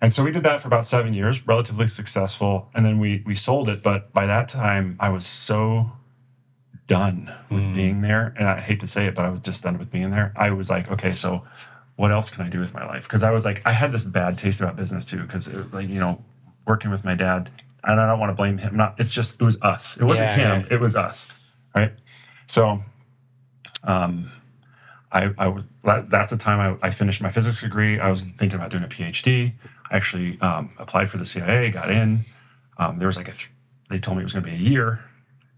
And 0.00 0.12
so 0.12 0.22
we 0.22 0.30
did 0.30 0.42
that 0.42 0.60
for 0.60 0.68
about 0.68 0.84
seven 0.84 1.12
years, 1.12 1.46
relatively 1.46 1.86
successful. 1.86 2.68
And 2.74 2.84
then 2.84 2.98
we 2.98 3.22
we 3.24 3.34
sold 3.34 3.68
it. 3.68 3.82
But 3.82 4.12
by 4.12 4.26
that 4.26 4.48
time, 4.48 4.96
I 4.98 5.10
was 5.10 5.24
so 5.24 5.92
done 6.86 7.32
with 7.50 7.72
being 7.72 8.00
there. 8.00 8.34
And 8.36 8.48
I 8.48 8.60
hate 8.60 8.80
to 8.80 8.86
say 8.86 9.06
it, 9.06 9.14
but 9.14 9.24
I 9.24 9.30
was 9.30 9.40
just 9.40 9.62
done 9.62 9.78
with 9.78 9.90
being 9.90 10.10
there. 10.10 10.32
I 10.36 10.50
was 10.50 10.68
like, 10.68 10.90
okay, 10.90 11.12
so 11.12 11.46
what 11.96 12.10
else 12.10 12.30
can 12.30 12.44
I 12.44 12.48
do 12.48 12.60
with 12.60 12.74
my 12.74 12.84
life? 12.86 13.04
Because 13.04 13.22
I 13.22 13.30
was 13.30 13.44
like, 13.44 13.62
I 13.66 13.72
had 13.72 13.92
this 13.92 14.04
bad 14.04 14.36
taste 14.38 14.60
about 14.60 14.76
business 14.76 15.04
too. 15.04 15.22
Because 15.22 15.48
like 15.72 15.88
you 15.88 16.00
know, 16.00 16.24
working 16.66 16.90
with 16.90 17.04
my 17.04 17.14
dad, 17.14 17.50
and 17.84 18.00
I 18.00 18.06
don't 18.06 18.18
want 18.18 18.30
to 18.30 18.34
blame 18.34 18.58
him. 18.58 18.76
Not 18.76 18.94
it's 18.98 19.14
just 19.14 19.40
it 19.40 19.44
was 19.44 19.60
us. 19.62 19.96
It 19.96 20.04
wasn't 20.04 20.28
Yeah, 20.36 20.58
him. 20.58 20.66
It 20.70 20.80
was 20.80 20.96
us, 20.96 21.32
right? 21.74 21.92
So 22.46 22.82
um, 23.84 24.30
I, 25.10 25.30
I 25.38 25.48
was 25.48 25.64
that's 26.08 26.30
the 26.30 26.38
time 26.38 26.78
I, 26.82 26.86
I 26.86 26.90
finished 26.90 27.20
my 27.20 27.30
physics 27.30 27.60
degree. 27.60 27.98
I 27.98 28.08
was 28.08 28.20
thinking 28.20 28.54
about 28.54 28.70
doing 28.70 28.84
a 28.84 28.88
PhD. 28.88 29.52
I 29.90 29.96
actually 29.96 30.40
um, 30.40 30.70
applied 30.78 31.10
for 31.10 31.18
the 31.18 31.24
CIA, 31.24 31.70
got 31.70 31.90
in. 31.90 32.24
Um, 32.78 32.98
there 32.98 33.06
was 33.06 33.16
like 33.16 33.28
a, 33.28 33.32
th- 33.32 33.50
they 33.90 33.98
told 33.98 34.16
me 34.16 34.22
it 34.22 34.24
was 34.24 34.32
going 34.32 34.44
to 34.44 34.50
be 34.50 34.56
a 34.56 34.58
year. 34.58 35.04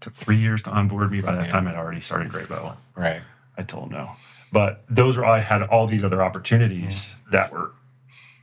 Took 0.01 0.15
three 0.15 0.37
years 0.37 0.61
to 0.63 0.69
onboard 0.71 1.11
me. 1.11 1.21
By 1.21 1.35
that 1.35 1.49
time, 1.49 1.67
I'd 1.67 1.75
already 1.75 1.99
started 1.99 2.31
Grayboe. 2.31 2.75
Right. 2.95 3.21
I 3.57 3.63
told 3.63 3.91
no. 3.91 4.11
But 4.51 4.83
those 4.89 5.17
were 5.17 5.25
I 5.25 5.39
had 5.39 5.61
all 5.63 5.87
these 5.87 6.03
other 6.03 6.21
opportunities 6.21 7.15
that 7.31 7.51
were 7.51 7.71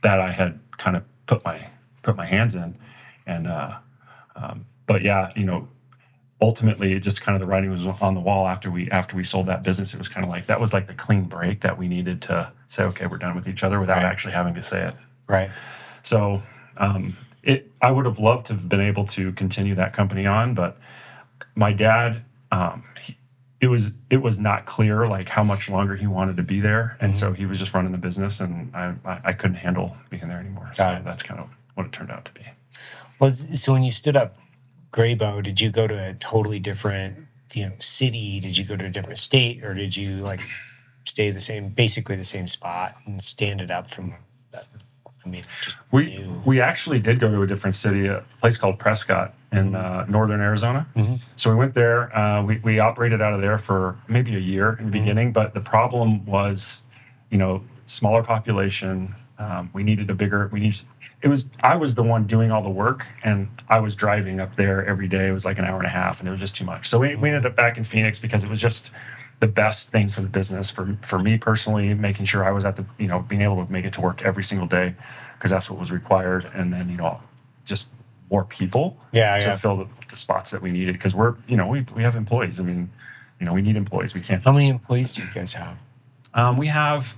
that 0.01 0.19
I 0.19 0.31
had 0.31 0.59
kind 0.77 0.97
of 0.97 1.03
put 1.25 1.43
my 1.45 1.67
put 2.01 2.15
my 2.15 2.25
hands 2.25 2.53
in, 2.55 2.75
and 3.25 3.47
uh, 3.47 3.77
um, 4.35 4.65
but 4.85 5.01
yeah, 5.03 5.31
you 5.35 5.45
know, 5.45 5.69
ultimately, 6.41 6.93
it 6.93 6.99
just 6.99 7.21
kind 7.21 7.35
of 7.35 7.39
the 7.39 7.47
writing 7.47 7.69
was 7.71 7.85
on 8.01 8.13
the 8.15 8.19
wall 8.19 8.47
after 8.47 8.69
we 8.69 8.89
after 8.91 9.15
we 9.15 9.23
sold 9.23 9.45
that 9.47 9.63
business. 9.63 9.93
It 9.93 9.97
was 9.97 10.09
kind 10.09 10.25
of 10.25 10.29
like 10.29 10.47
that 10.47 10.59
was 10.59 10.73
like 10.73 10.87
the 10.87 10.93
clean 10.93 11.23
break 11.23 11.61
that 11.61 11.77
we 11.77 11.87
needed 11.87 12.21
to 12.23 12.51
say, 12.67 12.83
okay, 12.83 13.07
we're 13.07 13.17
done 13.17 13.35
with 13.35 13.47
each 13.47 13.63
other 13.63 13.79
without 13.79 13.97
Right. 13.97 14.05
actually 14.05 14.33
having 14.33 14.53
to 14.55 14.61
say 14.61 14.87
it. 14.87 14.95
Right. 15.27 15.49
So 16.01 16.43
um, 16.77 17.17
it, 17.41 17.71
I 17.81 17.91
would 17.91 18.05
have 18.05 18.19
loved 18.19 18.47
to 18.47 18.53
have 18.53 18.67
been 18.67 18.81
able 18.81 19.05
to 19.07 19.31
continue 19.31 19.73
that 19.75 19.93
company 19.93 20.25
on, 20.25 20.53
but 20.53 20.77
my 21.55 21.73
dad, 21.73 22.23
um, 22.51 22.83
he, 23.01 23.17
it 23.61 23.67
was 23.67 23.93
it 24.09 24.17
was 24.17 24.37
not 24.37 24.65
clear 24.65 25.07
like 25.07 25.29
how 25.29 25.43
much 25.43 25.69
longer 25.69 25.95
he 25.95 26.07
wanted 26.07 26.37
to 26.37 26.43
be 26.43 26.59
there, 26.59 26.97
and 26.99 27.15
so 27.15 27.33
he 27.33 27.45
was 27.45 27.59
just 27.59 27.73
running 27.73 27.91
the 27.91 27.97
business, 27.97 28.39
and 28.39 28.75
I 28.75 28.95
I, 29.05 29.21
I 29.25 29.33
couldn't 29.33 29.57
handle 29.57 29.95
being 30.09 30.27
there 30.27 30.39
anymore. 30.39 30.71
So 30.73 30.87
it. 30.89 31.05
that's 31.05 31.23
kind 31.23 31.39
of 31.39 31.49
what 31.75 31.85
it 31.85 31.91
turned 31.91 32.11
out 32.11 32.25
to 32.25 32.31
be. 32.33 32.41
Well, 33.19 33.33
so 33.33 33.73
when 33.73 33.83
you 33.83 33.91
stood 33.91 34.17
up 34.17 34.35
Grayboe, 34.91 35.43
did 35.43 35.61
you 35.61 35.71
go 35.71 35.87
to 35.87 36.09
a 36.09 36.13
totally 36.13 36.59
different, 36.59 37.27
you 37.53 37.67
know, 37.67 37.73
city? 37.79 38.39
Did 38.39 38.57
you 38.57 38.65
go 38.65 38.75
to 38.75 38.85
a 38.85 38.89
different 38.89 39.19
state, 39.19 39.63
or 39.63 39.73
did 39.73 39.95
you 39.95 40.17
like 40.17 40.41
stay 41.05 41.31
the 41.31 41.39
same, 41.39 41.69
basically 41.69 42.15
the 42.15 42.25
same 42.25 42.47
spot, 42.47 42.95
and 43.05 43.23
stand 43.23 43.61
it 43.61 43.71
up 43.71 43.89
from? 43.89 44.15
That, 45.23 45.29
I 45.29 45.31
mean, 45.31 45.43
just 45.61 45.77
We 45.91 46.17
new. 46.17 46.41
we 46.45 46.61
actually 46.61 46.99
did 46.99 47.19
go 47.19 47.29
to 47.31 47.41
a 47.41 47.47
different 47.47 47.75
city, 47.75 48.07
a 48.07 48.23
place 48.39 48.57
called 48.57 48.79
Prescott 48.79 49.33
in 49.51 49.75
uh, 49.75 50.05
northern 50.07 50.41
Arizona. 50.41 50.87
So 51.35 51.49
we 51.49 51.55
went 51.55 51.73
there. 51.73 52.15
Uh, 52.15 52.43
we 52.43 52.57
we 52.59 52.79
operated 52.79 53.21
out 53.21 53.33
of 53.33 53.41
there 53.41 53.57
for 53.57 53.97
maybe 54.07 54.35
a 54.35 54.39
year 54.39 54.73
in 54.79 54.85
the 54.85 54.91
beginning, 54.91 55.31
but 55.31 55.53
the 55.53 55.61
problem 55.61 56.25
was, 56.25 56.81
you 57.29 57.37
know, 57.37 57.63
smaller 57.85 58.23
population. 58.23 59.15
Um, 59.39 59.71
we 59.73 59.83
needed 59.83 60.09
a 60.09 60.15
bigger. 60.15 60.47
We 60.51 60.59
need. 60.59 60.75
It 61.21 61.27
was 61.27 61.47
I 61.61 61.75
was 61.75 61.95
the 61.95 62.03
one 62.03 62.25
doing 62.27 62.51
all 62.51 62.61
the 62.61 62.69
work, 62.69 63.07
and 63.23 63.49
I 63.69 63.79
was 63.79 63.95
driving 63.95 64.39
up 64.39 64.55
there 64.55 64.85
every 64.85 65.07
day. 65.07 65.27
It 65.27 65.31
was 65.31 65.45
like 65.45 65.57
an 65.57 65.65
hour 65.65 65.77
and 65.77 65.85
a 65.87 65.89
half, 65.89 66.19
and 66.19 66.27
it 66.27 66.31
was 66.31 66.39
just 66.39 66.55
too 66.55 66.65
much. 66.65 66.87
So 66.87 66.99
we, 66.99 67.15
we 67.15 67.29
ended 67.29 67.45
up 67.45 67.55
back 67.55 67.77
in 67.77 67.83
Phoenix 67.83 68.19
because 68.19 68.43
it 68.43 68.49
was 68.49 68.61
just 68.61 68.91
the 69.43 69.47
best 69.47 69.89
thing 69.89 70.07
for 70.07 70.21
the 70.21 70.27
business 70.39 70.69
for 70.69 70.97
for 71.01 71.19
me 71.19 71.37
personally 71.37 71.93
making 71.93 72.23
sure 72.25 72.45
i 72.45 72.51
was 72.51 72.63
at 72.63 72.75
the 72.77 72.85
you 72.97 73.07
know 73.07 73.19
being 73.19 73.41
able 73.41 73.57
to 73.65 73.69
make 73.69 73.83
it 73.83 73.91
to 73.91 73.99
work 73.99 74.21
every 74.21 74.43
single 74.43 74.67
day 74.67 74.95
because 75.35 75.51
that's 75.51 75.69
what 75.69 75.77
was 75.77 75.91
required 75.91 76.49
and 76.53 76.71
then 76.71 76.87
you 76.89 76.95
know 76.95 77.19
just 77.65 77.89
more 78.31 78.45
people 78.45 78.97
Yeah, 79.11 79.37
to 79.37 79.47
yeah. 79.49 79.55
fill 79.55 79.75
the, 79.75 79.87
the 80.07 80.15
spots 80.15 80.51
that 80.51 80.61
we 80.61 80.71
needed 80.71 80.93
because 80.93 81.13
we're 81.13 81.35
you 81.45 81.57
know 81.57 81.67
we, 81.67 81.85
we 81.93 82.03
have 82.03 82.15
employees 82.15 82.61
i 82.61 82.63
mean 82.63 82.89
you 83.39 83.45
know 83.45 83.51
we 83.53 83.61
need 83.61 83.75
employees 83.75 84.13
we 84.13 84.21
can't 84.21 84.41
How 84.45 84.51
just- 84.51 84.59
many 84.59 84.69
employees 84.69 85.11
do 85.13 85.23
you 85.23 85.29
guys 85.33 85.51
have? 85.53 85.75
um, 86.33 86.55
we 86.55 86.67
have 86.67 87.15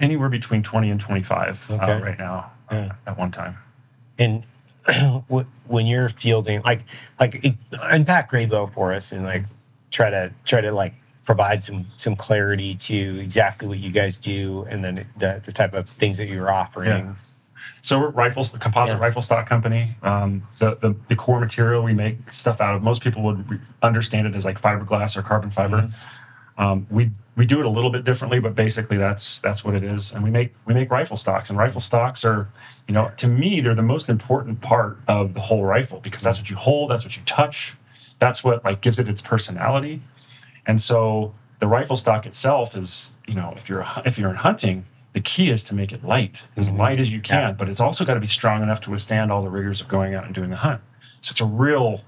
anywhere 0.00 0.30
between 0.30 0.62
20 0.62 0.90
and 0.90 0.98
25 0.98 1.70
Okay. 1.72 1.92
uh, 1.92 2.00
right 2.00 2.18
now 2.18 2.50
uh, 2.70 2.88
at 3.06 3.18
one 3.18 3.30
time. 3.30 3.58
And 4.18 4.44
when 5.66 5.86
you're 5.86 6.08
fielding, 6.08 6.62
like, 6.62 6.84
like 7.20 7.44
unpack 7.84 8.30
Grayboe 8.32 8.72
for 8.72 8.92
us, 8.94 9.12
and 9.12 9.24
like 9.24 9.44
try 9.90 10.08
to 10.10 10.32
try 10.44 10.60
to 10.60 10.72
like 10.72 10.94
provide 11.28 11.62
some 11.62 11.84
some 11.98 12.16
clarity 12.16 12.74
to 12.74 13.20
exactly 13.20 13.68
what 13.68 13.76
you 13.78 13.90
guys 13.90 14.16
do, 14.16 14.66
and 14.70 14.82
then 14.82 15.06
the, 15.18 15.42
the 15.44 15.52
type 15.52 15.74
of 15.74 15.86
things 15.86 16.16
that 16.16 16.26
you're 16.26 16.50
offering. 16.50 16.88
Yeah. 16.88 17.14
So 17.82 17.98
we're 18.00 18.08
rifles, 18.08 18.54
a 18.54 18.58
composite 18.58 18.96
Yeah. 18.96 19.02
rifle 19.02 19.20
stock 19.20 19.46
company. 19.46 19.96
Um, 20.02 20.48
the, 20.58 20.76
the 20.76 20.96
the 21.08 21.14
core 21.16 21.38
material 21.38 21.82
we 21.82 21.92
make 21.92 22.32
stuff 22.32 22.62
out 22.62 22.74
of. 22.76 22.82
Most 22.82 23.02
people 23.02 23.22
would 23.24 23.50
re- 23.50 23.60
understand 23.82 24.26
it 24.26 24.34
as 24.34 24.46
like 24.46 24.58
fiberglass 24.58 25.18
or 25.18 25.22
carbon 25.22 25.50
fiber. 25.50 25.82
Mm-hmm. 25.82 26.62
Um, 26.64 26.86
we 26.90 27.10
we 27.36 27.44
do 27.44 27.60
it 27.60 27.66
a 27.66 27.68
little 27.68 27.90
bit 27.90 28.04
differently, 28.04 28.40
but 28.40 28.54
basically 28.54 28.96
that's 28.96 29.38
that's 29.38 29.62
what 29.62 29.74
it 29.74 29.84
is. 29.84 30.10
And 30.10 30.24
we 30.24 30.30
make 30.30 30.54
we 30.64 30.72
make 30.72 30.90
rifle 30.90 31.16
stocks, 31.16 31.50
and 31.50 31.58
rifle 31.58 31.82
stocks 31.82 32.24
are, 32.24 32.48
you 32.86 32.94
know, 32.94 33.10
to 33.18 33.28
me 33.28 33.60
they're 33.60 33.74
the 33.74 33.90
most 33.94 34.08
important 34.08 34.62
part 34.62 34.98
of 35.06 35.34
the 35.34 35.40
whole 35.40 35.64
rifle 35.64 36.00
because 36.00 36.22
that's 36.22 36.38
what 36.38 36.48
you 36.48 36.56
hold, 36.56 36.90
that's 36.90 37.04
what 37.04 37.16
you 37.18 37.22
touch, 37.26 37.76
that's 38.18 38.42
what 38.42 38.64
like 38.64 38.80
gives 38.80 38.98
it 38.98 39.08
its 39.10 39.20
personality. 39.20 40.00
And 40.68 40.80
so 40.80 41.34
the 41.58 41.66
rifle 41.66 41.96
stock 41.96 42.26
itself 42.26 42.76
is, 42.76 43.10
you 43.26 43.34
know, 43.34 43.52
if 43.56 43.68
you're 43.68 43.84
if 44.04 44.18
you're 44.18 44.30
in 44.30 44.36
hunting, 44.36 44.84
the 45.14 45.20
key 45.20 45.50
is 45.50 45.62
to 45.64 45.74
make 45.74 45.90
it 45.90 46.04
light, 46.04 46.42
as 46.56 46.70
light 46.70 47.00
as 47.00 47.12
you 47.12 47.20
can, 47.20 47.48
Yeah. 47.48 47.52
but 47.52 47.68
it's 47.68 47.80
also 47.80 48.04
got 48.04 48.14
to 48.14 48.20
be 48.20 48.26
strong 48.28 48.62
enough 48.62 48.80
to 48.82 48.90
withstand 48.90 49.32
all 49.32 49.42
the 49.42 49.48
rigors 49.48 49.80
of 49.80 49.88
going 49.88 50.14
out 50.14 50.24
and 50.26 50.34
doing 50.34 50.50
the 50.50 50.56
hunt. 50.56 50.80
So 51.22 51.32
it's 51.32 51.40
a 51.40 51.46
real 51.46 52.02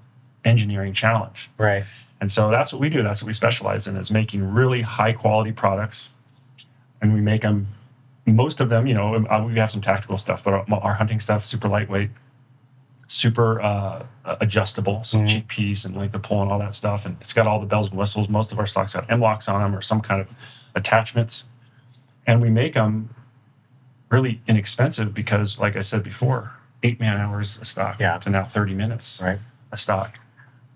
engineering 0.45 0.93
challenge. 0.93 1.51
Right. 1.59 1.85
And 2.21 2.31
so 2.31 2.51
that's 2.51 2.71
what 2.73 2.81
we 2.81 2.91
do. 2.91 3.03
That's 3.03 3.23
what 3.23 3.27
we 3.27 3.33
specialize 3.33 3.87
in 3.89 3.97
is 3.97 4.11
making 4.11 4.53
really 4.53 4.83
high 4.83 5.13
quality 5.13 5.53
products. 5.53 6.13
And 7.01 7.15
we 7.15 7.23
make 7.23 7.41
them, 7.41 7.69
most 8.27 8.61
of 8.61 8.69
them, 8.69 8.87
you 8.87 8.93
know, 8.93 9.15
uh, 9.27 9.45
we 9.47 9.55
have 9.59 9.71
some 9.71 9.81
tactical 9.81 10.19
stuff, 10.19 10.45
but 10.45 10.53
our, 10.53 10.65
our 10.83 10.95
hunting 10.95 11.19
stuff, 11.19 11.47
super 11.47 11.67
lightweight, 11.67 12.11
super 13.11 13.61
uh, 13.61 14.07
adjustable, 14.41 15.03
so 15.03 15.27
cheek 15.27 15.49
piece 15.49 15.85
and 15.85 15.97
length 15.97 16.15
of 16.15 16.23
pull 16.23 16.41
and 16.43 16.51
all 16.53 16.61
that 16.61 16.77
stuff. 16.77 17.05
And 17.05 17.17
it's 17.21 17.33
got 17.33 17.45
all 17.49 17.59
the 17.59 17.67
bells 17.67 17.89
and 17.91 17.99
whistles. 17.99 18.29
Most 18.29 18.53
of 18.53 18.59
our 18.61 18.67
stocks 18.67 18.95
got 18.95 19.11
M-LOKs 19.11 19.53
on 19.53 19.61
them 19.61 19.75
or 19.75 19.83
some 19.83 20.01
kind 20.01 20.21
of 20.21 20.29
attachments. 20.77 21.47
And 22.25 22.41
we 22.41 22.51
make 22.51 22.75
them 22.75 23.13
really 24.11 24.41
inexpensive 24.47 25.13
because, 25.13 25.59
like 25.59 25.75
I 25.75 25.81
said 25.81 26.05
before, 26.05 26.53
eight 26.85 27.01
man 27.01 27.17
hours 27.21 27.59
a 27.61 27.65
stock 27.65 27.99
Yeah. 27.99 28.19
to 28.19 28.31
now 28.31 28.45
30 28.45 28.75
minutes 28.75 29.21
Right. 29.21 29.41
a 29.73 29.77
stock. 29.77 30.21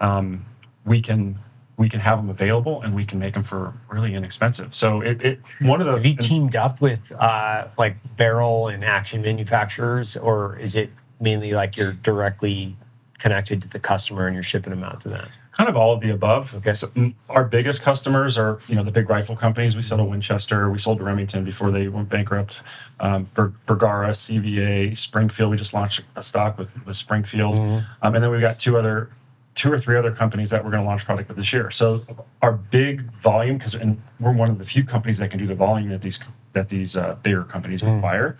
Um, 0.00 0.44
we 0.84 1.00
can 1.00 1.38
we 1.76 1.88
can 1.88 1.98
have 2.00 2.18
them 2.18 2.30
available 2.30 2.80
and 2.82 2.94
we 2.94 3.04
can 3.04 3.18
make 3.18 3.34
them 3.34 3.42
for 3.42 3.74
really 3.88 4.14
inexpensive. 4.14 4.72
So 4.74 5.00
it, 5.00 5.20
it 5.22 5.40
one 5.60 5.80
of 5.80 5.86
the 5.86 5.92
Have 5.94 6.06
you 6.06 6.14
teamed 6.16 6.54
up 6.54 6.80
with 6.80 7.10
uh, 7.18 7.66
like 7.78 7.96
barrel 8.16 8.68
and 8.68 8.84
action 8.84 9.22
manufacturers, 9.22 10.16
or 10.16 10.56
is 10.58 10.76
it 10.76 10.90
mainly 11.24 11.52
like 11.52 11.76
you're 11.76 11.92
directly 11.92 12.76
connected 13.18 13.62
to 13.62 13.68
the 13.68 13.80
customer 13.80 14.26
and 14.26 14.34
you're 14.34 14.42
shipping 14.44 14.70
them 14.70 14.84
out 14.84 15.00
to 15.00 15.08
them? 15.08 15.28
kind 15.56 15.70
of 15.70 15.76
all 15.76 15.92
of 15.92 16.00
the 16.00 16.10
above. 16.10 16.54
Okay. 16.56 16.72
So, 16.72 16.88
mm, 16.88 17.14
our 17.28 17.44
biggest 17.44 17.80
customers 17.82 18.36
are 18.36 18.58
you 18.68 18.74
know 18.74 18.82
the 18.82 18.90
big 18.90 19.08
rifle 19.08 19.36
companies. 19.36 19.76
We 19.76 19.82
sell 19.82 19.98
to 19.98 20.04
Winchester. 20.04 20.70
We 20.70 20.78
sold 20.78 20.98
to 20.98 21.04
Remington 21.04 21.44
before 21.44 21.70
they 21.70 21.88
went 21.88 22.08
bankrupt. 22.08 22.60
Um, 23.00 23.28
Ber- 23.34 23.54
Bergara, 23.66 24.10
CVA, 24.10 24.96
Springfield. 24.96 25.50
We 25.50 25.56
just 25.56 25.74
launched 25.74 26.02
a 26.16 26.22
stock 26.22 26.58
with 26.58 26.84
with 26.84 26.96
Springfield, 26.96 27.56
um, 27.56 28.14
and 28.14 28.22
then 28.22 28.30
we've 28.30 28.40
got 28.40 28.58
two 28.58 28.76
other. 28.76 29.10
Two 29.54 29.72
or 29.72 29.78
three 29.78 29.96
other 29.96 30.10
companies 30.10 30.50
that 30.50 30.64
we're 30.64 30.72
going 30.72 30.82
to 30.82 30.88
launch 30.88 31.04
product 31.04 31.28
with 31.28 31.36
this 31.36 31.52
year. 31.52 31.70
So 31.70 32.04
our 32.42 32.50
big 32.50 33.12
volume, 33.12 33.56
because 33.56 33.72
and 33.72 34.02
we're 34.18 34.32
one 34.32 34.50
of 34.50 34.58
the 34.58 34.64
few 34.64 34.82
companies 34.82 35.18
that 35.18 35.30
can 35.30 35.38
do 35.38 35.46
the 35.46 35.54
volume 35.54 35.90
that 35.90 36.02
these 36.02 36.18
that 36.54 36.70
these 36.70 36.96
uh, 36.96 37.14
bigger 37.22 37.44
companies 37.44 37.80
require. 37.80 38.36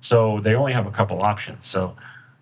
So 0.00 0.40
they 0.40 0.56
only 0.56 0.72
have 0.72 0.88
a 0.88 0.90
couple 0.90 1.22
options. 1.22 1.66
So 1.66 1.94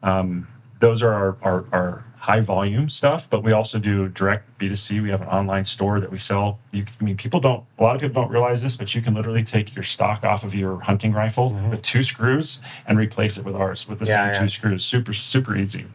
um, 0.02 0.48
those 0.80 1.02
are 1.02 1.12
our, 1.12 1.36
our, 1.42 1.64
our 1.72 2.04
high 2.18 2.40
volume 2.40 2.88
stuff, 2.88 3.28
but 3.30 3.42
we 3.42 3.52
also 3.52 3.78
do 3.78 4.08
direct 4.08 4.58
B2C. 4.58 5.02
We 5.02 5.10
have 5.10 5.22
an 5.22 5.28
online 5.28 5.64
store 5.64 5.98
that 6.00 6.10
we 6.10 6.18
sell. 6.18 6.58
You, 6.72 6.84
I 7.00 7.04
mean, 7.04 7.16
people 7.16 7.40
don't, 7.40 7.64
a 7.78 7.82
lot 7.82 7.94
of 7.94 8.00
people 8.00 8.22
don't 8.22 8.30
realize 8.30 8.62
this, 8.62 8.76
but 8.76 8.94
you 8.94 9.00
can 9.02 9.14
literally 9.14 9.42
take 9.44 9.74
your 9.74 9.82
stock 9.82 10.24
off 10.24 10.44
of 10.44 10.54
your 10.54 10.80
hunting 10.80 11.12
rifle 11.12 11.50
with 11.70 11.82
two 11.82 12.02
screws 12.02 12.60
and 12.86 12.98
replace 12.98 13.38
it 13.38 13.44
with 13.44 13.54
ours 13.54 13.88
with 13.88 13.98
the 14.00 14.04
Yeah, 14.06 14.26
same 14.26 14.34
yeah. 14.34 14.40
two 14.40 14.48
screws. 14.48 14.84
Super, 14.84 15.12
super 15.12 15.56
easy. 15.56 15.86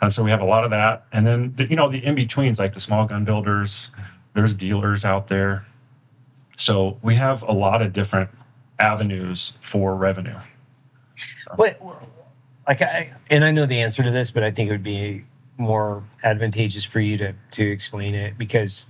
And 0.00 0.12
so 0.12 0.22
we 0.22 0.30
have 0.30 0.40
a 0.40 0.44
lot 0.46 0.64
of 0.64 0.70
that. 0.70 1.04
And 1.12 1.26
then, 1.26 1.54
the, 1.56 1.68
you 1.68 1.76
know, 1.76 1.88
the 1.88 2.04
in 2.04 2.14
betweens, 2.14 2.58
like 2.58 2.72
the 2.72 2.80
small 2.80 3.06
gun 3.06 3.24
builders, 3.24 3.90
there's 4.34 4.54
dealers 4.54 5.04
out 5.04 5.28
there. 5.28 5.66
So 6.56 6.98
we 7.02 7.14
have 7.16 7.42
a 7.42 7.52
lot 7.52 7.82
of 7.82 7.92
different 7.92 8.30
avenues 8.78 9.56
for 9.60 9.94
revenue. 9.96 10.38
What, 11.56 11.80
like, 12.68 12.82
I, 12.82 13.12
and 13.30 13.44
I 13.44 13.50
know 13.50 13.66
the 13.66 13.80
answer 13.80 14.02
to 14.04 14.10
this, 14.10 14.30
but 14.30 14.42
I 14.44 14.50
think 14.52 14.68
it 14.68 14.72
would 14.72 14.82
be 14.84 15.24
more 15.56 16.04
advantageous 16.22 16.84
for 16.84 17.00
you 17.00 17.16
to 17.18 17.32
to 17.52 17.64
explain 17.68 18.14
it 18.14 18.38
because 18.38 18.88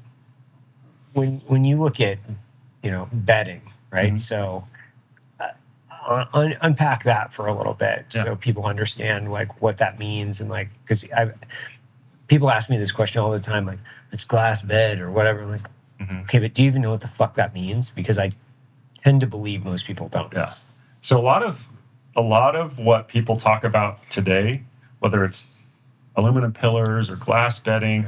when 1.15 1.41
when 1.47 1.65
you 1.65 1.79
look 1.79 2.01
at 2.01 2.19
you 2.83 2.91
know 2.91 3.09
bedding, 3.13 3.63
right? 3.91 4.13
Mhm. 4.13 4.19
So 4.19 4.67
uh, 5.41 6.25
un- 6.33 6.57
unpack 6.61 7.05
that 7.05 7.33
for 7.33 7.47
a 7.47 7.55
little 7.57 7.75
bit 7.75 8.07
Yeah. 8.15 8.25
so 8.25 8.37
people 8.37 8.65
understand 8.67 9.31
like 9.31 9.61
what 9.61 9.79
that 9.79 9.99
means 9.99 10.41
and 10.41 10.49
like 10.51 10.69
because 10.83 11.05
I 11.17 11.33
people 12.29 12.51
ask 12.51 12.69
me 12.71 12.77
this 12.79 12.93
question 12.93 13.21
all 13.23 13.31
the 13.31 13.41
time 13.41 13.67
like 13.67 13.79
it's 14.13 14.25
glass 14.25 14.63
bed 14.63 15.01
or 15.01 15.11
whatever 15.11 15.43
I'm 15.43 15.51
like 15.51 15.69
Mhm. 16.01 16.23
okay 16.23 16.39
but 16.39 16.55
do 16.55 16.63
you 16.63 16.69
even 16.69 16.83
know 16.83 16.91
what 16.93 17.01
the 17.01 17.09
fuck 17.09 17.35
that 17.35 17.53
means 17.55 17.91
because 17.91 18.19
I 18.19 18.33
tend 19.05 19.21
to 19.23 19.27
believe 19.27 19.65
most 19.65 19.85
people 19.87 20.09
don't 20.09 20.33
Yeah. 20.33 20.55
So 21.01 21.19
a 21.19 21.23
lot 21.23 21.43
of 21.43 21.69
a 22.19 22.21
lot 22.21 22.57
of 22.57 22.81
what 22.81 23.07
people 23.07 23.37
talk 23.37 23.63
about 23.63 24.01
today, 24.11 24.65
whether 24.99 25.25
it's 25.25 25.47
aluminum 26.17 26.53
pillars 26.53 27.09
or 27.09 27.15
glass 27.15 27.61
bedding, 27.61 28.07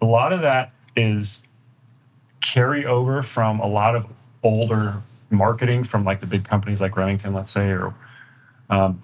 a 0.00 0.06
lot 0.06 0.32
of 0.32 0.40
that 0.40 0.72
is 0.96 1.42
carryover 2.42 3.22
from 3.22 3.60
a 3.60 3.66
lot 3.66 3.94
of 3.94 4.06
older 4.42 5.02
marketing 5.28 5.84
from 5.84 6.02
like 6.02 6.20
the 6.20 6.26
big 6.26 6.44
companies 6.44 6.80
like 6.80 6.96
Remington, 6.96 7.34
let's 7.34 7.50
say, 7.50 7.68
or 7.68 7.94
um, 8.70 9.02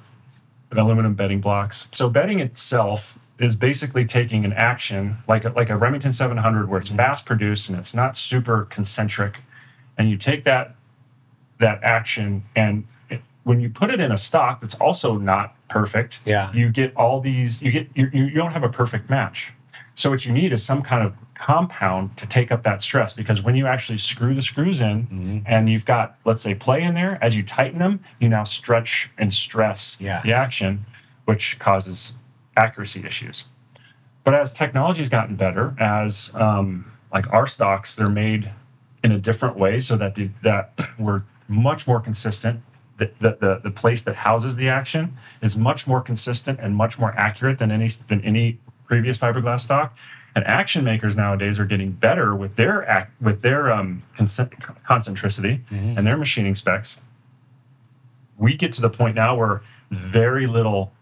aluminum 0.72 1.12
bedding 1.12 1.42
blocks. 1.42 1.86
So 1.92 2.08
bedding 2.08 2.40
itself 2.40 3.18
is 3.38 3.54
basically 3.54 4.06
taking 4.06 4.46
an 4.46 4.54
action 4.54 5.18
like 5.28 5.44
a, 5.44 5.50
like 5.50 5.68
a 5.68 5.76
Remington 5.76 6.10
700 6.10 6.70
where 6.70 6.80
it's 6.80 6.90
mass 6.90 7.20
produced 7.20 7.68
and 7.68 7.76
it's 7.78 7.94
not 7.94 8.16
super 8.16 8.64
concentric, 8.64 9.42
and 9.98 10.08
you 10.08 10.16
take 10.16 10.44
that 10.44 10.74
that 11.58 11.82
action 11.82 12.44
and 12.56 12.86
when 13.46 13.60
you 13.60 13.70
put 13.70 13.90
it 13.92 14.00
in 14.00 14.10
a 14.10 14.16
stock 14.18 14.60
that's 14.60 14.74
also 14.74 15.16
not 15.16 15.54
perfect 15.68 16.20
Yeah. 16.24 16.52
you 16.52 16.68
get 16.68 16.94
all 16.96 17.20
these 17.20 17.62
you 17.62 17.70
get 17.70 17.88
you, 17.94 18.08
you 18.12 18.30
don't 18.30 18.50
have 18.52 18.64
a 18.64 18.68
perfect 18.68 19.08
match 19.08 19.52
so 19.94 20.10
what 20.10 20.26
you 20.26 20.32
need 20.32 20.52
is 20.52 20.64
some 20.64 20.82
kind 20.82 21.02
of 21.06 21.14
compound 21.34 22.16
to 22.16 22.26
take 22.26 22.50
up 22.50 22.62
that 22.64 22.82
stress 22.82 23.12
because 23.12 23.42
when 23.42 23.54
you 23.54 23.66
actually 23.66 23.98
screw 23.98 24.34
the 24.34 24.42
screws 24.42 24.80
in 24.80 25.42
and 25.46 25.68
you've 25.68 25.84
got 25.84 26.16
let's 26.24 26.42
say 26.42 26.54
play 26.54 26.82
in 26.82 26.94
there 26.94 27.18
as 27.22 27.36
you 27.36 27.42
tighten 27.44 27.78
them 27.78 28.00
you 28.18 28.28
now 28.28 28.42
stretch 28.42 29.10
and 29.16 29.32
stress 29.32 29.96
Yeah. 30.00 30.20
the 30.22 30.32
action 30.32 30.84
which 31.24 31.58
causes 31.60 32.14
accuracy 32.56 33.04
issues 33.06 33.44
but 34.24 34.34
as 34.34 34.52
technology's 34.52 35.08
gotten 35.08 35.36
better 35.36 35.76
as 35.78 36.32
um, 36.34 36.90
like 37.12 37.32
our 37.32 37.46
stocks 37.46 37.94
they're 37.94 38.08
made 38.08 38.50
in 39.04 39.12
a 39.12 39.18
different 39.18 39.56
way 39.56 39.78
so 39.78 39.94
that 39.96 40.16
the, 40.16 40.30
that 40.42 40.72
we're 40.98 41.22
much 41.48 41.86
more 41.86 42.00
consistent 42.00 42.60
the, 42.98 43.10
the, 43.18 43.60
the, 43.62 43.70
place 43.70 44.02
that 44.02 44.16
houses 44.16 44.56
the 44.56 44.68
action 44.68 45.16
is 45.42 45.56
much 45.56 45.86
more 45.86 46.00
consistent 46.00 46.58
and 46.60 46.74
much 46.74 46.98
more 46.98 47.12
accurate 47.16 47.58
than 47.58 47.70
any 47.70 47.88
than 48.08 48.22
any 48.22 48.58
previous 48.86 49.18
fiberglass 49.18 49.60
stock. 49.60 49.96
And 50.34 50.46
action 50.46 50.84
makers 50.84 51.16
nowadays 51.16 51.58
are 51.58 51.64
getting 51.64 51.92
better 51.92 52.34
with 52.34 52.56
their 52.56 52.86
act 52.88 53.20
with 53.20 53.42
their 53.42 53.70
um, 53.72 54.02
concent- 54.14 54.52
concentricity 54.84 55.62
and 55.96 56.06
their 56.06 56.16
machining 56.16 56.54
specs. 56.54 57.00
We 58.38 58.54
get 58.54 58.72
to 58.74 58.82
the 58.82 58.90
point 58.90 59.16
now 59.16 59.36
where 59.36 59.62
very 59.90 60.46
little 60.46 60.92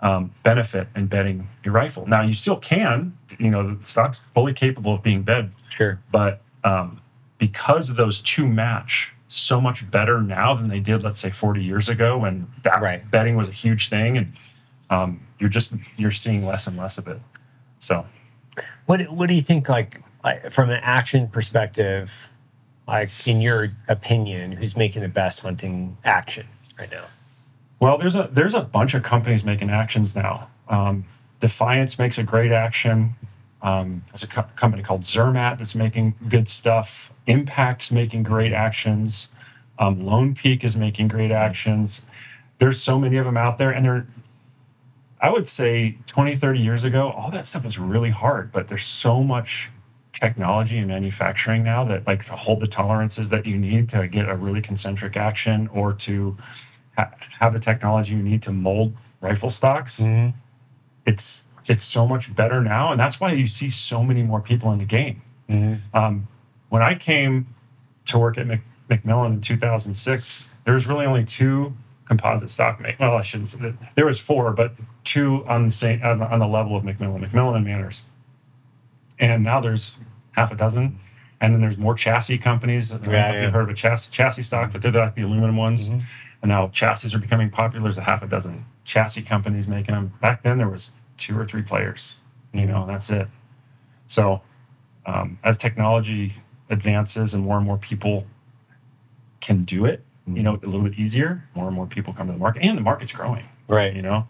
um, 0.00 0.34
benefit 0.42 0.88
in 0.94 1.06
bedding 1.06 1.48
your 1.64 1.72
rifle. 1.72 2.06
Now 2.06 2.20
you 2.20 2.34
still 2.34 2.56
can, 2.56 3.16
you 3.38 3.50
know, 3.50 3.74
the 3.74 3.84
stock's 3.86 4.18
fully 4.18 4.52
capable 4.52 4.92
of 4.92 5.02
being 5.02 5.22
bed, 5.22 5.52
sure. 5.70 6.00
But 6.12 6.42
um, 6.62 7.00
because 7.38 7.94
those 7.94 8.20
two 8.20 8.46
match 8.46 9.14
so 9.34 9.60
much 9.60 9.90
better 9.90 10.20
now 10.20 10.54
than 10.54 10.68
they 10.68 10.80
did, 10.80 11.02
let's 11.02 11.20
say, 11.20 11.30
40 11.30 11.62
years 11.62 11.88
ago 11.88 12.18
when 12.18 12.46
that 12.62 12.80
Right. 12.80 13.08
bedding 13.10 13.36
was 13.36 13.48
a 13.48 13.52
huge 13.52 13.88
thing, 13.88 14.16
and 14.16 14.32
um, 14.90 15.20
you're 15.38 15.48
just 15.50 15.74
you're 15.96 16.10
seeing 16.10 16.46
less 16.46 16.66
and 16.66 16.76
less 16.76 16.98
of 16.98 17.08
it. 17.08 17.20
So 17.78 18.06
What 18.86 19.10
What 19.12 19.28
do 19.28 19.34
you 19.34 19.42
think? 19.42 19.68
Like, 19.68 20.02
like 20.22 20.52
from 20.52 20.70
an 20.70 20.80
action 20.82 21.28
perspective, 21.28 22.30
like 22.86 23.10
in 23.26 23.40
your 23.40 23.72
opinion, 23.88 24.52
who's 24.52 24.76
making 24.76 25.02
the 25.02 25.08
best 25.08 25.40
hunting 25.40 25.96
action 26.04 26.46
right 26.78 26.90
now? 26.90 27.04
Well, 27.80 27.98
there's 27.98 28.16
a 28.16 28.28
there's 28.32 28.54
a 28.54 28.62
bunch 28.62 28.94
of 28.94 29.02
companies 29.02 29.44
making 29.44 29.70
actions 29.70 30.14
now. 30.14 30.48
Um, 30.68 31.04
Defiance 31.40 31.98
makes 31.98 32.16
a 32.18 32.22
great 32.22 32.52
action. 32.52 33.16
Um, 33.60 34.02
there's 34.08 34.22
a 34.22 34.26
co- 34.28 34.46
company 34.56 34.82
called 34.82 35.02
Zermatt 35.02 35.58
that's 35.58 35.74
making 35.74 36.14
good 36.28 36.48
stuff. 36.48 37.12
Impact's 37.26 37.90
making 37.90 38.22
great 38.22 38.52
actions. 38.52 39.30
Um, 39.78 40.04
Lone 40.04 40.34
Peak 40.34 40.62
is 40.64 40.76
making 40.76 41.08
great 41.08 41.30
actions. 41.30 42.06
There's 42.58 42.80
so 42.80 42.98
many 42.98 43.16
of 43.16 43.24
them 43.24 43.36
out 43.36 43.58
there, 43.58 43.70
and 43.70 43.84
they're 43.84 44.06
I 45.20 45.30
would 45.30 45.48
say 45.48 45.96
20, 46.06 46.36
30 46.36 46.58
years 46.60 46.84
ago, 46.84 47.08
all 47.10 47.30
that 47.30 47.46
stuff 47.46 47.64
was 47.64 47.78
really 47.78 48.10
hard, 48.10 48.52
but 48.52 48.68
there's 48.68 48.82
so 48.84 49.22
much 49.22 49.70
technology 50.12 50.76
and 50.78 50.88
manufacturing 50.88 51.62
now 51.62 51.82
that 51.84 52.06
like 52.06 52.26
to 52.26 52.32
hold 52.32 52.60
the 52.60 52.66
tolerances 52.66 53.30
that 53.30 53.46
you 53.46 53.56
need 53.56 53.88
to 53.88 54.06
get 54.06 54.28
a 54.28 54.36
really 54.36 54.60
concentric 54.60 55.16
action 55.16 55.66
or 55.68 55.94
to 55.94 56.36
ha- 56.98 57.10
have 57.40 57.54
the 57.54 57.58
technology 57.58 58.14
you 58.14 58.22
need 58.22 58.42
to 58.42 58.52
mold 58.52 58.94
rifle 59.22 59.48
stocks. 59.48 60.02
Mhm. 60.02 60.34
It's 61.06 61.44
it's 61.66 61.86
so 61.86 62.06
much 62.06 62.34
better 62.36 62.60
now, 62.60 62.90
and 62.90 63.00
that's 63.00 63.18
why 63.18 63.32
you 63.32 63.46
see 63.46 63.70
so 63.70 64.02
many 64.04 64.22
more 64.22 64.40
people 64.42 64.70
in 64.72 64.78
the 64.78 64.84
game. 64.84 65.22
Mhm. 65.48 65.80
Um, 65.94 66.28
when 66.74 66.82
I 66.82 66.96
came 66.96 67.54
to 68.06 68.18
work 68.18 68.36
at 68.36 68.48
Mc, 68.48 68.60
McMillan 68.90 69.34
in 69.34 69.40
2006, 69.40 70.48
there 70.64 70.74
was 70.74 70.88
really 70.88 71.06
only 71.06 71.22
two 71.24 71.76
composite 72.08 72.50
stock 72.50 72.80
make. 72.80 72.98
Well, 72.98 73.14
I 73.16 73.22
shouldn't 73.22 73.50
say 73.50 73.58
that. 73.60 73.74
There 73.94 74.04
was 74.06 74.18
four, 74.18 74.52
but 74.52 74.72
two 75.04 75.44
on 75.46 75.66
the 75.66 75.70
same 75.70 76.02
on 76.02 76.18
the, 76.18 76.26
on 76.26 76.40
the 76.40 76.48
level 76.48 76.74
of 76.74 76.82
McMillan, 76.82 77.30
McMillan 77.30 77.54
and 77.58 77.64
Manners. 77.64 78.06
And 79.20 79.44
now 79.44 79.60
there's 79.60 80.00
half 80.32 80.50
a 80.50 80.56
dozen, 80.56 80.98
and 81.40 81.54
then 81.54 81.60
there's 81.60 81.78
more 81.78 81.94
chassis 81.94 82.38
companies. 82.38 82.92
I 82.92 82.96
don't 82.96 83.06
know 83.06 83.12
Yeah, 83.12 83.28
if 83.28 83.34
yeah. 83.36 83.42
you've 83.42 83.52
heard 83.52 83.62
of 83.62 83.68
a 83.70 83.74
chassis 83.74 84.10
chassis 84.10 84.42
stock, 84.42 84.72
but 84.72 84.82
they're 84.82 84.90
like 84.90 85.14
the 85.14 85.22
aluminum 85.22 85.56
ones. 85.56 85.90
Mhm. 85.90 86.02
And 86.42 86.48
now 86.48 86.66
chassis 86.70 87.14
are 87.16 87.20
becoming 87.20 87.50
popular. 87.50 87.84
There's 87.84 87.98
a 87.98 88.02
half 88.02 88.20
a 88.20 88.26
dozen 88.26 88.64
chassis 88.82 89.22
companies 89.22 89.68
making 89.68 89.94
them. 89.94 90.14
Back 90.20 90.42
then, 90.42 90.58
there 90.58 90.68
was 90.68 90.90
two 91.18 91.38
or 91.38 91.44
three 91.44 91.62
players. 91.62 92.18
You 92.52 92.66
know, 92.66 92.84
that's 92.84 93.10
it. 93.10 93.28
So, 94.08 94.42
um, 95.06 95.38
as 95.44 95.56
technology 95.56 96.38
advances 96.70 97.34
and 97.34 97.44
more 97.44 97.56
and 97.56 97.66
more 97.66 97.78
people 97.78 98.26
can 99.40 99.62
do 99.62 99.84
it, 99.84 100.02
you 100.26 100.42
know, 100.42 100.54
a 100.54 100.66
little 100.66 100.82
bit 100.82 100.98
easier, 100.98 101.44
more 101.54 101.66
and 101.66 101.76
more 101.76 101.86
people 101.86 102.12
come 102.12 102.26
to 102.26 102.32
the 102.32 102.38
market, 102.38 102.62
and 102.62 102.78
the 102.78 102.82
market's 102.82 103.12
growing. 103.12 103.48
Right. 103.68 103.94
You 103.94 104.02
know, 104.02 104.28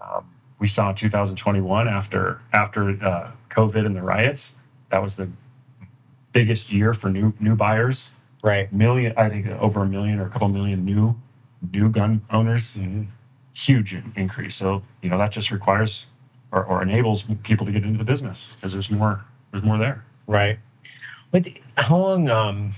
um, 0.00 0.26
we 0.58 0.66
saw 0.68 0.90
in 0.90 0.94
2021 0.94 1.88
after 1.88 2.40
after 2.52 2.90
uh, 3.04 3.32
COVID 3.50 3.84
and 3.86 3.96
the 3.96 4.02
riots, 4.02 4.54
that 4.90 5.02
was 5.02 5.16
the 5.16 5.30
biggest 6.32 6.72
year 6.72 6.94
for 6.94 7.10
new 7.10 7.34
new 7.40 7.56
buyers. 7.56 8.12
Right. 8.42 8.72
Million, 8.72 9.12
I 9.16 9.28
think, 9.28 9.46
over 9.48 9.82
a 9.82 9.86
million 9.86 10.20
or 10.20 10.26
a 10.26 10.30
couple 10.30 10.48
million 10.48 10.84
new 10.84 11.20
new 11.72 11.90
gun 11.90 12.22
owners. 12.30 12.76
Mhm. 12.76 13.08
Huge 13.52 13.96
increase. 14.14 14.54
So 14.54 14.82
you 15.02 15.08
know 15.10 15.18
that 15.18 15.32
just 15.32 15.50
requires 15.50 16.06
or, 16.52 16.62
or 16.64 16.82
enables 16.82 17.24
people 17.42 17.66
to 17.66 17.72
get 17.72 17.84
into 17.84 17.98
the 17.98 18.04
business 18.04 18.54
because 18.54 18.72
there's 18.72 18.90
more 18.90 19.24
there's 19.50 19.64
more 19.64 19.78
there. 19.78 20.04
Right. 20.26 20.58
But 21.30 21.48
how 21.76 21.96
long? 21.98 22.30
Um. 22.30 22.72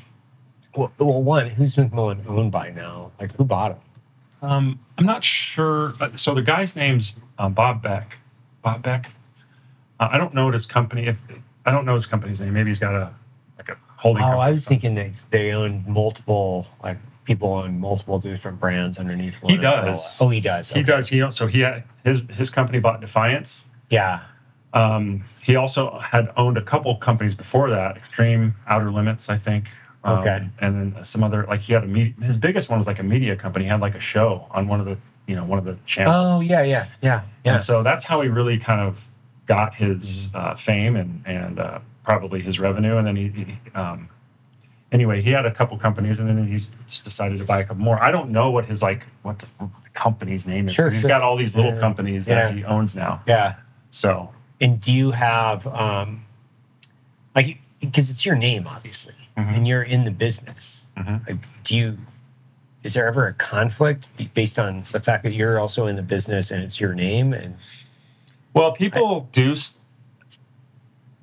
Well, 0.76 0.92
well, 0.98 1.22
one, 1.22 1.48
who's 1.48 1.76
McMillan 1.76 2.26
owned 2.28 2.52
by 2.52 2.70
now? 2.70 3.10
Like, 3.18 3.34
who 3.34 3.44
bought 3.44 3.72
him? 3.72 3.78
Um, 4.42 4.80
I'm 4.96 5.06
not 5.06 5.24
sure. 5.24 5.94
So 6.16 6.34
the 6.34 6.42
guy's 6.42 6.76
name's 6.76 7.16
um, 7.38 7.54
Bob 7.54 7.82
Beck. 7.82 8.20
Bob 8.62 8.82
Beck. 8.82 9.12
Uh, 9.98 10.08
I 10.12 10.18
don't 10.18 10.34
know 10.34 10.44
what 10.44 10.54
his 10.54 10.66
company. 10.66 11.06
If 11.06 11.20
I 11.66 11.70
don't 11.70 11.84
know 11.84 11.94
his 11.94 12.06
company's 12.06 12.40
name, 12.40 12.52
maybe 12.52 12.68
he's 12.68 12.78
got 12.78 12.94
a 12.94 13.12
like 13.56 13.68
a 13.68 13.76
holding. 13.96 14.22
Oh. 14.22 14.38
I 14.38 14.50
was 14.50 14.66
thinking 14.68 14.94
that 14.96 15.12
they 15.30 15.52
own 15.52 15.84
multiple, 15.88 16.66
like 16.82 16.98
people 17.24 17.54
own 17.54 17.80
multiple 17.80 18.18
different 18.18 18.60
brands 18.60 18.98
underneath 18.98 19.42
one. 19.42 19.50
He 19.50 19.56
umbrella. 19.56 19.86
does. 19.86 20.18
Oh, 20.20 20.28
he 20.28 20.40
does. 20.40 20.70
He 20.70 20.82
does. 20.82 21.08
He 21.08 21.30
so 21.30 21.46
he 21.46 21.60
had 21.60 21.84
his 22.04 22.22
his 22.30 22.50
company 22.50 22.78
bought 22.78 23.00
Defiance. 23.00 23.66
Yeah. 23.90 24.22
Um, 24.74 25.24
he 25.42 25.56
also 25.56 25.98
had 25.98 26.30
owned 26.36 26.56
a 26.58 26.62
couple 26.62 26.94
companies 26.96 27.34
before 27.34 27.70
that, 27.70 27.96
Extreme 27.96 28.54
Outer 28.66 28.90
Limits, 28.90 29.28
I 29.28 29.36
think. 29.36 29.70
Um, 30.04 30.18
Okay. 30.18 30.48
And 30.60 30.94
then 30.94 31.04
some 31.04 31.24
other 31.24 31.44
like 31.46 31.60
he 31.60 31.72
had 31.72 31.84
a 31.84 31.86
me- 31.86 32.14
his 32.22 32.36
biggest 32.36 32.68
one 32.70 32.78
was 32.78 32.86
like 32.86 32.98
a 32.98 33.02
media 33.02 33.34
company. 33.36 33.64
He 33.64 33.70
had 33.70 33.80
like 33.80 33.94
a 33.94 34.00
show 34.00 34.46
on 34.50 34.68
one 34.68 34.78
of 34.80 34.86
the 34.86 34.96
you 35.26 35.34
know 35.36 35.44
one 35.44 35.58
of 35.58 35.64
the 35.64 35.76
channels. 35.84 36.34
Oh, 36.34 36.40
yeah, 36.40 36.62
yeah, 36.62 36.86
yeah, 37.02 37.22
yeah. 37.44 37.52
And 37.52 37.62
so 37.62 37.82
that's 37.82 38.04
how 38.04 38.20
he 38.20 38.28
really 38.28 38.58
kind 38.58 38.80
of 38.80 39.06
got 39.46 39.74
his 39.76 40.28
Mm-hmm. 40.28 40.36
uh, 40.36 40.54
fame 40.54 40.96
and 40.96 41.22
and 41.26 41.58
uh, 41.58 41.78
probably 42.04 42.40
his 42.40 42.60
revenue. 42.60 42.96
And 42.98 43.06
then 43.06 43.16
he, 43.16 43.28
he 43.28 43.58
um, 43.74 44.08
anyway, 44.92 45.20
he 45.22 45.30
had 45.30 45.44
a 45.46 45.50
couple 45.52 45.76
companies, 45.78 46.20
and 46.20 46.28
then 46.28 46.46
he's 46.46 46.70
just 46.86 47.04
decided 47.04 47.38
to 47.38 47.44
buy 47.44 47.60
a 47.60 47.64
couple 47.64 47.82
more. 47.82 48.00
I 48.02 48.10
don't 48.10 48.30
know 48.30 48.50
what 48.50 48.66
his 48.66 48.82
like 48.82 49.06
what 49.22 49.38
the, 49.40 49.46
what 49.58 49.70
the 49.82 49.90
company's 49.90 50.46
name 50.46 50.66
is 50.68 50.74
Sure, 50.74 50.90
he's 50.90 51.04
got 51.04 51.22
all 51.22 51.36
these 51.36 51.56
little 51.56 51.72
Yeah. 51.74 51.80
companies 51.80 52.26
that 52.26 52.54
he 52.54 52.64
owns 52.64 52.94
now. 52.94 53.22
yeah. 53.26 53.56
So 53.90 54.30
And 54.60 54.80
do 54.80 54.92
you 54.92 55.12
have, 55.12 55.66
um, 55.68 56.24
like, 57.34 57.58
because 57.80 58.10
it's 58.10 58.26
your 58.26 58.34
name, 58.36 58.66
obviously, 58.66 59.14
Mhm. 59.36 59.56
and 59.56 59.68
you're 59.68 59.82
in 59.82 60.04
the 60.04 60.10
business. 60.10 60.84
Mhm. 60.96 61.26
Like, 61.28 61.36
do 61.62 61.76
you, 61.76 61.98
is 62.82 62.94
there 62.94 63.06
ever 63.06 63.26
a 63.26 63.34
conflict 63.34 64.08
based 64.34 64.58
on 64.58 64.82
the 64.92 65.00
fact 65.00 65.22
that 65.24 65.32
you're 65.34 65.58
also 65.58 65.86
in 65.86 65.96
the 65.96 66.02
business 66.02 66.50
and 66.50 66.62
it's 66.62 66.80
your 66.80 66.94
name? 66.94 67.32
And 67.32 67.54
well, 68.52 68.72
people 68.72 69.28
do. 69.32 69.52
s- 69.52 69.78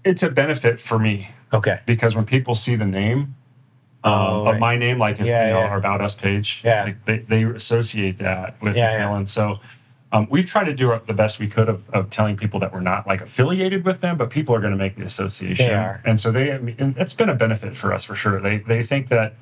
It's 0.06 0.22
a 0.24 0.30
benefit 0.30 0.80
for 0.80 1.00
me 1.00 1.30
okay. 1.52 1.80
because 1.88 2.16
when 2.16 2.26
people 2.26 2.54
see 2.56 2.76
the 2.76 2.86
name 2.86 3.36
um, 4.04 4.14
Oh, 4.14 4.46
of 4.50 4.60
my 4.60 4.78
name, 4.78 5.00
like 5.00 5.20
if 5.20 5.26
Yeah, 5.26 5.48
you 5.48 5.54
know 5.54 5.60
yeah. 5.62 5.68
our 5.70 5.78
about 5.78 6.00
us 6.00 6.14
page, 6.14 6.62
Yeah. 6.64 6.84
like 6.84 7.06
they, 7.06 7.18
they 7.20 7.44
associate 7.44 8.20
that 8.20 8.56
with 8.62 8.76
Yeah, 8.78 8.92
yeah. 8.92 9.00
McMillan. 9.02 9.28
So 9.28 9.60
um, 10.16 10.28
we've 10.30 10.46
tried 10.46 10.66
to 10.66 10.74
do 10.74 10.98
the 11.06 11.14
best 11.14 11.40
we 11.40 11.48
could 11.48 11.68
of, 11.68 11.90
of 11.90 12.10
telling 12.10 12.38
people 12.38 12.60
that 12.62 12.72
we're 12.74 12.80
not 12.80 13.06
like 13.06 13.22
affiliated 13.22 13.84
with 13.84 14.00
them, 14.02 14.18
but 14.18 14.30
people 14.30 14.56
are 14.56 14.60
going 14.60 14.72
to 14.72 14.78
make 14.78 14.96
the 14.96 15.04
association, 15.04 15.68
They 15.68 15.74
are. 15.74 16.02
and 16.06 16.20
so 16.20 16.32
they, 16.32 16.50
and 16.52 16.96
it's 16.98 17.14
been 17.14 17.30
a 17.30 17.36
benefit 17.36 17.76
for 17.76 17.94
us 17.94 18.04
for 18.06 18.16
sure. 18.16 18.40
They 18.40 18.60
they 18.60 18.82
think 18.84 19.10
that 19.10 19.36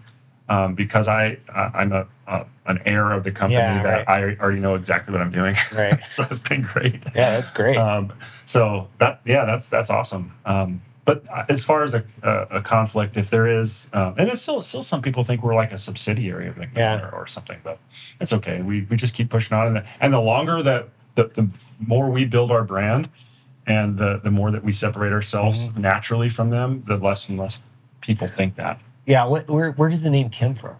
um, 0.50 0.74
because 0.76 1.08
I 1.08 1.38
uh, 1.54 1.70
I'm 1.74 1.92
a, 1.92 2.08
a 2.28 2.46
an 2.66 2.82
heir 2.86 3.12
of 3.12 3.24
the 3.24 3.32
company 3.32 3.56
Yeah, 3.62 3.84
that 3.84 4.10
I 4.10 4.36
already 4.38 4.60
know 4.60 4.76
exactly 4.76 5.12
what 5.12 5.22
I'm 5.22 5.32
doing. 5.32 5.56
Right. 5.76 6.00
so 6.06 6.24
it's 6.30 6.40
been 6.40 6.62
great. 6.64 6.96
Yeah, 7.16 7.32
that's 7.32 7.52
great. 7.52 7.78
Um, 7.78 8.12
so 8.46 8.88
that 8.98 9.22
yeah, 9.26 9.46
that's 9.46 9.70
that's 9.70 9.90
awesome. 9.90 10.34
Um, 10.46 10.82
but 11.06 11.24
as 11.50 11.64
far 11.66 11.84
as 11.84 11.94
a, 11.94 12.04
a, 12.22 12.48
a 12.58 12.62
conflict, 12.62 13.18
if 13.18 13.30
there 13.30 13.46
is, 13.48 13.90
um, 13.94 14.14
and 14.18 14.30
it's 14.30 14.42
still 14.42 14.62
still 14.62 14.82
some 14.84 15.02
people 15.02 15.24
think 15.24 15.44
we're 15.44 15.56
like 15.56 15.72
a 15.72 15.78
subsidiary 15.78 16.48
of 16.48 16.56
McMillan 16.56 16.76
Yeah. 16.78 17.06
or, 17.10 17.12
or 17.16 17.28
something, 17.28 17.60
but 17.64 17.78
it's 18.22 18.32
okay. 18.34 18.62
We 18.62 18.82
we 18.90 18.96
just 18.96 19.14
keep 19.14 19.30
pushing 19.30 19.58
on, 19.58 19.68
and 19.68 19.76
the, 19.78 19.86
and 20.00 20.14
the 20.14 20.22
longer 20.22 20.64
that 20.64 20.90
the, 21.16 21.26
the 21.26 21.50
more 21.80 22.10
we 22.10 22.26
build 22.26 22.52
our 22.52 22.64
brand, 22.64 23.10
and 23.68 23.98
the 23.98 24.20
the 24.24 24.32
more 24.32 24.50
that 24.52 24.64
we 24.64 24.72
separate 24.72 25.12
ourselves 25.14 25.70
Mm-hmm. 25.70 25.82
naturally 25.82 26.30
from 26.30 26.50
them, 26.52 26.84
the 26.88 26.98
less 26.98 27.28
and 27.30 27.38
less 27.38 27.62
people 28.02 28.28
think 28.28 28.56
that. 28.56 28.80
yeah. 29.06 29.26
What, 29.26 29.48
where, 29.50 29.72
where 29.72 29.90
does 29.90 30.04
the 30.04 30.10
name 30.10 30.30
come 30.30 30.56
from? 30.56 30.76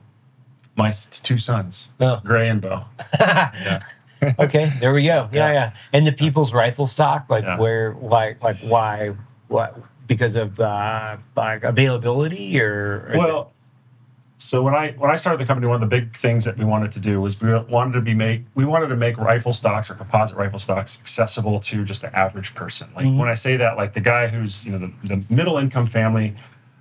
My 0.76 0.92
two 0.92 1.38
sons, 1.38 1.90
Oh. 2.00 2.20
Gray 2.24 2.50
and 2.50 2.60
Bo. 2.62 2.86
okay, 4.40 4.72
there 4.80 4.94
we 4.94 5.04
go. 5.04 5.30
Yeah, 5.32 5.48
Yeah. 5.48 5.52
yeah. 5.54 5.72
And 5.92 6.08
the 6.08 6.12
people's 6.12 6.54
rifle 6.54 6.88
stock, 6.88 7.26
like 7.30 7.44
Yeah. 7.44 7.58
where, 7.58 7.96
like, 8.02 8.42
like 8.44 8.58
why, 8.60 9.14
what? 9.48 9.78
Because 10.08 10.36
of 10.36 10.56
the 10.58 11.20
like 11.36 11.64
availability, 11.64 12.60
or, 12.60 13.14
Well, 13.16 13.52
so 14.38 14.62
when 14.62 14.76
I 14.76 14.92
when 14.98 15.10
I 15.10 15.16
started 15.16 15.40
the 15.40 15.46
company, 15.46 15.68
one 15.68 15.82
of 15.82 15.90
the 15.90 15.96
big 15.96 16.16
things 16.16 16.44
that 16.44 16.58
we 16.58 16.66
wanted 16.66 16.92
to 16.94 17.00
do 17.00 17.22
was 17.22 17.40
we 17.40 17.54
wanted 17.54 17.94
to 17.94 18.02
be 18.02 18.14
make 18.14 18.44
we 18.56 18.66
wanted 18.66 18.88
to 18.88 18.98
make 18.98 19.18
rifle 19.18 19.54
stocks 19.54 19.90
or 19.90 19.94
composite 19.94 20.36
rifle 20.36 20.60
stocks 20.60 21.00
accessible 21.00 21.62
to 21.62 21.86
just 21.86 22.02
the 22.02 22.14
average 22.18 22.54
person. 22.54 22.90
Like 22.96 23.06
Mhm. 23.06 23.18
when 23.18 23.30
I 23.30 23.36
say 23.36 23.56
that, 23.56 23.78
like 23.78 23.94
the 23.94 24.02
guy 24.02 24.28
who's 24.28 24.66
you 24.66 24.74
know 24.78 24.80
the, 25.04 25.16
the 25.16 25.26
middle 25.34 25.58
income 25.58 25.86
family, 25.86 26.36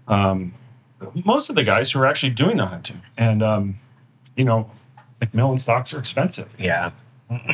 um, 0.08 0.54
most 1.24 1.48
of 1.50 1.54
the 1.54 1.62
guys 1.64 1.92
who 1.92 2.00
are 2.00 2.06
actually 2.06 2.30
doing 2.30 2.56
the 2.56 2.66
hunting, 2.66 3.00
and 3.16 3.42
um, 3.42 3.78
you 4.36 4.44
know, 4.44 4.68
McMillan 5.20 5.60
stocks 5.60 5.94
are 5.94 5.98
expensive, 6.00 6.54
yeah, 6.58 6.90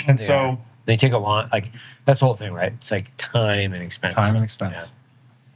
and 0.07 0.19
so 0.19 0.59
they 0.87 0.97
take 0.97 1.13
a 1.13 1.19
long, 1.19 1.51
like 1.53 1.71
that's 2.07 2.21
the 2.21 2.25
whole 2.27 2.35
thing, 2.35 2.55
right? 2.55 2.73
It's 2.73 2.91
like 2.91 3.11
time 3.19 3.75
and 3.75 3.83
expense. 3.83 4.15
time 4.15 4.35
and 4.35 4.43
expense. 4.45 4.95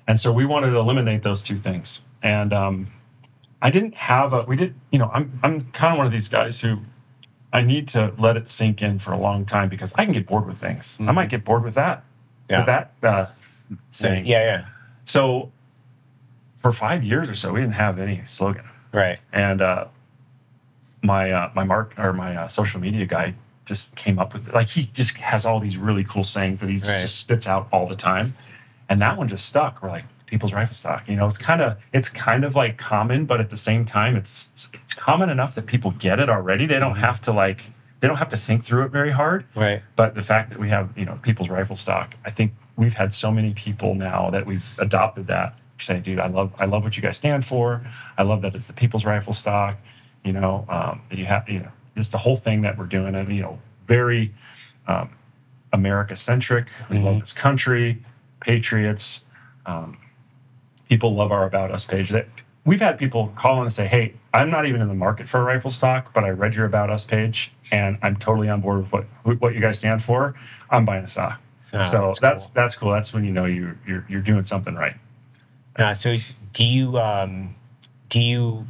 And 0.06 0.18
so 0.18 0.32
we 0.32 0.44
wanted 0.44 0.70
to 0.70 0.76
eliminate 0.78 1.22
those 1.22 1.42
two 1.42 1.56
things. 1.56 2.00
And 2.22 2.52
um, 2.52 2.88
I 3.60 3.70
didn't 3.70 3.94
have 3.96 4.32
a, 4.32 4.42
we 4.42 4.56
did, 4.56 4.74
you 4.90 4.98
know, 4.98 5.10
I'm, 5.12 5.38
I'm 5.42 5.60
kind 5.72 5.92
of 5.92 5.98
one 5.98 6.06
of 6.06 6.12
these 6.12 6.28
guys 6.28 6.60
who 6.60 6.78
I 7.52 7.62
need 7.62 7.86
to 7.88 8.12
let 8.18 8.36
it 8.36 8.48
sink 8.48 8.82
in 8.82 8.98
for 8.98 9.12
a 9.12 9.18
long 9.18 9.44
time 9.44 9.68
because 9.68 9.92
I 9.94 10.04
can 10.04 10.12
get 10.12 10.26
bored 10.26 10.46
with 10.46 10.58
things. 10.58 10.98
I 11.00 11.12
might 11.12 11.28
get 11.28 11.44
bored 11.44 11.64
with 11.64 11.74
that, 11.74 12.04
Yeah. 12.48 12.58
with 12.58 12.66
that 12.66 12.92
uh, 13.02 13.26
saying. 13.88 14.26
yeah, 14.26 14.44
yeah. 14.44 14.64
So 15.04 15.52
for 16.56 16.70
five 16.72 17.04
years 17.04 17.28
or 17.28 17.34
so, 17.34 17.52
we 17.52 17.60
didn't 17.60 17.74
have 17.74 17.98
any 17.98 18.22
slogan. 18.24 18.64
Right. 18.92 19.20
And 19.32 19.60
uh, 19.60 19.86
my, 21.02 21.30
uh, 21.30 21.50
my 21.54 21.64
mark 21.64 21.94
or 21.98 22.12
my 22.12 22.36
uh, 22.36 22.48
social 22.48 22.80
media 22.80 23.06
guy 23.06 23.34
just 23.64 23.94
came 23.96 24.18
up 24.18 24.32
with, 24.32 24.52
like, 24.52 24.68
he 24.68 24.84
just 24.92 25.16
has 25.18 25.44
all 25.46 25.60
these 25.60 25.76
really 25.76 26.04
cool 26.04 26.24
sayings 26.24 26.60
that 26.60 26.68
he 26.68 26.76
Right. 26.76 27.00
just 27.02 27.18
spits 27.18 27.46
out 27.46 27.68
all 27.72 27.86
the 27.86 27.96
time 27.96 28.34
and 28.92 29.00
that 29.00 29.16
one 29.16 29.26
just 29.26 29.46
stuck. 29.46 29.82
We're 29.82 29.88
like 29.88 30.04
people's 30.26 30.52
rifle 30.52 30.74
stock. 30.74 31.08
You 31.08 31.16
know, 31.16 31.26
it's 31.26 31.38
kind 31.38 31.62
of 31.62 31.82
it's 31.94 32.10
kind 32.10 32.44
of 32.44 32.54
like 32.54 32.76
common, 32.76 33.24
but 33.24 33.40
at 33.40 33.48
the 33.48 33.56
same 33.56 33.86
time, 33.86 34.14
it's 34.14 34.50
it's 34.74 34.92
common 34.92 35.30
enough 35.30 35.54
that 35.54 35.64
people 35.64 35.92
get 35.92 36.20
it 36.20 36.28
already. 36.28 36.66
They 36.66 36.78
don't 36.78 36.96
have 36.96 37.18
to 37.22 37.32
like 37.32 37.70
they 38.00 38.08
don't 38.08 38.18
have 38.18 38.28
to 38.28 38.36
think 38.36 38.64
through 38.64 38.84
it 38.84 38.90
very 38.90 39.12
hard. 39.12 39.46
Right. 39.54 39.82
But 39.96 40.14
the 40.14 40.20
fact 40.20 40.50
that 40.50 40.58
we 40.58 40.68
have 40.68 40.90
you 40.94 41.06
know 41.06 41.18
people's 41.22 41.48
rifle 41.48 41.74
stock, 41.74 42.16
I 42.26 42.30
think 42.30 42.52
we've 42.76 42.92
had 42.92 43.14
so 43.14 43.32
many 43.32 43.54
people 43.54 43.94
now 43.94 44.28
that 44.28 44.44
we've 44.44 44.74
adopted 44.78 45.26
that. 45.28 45.58
Say, 45.78 45.98
dude, 45.98 46.20
I 46.20 46.26
love 46.26 46.52
I 46.58 46.66
love 46.66 46.84
what 46.84 46.94
you 46.94 47.02
guys 47.02 47.16
stand 47.16 47.46
for. 47.46 47.80
I 48.18 48.24
love 48.24 48.42
that 48.42 48.54
it's 48.54 48.66
the 48.66 48.74
people's 48.74 49.06
rifle 49.06 49.32
stock. 49.32 49.78
You 50.22 50.34
know, 50.34 50.66
um, 50.68 51.00
you 51.10 51.24
have 51.24 51.48
you 51.48 51.60
know 51.60 51.72
just 51.96 52.12
the 52.12 52.18
whole 52.18 52.36
thing 52.36 52.60
that 52.60 52.76
we're 52.76 52.84
doing, 52.84 53.14
and 53.14 53.34
you 53.34 53.40
know, 53.40 53.58
very 53.86 54.34
um, 54.86 55.08
America 55.72 56.14
centric. 56.14 56.66
We 56.90 56.98
love 56.98 57.20
this 57.20 57.32
country, 57.32 58.04
patriots. 58.42 59.24
Um, 59.64 59.98
people 60.88 61.14
love 61.14 61.30
our 61.30 61.46
about 61.46 61.70
us 61.70 61.84
page. 61.84 62.10
That 62.10 62.28
we've 62.64 62.80
had 62.80 62.98
people 62.98 63.32
call 63.34 63.56
in 63.56 63.62
and 63.62 63.72
say, 63.72 63.86
"Hey, 63.86 64.14
I'm 64.34 64.50
not 64.50 64.66
even 64.66 64.80
in 64.80 64.88
the 64.88 64.94
market 64.94 65.28
for 65.28 65.40
a 65.40 65.44
rifle 65.44 65.70
stock, 65.70 66.12
but 66.12 66.24
I 66.24 66.30
read 66.30 66.54
your 66.54 66.66
about 66.66 66.90
us 66.90 67.04
page, 67.04 67.52
and 67.70 67.98
I'm 68.02 68.16
totally 68.16 68.48
on 68.48 68.60
board 68.60 68.80
with 68.80 68.92
what 68.92 69.40
what 69.40 69.54
you 69.54 69.60
guys 69.60 69.78
stand 69.78 70.02
for. 70.02 70.34
I'm 70.70 70.84
buying 70.84 71.04
a 71.04 71.08
stock." 71.08 71.40
Ah, 71.72 71.82
so 71.82 72.06
that's 72.06 72.18
that's 72.18 72.46
cool. 72.46 72.52
that's 72.54 72.74
cool. 72.74 72.90
That's 72.92 73.14
when 73.14 73.24
you 73.24 73.32
know 73.32 73.44
you're 73.46 73.78
you're 73.86 74.04
you're 74.08 74.20
doing 74.20 74.44
something 74.44 74.74
right. 74.74 74.96
Uh, 75.76 75.94
so 75.94 76.16
do 76.52 76.64
you 76.64 76.98
um, 76.98 77.54
do 78.08 78.20
you 78.20 78.66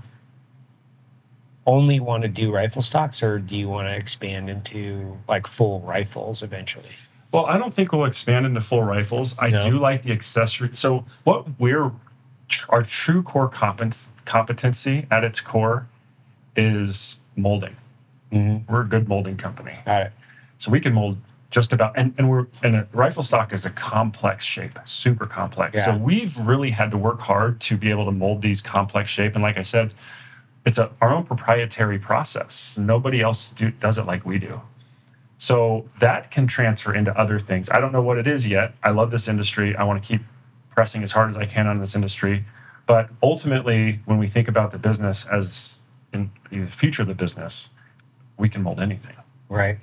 only 1.67 2.01
want 2.01 2.23
to 2.23 2.29
do 2.29 2.53
rifle 2.53 2.83
stocks, 2.83 3.23
or 3.23 3.39
do 3.39 3.57
you 3.57 3.69
want 3.69 3.89
to 3.89 3.97
expand 3.97 4.51
into 4.51 5.19
like 5.29 5.47
full 5.47 5.81
rifles 5.81 6.43
eventually? 6.43 6.91
Well, 7.33 7.47
I 7.47 7.57
don't 7.59 7.73
think 7.73 7.93
we'll 7.93 8.05
expand 8.05 8.45
into 8.47 8.61
full 8.61 8.83
rifles. 8.83 9.35
I 9.39 9.49
No? 9.49 9.71
do 9.71 9.79
like 9.79 10.03
the 10.03 10.13
accessory. 10.13 10.71
So, 10.75 11.05
what 11.25 11.59
we're 11.59 11.93
our 12.69 12.83
true 12.83 13.23
core 13.23 13.49
competence, 13.49 14.13
competency 14.27 15.07
at 15.11 15.25
its 15.25 15.41
core 15.41 15.89
is 16.55 17.19
molding. 17.35 17.77
Mm-hmm. 18.31 18.71
We're 18.71 18.83
a 18.83 18.87
good 18.87 19.09
molding 19.09 19.37
company, 19.37 19.77
Got 19.87 20.03
it. 20.07 20.13
so 20.59 20.71
we 20.71 20.81
can 20.81 20.93
mold 20.93 21.19
just 21.51 21.73
about. 21.73 21.97
And, 21.97 22.15
and 22.19 22.29
we're 22.29 22.47
and 22.63 22.77
a 22.77 22.89
rifle 22.93 23.23
stock 23.23 23.53
is 23.53 23.65
a 23.65 23.71
complex 23.71 24.45
shape, 24.45 24.79
super 24.85 25.27
complex. 25.27 25.83
So 25.85 25.97
we've 25.97 26.37
really 26.39 26.71
had 26.71 26.91
to 26.91 26.99
work 26.99 27.21
hard 27.21 27.61
to 27.63 27.77
be 27.77 27.91
able 27.91 28.05
to 28.07 28.13
mold 28.13 28.43
these 28.43 28.61
complex 28.61 29.11
shape. 29.11 29.35
And 29.35 29.43
like 29.43 29.57
I 29.57 29.63
said, 29.63 29.93
it's 30.65 30.79
a, 30.79 30.91
our 31.01 31.13
own 31.13 31.25
proprietary 31.25 31.99
process. 31.99 32.77
Nobody 32.79 33.21
else 33.21 33.51
do, 33.51 33.71
does 33.71 33.99
it 33.99 34.07
like 34.07 34.25
we 34.25 34.39
do. 34.39 34.61
So 35.43 35.89
that 35.99 36.31
can 36.31 36.47
transfer 36.47 36.95
into 36.95 37.13
other 37.19 37.41
things. 37.41 37.69
I 37.69 37.81
don't 37.81 37.91
know 37.91 38.01
what 38.01 38.17
it 38.17 38.29
is 38.29 38.47
yet. 38.47 38.75
I 38.81 38.91
love 38.91 39.11
this 39.11 39.27
industry. 39.27 39.75
I 39.75 39.83
want 39.83 40.01
to 40.01 40.07
keep 40.09 40.21
pressing 40.71 41.03
as 41.03 41.11
hard 41.11 41.31
as 41.31 41.37
I 41.37 41.47
can 41.47 41.67
on 41.67 41.81
this 41.81 41.97
industry. 41.97 42.45
But 42.87 43.11
ultimately, 43.21 43.99
when 44.05 44.19
we 44.19 44.29
think 44.29 44.47
about 44.47 44.71
the 44.71 44.79
business 44.79 45.27
as 45.27 45.79
in 46.13 46.31
the 46.53 46.67
future 46.69 47.03
of 47.03 47.09
the 47.09 47.15
business, 47.17 47.71
we 48.37 48.49
can 48.49 48.63
mold 48.63 48.79
anything. 48.79 49.17
Right. 49.49 49.79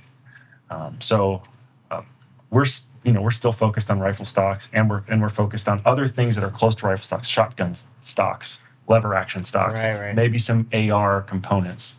Um, 0.69 1.01
so 1.01 1.43
uh, 1.91 2.03
we're 2.49 2.63
you 3.03 3.11
know 3.11 3.21
we're 3.21 3.29
still 3.29 3.51
focused 3.51 3.91
on 3.91 3.99
rifle 3.99 4.23
stocks, 4.23 4.69
and 4.71 4.89
we're 4.89 5.03
and 5.09 5.21
we're 5.21 5.27
focused 5.27 5.67
on 5.67 5.81
other 5.83 6.07
things 6.07 6.35
that 6.35 6.43
are 6.45 6.49
close 6.51 6.73
to 6.75 6.85
rifle 6.87 7.03
stocks, 7.03 7.27
shotgun 7.27 7.73
stocks, 7.99 8.61
lever 8.87 9.13
action 9.13 9.43
stocks, 9.43 9.83
Right, 9.83 9.99
right. 9.99 10.15
maybe 10.15 10.37
some 10.37 10.69
AR 10.71 11.21
components. 11.21 11.95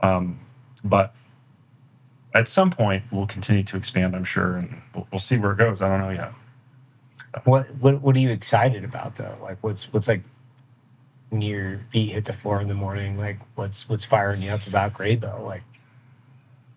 Um, 0.00 0.40
but 0.82 1.14
at 2.34 2.48
some 2.48 2.70
point, 2.70 3.04
we'll 3.10 3.26
continue 3.26 3.62
to 3.64 3.76
expand. 3.76 4.14
I'm 4.14 4.24
sure, 4.24 4.56
and 4.56 4.82
we'll, 4.94 5.06
we'll 5.10 5.18
see 5.18 5.38
where 5.38 5.52
it 5.52 5.58
goes. 5.58 5.80
I 5.82 5.88
don't 5.88 6.00
know 6.00 6.10
yet. 6.10 6.32
What 7.44 7.74
what 7.76 8.00
what 8.00 8.16
are 8.16 8.18
you 8.20 8.30
excited 8.30 8.84
about 8.84 9.16
though? 9.16 9.36
Like 9.42 9.58
what's 9.62 9.92
what's 9.92 10.08
like 10.08 10.22
when 11.30 11.42
your 11.42 11.80
feet 11.92 12.12
hit 12.12 12.24
the 12.24 12.32
floor 12.32 12.60
in 12.60 12.68
the 12.68 12.74
morning? 12.74 13.18
Like 13.18 13.38
what's 13.54 13.88
what's 13.88 14.04
firing 14.04 14.42
you 14.42 14.50
up 14.50 14.66
about 14.66 14.94
Grayboe? 14.94 15.44
Like 15.44 15.62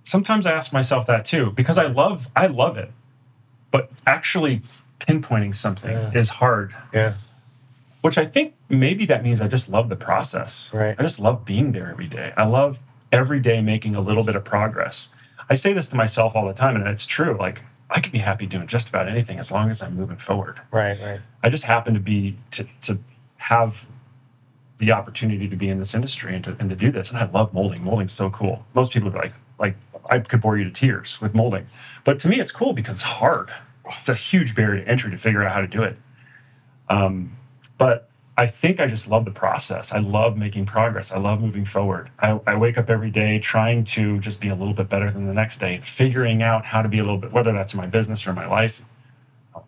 Sometimes 0.03 0.45
I 0.45 0.51
ask 0.51 0.73
myself 0.73 1.05
that 1.07 1.25
too 1.25 1.51
because 1.51 1.77
I 1.77 1.85
love 1.85 2.29
I 2.35 2.47
love 2.47 2.77
it, 2.77 2.91
but 3.71 3.89
actually 4.05 4.61
pinpointing 4.99 5.55
something 5.55 5.91
Yeah. 5.91 6.11
is 6.13 6.29
hard. 6.29 6.75
yeah, 6.93 7.13
which 8.01 8.17
I 8.17 8.25
think 8.25 8.53
maybe 8.69 9.05
that 9.05 9.23
means 9.23 9.41
I 9.41 9.47
just 9.47 9.69
love 9.69 9.89
the 9.89 9.95
process. 9.95 10.71
Right. 10.73 10.95
I 10.99 11.01
just 11.01 11.19
love 11.19 11.45
being 11.45 11.71
there 11.71 11.89
every 11.89 12.07
day. 12.07 12.33
I 12.35 12.45
love 12.45 12.79
every 13.11 13.39
day 13.39 13.61
making 13.61 13.95
a 13.95 14.01
little 14.01 14.23
bit 14.23 14.35
of 14.35 14.43
progress. 14.43 15.09
I 15.51 15.55
say 15.55 15.73
this 15.73 15.87
to 15.87 15.97
myself 15.97 16.33
all 16.33 16.47
the 16.47 16.53
time, 16.53 16.77
and 16.77 16.87
it's 16.87 17.05
true. 17.05 17.35
Like 17.37 17.61
I 17.89 17.99
could 17.99 18.13
be 18.13 18.19
happy 18.19 18.45
doing 18.45 18.67
just 18.67 18.87
about 18.87 19.09
anything 19.09 19.37
as 19.37 19.51
long 19.51 19.69
as 19.69 19.83
I'm 19.83 19.97
moving 19.97 20.15
forward. 20.15 20.61
right, 20.71 20.97
right. 21.01 21.19
I 21.43 21.49
just 21.49 21.65
happen 21.65 21.93
to 21.93 21.99
be 21.99 22.37
to 22.51 22.65
to 22.83 22.99
have 23.35 23.87
the 24.77 24.93
opportunity 24.93 25.49
to 25.49 25.57
be 25.57 25.67
in 25.67 25.77
this 25.77 25.93
industry 25.93 26.33
and 26.33 26.43
to, 26.45 26.55
and 26.57 26.69
to 26.69 26.75
do 26.75 26.89
this. 26.89 27.09
And 27.09 27.19
I 27.19 27.25
love 27.29 27.53
molding. 27.53 27.83
Molding's 27.83 28.13
so 28.13 28.29
cool. 28.29 28.65
Most 28.73 28.93
people 28.93 29.09
are 29.09 29.21
like, 29.21 29.33
like 29.59 29.75
I 30.09 30.19
could 30.19 30.39
bore 30.39 30.57
you 30.57 30.63
to 30.63 30.71
tears 30.71 31.19
with 31.19 31.35
molding. 31.35 31.67
But 32.05 32.17
to 32.19 32.29
me, 32.29 32.39
it's 32.39 32.53
cool 32.53 32.71
because 32.71 32.95
it's 32.95 33.03
hard. 33.03 33.51
It's 33.99 34.07
a 34.07 34.15
huge 34.15 34.55
barrier 34.55 34.85
to 34.85 34.89
entry 34.89 35.11
to 35.11 35.17
figure 35.17 35.43
out 35.43 35.51
how 35.51 35.59
to 35.59 35.67
do 35.67 35.83
it. 35.83 35.97
Um, 36.87 37.35
but 37.77 38.09
I 38.37 38.45
think 38.45 38.79
I 38.79 38.87
just 38.87 39.09
love 39.09 39.25
the 39.25 39.31
process. 39.31 39.91
I 39.91 39.99
love 39.99 40.37
making 40.37 40.65
progress. 40.65 41.11
I 41.11 41.17
love 41.17 41.41
moving 41.41 41.65
forward. 41.65 42.09
I, 42.19 42.39
I 42.47 42.55
wake 42.55 42.77
up 42.77 42.89
every 42.89 43.11
day 43.11 43.39
trying 43.39 43.83
to 43.85 44.19
just 44.19 44.39
be 44.39 44.47
a 44.47 44.55
little 44.55 44.73
bit 44.73 44.89
better 44.89 45.11
than 45.11 45.27
the 45.27 45.33
next 45.33 45.57
day, 45.57 45.81
figuring 45.83 46.41
out 46.41 46.65
how 46.65 46.81
to 46.81 46.89
be 46.89 46.97
a 46.97 47.03
little 47.03 47.17
bit, 47.17 47.31
whether 47.31 47.51
that's 47.51 47.73
in 47.73 47.79
my 47.79 47.87
business 47.87 48.25
or 48.25 48.31
in 48.31 48.37
my 48.37 48.47
life. 48.47 48.81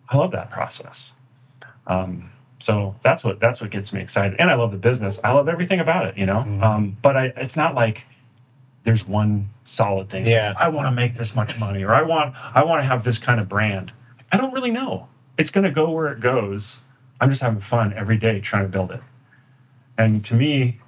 I 0.08 0.16
love 0.16 0.30
that 0.32 0.50
process. 0.50 1.14
Um, 1.86 2.30
so 2.58 2.96
that's 3.02 3.22
what 3.22 3.40
that's 3.40 3.60
what 3.60 3.70
gets 3.70 3.92
me 3.92 4.00
excited, 4.00 4.40
and 4.40 4.50
I 4.50 4.54
love 4.54 4.70
the 4.70 4.78
business. 4.78 5.20
I 5.22 5.32
love 5.32 5.48
everything 5.48 5.80
about 5.80 6.06
it, 6.06 6.16
you 6.16 6.24
know. 6.24 6.38
Um, 6.62 6.96
but 7.02 7.16
I, 7.16 7.24
it's 7.36 7.56
not 7.58 7.74
like 7.74 8.06
there's 8.84 9.06
one 9.06 9.50
solid 9.64 10.08
thing. 10.08 10.24
Yeah. 10.26 10.54
I 10.58 10.68
want 10.68 10.86
to 10.86 10.92
make 10.92 11.16
this 11.16 11.34
much 11.34 11.58
money, 11.58 11.82
or 11.82 11.92
I 11.92 12.02
want 12.02 12.34
I 12.54 12.64
want 12.64 12.80
to 12.80 12.84
have 12.84 13.04
this 13.04 13.18
kind 13.18 13.40
of 13.40 13.48
brand. 13.48 13.92
I 14.32 14.36
don't 14.36 14.54
really 14.54 14.70
know. 14.70 15.08
It's 15.36 15.50
going 15.50 15.64
to 15.64 15.70
go 15.70 15.90
where 15.90 16.12
it 16.12 16.20
goes. 16.20 16.80
I'm 17.24 17.30
just 17.30 17.40
having 17.40 17.58
fun 17.58 17.94
every 17.94 18.18
day 18.18 18.38
trying 18.38 18.64
to 18.64 18.68
build 18.68 18.90
it. 18.90 19.00
And 19.96 20.22
to 20.26 20.34
me, 20.34 20.78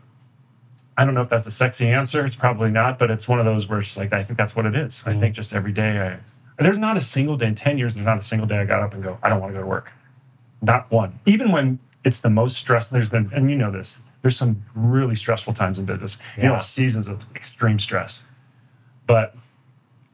I 0.95 1.07
don't 1.07 1.15
know 1.15 1.23
if 1.23 1.31
that's 1.31 1.47
a 1.47 1.51
sexy 1.51 1.89
answer. 1.89 2.27
It's 2.27 2.37
probably 2.37 2.71
not, 2.71 2.99
but 2.99 3.11
it's 3.11 3.27
one 3.27 3.39
of 3.39 3.47
those 3.47 3.67
where 3.71 3.79
it's 3.79 3.97
like 3.97 4.13
I 4.13 4.23
think 4.23 4.37
that's 4.37 4.55
what 4.55 4.67
it 4.67 4.75
is. 4.75 5.03
I 5.07 5.15
mm. 5.15 5.19
think 5.19 5.35
just 5.35 5.55
every 5.55 5.73
day 5.73 5.99
I 6.59 6.63
there's 6.63 6.77
not 6.77 6.99
a 6.99 7.01
single 7.01 7.39
day 7.39 7.47
in 7.47 7.55
10 7.55 7.79
years, 7.79 7.95
there's 7.95 8.05
not 8.05 8.19
a 8.19 8.23
single 8.23 8.47
day 8.47 8.59
I 8.59 8.67
got 8.67 8.83
up 8.83 8.93
and 8.93 9.03
go, 9.03 9.19
I 9.23 9.31
don't 9.31 9.41
want 9.41 9.55
to 9.55 9.55
go 9.55 9.63
to 9.63 9.67
work. 9.67 9.95
Not 10.61 10.91
one. 10.91 11.21
Even 11.25 11.53
when 11.53 11.79
it's 12.05 12.21
the 12.21 12.29
most 12.29 12.59
stressful, 12.59 12.95
there's 12.97 13.09
been, 13.09 13.31
and 13.33 13.51
you 13.51 13.57
know 13.57 13.71
this, 13.71 14.03
there's 14.21 14.37
some 14.37 14.63
really 14.75 15.15
stressful 15.15 15.55
times 15.55 15.79
in 15.79 15.87
business. 15.87 16.19
You 16.37 16.45
know, 16.45 16.59
seasons 16.59 17.09
of 17.09 17.25
extreme 17.35 17.79
stress. 17.79 18.25
But 19.07 19.35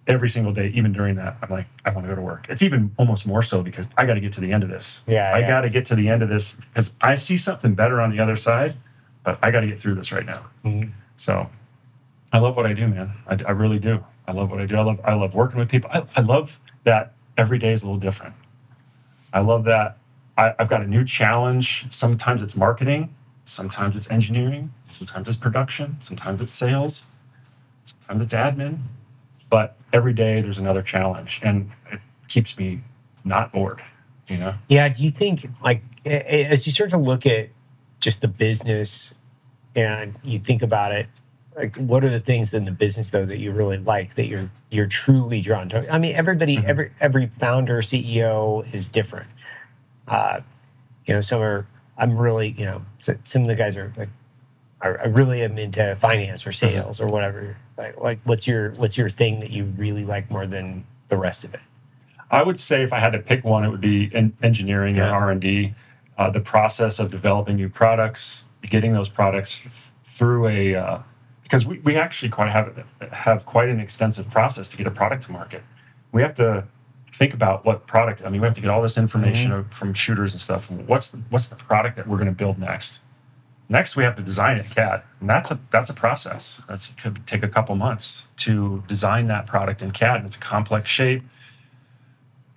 every 0.07 0.29
single 0.29 0.53
day, 0.53 0.69
even 0.69 0.93
during 0.93 1.15
that, 1.17 1.37
I'm 1.43 1.51
like, 1.51 1.67
I 1.85 1.91
want 1.91 2.05
to 2.05 2.09
go 2.09 2.17
to 2.17 2.23
work. 2.23 2.47
It's 2.49 2.63
even 2.63 2.93
almost 2.97 3.27
more 3.27 3.43
so 3.43 3.63
because 3.63 3.89
I 3.97 4.05
got 4.07 4.15
to 4.15 4.21
get 4.21 4.33
to 4.35 4.41
the 4.41 4.53
end 4.53 4.65
of 4.65 4.71
this. 4.71 5.05
Yeah, 5.07 5.33
I 5.33 5.41
yeah. 5.41 5.49
got 5.49 5.61
to 5.63 5.71
get 5.71 5.87
to 5.87 5.95
the 5.95 6.09
end 6.09 6.23
of 6.23 6.29
this 6.29 6.55
because 6.55 6.95
I 7.01 7.15
see 7.15 7.37
something 7.37 7.75
better 7.75 8.01
on 8.01 8.11
the 8.11 8.21
other 8.21 8.37
side, 8.37 8.77
but 9.23 9.39
I 9.43 9.51
got 9.51 9.61
to 9.61 9.67
get 9.67 9.79
through 9.79 9.95
this 9.95 10.13
right 10.13 10.27
now. 10.27 10.47
Mm-hmm. 10.65 10.91
So 11.17 11.51
I 12.33 12.39
love 12.39 12.57
what 12.57 12.67
I 12.67 12.73
do, 12.73 12.89
man. 12.89 13.13
I, 13.27 13.39
I 13.47 13.53
really 13.53 13.79
do. 13.79 14.05
I 14.27 14.33
love 14.33 14.51
what 14.51 14.61
I 14.61 14.67
do. 14.67 14.77
I 14.77 14.83
love 14.83 15.01
I 15.05 15.15
love 15.15 15.35
working 15.35 15.59
with 15.59 15.69
people. 15.69 15.91
I, 15.93 16.05
I 16.17 16.21
love 16.21 16.61
that 16.85 17.15
every 17.37 17.59
day 17.59 17.73
is 17.73 17.83
a 17.83 17.87
little 17.87 18.01
different. 18.01 18.35
I 19.33 19.41
love 19.41 19.65
that 19.65 19.99
I, 20.37 20.55
I've 20.59 20.69
got 20.69 20.83
a 20.83 20.87
new 20.87 21.05
challenge. 21.05 21.93
Sometimes 21.93 22.43
it's 22.43 22.57
marketing, 22.57 23.15
sometimes 23.45 23.97
it's 23.97 24.11
engineering, 24.11 24.73
sometimes 24.91 25.29
it's 25.29 25.37
production, 25.37 25.97
sometimes 26.01 26.41
it's 26.41 26.55
sales, 26.55 27.07
sometimes 27.85 28.23
it's 28.23 28.35
admin. 28.35 28.79
But 29.53 29.77
every 29.93 30.15
day 30.15 30.41
there's 30.41 30.57
another 30.57 30.81
challenge, 30.81 31.39
and 31.43 31.71
it 31.91 32.01
keeps 32.27 32.59
me 32.59 32.81
not 33.23 33.53
bored. 33.53 33.83
You 34.27 34.39
know. 34.39 34.55
Yeah. 34.67 34.89
Do 34.89 35.05
you 35.05 35.11
think, 35.11 35.45
like, 35.63 35.83
as 36.07 36.65
you 36.65 36.73
start 36.73 36.89
to 36.91 36.97
look 36.97 37.27
at 37.27 37.51
just 38.01 38.23
the 38.23 38.29
business 38.29 39.13
and 39.77 40.15
you 40.25 40.39
think 40.39 40.63
about 40.63 40.93
it, 40.93 41.07
like, 41.55 41.77
what 41.77 42.03
are 42.03 42.09
the 42.09 42.19
things 42.19 42.55
in 42.55 42.65
the 42.65 42.73
business 42.73 43.11
though 43.11 43.27
that 43.27 43.41
you 43.41 43.53
really 43.53 43.77
like 43.77 44.15
that 44.15 44.27
you're 44.27 44.51
you're 44.71 44.87
truly 44.87 45.43
drawn 45.43 45.69
to? 45.69 45.93
I 45.93 45.99
mean, 45.99 46.17
everybody, 46.17 46.57
every 46.57 46.93
every 46.99 47.31
founder, 47.39 47.83
CEO 47.83 48.73
is 48.73 48.89
different. 48.89 49.29
Uh, 50.09 50.41
you 51.05 51.13
know, 51.13 51.21
some 51.21 51.43
are. 51.43 51.67
I'm 51.99 52.19
really, 52.19 52.55
you 52.57 52.65
know, 52.65 52.87
some 53.01 53.43
of 53.43 53.49
the 53.49 53.55
guys 53.55 53.77
are 53.77 53.93
like, 53.99 54.09
I, 54.81 54.89
I 54.89 55.07
really 55.09 55.43
am 55.43 55.59
into 55.59 55.95
finance 55.97 56.47
or 56.47 56.53
sales 56.53 57.03
or 57.03 57.07
whatever. 57.07 57.59
Like, 57.83 58.01
like, 58.01 58.21
what's 58.23 58.47
your 58.47 58.71
what's 58.73 58.97
your 58.97 59.09
thing 59.09 59.41
that 59.41 59.51
you 59.51 59.65
really 59.77 60.05
like 60.05 60.31
more 60.31 60.47
than 60.47 60.85
the 61.09 61.17
rest 61.17 61.43
of 61.43 61.53
it? 61.53 61.61
I 62.31 62.43
would 62.45 62.59
say 62.59 62.83
if 62.83 62.93
I 62.93 63.01
had 63.01 63.11
to 63.13 63.19
pick 63.19 63.45
one, 63.45 63.65
it 63.65 63.71
would 63.71 63.81
be 63.81 64.09
en- 64.15 64.37
engineering 64.43 64.97
and 64.97 65.07
Yeah. 65.09 65.11
R 65.11 65.31
and 65.31 65.41
D. 65.41 65.75
Uh, 66.17 66.31
the 66.31 66.41
process 66.41 67.01
of 67.01 67.11
developing 67.11 67.57
new 67.57 67.69
products, 67.69 68.45
getting 68.63 68.93
those 68.93 69.09
products 69.09 69.59
th- 69.59 69.91
through 70.05 70.47
a 70.47 70.77
uh, 70.77 70.99
because 71.43 71.67
we, 71.67 71.81
we 71.81 71.97
actually 71.97 72.29
quite 72.29 72.51
have 72.51 72.85
have 73.11 73.45
quite 73.45 73.69
an 73.69 73.81
extensive 73.81 74.31
process 74.31 74.69
to 74.69 74.77
get 74.77 74.87
a 74.87 74.91
product 74.91 75.25
to 75.25 75.33
market. 75.33 75.65
We 76.13 76.23
have 76.23 76.35
to 76.35 76.69
think 77.11 77.35
about 77.35 77.65
what 77.65 77.87
product. 77.89 78.23
I 78.25 78.29
mean, 78.31 78.41
we 78.41 78.47
have 78.47 78.55
to 78.55 78.61
get 78.61 78.71
all 78.71 78.81
this 78.83 78.97
information 78.97 79.65
from 79.71 79.93
shooters 79.93 80.33
and 80.33 80.41
stuff. 80.41 80.71
What's 80.71 81.09
the, 81.09 81.19
what's 81.31 81.49
the 81.49 81.57
product 81.57 81.97
that 81.97 82.07
we're 82.07 82.17
going 82.17 82.29
to 82.29 82.35
build 82.35 82.59
next? 82.59 83.01
Next, 83.69 83.97
we 83.97 84.05
have 84.05 84.17
to 84.17 84.23
design 84.23 84.59
it, 84.59 84.67
CAD, 84.75 85.03
and 85.21 85.31
that's 85.31 85.51
a 85.51 85.59
that's 85.71 85.89
a 85.91 85.95
process. 85.95 86.63
That's 86.69 86.91
it 86.91 86.99
could 86.99 87.27
take 87.27 87.43
a 87.43 87.49
couple 87.49 87.75
months 87.77 88.27
to 88.39 88.83
design 88.87 89.27
that 89.27 89.47
product 89.47 89.81
in 89.83 89.91
CAD, 89.93 90.17
and 90.17 90.27
it's 90.27 90.37
a 90.37 90.41
complex 90.41 90.91
shape. 90.91 91.23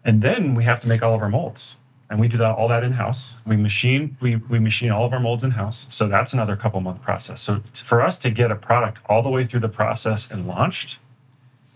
And 0.04 0.22
then 0.22 0.56
we 0.56 0.64
have 0.66 0.80
to 0.82 0.88
make 0.88 1.02
all 1.04 1.16
of 1.16 1.22
our 1.22 1.30
molds. 1.30 1.78
and 2.10 2.20
we 2.20 2.28
do 2.28 2.38
that 2.38 2.52
all 2.56 2.68
that 2.68 2.84
in 2.84 2.94
house. 2.94 3.36
We 3.46 3.56
machine 3.58 4.18
we 4.22 4.36
we 4.36 4.60
machine 4.60 4.92
all 4.92 5.06
of 5.06 5.14
our 5.14 5.20
molds 5.20 5.44
in 5.44 5.52
house. 5.52 5.88
So 5.90 6.08
that's 6.08 6.34
another 6.34 6.56
couple 6.56 6.80
month 6.82 7.02
process. 7.02 7.42
So 7.42 7.62
for 7.74 8.02
us 8.02 8.18
to 8.20 8.30
get 8.30 8.52
a 8.52 8.56
product 8.56 9.00
all 9.10 9.22
the 9.24 9.30
way 9.30 9.44
through 9.44 9.62
the 9.62 9.70
process 9.70 10.30
and 10.30 10.48
launched 10.48 11.00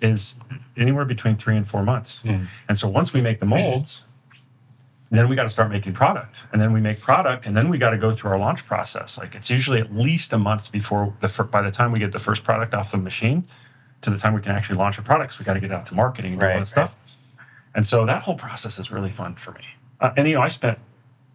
is 0.02 0.36
anywhere 0.78 1.06
between 1.06 1.36
three 1.36 1.58
and 1.58 1.68
four 1.68 1.84
months. 1.84 2.24
And 2.68 2.78
so 2.78 2.88
once 2.88 3.14
we 3.14 3.22
make 3.22 3.40
the 3.40 3.46
molds, 3.46 4.06
then 5.18 5.28
we 5.28 5.36
got 5.36 5.44
to 5.44 5.50
start 5.50 5.72
making 5.72 5.94
product, 5.94 6.46
and 6.52 6.62
then 6.62 6.72
we 6.72 6.80
make 6.80 7.00
product, 7.02 7.48
and 7.48 7.58
then 7.58 7.68
we 7.70 7.78
got 7.78 7.90
to 7.90 7.98
go 7.98 8.12
through 8.12 8.32
our 8.32 8.38
launch 8.38 8.66
process. 8.66 9.18
Like 9.18 9.34
it's 9.34 9.50
usually 9.50 9.80
at 9.80 9.94
least 9.94 10.32
a 10.34 10.38
month 10.38 10.72
before 10.72 11.16
the 11.20 11.28
fir- 11.28 11.46
by 11.46 11.62
the 11.62 11.72
time 11.72 11.92
we 11.92 12.00
get 12.00 12.12
the 12.12 12.20
first 12.20 12.44
product 12.44 12.74
off 12.74 12.92
the 12.92 12.98
machine 12.98 13.48
to 14.02 14.10
the 14.10 14.18
time 14.18 14.34
we 14.34 14.42
can 14.42 14.52
actually 14.52 14.78
launch 14.78 14.98
our 14.98 15.04
products. 15.04 15.40
We 15.40 15.46
got 15.46 15.56
to 15.56 15.60
get 15.60 15.72
out 15.72 15.86
to 15.88 15.96
marketing 15.96 16.34
and 16.34 16.40
do 16.40 16.46
all 16.46 16.52
Right, 16.52 16.60
that 16.60 16.68
stuff. 16.68 16.96
And 17.74 17.86
so 17.86 18.06
that 18.06 18.24
whole 18.24 18.36
process 18.36 18.80
is 18.80 18.92
really 18.92 19.10
fun 19.10 19.36
for 19.36 19.52
me. 19.52 19.64
Uh, 20.00 20.12
and 20.16 20.28
you 20.28 20.36
know, 20.36 20.42
I 20.42 20.48
spent 20.48 20.80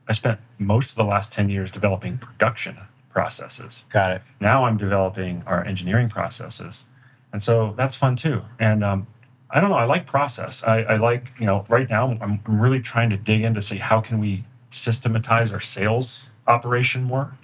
I 0.08 0.12
spent 0.12 0.40
most 0.58 0.90
of 0.90 0.96
the 0.96 1.04
last 1.04 1.32
ten 1.32 1.48
years 1.48 1.70
developing 1.70 2.18
production 2.18 2.78
processes. 3.10 3.86
Got 3.90 4.12
it. 4.12 4.22
Now 4.40 4.64
I'm 4.64 4.76
developing 4.76 5.42
our 5.46 5.64
engineering 5.64 6.08
processes, 6.08 6.84
and 7.32 7.42
so 7.42 7.74
that's 7.76 7.94
fun 7.96 8.16
too. 8.16 8.42
And 8.58 8.84
um, 8.84 9.06
I 9.54 9.60
don't 9.60 9.70
know, 9.70 9.76
I 9.76 9.84
like 9.84 10.04
process. 10.04 10.62
I, 10.64 10.82
I 10.82 10.96
like 10.96 11.32
you 11.38 11.46
know 11.46 11.64
right 11.68 11.88
now 11.88 12.10
I'm, 12.10 12.40
I'm 12.46 12.60
really 12.60 12.80
trying 12.80 13.08
to 13.10 13.16
dig 13.16 13.42
in 13.42 13.54
to 13.54 13.62
see 13.62 13.78
how 13.78 14.00
can 14.00 14.18
we 14.18 14.44
systematize 14.70 15.50
our 15.52 15.60
sales 15.60 16.28
operation 16.46 17.04
more. 17.04 17.38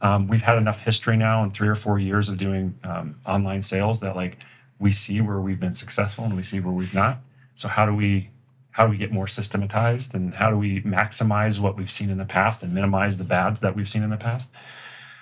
Um, 0.00 0.26
we've 0.26 0.42
had 0.42 0.56
enough 0.56 0.80
history 0.80 1.16
now 1.16 1.44
in 1.44 1.50
three 1.50 1.68
or 1.68 1.74
four 1.74 1.98
years 1.98 2.28
of 2.30 2.38
doing 2.38 2.78
um, 2.82 3.20
online 3.26 3.62
sales 3.62 4.00
that 4.00 4.16
like 4.16 4.38
we 4.78 4.90
see 4.90 5.20
where 5.20 5.38
we've 5.38 5.60
been 5.60 5.74
successful 5.74 6.24
and 6.24 6.34
we 6.34 6.42
see 6.42 6.58
where 6.58 6.72
we've 6.72 6.94
not. 6.94 7.18
So 7.54 7.68
how 7.68 7.84
do 7.84 7.94
we 7.94 8.30
how 8.72 8.86
do 8.86 8.90
we 8.90 8.96
get 8.96 9.12
more 9.12 9.26
systematized 9.26 10.14
and 10.14 10.34
how 10.34 10.50
do 10.50 10.56
we 10.56 10.80
maximize 10.82 11.60
what 11.60 11.76
we've 11.76 11.90
seen 11.90 12.08
in 12.08 12.18
the 12.18 12.24
past 12.24 12.62
and 12.62 12.72
minimize 12.72 13.18
the 13.18 13.24
bads 13.24 13.60
that 13.60 13.76
we've 13.76 13.88
seen 13.88 14.02
in 14.02 14.10
the 14.10 14.16
past? 14.16 14.50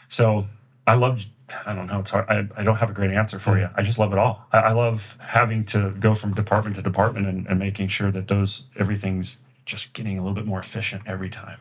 So 0.07 0.47
I 0.87 0.95
love, 0.95 1.25
I 1.67 1.75
don't 1.75 1.87
know, 1.87 2.01
it's 2.01 2.11
hard. 2.11 2.27
I, 2.29 2.49
I 2.57 2.65
don't 2.65 2.77
have 2.77 2.91
a 2.91 2.95
great 2.95 3.13
answer 3.13 3.39
for 3.39 3.59
you. 3.59 3.71
I 3.77 3.83
just 3.83 3.99
love 3.99 4.13
it 4.13 4.19
all. 4.19 4.47
I, 4.53 4.59
I 4.59 4.73
love 4.73 5.17
having 5.21 5.65
to 5.67 5.93
go 5.93 6.15
from 6.15 6.35
department 6.35 6.77
to 6.77 6.83
department 6.83 7.27
and, 7.27 7.47
and 7.47 7.59
making 7.59 7.89
sure 7.89 8.11
that 8.11 8.29
those, 8.29 8.67
everything's 8.77 9.41
just 9.67 9.95
getting 9.95 10.19
a 10.19 10.23
little 10.23 10.35
bit 10.35 10.47
more 10.47 10.61
efficient 10.61 11.03
every 11.07 11.31
time. 11.31 11.59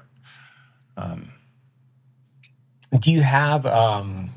Do 2.99 3.11
you 3.11 3.21
have 3.21 3.65
um, 3.65 4.31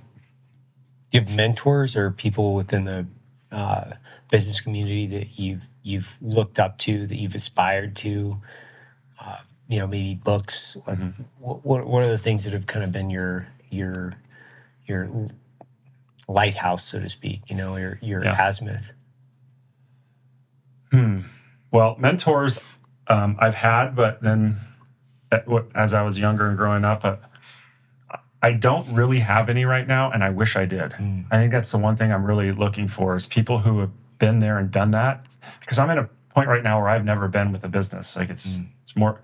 do 1.10 1.18
you 1.18 1.24
have 1.24 1.36
mentors 1.36 1.96
or 1.96 2.10
people 2.10 2.54
within 2.54 2.84
the 2.84 3.06
uh, 3.52 3.92
business 4.30 4.60
community 4.60 5.06
that 5.08 5.38
you've 5.38 5.68
you've 5.82 6.18
looked 6.20 6.58
up 6.58 6.78
to, 6.78 7.06
that 7.06 7.16
you've 7.16 7.34
aspired 7.34 7.96
to? 7.96 8.38
Uh, 9.20 9.38
you 9.68 9.78
know, 9.78 9.86
maybe 9.86 10.14
books. 10.16 10.76
What, 11.38 11.64
what 11.64 11.86
what 11.86 12.02
are 12.04 12.10
the 12.10 12.18
things 12.18 12.44
that 12.44 12.52
have 12.52 12.66
kind 12.66 12.84
of 12.84 12.92
been 12.92 13.10
your 13.10 13.48
your 13.70 14.14
your 14.86 15.10
lighthouse, 16.30 16.84
so 16.84 17.00
to 17.00 17.08
speak? 17.08 17.42
You 17.48 17.56
know, 17.56 17.76
your 17.76 17.98
your 18.02 18.24
Yeah. 18.24 18.48
azimuth. 18.48 18.92
Well, 21.72 21.94
mentors 21.98 22.60
um, 23.06 23.36
I've 23.38 23.54
had, 23.54 23.94
but 23.94 24.22
then 24.22 24.56
as 25.74 25.94
I 25.94 26.02
was 26.02 26.18
younger 26.18 26.48
and 26.48 26.56
growing 26.56 26.84
up, 26.84 27.04
uh, 27.04 27.16
I 28.42 28.52
don't 28.52 28.92
really 28.92 29.20
have 29.20 29.48
any 29.48 29.64
right 29.64 29.86
now, 29.86 30.10
and 30.10 30.24
I 30.24 30.30
wish 30.30 30.56
I 30.56 30.64
did. 30.64 30.94
I 31.30 31.36
think 31.38 31.52
that's 31.52 31.70
the 31.70 31.78
one 31.78 31.94
thing 31.94 32.12
I'm 32.12 32.24
really 32.24 32.50
looking 32.50 32.88
for 32.88 33.14
is 33.14 33.28
people 33.28 33.60
who 33.60 33.78
have 33.80 33.90
been 34.18 34.40
there 34.40 34.58
and 34.58 34.70
done 34.70 34.90
that. 34.92 35.26
Because 35.60 35.78
I'm 35.78 35.90
at 35.90 35.98
a 35.98 36.08
point 36.34 36.48
right 36.48 36.62
now 36.64 36.80
where 36.80 36.88
I've 36.88 37.04
never 37.04 37.28
been 37.28 37.52
with 37.52 37.62
a 37.62 37.68
business. 37.68 38.16
Like 38.16 38.30
it's 38.30 38.56
it's 38.82 38.96
more 38.96 39.20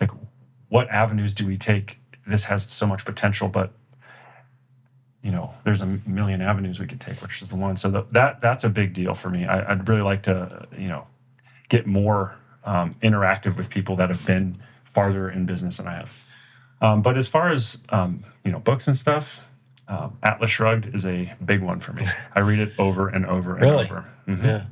like 0.00 0.10
what 0.68 0.88
avenues 0.90 1.34
do 1.34 1.46
we 1.46 1.56
take? 1.56 2.00
This 2.26 2.46
has 2.46 2.68
so 2.68 2.86
much 2.86 3.04
potential, 3.04 3.48
but 3.48 3.72
you 5.26 5.32
know, 5.32 5.46
there's 5.64 5.80
a 5.82 5.86
million 6.06 6.40
avenues 6.40 6.78
we 6.78 6.86
could 6.86 7.00
take, 7.00 7.20
which 7.20 7.42
is 7.42 7.48
the 7.48 7.56
one. 7.56 7.76
So 7.76 7.90
the, 7.90 8.02
that 8.12 8.40
that's 8.40 8.62
a 8.64 8.68
big 8.70 8.92
deal 8.92 9.12
for 9.14 9.28
me. 9.28 9.44
I, 9.44 9.72
I'd 9.72 9.88
really 9.88 10.02
like 10.02 10.22
to, 10.24 10.68
you 10.78 10.86
know, 10.88 11.06
get 11.68 11.84
more 11.86 12.36
um, 12.64 12.94
interactive 13.02 13.56
with 13.56 13.68
people 13.68 13.96
that 13.96 14.08
have 14.08 14.24
been 14.24 14.58
farther 14.84 15.28
in 15.28 15.44
business 15.44 15.78
than 15.78 15.88
I 15.88 15.94
have. 15.94 16.18
Um, 16.80 17.02
but 17.02 17.16
as 17.16 17.26
far 17.26 17.50
as 17.50 17.78
um, 17.88 18.24
you 18.44 18.52
know, 18.52 18.60
books 18.60 18.86
and 18.86 18.96
stuff, 18.96 19.40
um, 19.88 20.16
Atlas 20.22 20.50
Shrugged 20.50 20.94
is 20.94 21.04
a 21.04 21.34
big 21.44 21.60
one 21.60 21.80
for 21.80 21.92
me. 21.92 22.06
I 22.34 22.40
read 22.40 22.60
it 22.60 22.72
over 22.78 23.08
and 23.08 23.26
over 23.26 23.54
and 23.56 23.62
Really? 23.62 23.84
over. 23.86 24.04
Mhm. 24.28 24.44
Yeah. 24.44 24.64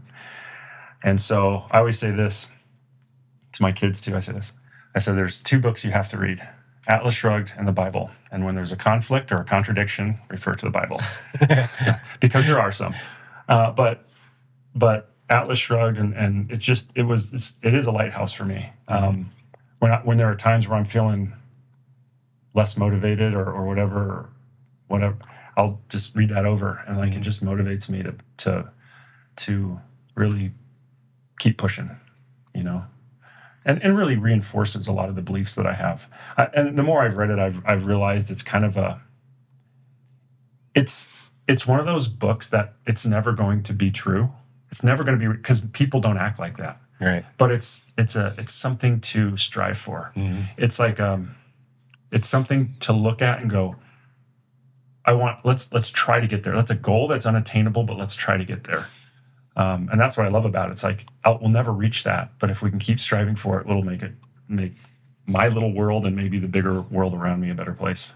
And 1.03 1.21
so 1.21 1.65
I 1.73 1.79
always 1.79 1.99
say 1.99 2.11
this 2.13 2.49
to 3.55 3.63
my 3.63 3.73
kids 3.73 4.01
too. 4.01 4.15
I 4.17 4.21
say 4.21 4.33
this. 4.33 4.53
I 4.95 4.99
said, 5.01 5.17
there's 5.17 5.41
two 5.41 5.59
books 5.59 5.85
you 5.85 5.91
have 5.91 6.09
to 6.11 6.17
read 6.19 6.47
Atlas 6.87 7.15
Shrugged 7.15 7.53
and 7.59 7.67
the 7.67 7.73
Bible. 7.73 8.11
And 8.35 8.45
when 8.45 8.57
there's 8.57 8.73
a 8.73 8.77
conflict 8.77 9.31
or 9.31 9.37
a 9.37 9.45
contradiction, 9.45 10.19
refer 10.29 10.57
to 10.57 10.65
the 10.67 10.71
Bible 10.71 11.01
because 12.21 12.49
there 12.49 12.59
are 12.59 12.73
some. 12.73 12.93
Uh, 13.49 13.71
but, 13.71 14.09
but 14.75 15.13
Atlas 15.31 15.61
Shrugged 15.61 15.99
and, 15.99 16.13
and 16.15 16.51
it's 16.51 16.65
just, 16.65 16.91
it 16.97 17.05
was, 17.05 17.33
it's, 17.33 17.55
it 17.63 17.75
is 17.75 17.87
a 17.87 17.93
lighthouse 17.93 18.33
for 18.33 18.45
me. 18.45 18.73
Um, 18.89 19.31
when, 19.79 19.93
I, 19.93 19.99
when 19.99 20.17
there 20.17 20.29
are 20.29 20.35
times 20.35 20.67
where 20.67 20.77
I'm 20.77 20.85
feeling 20.85 21.33
less 22.55 22.77
motivated 22.77 23.35
or, 23.35 23.49
or 23.49 23.67
whatever, 23.67 24.01
or 24.01 24.31
whatever, 24.89 25.17
I'll 25.57 25.81
just 25.89 26.17
read 26.17 26.31
that 26.31 26.45
over 26.45 26.83
and 26.89 26.99
like 26.99 27.15
it 27.15 27.21
just 27.21 27.45
motivates 27.45 27.89
me 27.89 28.03
to, 28.03 28.17
to, 28.39 28.71
to 29.37 29.81
really 30.17 30.51
keep 31.39 31.57
pushing, 31.57 31.89
you 32.53 32.65
know, 32.65 32.85
and, 33.65 33.83
and 33.83 33.97
really 33.97 34.17
reinforces 34.17 34.87
a 34.87 34.93
lot 34.93 35.09
of 35.09 35.17
the 35.17 35.23
beliefs 35.23 35.55
that 35.55 35.67
I 35.67 35.75
have. 35.75 36.09
I, 36.37 36.45
and 36.55 36.77
the 36.77 36.83
more 36.83 37.03
I've 37.03 37.17
read 37.17 37.31
it, 37.31 37.39
I've, 37.39 37.63
I've 37.65 37.87
realized 37.87 38.31
it's 38.31 38.43
kind 38.43 38.65
of 38.65 38.77
a, 38.77 39.01
it's, 40.75 41.09
it's 41.47 41.67
one 41.67 41.81
of 41.81 41.87
those 41.87 42.09
books 42.09 42.49
that 42.51 42.75
it's 42.87 43.05
never 43.05 43.33
going 43.33 43.63
to 43.65 43.73
be 43.73 43.91
true. 43.91 44.33
It's 44.71 44.83
never 44.83 45.05
going 45.05 45.19
to 45.19 45.29
be 45.29 45.37
because 45.37 45.67
people 45.69 46.01
don't 46.01 46.17
act 46.19 46.39
like 46.39 46.57
that. 46.57 46.81
Right. 47.01 47.25
But 47.39 47.51
it's 47.51 47.85
it's 47.99 48.17
a 48.17 48.35
it's 48.39 48.53
something 48.53 49.01
to 49.01 49.37
strive 49.37 49.77
for. 49.77 50.13
It's 50.57 50.79
like 50.79 50.99
um, 51.01 51.35
it's 52.11 52.29
something 52.29 52.75
to 52.81 52.93
look 52.93 53.21
at 53.21 53.41
and 53.41 53.51
go. 53.51 53.77
I 55.05 55.13
want 55.13 55.45
let's 55.45 55.73
let's 55.73 55.91
try 55.91 56.19
to 56.19 56.27
get 56.27 56.45
there. 56.45 56.55
That's 56.55 56.71
a 56.71 56.77
goal 56.77 57.09
that's 57.09 57.27
unattainable, 57.27 57.85
but 57.85 57.99
let's 57.99 58.15
try 58.15 58.37
to 58.37 58.45
get 58.45 58.65
there. 58.65 58.89
Um, 59.57 59.89
and 59.91 60.01
that's 60.01 60.17
what 60.17 60.27
I 60.27 60.31
love 60.31 60.45
about 60.45 60.69
it. 60.69 60.73
It's 60.73 60.85
like 60.85 61.07
I'll, 61.25 61.39
we'll 61.39 61.51
never 61.51 61.73
reach 61.73 62.05
that, 62.05 62.33
but 62.39 62.51
if 62.51 62.63
we 62.63 62.71
can 62.71 62.79
keep 62.79 62.99
striving 62.99 63.37
for 63.37 63.61
it, 63.61 63.69
it'll 63.69 63.83
make 63.83 64.03
it 64.03 64.13
make 64.49 64.73
my 65.27 65.49
little 65.49 65.73
world 65.73 66.05
and 66.05 66.15
maybe 66.17 66.39
the 66.39 66.49
bigger 66.49 66.81
world 66.81 67.15
around 67.15 67.41
me 67.41 67.51
a 67.51 67.55
better 67.55 67.73
place. 67.73 68.15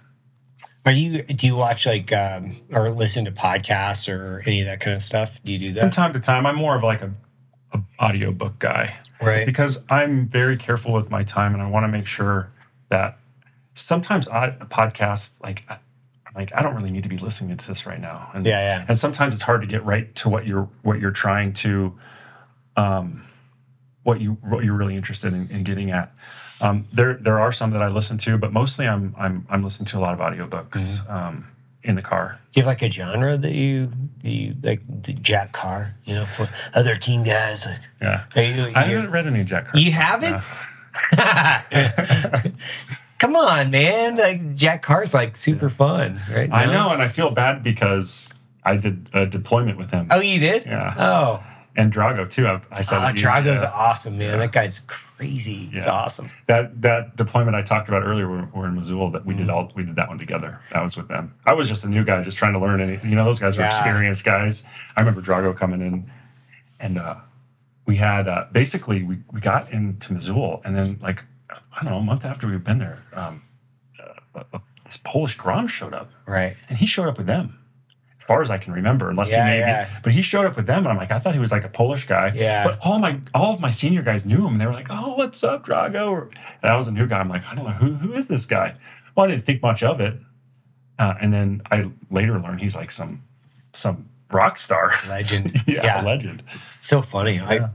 Are 0.84 0.92
you? 0.92 1.22
Do 1.22 1.46
you 1.46 1.56
watch 1.56 1.86
like 1.86 2.12
um, 2.12 2.56
or 2.72 2.90
listen 2.90 3.24
to 3.26 3.32
podcasts 3.32 4.12
or 4.12 4.42
any 4.46 4.60
of 4.60 4.66
that 4.66 4.80
kind 4.80 4.96
of 4.96 5.02
stuff? 5.02 5.38
Do 5.44 5.52
you 5.52 5.58
do 5.58 5.72
that 5.74 5.80
From 5.80 5.90
time 5.90 6.12
to 6.14 6.20
time, 6.20 6.46
I'm 6.46 6.56
more 6.56 6.74
of 6.76 6.82
like 6.82 7.02
a, 7.02 7.12
a 7.72 7.80
audiobook 8.00 8.58
guy. 8.58 8.94
Right. 9.20 9.46
because 9.46 9.84
I'm 9.90 10.28
very 10.28 10.56
careful 10.56 10.92
with 10.92 11.10
my 11.10 11.24
time 11.24 11.52
and 11.52 11.60
I 11.60 11.68
want 11.68 11.84
to 11.84 11.88
make 11.88 12.06
sure 12.06 12.52
that 12.88 13.18
sometimes 13.74 14.28
I, 14.28 14.50
podcasts 14.50 15.42
like 15.42 15.64
like 16.38 16.50
I 16.54 16.62
don't 16.62 16.74
really 16.76 16.90
need 16.90 17.02
to 17.02 17.08
be 17.08 17.18
listening 17.18 17.56
to 17.56 17.66
this 17.66 17.84
right 17.86 18.00
now. 18.00 18.30
And 18.34 18.46
Yeah, 18.46 18.60
yeah. 18.60 18.84
And 18.88 18.98
sometimes 18.98 19.34
it's 19.34 19.42
hard 19.42 19.60
to 19.60 19.66
get 19.66 19.84
right 19.84 20.14
to 20.16 20.28
what 20.30 20.46
you're 20.46 20.68
what 20.82 21.00
you're 21.00 21.10
trying 21.24 21.52
to 21.64 21.98
um 22.76 23.24
what 24.04 24.20
you 24.20 24.38
what 24.42 24.64
you're 24.64 24.76
really 24.76 24.96
interested 24.96 25.32
in, 25.34 25.48
in 25.50 25.64
getting 25.64 25.90
at. 25.90 26.12
Um, 26.60 26.86
there 26.92 27.14
there 27.14 27.38
are 27.38 27.52
some 27.52 27.70
that 27.72 27.82
I 27.82 27.88
listen 27.88 28.16
to, 28.18 28.38
but 28.38 28.52
mostly 28.52 28.86
I'm 28.88 29.14
I'm 29.18 29.46
I'm 29.50 29.62
listening 29.62 29.86
to 29.86 29.98
a 29.98 30.00
lot 30.00 30.14
of 30.14 30.20
audiobooks 30.20 31.00
Mm-hmm. 31.00 31.12
um, 31.12 31.46
in 31.84 31.94
the 31.94 32.02
car. 32.02 32.40
Do 32.52 32.60
you 32.60 32.64
have 32.64 32.68
like 32.68 32.82
a 32.82 32.90
genre 32.90 33.36
that 33.36 33.52
you 33.52 33.92
that 34.22 34.30
you 34.30 34.54
like? 34.62 34.80
The 35.04 35.12
Jack 35.12 35.52
Carr, 35.52 35.94
you 36.04 36.14
know, 36.14 36.24
for 36.26 36.48
other 36.74 36.96
team 36.96 37.22
guys. 37.22 37.66
Like, 37.66 37.78
Yeah. 38.02 38.24
you, 38.34 38.72
I 38.74 38.82
haven't 38.82 39.10
read 39.12 39.26
any 39.26 39.44
Jack 39.44 39.66
Carr. 39.68 39.80
you 39.80 39.92
haven't? 39.92 40.42
no. 41.16 42.50
Come 43.18 43.34
on, 43.34 43.70
man! 43.72 44.16
Like 44.16 44.54
Jack 44.54 44.82
Carr's 44.82 45.12
like 45.12 45.36
super 45.36 45.68
fun, 45.68 46.20
right? 46.30 46.48
I 46.52 46.66
know, 46.66 46.90
and 46.90 47.02
I 47.02 47.08
feel 47.08 47.30
bad 47.32 47.64
because 47.64 48.30
I 48.64 48.76
did 48.76 49.10
a 49.12 49.26
deployment 49.26 49.76
with 49.76 49.90
him. 49.90 50.06
Oh, 50.10 50.20
you 50.20 50.38
did? 50.38 50.64
Yeah. 50.66 50.94
Oh, 50.96 51.42
and 51.76 51.92
Drago 51.92 52.30
too. 52.30 52.46
I, 52.46 52.60
I 52.70 52.80
saw 52.80 52.98
oh 52.98 53.00
that 53.00 53.16
Drago's 53.16 53.60
yeah. 53.60 53.70
awesome, 53.74 54.18
man. 54.18 54.38
That 54.38 54.52
guy's 54.52 54.80
crazy. 54.86 55.66
He's 55.66 55.84
Yeah. 55.84 55.90
awesome. 55.90 56.30
that 56.46 56.80
that 56.82 57.16
deployment 57.16 57.56
I 57.56 57.62
talked 57.62 57.88
about 57.88 58.04
earlier. 58.04 58.28
We're, 58.30 58.48
we're 58.54 58.68
in 58.68 58.76
Missoula. 58.76 59.10
That 59.10 59.26
we 59.26 59.34
Mm-hmm. 59.34 59.42
did 59.42 59.50
all 59.50 59.72
we 59.74 59.82
did 59.82 59.96
that 59.96 60.08
one 60.08 60.18
together. 60.18 60.60
That 60.72 60.84
was 60.84 60.96
with 60.96 61.08
them. 61.08 61.34
I 61.44 61.54
was 61.54 61.68
just 61.68 61.84
a 61.84 61.88
new 61.88 62.04
guy, 62.04 62.22
just 62.22 62.38
trying 62.38 62.52
to 62.52 62.60
learn. 62.60 62.80
Any 62.80 63.00
you 63.02 63.16
know 63.16 63.24
those 63.24 63.40
guys 63.40 63.56
were 63.56 63.62
Yeah. 63.64 63.66
experienced 63.68 64.24
guys. 64.24 64.62
I 64.96 65.00
remember 65.00 65.22
Drago 65.22 65.56
coming 65.56 65.80
in, 65.80 66.08
and 66.78 66.98
uh, 67.00 67.16
we 67.84 67.96
had 67.96 68.28
uh, 68.28 68.46
basically 68.52 69.02
we 69.02 69.18
we 69.32 69.40
got 69.40 69.72
into 69.72 70.12
Missoula, 70.12 70.60
and 70.64 70.76
then 70.76 70.98
like 71.02 71.24
I 71.78 71.84
don't 71.84 71.92
know 71.92 71.98
a 71.98 72.02
month 72.02 72.24
after 72.24 72.46
we've 72.48 72.64
been 72.64 72.78
there, 72.78 73.04
um, 73.12 73.42
uh, 74.34 74.42
uh, 74.52 74.58
this 74.84 74.96
Polish 74.96 75.36
Grom 75.36 75.66
showed 75.68 75.94
up. 75.94 76.10
Right. 76.26 76.56
and 76.68 76.78
he 76.78 76.86
showed 76.86 77.08
up 77.08 77.18
with 77.18 77.26
them 77.26 77.58
as 78.18 78.26
far 78.26 78.42
as 78.42 78.50
I 78.50 78.58
can 78.58 78.72
remember, 78.72 79.08
unless 79.10 79.30
Yeah, 79.30 79.44
he 79.44 79.50
maybe. 79.60 79.60
yeah. 79.70 80.00
But 80.02 80.12
he 80.12 80.22
showed 80.22 80.44
up 80.44 80.56
with 80.56 80.66
them, 80.66 80.78
and 80.78 80.88
I'm 80.88 80.96
like, 80.96 81.12
I 81.12 81.18
thought 81.20 81.34
he 81.34 81.40
was 81.40 81.52
like 81.52 81.62
a 81.64 81.68
Polish 81.68 82.06
guy. 82.06 82.32
Yeah. 82.34 82.64
But 82.64 82.78
all 82.82 82.98
my 82.98 83.20
all 83.32 83.54
of 83.54 83.60
my 83.60 83.70
senior 83.70 84.02
guys 84.02 84.26
knew 84.26 84.44
him, 84.46 84.54
and 84.54 84.60
they 84.60 84.66
were 84.66 84.72
like, 84.72 84.88
"Oh, 84.90 85.14
what's 85.16 85.44
up, 85.44 85.64
Drago?" 85.66 86.28
And 86.62 86.72
I 86.72 86.74
was 86.76 86.88
a 86.88 86.92
new 86.92 87.06
guy. 87.06 87.20
I'm 87.20 87.28
like, 87.28 87.44
I 87.50 87.54
don't 87.54 87.64
know 87.64 87.70
who 87.72 87.94
who 87.94 88.12
is 88.14 88.26
this 88.26 88.44
guy. 88.44 88.74
Well, 89.14 89.26
I 89.26 89.28
didn't 89.30 89.44
think 89.44 89.62
much 89.62 89.82
of 89.84 90.00
it, 90.00 90.18
uh, 90.98 91.14
and 91.20 91.32
then 91.32 91.62
I 91.70 91.90
later 92.10 92.40
learned 92.40 92.60
he's 92.60 92.74
like 92.74 92.90
some 92.90 93.22
some 93.72 94.08
rock 94.32 94.56
star, 94.56 94.90
Legend. 95.08 95.56
yeah, 95.68 95.84
Yeah. 95.84 96.02
legend. 96.02 96.42
so 96.80 97.02
funny. 97.02 97.36
Yeah. 97.36 97.68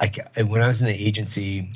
I, 0.00 0.10
I, 0.36 0.42
when 0.42 0.60
I 0.62 0.66
was 0.68 0.80
in 0.82 0.88
the 0.88 0.94
agency, 1.06 1.70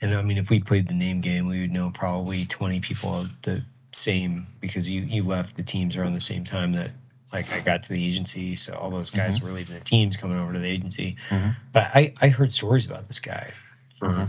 and 0.00 0.14
I 0.14 0.22
mean, 0.22 0.38
if 0.38 0.50
we 0.50 0.60
played 0.60 0.88
the 0.88 0.94
name 0.94 1.20
game, 1.20 1.46
we 1.46 1.60
would 1.60 1.72
know 1.72 1.90
probably 1.90 2.44
20 2.44 2.80
people 2.80 3.14
of 3.14 3.30
the 3.42 3.64
same 3.92 4.46
because 4.60 4.90
you, 4.90 5.02
you 5.02 5.22
left 5.22 5.56
the 5.56 5.62
teams 5.62 5.96
around 5.96 6.14
the 6.14 6.20
same 6.20 6.44
time 6.44 6.72
that 6.74 6.92
like 7.32 7.52
I 7.52 7.60
got 7.60 7.82
to 7.84 7.88
the 7.90 8.06
agency. 8.06 8.56
So 8.56 8.74
all 8.74 8.90
those 8.90 9.10
guys 9.10 9.38
mm-hmm. 9.38 9.46
were 9.46 9.52
leaving 9.52 9.74
the 9.74 9.84
teams 9.84 10.16
coming 10.16 10.38
over 10.38 10.52
to 10.52 10.58
the 10.58 10.68
agency. 10.68 11.16
Mm-hmm. 11.28 11.50
But 11.72 11.90
I, 11.94 12.14
I 12.20 12.28
heard 12.28 12.52
stories 12.52 12.86
about 12.86 13.08
this 13.08 13.20
guy 13.20 13.52
for 13.96 14.08
mm-hmm. 14.08 14.24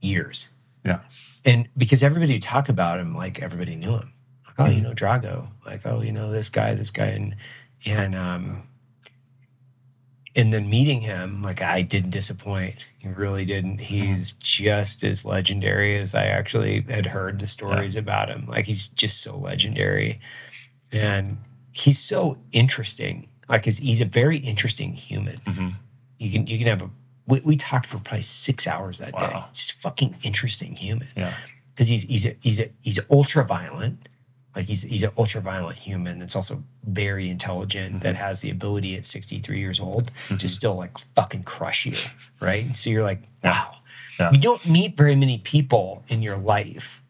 years. 0.00 0.48
Yeah, 0.84 1.00
And 1.46 1.68
because 1.78 2.02
everybody 2.02 2.34
would 2.34 2.42
talk 2.42 2.68
about 2.68 3.00
him, 3.00 3.14
like 3.14 3.40
everybody 3.40 3.74
knew 3.74 3.92
him. 3.92 4.12
Like, 4.46 4.54
oh, 4.58 4.70
you 4.70 4.82
know 4.82 4.92
Drago. 4.92 5.48
Like, 5.64 5.80
oh, 5.86 6.02
you 6.02 6.12
know 6.12 6.30
this 6.30 6.50
guy, 6.50 6.74
this 6.74 6.90
guy, 6.90 7.06
and 7.06 7.36
and 7.86 8.14
um, 8.14 8.64
and 10.36 10.52
then 10.52 10.68
meeting 10.68 11.02
him, 11.02 11.42
like 11.42 11.62
I 11.62 11.82
didn't 11.82 12.10
disappoint. 12.10 12.74
He 12.98 13.08
really 13.08 13.44
didn't. 13.44 13.78
Mm-hmm. 13.78 14.14
He's 14.14 14.32
just 14.32 15.04
as 15.04 15.24
legendary 15.24 15.96
as 15.96 16.14
I 16.14 16.24
actually 16.24 16.82
had 16.82 17.06
heard 17.06 17.38
the 17.38 17.46
stories 17.46 17.96
about 17.96 18.30
him. 18.30 18.46
Like 18.46 18.66
he's 18.66 18.88
just 18.88 19.20
so 19.20 19.36
legendary, 19.36 20.20
and 20.90 21.38
he's 21.72 21.98
so 21.98 22.38
interesting. 22.52 23.28
Like 23.48 23.66
he's, 23.66 23.78
he's 23.78 24.00
a 24.00 24.06
very 24.06 24.38
interesting 24.38 24.94
human. 24.94 25.40
Mm-hmm. 25.46 25.68
You 26.18 26.30
can 26.32 26.46
you 26.46 26.58
can 26.58 26.66
have 26.66 26.82
a. 26.82 26.90
We, 27.26 27.40
we 27.40 27.56
talked 27.56 27.86
for 27.86 27.98
probably 27.98 28.22
six 28.22 28.66
hours 28.66 28.98
that 28.98 29.16
day. 29.18 29.44
He's 29.52 29.70
fucking 29.70 30.16
interesting 30.22 30.76
human 30.76 31.08
yeah, 31.16 31.34
because 31.74 31.88
he's 31.88 32.02
he's 32.02 32.26
a, 32.26 32.36
he's 32.40 32.60
a, 32.60 32.70
he's 32.82 32.98
ultra 33.10 33.44
violent. 33.44 34.08
Like 34.54 34.66
he's 34.66 34.82
he's 34.82 35.02
an 35.02 35.10
ultra 35.18 35.40
violent 35.40 35.78
human 35.78 36.18
that's 36.18 36.36
also 36.36 36.62
very 36.84 37.28
intelligent 37.28 38.02
that 38.02 38.14
mm-hmm. 38.14 38.24
has 38.24 38.40
the 38.40 38.50
ability 38.50 38.94
at 38.94 39.04
63 39.04 39.58
years 39.58 39.80
old 39.80 40.08
to 40.08 40.34
mm-hmm. 40.34 40.46
still 40.46 40.74
like 40.76 40.96
fucking 41.16 41.42
crush 41.42 41.86
you, 41.86 41.96
right? 42.40 42.76
So 42.76 42.90
you're 42.90 43.02
like, 43.02 43.22
wow. 43.42 43.76
Yeah. 44.18 44.30
You 44.30 44.38
don't 44.38 44.64
meet 44.66 44.96
very 44.96 45.16
many 45.16 45.38
people 45.38 46.04
in 46.06 46.22
your 46.22 46.36
life 46.36 47.02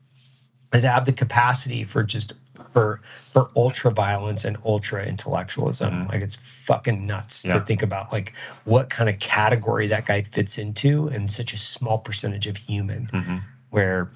that 0.70 0.84
have 0.84 1.04
the 1.04 1.12
capacity 1.12 1.84
for 1.84 2.02
just 2.02 2.32
for 2.72 3.00
for 3.32 3.50
ultra 3.54 3.90
violence 3.90 4.44
and 4.44 4.56
ultra 4.64 5.04
intellectualism. 5.04 5.92
Mm-hmm. 5.92 6.10
Like 6.10 6.22
it's 6.22 6.36
fucking 6.36 7.06
nuts 7.06 7.44
Yeah. 7.44 7.54
to 7.54 7.60
think 7.60 7.82
about 7.82 8.10
like 8.10 8.32
what 8.64 8.88
kind 8.88 9.10
of 9.10 9.18
category 9.18 9.86
that 9.88 10.06
guy 10.06 10.22
fits 10.22 10.56
into 10.56 11.08
and 11.08 11.30
such 11.30 11.52
a 11.52 11.58
small 11.58 11.98
percentage 11.98 12.46
of 12.46 12.56
human 12.56 13.42
where 13.70 14.10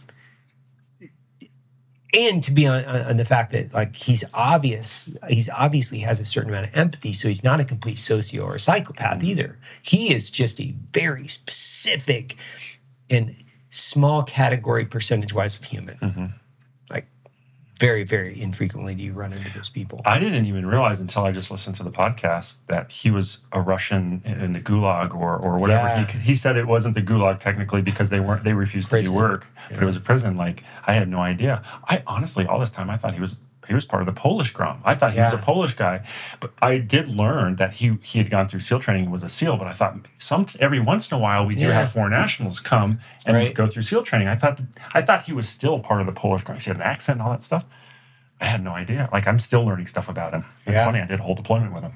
and 2.15 2.43
to 2.43 2.51
be 2.51 2.67
on, 2.67 2.85
on 2.85 3.17
the 3.17 3.25
fact 3.25 3.53
that 3.53 3.73
like 3.75 3.95
he's 3.97 4.25
obvious 4.33 5.09
he's 5.29 5.49
obviously 5.51 5.99
has 6.01 6.21
a 6.21 6.25
certain 6.25 6.51
amount 6.51 6.67
of 6.67 6.77
empathy 6.77 7.13
so 7.13 7.29
he's 7.29 7.45
not 7.45 7.61
a 7.61 7.65
complete 7.65 7.99
socio 7.99 8.45
or 8.45 8.59
psychopath 8.59 9.19
mm-hmm. 9.19 9.27
either. 9.27 9.59
He 9.83 10.15
is 10.15 10.31
just 10.31 10.61
a 10.61 10.75
very 10.93 11.29
specific 11.29 12.37
and 13.11 13.37
small 13.71 14.23
category 14.23 14.85
percentage 14.85 15.33
wise 15.35 15.57
of 15.57 15.65
human. 15.65 15.99
Like 16.01 16.41
very 17.79 18.03
very 18.03 18.41
infrequently 18.41 18.95
do 18.95 19.03
you 19.03 19.13
run 19.13 19.33
into 19.33 19.53
those 19.55 19.69
people 19.69 20.01
I 20.05 20.19
didn't 20.19 20.47
even 20.47 20.67
realize 20.67 21.01
until 21.01 21.25
I 21.25 21.33
just 21.33 21.51
listened 21.51 21.77
to 21.77 21.83
the 21.83 21.91
podcast 21.91 22.57
that 22.67 22.91
he 22.91 23.11
was 23.11 23.45
a 23.53 23.61
Russian 23.61 24.23
in 24.25 24.53
the 24.53 24.61
Gulag 24.61 25.15
or 25.15 25.37
or 25.37 25.59
whatever. 25.59 25.87
Yeah. 25.89 26.07
He 26.07 26.19
he 26.19 26.35
said 26.35 26.57
it 26.57 26.67
wasn't 26.67 26.95
the 26.95 27.03
Gulag 27.03 27.39
technically 27.39 27.83
because 27.83 28.11
they 28.11 28.21
weren't 28.21 28.45
they 28.45 28.53
refused 28.53 28.91
to 28.91 29.03
do 29.03 29.13
work, 29.13 29.47
but 29.71 29.83
it 29.83 29.87
was 29.87 29.97
a 29.97 30.01
prison. 30.01 30.37
Like 30.37 30.63
I 30.87 30.95
had 30.95 31.09
no 31.09 31.21
idea. 31.21 31.63
I 31.85 32.03
honestly 32.07 32.47
all 32.47 32.59
this 32.59 32.71
time 32.71 32.91
I 32.91 32.97
thought 32.97 33.15
he 33.15 33.21
was 33.21 33.37
he 33.69 33.75
was 33.75 33.85
part 33.85 34.03
of 34.03 34.07
the 34.07 34.13
Polish 34.21 34.53
Grom. 34.53 34.81
I 34.85 34.95
thought 34.95 35.15
he 35.15 35.21
was 35.21 35.33
a 35.33 35.39
Polish 35.39 35.75
guy, 35.75 36.05
but 36.41 36.53
I 36.61 36.79
did 36.79 37.09
learn 37.09 37.57
that 37.57 37.75
he 37.75 37.99
he 38.03 38.19
had 38.19 38.31
gone 38.31 38.49
through 38.49 38.61
SEAL 38.61 38.81
training 38.81 39.05
and 39.05 39.13
was 39.13 39.23
a 39.23 39.29
SEAL. 39.29 39.57
But 39.59 39.69
I 39.69 39.73
thought 39.73 39.97
some 40.17 40.47
every 40.59 40.81
once 40.81 41.11
in 41.13 41.17
a 41.17 41.21
while 41.21 41.47
we 41.47 41.55
do 41.55 41.61
Yeah. 41.67 41.73
have 41.73 41.93
foreign 41.93 42.11
nationals 42.13 42.59
come 42.61 42.99
and 43.27 43.37
Right. 43.37 43.55
go 43.55 43.67
through 43.67 43.83
SEAL 43.83 44.03
training. 44.03 44.27
I 44.29 44.35
thought 44.35 44.61
I 44.95 45.03
thought 45.03 45.25
he 45.27 45.33
was 45.33 45.49
still 45.49 45.79
part 45.81 46.01
of 46.01 46.07
the 46.07 46.13
Polish 46.13 46.43
Grom. 46.43 46.59
He 46.59 46.65
had 46.71 46.77
an 46.77 46.83
accent 46.83 47.19
and 47.21 47.23
all 47.27 47.31
that 47.33 47.45
stuff. 47.45 47.65
I 48.41 48.47
had 48.47 48.63
no 48.65 48.73
idea. 48.73 49.09
Like 49.13 49.27
I'm 49.29 49.39
still 49.39 49.65
learning 49.65 49.87
stuff 49.89 50.09
about 50.09 50.33
him. 50.33 50.45
It's 50.67 50.75
Yeah. 50.75 50.85
funny. 50.85 51.01
I 51.01 51.07
did 51.07 51.21
a 51.21 51.23
whole 51.23 51.35
deployment 51.35 51.73
with 51.75 51.83
him. 51.83 51.95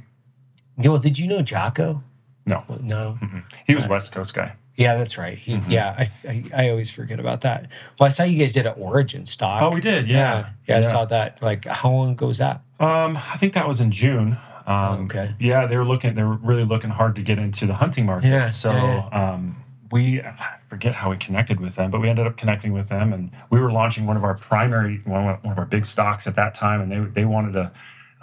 Yo, 0.79 0.99
did 0.99 1.19
you 1.19 1.27
know 1.27 1.43
Jocko? 1.43 2.03
No, 2.45 2.65
No. 2.81 3.19
he 3.67 3.75
was 3.75 3.87
West 3.87 4.11
Coast 4.13 4.35
guy. 4.35 4.55
Yeah, 4.77 4.97
that's 4.97 5.19
right. 5.19 5.37
He, 5.37 5.55
Mm-hmm. 5.55 5.71
Yeah, 5.71 5.95
I, 5.99 6.11
I 6.29 6.45
I 6.65 6.71
always 6.71 6.91
forget 6.91 7.21
about 7.21 7.43
that. 7.43 7.69
Well, 7.99 8.07
I 8.07 8.11
saw 8.11 8.25
you 8.25 8.39
guys 8.39 8.53
did 8.53 8.67
an 8.67 8.75
origin 8.77 9.27
stock. 9.27 9.63
Oh, 9.63 9.71
we 9.71 9.81
did, 9.81 10.09
yeah. 10.09 10.17
yeah, 10.17 10.51
yeah. 10.67 10.79
I 10.79 10.81
saw 10.81 11.05
that. 11.07 11.43
Like, 11.43 11.67
how 11.67 11.91
long 11.91 12.13
ago 12.13 12.29
was 12.29 12.39
that? 12.39 12.63
Um, 12.81 13.17
I 13.17 13.37
think 13.37 13.53
that 13.55 13.69
was 13.69 13.81
in 13.81 13.91
June. 13.91 14.39
Um, 14.67 15.05
okay. 15.07 15.35
Yeah, 15.39 15.67
they 15.67 15.77
were 15.77 15.85
looking. 15.85 16.15
They 16.15 16.23
were 16.23 16.37
really 16.37 16.65
looking 16.65 16.91
hard 16.91 17.15
to 17.17 17.23
get 17.23 17.39
into 17.39 17.67
the 17.67 17.75
hunting 17.75 18.07
market. 18.07 18.29
Yeah, 18.29 18.51
So 18.51 18.71
yeah, 18.71 19.09
Um, 19.13 19.57
we 19.91 20.23
I 20.23 20.57
forget 20.69 20.95
how 20.95 21.11
we 21.11 21.17
connected 21.19 21.61
with 21.61 21.75
them, 21.75 21.91
but 21.91 22.01
we 22.01 22.09
ended 22.09 22.27
up 22.27 22.37
connecting 22.39 22.73
with 22.73 22.89
them, 22.89 23.13
and 23.13 23.31
we 23.51 23.61
were 23.61 23.71
launching 23.71 24.07
one 24.07 24.17
of 24.17 24.25
our 24.25 24.35
primary 24.35 25.03
one 25.05 25.29
of, 25.29 25.45
one 25.45 25.53
of 25.53 25.59
our 25.59 25.67
big 25.67 25.85
stocks 25.85 26.27
at 26.27 26.35
that 26.37 26.55
time, 26.55 26.81
and 26.81 26.91
they 26.91 26.99
they 27.01 27.25
wanted 27.27 27.53
to 27.53 27.73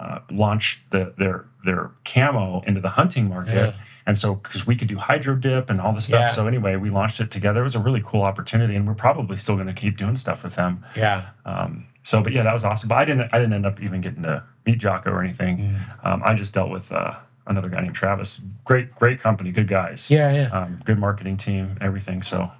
uh, 0.00 0.18
launch 0.32 0.82
the 0.90 1.14
their 1.16 1.44
their 1.64 1.90
camo 2.04 2.62
into 2.66 2.80
the 2.80 2.88
hunting 2.90 3.28
market. 3.28 3.74
And 4.06 4.18
so, 4.18 4.36
because 4.36 4.66
we 4.66 4.76
could 4.76 4.88
do 4.88 4.96
hydro 4.96 5.34
dip 5.36 5.70
and 5.70 5.80
all 5.80 5.92
this 5.92 6.06
stuff. 6.06 6.20
Yeah. 6.20 6.28
So, 6.28 6.46
anyway, 6.46 6.76
we 6.76 6.90
launched 6.90 7.20
it 7.20 7.30
together. 7.30 7.60
It 7.60 7.64
was 7.64 7.74
a 7.74 7.80
really 7.80 8.02
cool 8.04 8.22
opportunity, 8.22 8.74
and 8.74 8.86
we're 8.86 8.94
probably 8.94 9.36
still 9.36 9.56
going 9.56 9.66
to 9.66 9.72
keep 9.72 9.96
doing 9.96 10.16
stuff 10.16 10.42
with 10.42 10.54
them. 10.54 10.84
Yeah. 10.96 11.30
Um, 11.44 11.86
so, 12.02 12.22
but 12.22 12.32
yeah, 12.32 12.42
that 12.42 12.52
was 12.52 12.64
awesome. 12.64 12.88
But 12.88 12.98
I 12.98 13.04
didn't, 13.04 13.28
I 13.32 13.38
didn't 13.38 13.52
end 13.52 13.66
up 13.66 13.80
even 13.82 14.00
getting 14.00 14.22
to 14.22 14.44
meet 14.66 14.78
Jocko 14.78 15.10
or 15.10 15.22
anything. 15.22 15.58
Mm. 15.58 16.06
Um, 16.06 16.22
I 16.24 16.34
just 16.34 16.54
dealt 16.54 16.70
with 16.70 16.90
uh, 16.92 17.14
another 17.46 17.68
guy 17.68 17.82
named 17.82 17.94
Travis. 17.94 18.40
Great, 18.64 18.94
great 18.94 19.20
company, 19.20 19.52
good 19.52 19.68
guys. 19.68 20.10
Yeah, 20.10 20.32
yeah. 20.32 20.48
Um, 20.48 20.80
good 20.84 20.98
marketing 20.98 21.36
team, 21.36 21.76
everything. 21.80 22.22
So, 22.22 22.50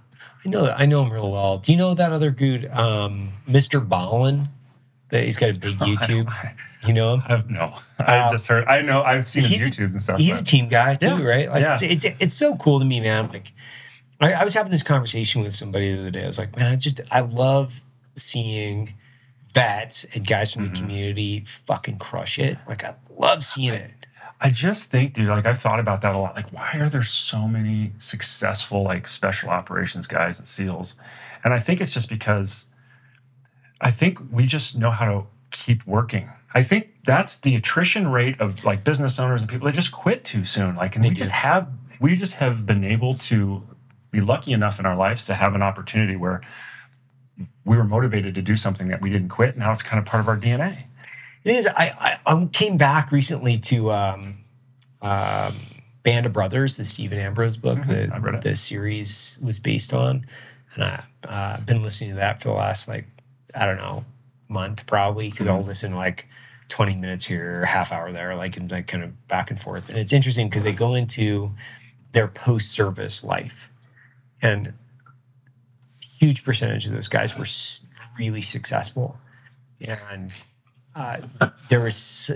I 0.45 0.49
know 0.49 0.71
I 0.71 0.87
know 0.87 1.03
him 1.03 1.13
real 1.13 1.31
well. 1.31 1.59
Do 1.59 1.73
you 1.73 1.79
know 1.79 1.95
that 1.95 2.13
other 2.13 2.31
dude, 2.31 2.67
um, 2.67 3.33
Mr. 3.49 3.87
Ballen? 3.87 4.49
That 5.11 5.25
he's 5.25 5.37
got 5.37 5.51
a 5.51 5.55
big 5.55 5.77
YouTube. 5.79 6.33
You 6.87 6.93
know 6.95 7.15
him? 7.15 7.23
I've 7.27 7.51
no, 7.51 7.75
I 7.99 8.31
just 8.33 8.47
heard. 8.47 8.65
I 8.67 8.83
know, 8.83 9.03
I've 9.03 9.29
seen 9.29 9.45
his 9.45 9.71
YouTubes 9.71 9.93
and 9.93 10.03
stuff. 10.03 10.19
He's 10.19 10.41
a 10.41 10.45
team 10.45 10.69
guy 10.69 10.95
too, 10.95 11.09
Yeah, 11.09 11.23
right? 11.23 11.51
Like 11.51 11.63
yeah. 11.63 11.79
it's, 11.81 12.05
it's 12.05 12.17
it's 12.23 12.35
so 12.35 12.57
cool 12.57 12.79
to 12.79 12.85
me, 12.85 13.01
man. 13.01 13.29
Like 13.29 13.53
I, 14.21 14.33
I 14.35 14.45
was 14.45 14.55
having 14.55 14.71
this 14.73 14.83
conversation 14.83 15.43
with 15.43 15.55
somebody 15.55 15.93
the 15.95 16.01
other 16.01 16.11
day. 16.11 16.25
I 16.25 16.27
was 16.27 16.39
like, 16.39 16.57
man, 16.57 16.73
I 16.73 16.77
just 16.77 17.01
I 17.11 17.21
love 17.21 17.83
seeing 18.15 18.95
vets 19.55 20.05
and 20.15 20.27
guys 20.27 20.53
from 20.53 20.63
Mm-hmm. 20.65 20.75
the 20.75 20.81
community 20.81 21.45
fucking 21.47 21.99
crush 21.99 22.39
it. 22.39 22.59
Like 22.69 22.85
I 22.85 22.95
love 23.19 23.43
seeing 23.45 23.75
it. 23.75 23.91
I 24.43 24.49
just 24.49 24.91
think, 24.91 25.13
dude, 25.13 25.29
like 25.29 25.45
I've 25.45 25.59
thought 25.59 25.81
about 25.81 26.01
that 26.01 26.15
a 26.15 26.19
lot. 26.19 26.35
Like, 26.35 26.51
why 26.51 26.71
are 26.77 26.89
there 26.89 27.03
so 27.03 27.47
many 27.47 27.93
successful 27.99 28.83
like 28.85 29.07
special 29.07 29.51
operations 29.51 30.07
guys 30.07 30.39
and 30.39 30.49
SEALs? 30.49 30.95
And 31.45 31.53
I 31.53 31.59
think 31.59 31.81
it's 31.81 31.93
just 31.93 32.09
because 32.09 32.65
I 33.81 33.91
think 33.91 34.19
we 34.31 34.47
just 34.47 34.77
know 34.77 34.91
how 34.91 35.07
to 35.07 35.27
keep 35.51 35.87
working. 35.87 36.31
I 36.53 36.63
think 36.63 36.89
that's 37.05 37.37
the 37.37 37.55
attrition 37.55 38.09
rate 38.09 38.41
of 38.41 38.65
like 38.65 38.85
business 38.85 39.19
owners 39.19 39.41
and 39.41 39.51
people. 39.51 39.67
They 39.67 39.73
just 39.73 39.93
quit 39.93 40.25
too 40.25 40.45
soon. 40.45 40.75
Like, 40.75 40.97
and 40.97 41.05
we 41.05 41.11
just 41.11 41.31
have 41.31 41.69
we 42.01 42.17
just 42.17 42.37
have 42.37 42.67
been 42.67 42.85
able 42.85 43.15
to 43.15 43.63
be 44.11 44.21
lucky 44.21 44.53
enough 44.53 44.81
in 44.81 44.87
our 44.87 44.97
lives 44.97 45.25
to 45.27 45.35
have 45.35 45.55
an 45.55 45.63
opportunity 45.63 46.17
where 46.17 46.41
we 47.65 47.77
were 47.77 47.85
motivated 47.85 48.35
to 48.35 48.43
do 48.43 48.57
something 48.57 48.89
that 48.89 49.01
we 49.01 49.11
didn't 49.11 49.29
quit. 49.29 49.57
Now 49.57 49.71
it's 49.71 49.83
kind 49.83 49.99
of 49.99 50.07
part 50.07 50.21
of 50.21 50.29
our 50.29 50.37
DNA. 50.37 50.85
It 51.45 51.53
is. 51.53 51.67
I 51.67 52.19
I, 52.27 52.35
I 52.35 52.47
came 52.47 52.77
back 52.77 53.13
recently 53.13 53.57
to 53.59 53.93
um, 53.93 54.39
um, 55.01 55.57
Band 56.03 56.27
of 56.27 56.33
Brothers, 56.33 56.77
the 56.77 56.85
Stephen 56.85 57.19
Ambrose 57.19 57.57
book 57.57 57.79
Mm-hmm. 57.79 58.33
That 58.33 58.43
the 58.43 58.57
series 58.57 59.39
was 59.41 59.61
based 59.61 59.95
on, 59.95 60.25
and 60.75 60.85
I 60.85 61.05
uh, 61.25 61.57
I've 61.59 61.67
been 61.67 61.83
listening 61.83 62.11
to 62.11 62.17
that 62.17 62.43
for 62.43 62.49
the 62.49 62.55
last 62.55 62.89
like 62.89 63.07
I 63.55 63.67
don't 63.67 63.77
know 63.77 64.05
month 64.49 64.87
probably 64.87 65.31
because 65.31 65.47
Mm-hmm. 65.47 65.57
I'll 65.57 65.63
listen 65.65 65.95
like 65.95 66.27
twenty 66.69 66.97
minutes 66.97 67.25
here, 67.25 67.65
half 67.65 67.93
hour 67.93 68.13
there, 68.13 68.35
like 68.37 68.57
and 68.57 68.71
like 68.71 68.87
kind 68.87 69.03
of 69.05 69.29
back 69.29 69.51
and 69.51 69.61
forth. 69.61 69.89
And 69.89 69.99
it's 69.99 70.13
interesting 70.13 70.49
because 70.49 70.65
they 70.65 70.73
go 70.73 70.95
into 70.95 71.53
their 72.13 72.29
post 72.29 72.73
service 72.73 73.23
life, 73.25 73.71
and 74.43 74.75
huge 76.03 76.45
percentage 76.45 76.87
of 76.87 76.93
those 76.93 77.09
guys 77.09 77.37
were 77.37 77.47
really 78.19 78.43
successful, 78.43 79.19
and 80.11 80.33
uh, 80.95 81.19
there 81.69 81.81
was 81.81 82.31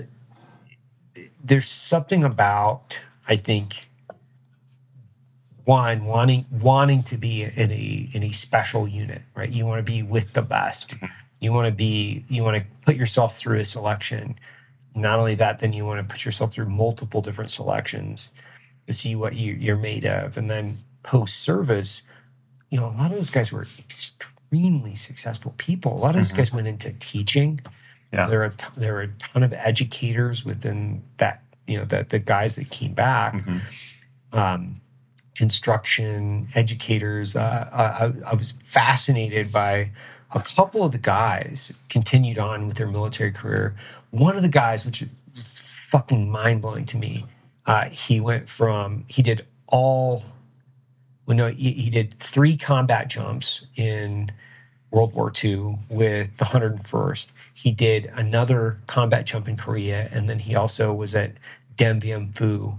there's 1.43 1.67
something 1.67 2.23
about 2.23 2.99
I 3.27 3.35
think 3.35 3.89
one 5.65 6.05
wanting 6.05 6.45
wanting 6.51 7.03
to 7.03 7.17
be 7.17 7.43
in 7.43 7.71
a 7.71 8.09
in 8.13 8.23
a 8.23 8.31
special 8.31 8.87
unit, 8.87 9.21
right? 9.35 9.49
You 9.49 9.65
want 9.65 9.85
to 9.85 9.91
be 9.91 10.01
with 10.01 10.33
the 10.33 10.41
best. 10.41 10.91
Mm-hmm. 10.95 11.05
You 11.41 11.51
want 11.51 11.67
to 11.67 11.71
be 11.71 12.23
you 12.29 12.43
want 12.43 12.57
to 12.57 12.65
put 12.85 12.95
yourself 12.95 13.37
through 13.37 13.59
a 13.59 13.65
selection 13.65 14.35
not 14.95 15.19
only 15.19 15.35
that, 15.35 15.59
then 15.59 15.73
you 15.73 15.85
want 15.85 16.07
to 16.07 16.11
put 16.11 16.25
yourself 16.25 16.53
through 16.53 16.69
multiple 16.69 17.21
different 17.21 17.51
selections 17.51 18.31
to 18.87 18.93
see 18.93 19.15
what 19.15 19.35
you, 19.35 19.53
you're 19.53 19.75
made 19.75 20.05
of. 20.05 20.37
And 20.37 20.49
then 20.49 20.77
post 21.03 21.41
service, 21.41 22.03
you 22.69 22.79
know, 22.79 22.87
a 22.87 22.95
lot 22.95 23.11
of 23.11 23.17
those 23.17 23.29
guys 23.29 23.51
were 23.51 23.67
extremely 23.77 24.95
successful 24.95 25.53
people. 25.57 25.93
A 25.93 25.99
lot 25.99 26.11
of 26.11 26.15
those 26.15 26.29
mm-hmm. 26.29 26.37
guys 26.37 26.53
went 26.53 26.67
into 26.67 26.93
teaching. 26.93 27.59
Yeah. 28.13 28.27
There 28.27 28.43
are 28.43 28.49
t- 28.49 28.65
there 28.77 28.95
are 28.97 29.01
a 29.01 29.07
ton 29.19 29.43
of 29.43 29.51
educators 29.51 30.45
within 30.45 31.03
that, 31.17 31.43
you 31.67 31.77
know, 31.77 31.83
the, 31.83 32.05
the 32.07 32.19
guys 32.19 32.55
that 32.55 32.69
came 32.69 32.93
back. 32.93 33.33
Mm-hmm. 33.33 34.37
Um, 34.37 34.81
construction 35.35 36.47
educators. 36.55 37.35
Uh, 37.35 37.69
I, 37.71 38.31
I 38.31 38.35
was 38.35 38.53
fascinated 38.53 39.51
by 39.51 39.91
a 40.31 40.41
couple 40.41 40.83
of 40.83 40.91
the 40.91 40.97
guys 40.97 41.73
continued 41.89 42.37
on 42.37 42.67
with 42.67 42.77
their 42.77 42.87
military 42.87 43.31
career. 43.31 43.75
One 44.11 44.35
of 44.35 44.41
the 44.41 44.49
guys, 44.49 44.85
which 44.85 45.03
was 45.33 45.61
fucking 45.61 46.29
mind 46.29 46.61
blowing 46.61 46.85
to 46.85 46.97
me, 46.97 47.25
uh, 47.65 47.85
he 47.85 48.19
went 48.19 48.49
from 48.49 49.05
he 49.07 49.21
did 49.21 49.45
all. 49.67 50.23
Well, 51.25 51.35
no, 51.35 51.47
he, 51.47 51.71
he 51.71 51.89
did 51.89 52.19
three 52.19 52.55
combat 52.55 53.09
jumps 53.09 53.65
in 53.75 54.31
World 54.91 55.13
War 55.13 55.33
II 55.43 55.79
with 55.89 56.37
the 56.37 56.45
101st. 56.45 57.31
He 57.51 57.71
did 57.71 58.11
another 58.13 58.79
combat 58.85 59.25
jump 59.25 59.47
in 59.47 59.57
Korea, 59.57 60.07
and 60.11 60.29
then 60.29 60.39
he 60.39 60.55
also 60.55 60.93
was 60.93 61.15
at 61.15 61.33
Dien 61.75 61.99
Bien 61.99 62.31
Phu 62.31 62.77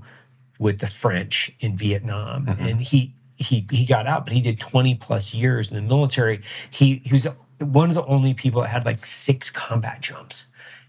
with 0.59 0.79
the 0.81 0.87
French 0.87 1.53
in 1.61 1.77
Vietnam, 1.77 2.47
mm-hmm. 2.47 2.63
and 2.63 2.81
he 2.81 3.15
he 3.37 3.67
he 3.71 3.85
got 3.85 4.07
out, 4.07 4.25
but 4.25 4.33
he 4.33 4.41
did 4.41 4.59
twenty 4.59 4.95
plus 4.95 5.35
years 5.35 5.71
in 5.71 5.77
the 5.77 5.83
military. 5.83 6.41
He 6.71 7.03
he 7.05 7.13
was 7.13 7.27
one 7.59 7.89
of 7.89 7.95
the 7.95 8.05
only 8.07 8.35
people 8.35 8.63
that 8.63 8.69
had 8.69 8.85
like 8.85 9.05
six 9.05 9.51
combat 9.51 10.01
jumps, 10.01 10.47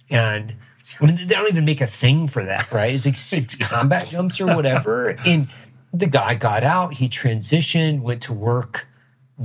and 0.10 0.56
I 1.00 1.06
mean 1.06 1.16
they 1.16 1.36
don't 1.36 1.50
even 1.50 1.66
make 1.66 1.82
a 1.82 1.88
thing 1.88 2.28
for 2.28 2.44
that, 2.46 2.72
right? 2.72 2.94
It's 2.94 3.06
like 3.06 3.18
six 3.18 3.56
combat 3.60 4.10
jumps 4.10 4.40
or 4.40 4.48
whatever. 4.48 5.18
And 5.26 5.48
the 5.94 6.08
guy 6.08 6.36
got 6.36 6.64
out, 6.64 6.96
he 6.96 7.10
transitioned, 7.10 8.02
went 8.02 8.22
to 8.24 8.34
work 8.34 8.88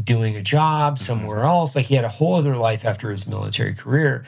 doing 0.04 0.36
a 0.36 0.42
job 0.42 0.94
mm-hmm. 0.94 1.02
somewhere 1.02 1.44
else. 1.44 1.74
Like 1.74 1.86
he 1.86 1.96
had 1.96 2.04
a 2.04 2.10
whole 2.10 2.36
other 2.36 2.56
life 2.56 2.84
after 2.84 3.10
his 3.10 3.26
military 3.26 3.74
career, 3.74 4.24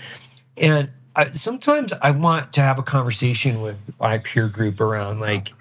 and 0.56 0.90
I, 1.16 1.30
sometimes 1.30 1.92
I 2.02 2.10
want 2.10 2.52
to 2.54 2.60
have 2.60 2.78
a 2.78 2.82
conversation 2.82 3.60
with 3.60 3.78
my 4.00 4.18
peer 4.18 4.48
group 4.48 4.80
around 4.80 5.20
like 5.20 5.52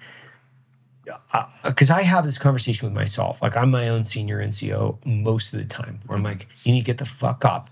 Uh, 1.32 1.46
because 1.64 1.90
I 1.90 2.02
have 2.02 2.24
this 2.24 2.38
conversation 2.38 2.86
with 2.86 2.94
myself. 2.94 3.42
Like 3.42 3.56
I'm 3.56 3.70
my 3.70 3.88
own 3.88 4.04
senior 4.04 4.44
NCO 4.44 5.04
most 5.04 5.52
of 5.52 5.58
the 5.58 5.64
time, 5.64 6.00
where 6.06 6.16
I'm 6.16 6.22
like, 6.22 6.48
you 6.64 6.72
need 6.72 6.80
to 6.80 6.86
get 6.86 6.98
the 6.98 7.04
fuck 7.04 7.44
up, 7.44 7.70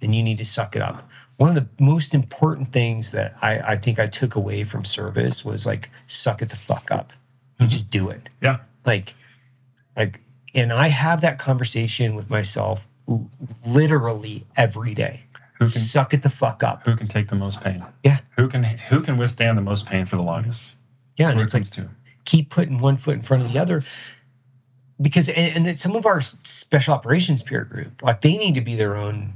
and 0.00 0.14
you 0.14 0.22
need 0.22 0.38
to 0.38 0.44
suck 0.44 0.76
it 0.76 0.82
up. 0.82 1.08
One 1.36 1.50
of 1.50 1.54
the 1.54 1.68
most 1.82 2.14
important 2.14 2.72
things 2.72 3.12
that 3.12 3.36
I, 3.40 3.60
I 3.60 3.76
think 3.76 3.98
I 3.98 4.06
took 4.06 4.34
away 4.34 4.64
from 4.64 4.84
service 4.84 5.44
was 5.44 5.66
like, 5.66 5.88
suck 6.06 6.42
it 6.42 6.48
the 6.48 6.56
fuck 6.56 6.90
up. 6.90 7.12
You 7.58 7.64
mm-hmm. 7.64 7.70
just 7.70 7.90
do 7.90 8.08
it. 8.08 8.28
Yeah. 8.40 8.58
Like, 8.84 9.14
like, 9.96 10.20
and 10.54 10.72
I 10.72 10.88
have 10.88 11.20
that 11.20 11.38
conversation 11.38 12.16
with 12.16 12.28
myself 12.28 12.88
literally 13.64 14.46
every 14.56 14.94
day. 14.94 15.22
Who 15.58 15.64
can 15.64 15.70
Suck 15.70 16.14
it 16.14 16.22
the 16.22 16.30
fuck 16.30 16.62
up. 16.62 16.84
who 16.84 16.94
can 16.94 17.08
take 17.08 17.28
the 17.28 17.34
most 17.34 17.60
pain? 17.60 17.84
Yeah. 18.04 18.18
Who 18.36 18.48
can 18.48 18.62
who 18.62 19.00
can 19.00 19.16
withstand 19.16 19.58
the 19.58 19.62
most 19.62 19.86
pain 19.86 20.06
for 20.06 20.14
the 20.14 20.22
longest? 20.22 20.76
Yeah. 21.16 21.26
That's 21.26 21.32
And 21.32 21.40
it's 21.42 21.54
it 21.54 21.78
like. 21.80 21.88
Keep 22.28 22.50
putting 22.50 22.76
one 22.76 22.98
foot 22.98 23.14
in 23.14 23.22
front 23.22 23.42
of 23.42 23.50
the 23.50 23.58
other 23.58 23.82
because 25.00 25.30
and, 25.30 25.66
and 25.66 25.80
some 25.80 25.96
of 25.96 26.04
our 26.04 26.20
special 26.20 26.92
operations 26.92 27.40
peer 27.40 27.64
group 27.64 28.02
like 28.02 28.20
they 28.20 28.36
need 28.36 28.54
to 28.54 28.60
be 28.60 28.76
their 28.76 28.96
own 28.96 29.32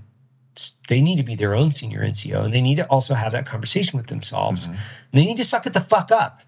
they 0.88 1.00
need 1.00 1.16
to 1.16 1.22
be 1.22 1.34
their 1.34 1.54
own 1.54 1.72
senior 1.72 2.00
nco 2.00 2.44
and 2.44 2.52
they 2.52 2.60
need 2.60 2.74
to 2.74 2.86
also 2.88 3.14
have 3.14 3.32
that 3.32 3.46
conversation 3.46 3.96
with 3.96 4.08
themselves. 4.08 4.66
Mm-hmm. 4.66 4.74
And 4.74 5.20
they 5.20 5.24
need 5.24 5.38
to 5.38 5.44
suck 5.44 5.66
it 5.66 5.72
the 5.72 5.80
fuck 5.80 6.12
up. 6.12 6.42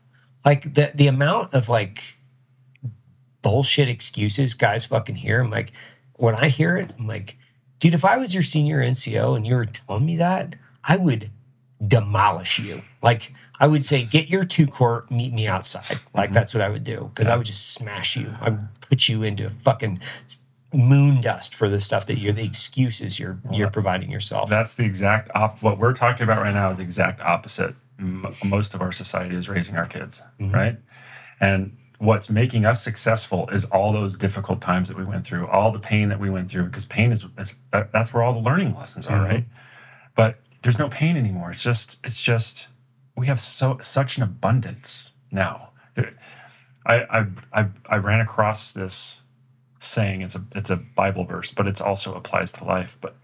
Like 0.44 0.74
the 0.74 0.92
the 0.94 1.06
amount 1.06 1.54
of 1.54 1.70
like 1.70 2.18
bullshit 3.40 3.88
excuses 3.88 4.52
guys 4.52 4.84
fucking 4.84 5.16
hear 5.16 5.40
i'm 5.42 5.50
like 5.50 5.70
when 6.14 6.34
i 6.34 6.48
hear 6.48 6.78
it 6.78 6.90
i'm 6.98 7.06
like 7.06 7.36
dude 7.78 7.92
if 7.92 8.02
i 8.02 8.16
was 8.16 8.32
your 8.32 8.42
senior 8.42 8.80
nco 8.80 9.36
and 9.36 9.46
you 9.46 9.54
were 9.54 9.66
telling 9.66 10.06
me 10.06 10.16
that 10.16 10.56
i 10.82 10.96
would 10.96 11.30
demolish 11.86 12.58
you. 12.58 12.82
Like 13.02 13.32
I 13.60 13.66
would 13.66 13.84
say, 13.84 14.04
get 14.04 14.28
your 14.28 14.44
two 14.44 14.66
court, 14.66 15.10
meet 15.10 15.32
me 15.32 15.46
outside. 15.46 16.00
Like 16.12 16.26
mm-hmm. 16.26 16.34
that's 16.34 16.54
what 16.54 16.60
I 16.60 16.68
would 16.68 16.84
do 16.84 17.10
because 17.14 17.28
I 17.28 17.36
would 17.36 17.46
just 17.46 17.72
smash 17.72 18.16
you. 18.16 18.34
I 18.40 18.50
would 18.50 18.68
put 18.80 19.08
you 19.08 19.22
into 19.22 19.50
fucking 19.50 20.00
moon 20.72 21.20
dust 21.20 21.54
for 21.54 21.68
the 21.68 21.78
stuff 21.78 22.04
that 22.06 22.18
you're 22.18 22.32
the 22.32 22.44
excuses 22.44 23.20
you're 23.20 23.38
you're 23.52 23.70
providing 23.70 24.10
yourself. 24.10 24.50
That's 24.50 24.74
the 24.74 24.84
exact 24.84 25.30
op- 25.34 25.62
what 25.62 25.78
we're 25.78 25.92
talking 25.94 26.24
about 26.24 26.42
right 26.42 26.54
now 26.54 26.70
is 26.70 26.78
the 26.78 26.82
exact 26.82 27.20
opposite. 27.20 27.76
M- 27.98 28.26
most 28.44 28.74
of 28.74 28.80
our 28.82 28.90
society 28.90 29.36
is 29.36 29.48
raising 29.48 29.76
our 29.76 29.86
kids, 29.86 30.20
mm-hmm. 30.40 30.52
right? 30.52 30.76
And 31.38 31.76
what's 31.98 32.28
making 32.28 32.64
us 32.64 32.82
successful 32.82 33.48
is 33.50 33.64
all 33.66 33.92
those 33.92 34.18
difficult 34.18 34.60
times 34.60 34.88
that 34.88 34.96
we 34.96 35.04
went 35.04 35.24
through, 35.24 35.46
all 35.46 35.70
the 35.70 35.78
pain 35.78 36.08
that 36.08 36.18
we 36.18 36.28
went 36.28 36.50
through, 36.50 36.64
because 36.64 36.84
pain 36.84 37.12
is, 37.12 37.26
is 37.38 37.54
that, 37.70 37.92
that's 37.92 38.12
where 38.12 38.22
all 38.22 38.32
the 38.32 38.40
learning 38.40 38.74
lessons 38.74 39.06
are, 39.06 39.18
mm-hmm. 39.18 39.24
right? 39.26 39.44
But 40.16 40.40
there's 40.62 40.78
no 40.78 40.88
pain 40.88 41.16
anymore. 41.16 41.50
It's 41.50 41.62
just 41.62 42.00
it's 42.04 42.20
just 42.20 42.68
we 43.16 43.26
have 43.26 43.40
so 43.40 43.78
such 43.82 44.16
an 44.16 44.22
abundance 44.22 45.12
now. 45.30 45.70
There- 45.94 46.14
I 46.86 46.94
I 47.18 47.26
I, 47.52 47.66
I 47.88 47.96
ran 47.96 48.20
across 48.20 48.72
this 48.72 49.22
saying. 49.78 50.20
It's 50.22 50.34
a 50.34 50.44
it's 50.54 50.70
a 50.70 50.76
Bible 50.76 51.24
verse, 51.24 51.50
but 51.50 51.66
it 51.66 51.80
also 51.80 52.14
applies 52.14 52.52
to 52.52 52.64
life. 52.64 52.98
But 53.00 53.16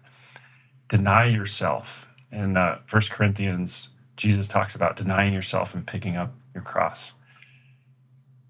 deny 0.89 1.27
yourself. 1.27 2.07
In 2.33 2.57
uh, 2.57 2.79
First 2.87 3.11
Corinthians, 3.11 3.89
Jesus 4.17 4.47
talks 4.47 4.75
about 4.77 4.95
denying 4.97 5.33
yourself 5.35 5.75
and 5.75 5.85
picking 5.87 6.17
up 6.17 6.33
your 6.55 6.63
cross. 6.63 7.15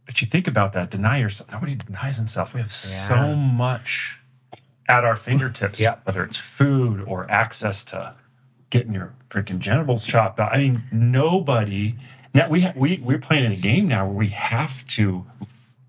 But 0.04 0.20
you 0.20 0.26
think 0.26 0.46
about 0.46 0.72
that, 0.74 0.90
deny 0.90 1.18
yourself. 1.18 1.50
Nobody 1.50 1.76
denies 1.76 2.18
himself. 2.18 2.52
We 2.52 2.60
have 2.60 2.70
so 2.72 3.34
much 3.34 4.18
at 4.88 5.02
our 5.04 5.16
fingertips, 5.16 5.80
Yeah. 5.80 5.96
whether 6.04 6.22
it's 6.24 6.36
food 6.36 7.00
or 7.06 7.30
access 7.30 7.82
to 7.84 8.14
getting 8.70 8.94
your 8.94 9.12
freaking 9.28 9.58
genitals 9.58 10.04
chopped 10.04 10.38
out. 10.40 10.52
I 10.52 10.58
mean, 10.58 10.82
nobody. 10.92 11.96
Now 12.32 12.48
we 12.48 12.62
ha- 12.62 12.72
we 12.76 12.98
we're 13.02 13.18
playing 13.18 13.44
in 13.44 13.52
a 13.52 13.56
game 13.56 13.88
now 13.88 14.06
where 14.06 14.14
we 14.14 14.28
have 14.28 14.86
to 14.88 15.26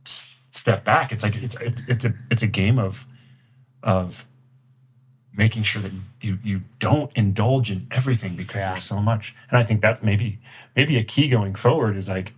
s- 0.06 0.30
step 0.50 0.84
back. 0.84 1.12
It's 1.12 1.24
like 1.24 1.36
it's 1.42 1.56
it's 1.62 1.84
it's 1.88 2.06
a 2.06 2.14
it's 2.30 2.42
a 2.42 2.48
game 2.48 2.80
of 2.80 3.06
of 3.84 4.26
making 5.34 5.64
sure 5.64 5.82
that 5.82 5.92
you 6.22 6.38
you 6.44 6.62
don't 6.80 7.12
indulge 7.16 7.72
in 7.72 7.88
everything 7.92 8.36
because 8.36 8.62
Yeah. 8.64 8.70
there's 8.72 8.84
so 8.84 9.00
much. 9.00 9.36
And 9.50 9.58
I 9.58 9.64
think 9.64 9.82
that's 9.82 10.04
maybe 10.04 10.40
maybe 10.76 10.98
a 10.98 11.04
key 11.04 11.30
going 11.30 11.56
forward 11.56 11.96
is 11.96 12.10
like 12.10 12.34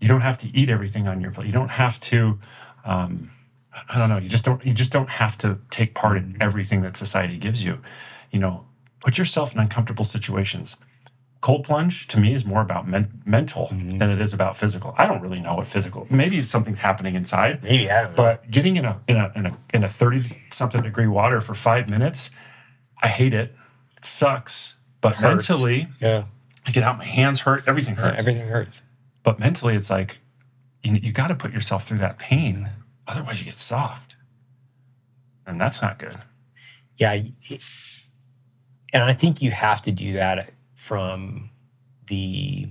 you 0.00 0.08
don't 0.08 0.20
have 0.22 0.38
to 0.38 0.48
eat 0.56 0.70
everything 0.70 1.08
on 1.08 1.20
your 1.20 1.30
plate. 1.30 1.46
You 1.46 1.52
don't 1.52 1.70
have 1.72 1.98
to 2.00 2.38
um, 2.84 3.30
I 3.88 3.98
don't 3.98 4.08
know. 4.08 4.18
You 4.18 4.28
just 4.28 4.44
don't. 4.44 4.64
You 4.66 4.72
just 4.72 4.90
don't 4.90 5.08
have 5.10 5.38
to 5.38 5.58
take 5.70 5.94
part 5.94 6.16
in 6.16 6.36
everything 6.40 6.82
that 6.82 6.96
society 6.96 7.36
gives 7.36 7.62
you. 7.62 7.80
You 8.30 8.38
know, 8.40 8.64
put 9.00 9.18
yourself 9.18 9.52
in 9.52 9.58
uncomfortable 9.58 10.04
situations. 10.04 10.76
Cold 11.40 11.64
plunge 11.64 12.06
to 12.08 12.20
me 12.20 12.34
is 12.34 12.44
more 12.44 12.60
about 12.60 12.86
men- 12.86 13.22
mental 13.24 13.68
mm-hmm. 13.68 13.96
than 13.96 14.10
it 14.10 14.20
is 14.20 14.34
about 14.34 14.58
physical. 14.58 14.94
I 14.98 15.06
don't 15.06 15.22
really 15.22 15.40
know 15.40 15.54
what 15.54 15.66
physical. 15.66 16.06
Maybe 16.10 16.42
something's 16.42 16.80
happening 16.80 17.14
inside. 17.14 17.62
Maybe 17.62 17.90
I 17.90 18.02
don't 18.02 18.10
know. 18.10 18.16
But 18.16 18.50
getting 18.50 18.76
in 18.76 18.84
a 18.84 19.00
in 19.08 19.16
a 19.16 19.32
in 19.34 19.46
a 19.46 19.58
in 19.72 19.82
a 19.82 19.88
thirty 19.88 20.22
something 20.50 20.82
degree 20.82 21.06
water 21.06 21.40
for 21.40 21.54
five 21.54 21.88
minutes, 21.88 22.30
I 23.02 23.08
hate 23.08 23.32
it. 23.32 23.54
It 23.96 24.04
sucks. 24.04 24.76
But 25.00 25.16
Hurts. 25.16 25.48
mentally, 25.48 25.88
yeah, 25.98 26.24
I 26.66 26.72
get 26.72 26.82
out. 26.82 26.98
My 26.98 27.06
hands 27.06 27.40
hurt. 27.40 27.64
Everything 27.66 27.96
hurts. 27.96 28.18
everything 28.18 28.48
hurts. 28.48 28.82
But 29.22 29.38
mentally, 29.38 29.76
it's 29.76 29.88
like 29.88 30.18
you, 30.82 30.92
you 30.94 31.10
got 31.12 31.28
to 31.28 31.34
put 31.34 31.52
yourself 31.52 31.86
through 31.86 31.98
that 31.98 32.18
pain. 32.18 32.70
Otherwise, 33.06 33.40
you 33.40 33.46
get 33.46 33.56
soft. 33.56 34.16
And 35.46 35.58
that's 35.58 35.80
not 35.80 35.98
good. 35.98 36.18
Yeah, 36.96 37.14
y- 37.14 37.58
and 38.92 39.02
I 39.02 39.12
think 39.12 39.42
you 39.42 39.50
have 39.50 39.82
to 39.82 39.92
do 39.92 40.12
that 40.14 40.52
from 40.74 41.50
the. 42.06 42.68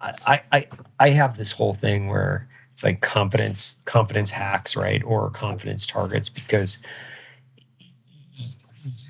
I 0.00 0.42
I 0.52 0.66
I 1.00 1.08
have 1.10 1.36
this 1.36 1.52
whole 1.52 1.74
thing 1.74 2.08
where 2.08 2.48
it's 2.72 2.84
like 2.84 3.00
confidence 3.00 3.76
confidence 3.84 4.32
hacks, 4.32 4.76
right, 4.76 5.02
or 5.02 5.30
confidence 5.30 5.86
targets, 5.86 6.28
because 6.28 6.78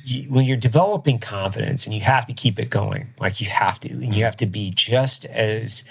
you, 0.05 0.23
when 0.31 0.44
you're 0.44 0.56
developing 0.56 1.18
confidence 1.18 1.85
and 1.85 1.94
you 1.94 2.01
have 2.02 2.27
to 2.27 2.32
keep 2.32 2.59
it 2.59 2.70
going, 2.70 3.12
like 3.18 3.40
you 3.40 3.48
have 3.48 3.81
to, 3.81 3.90
and 3.90 4.14
you 4.14 4.24
have 4.24 4.36
to 4.36 4.47
be 4.47 4.70
just 4.70 5.24
as 5.27 5.85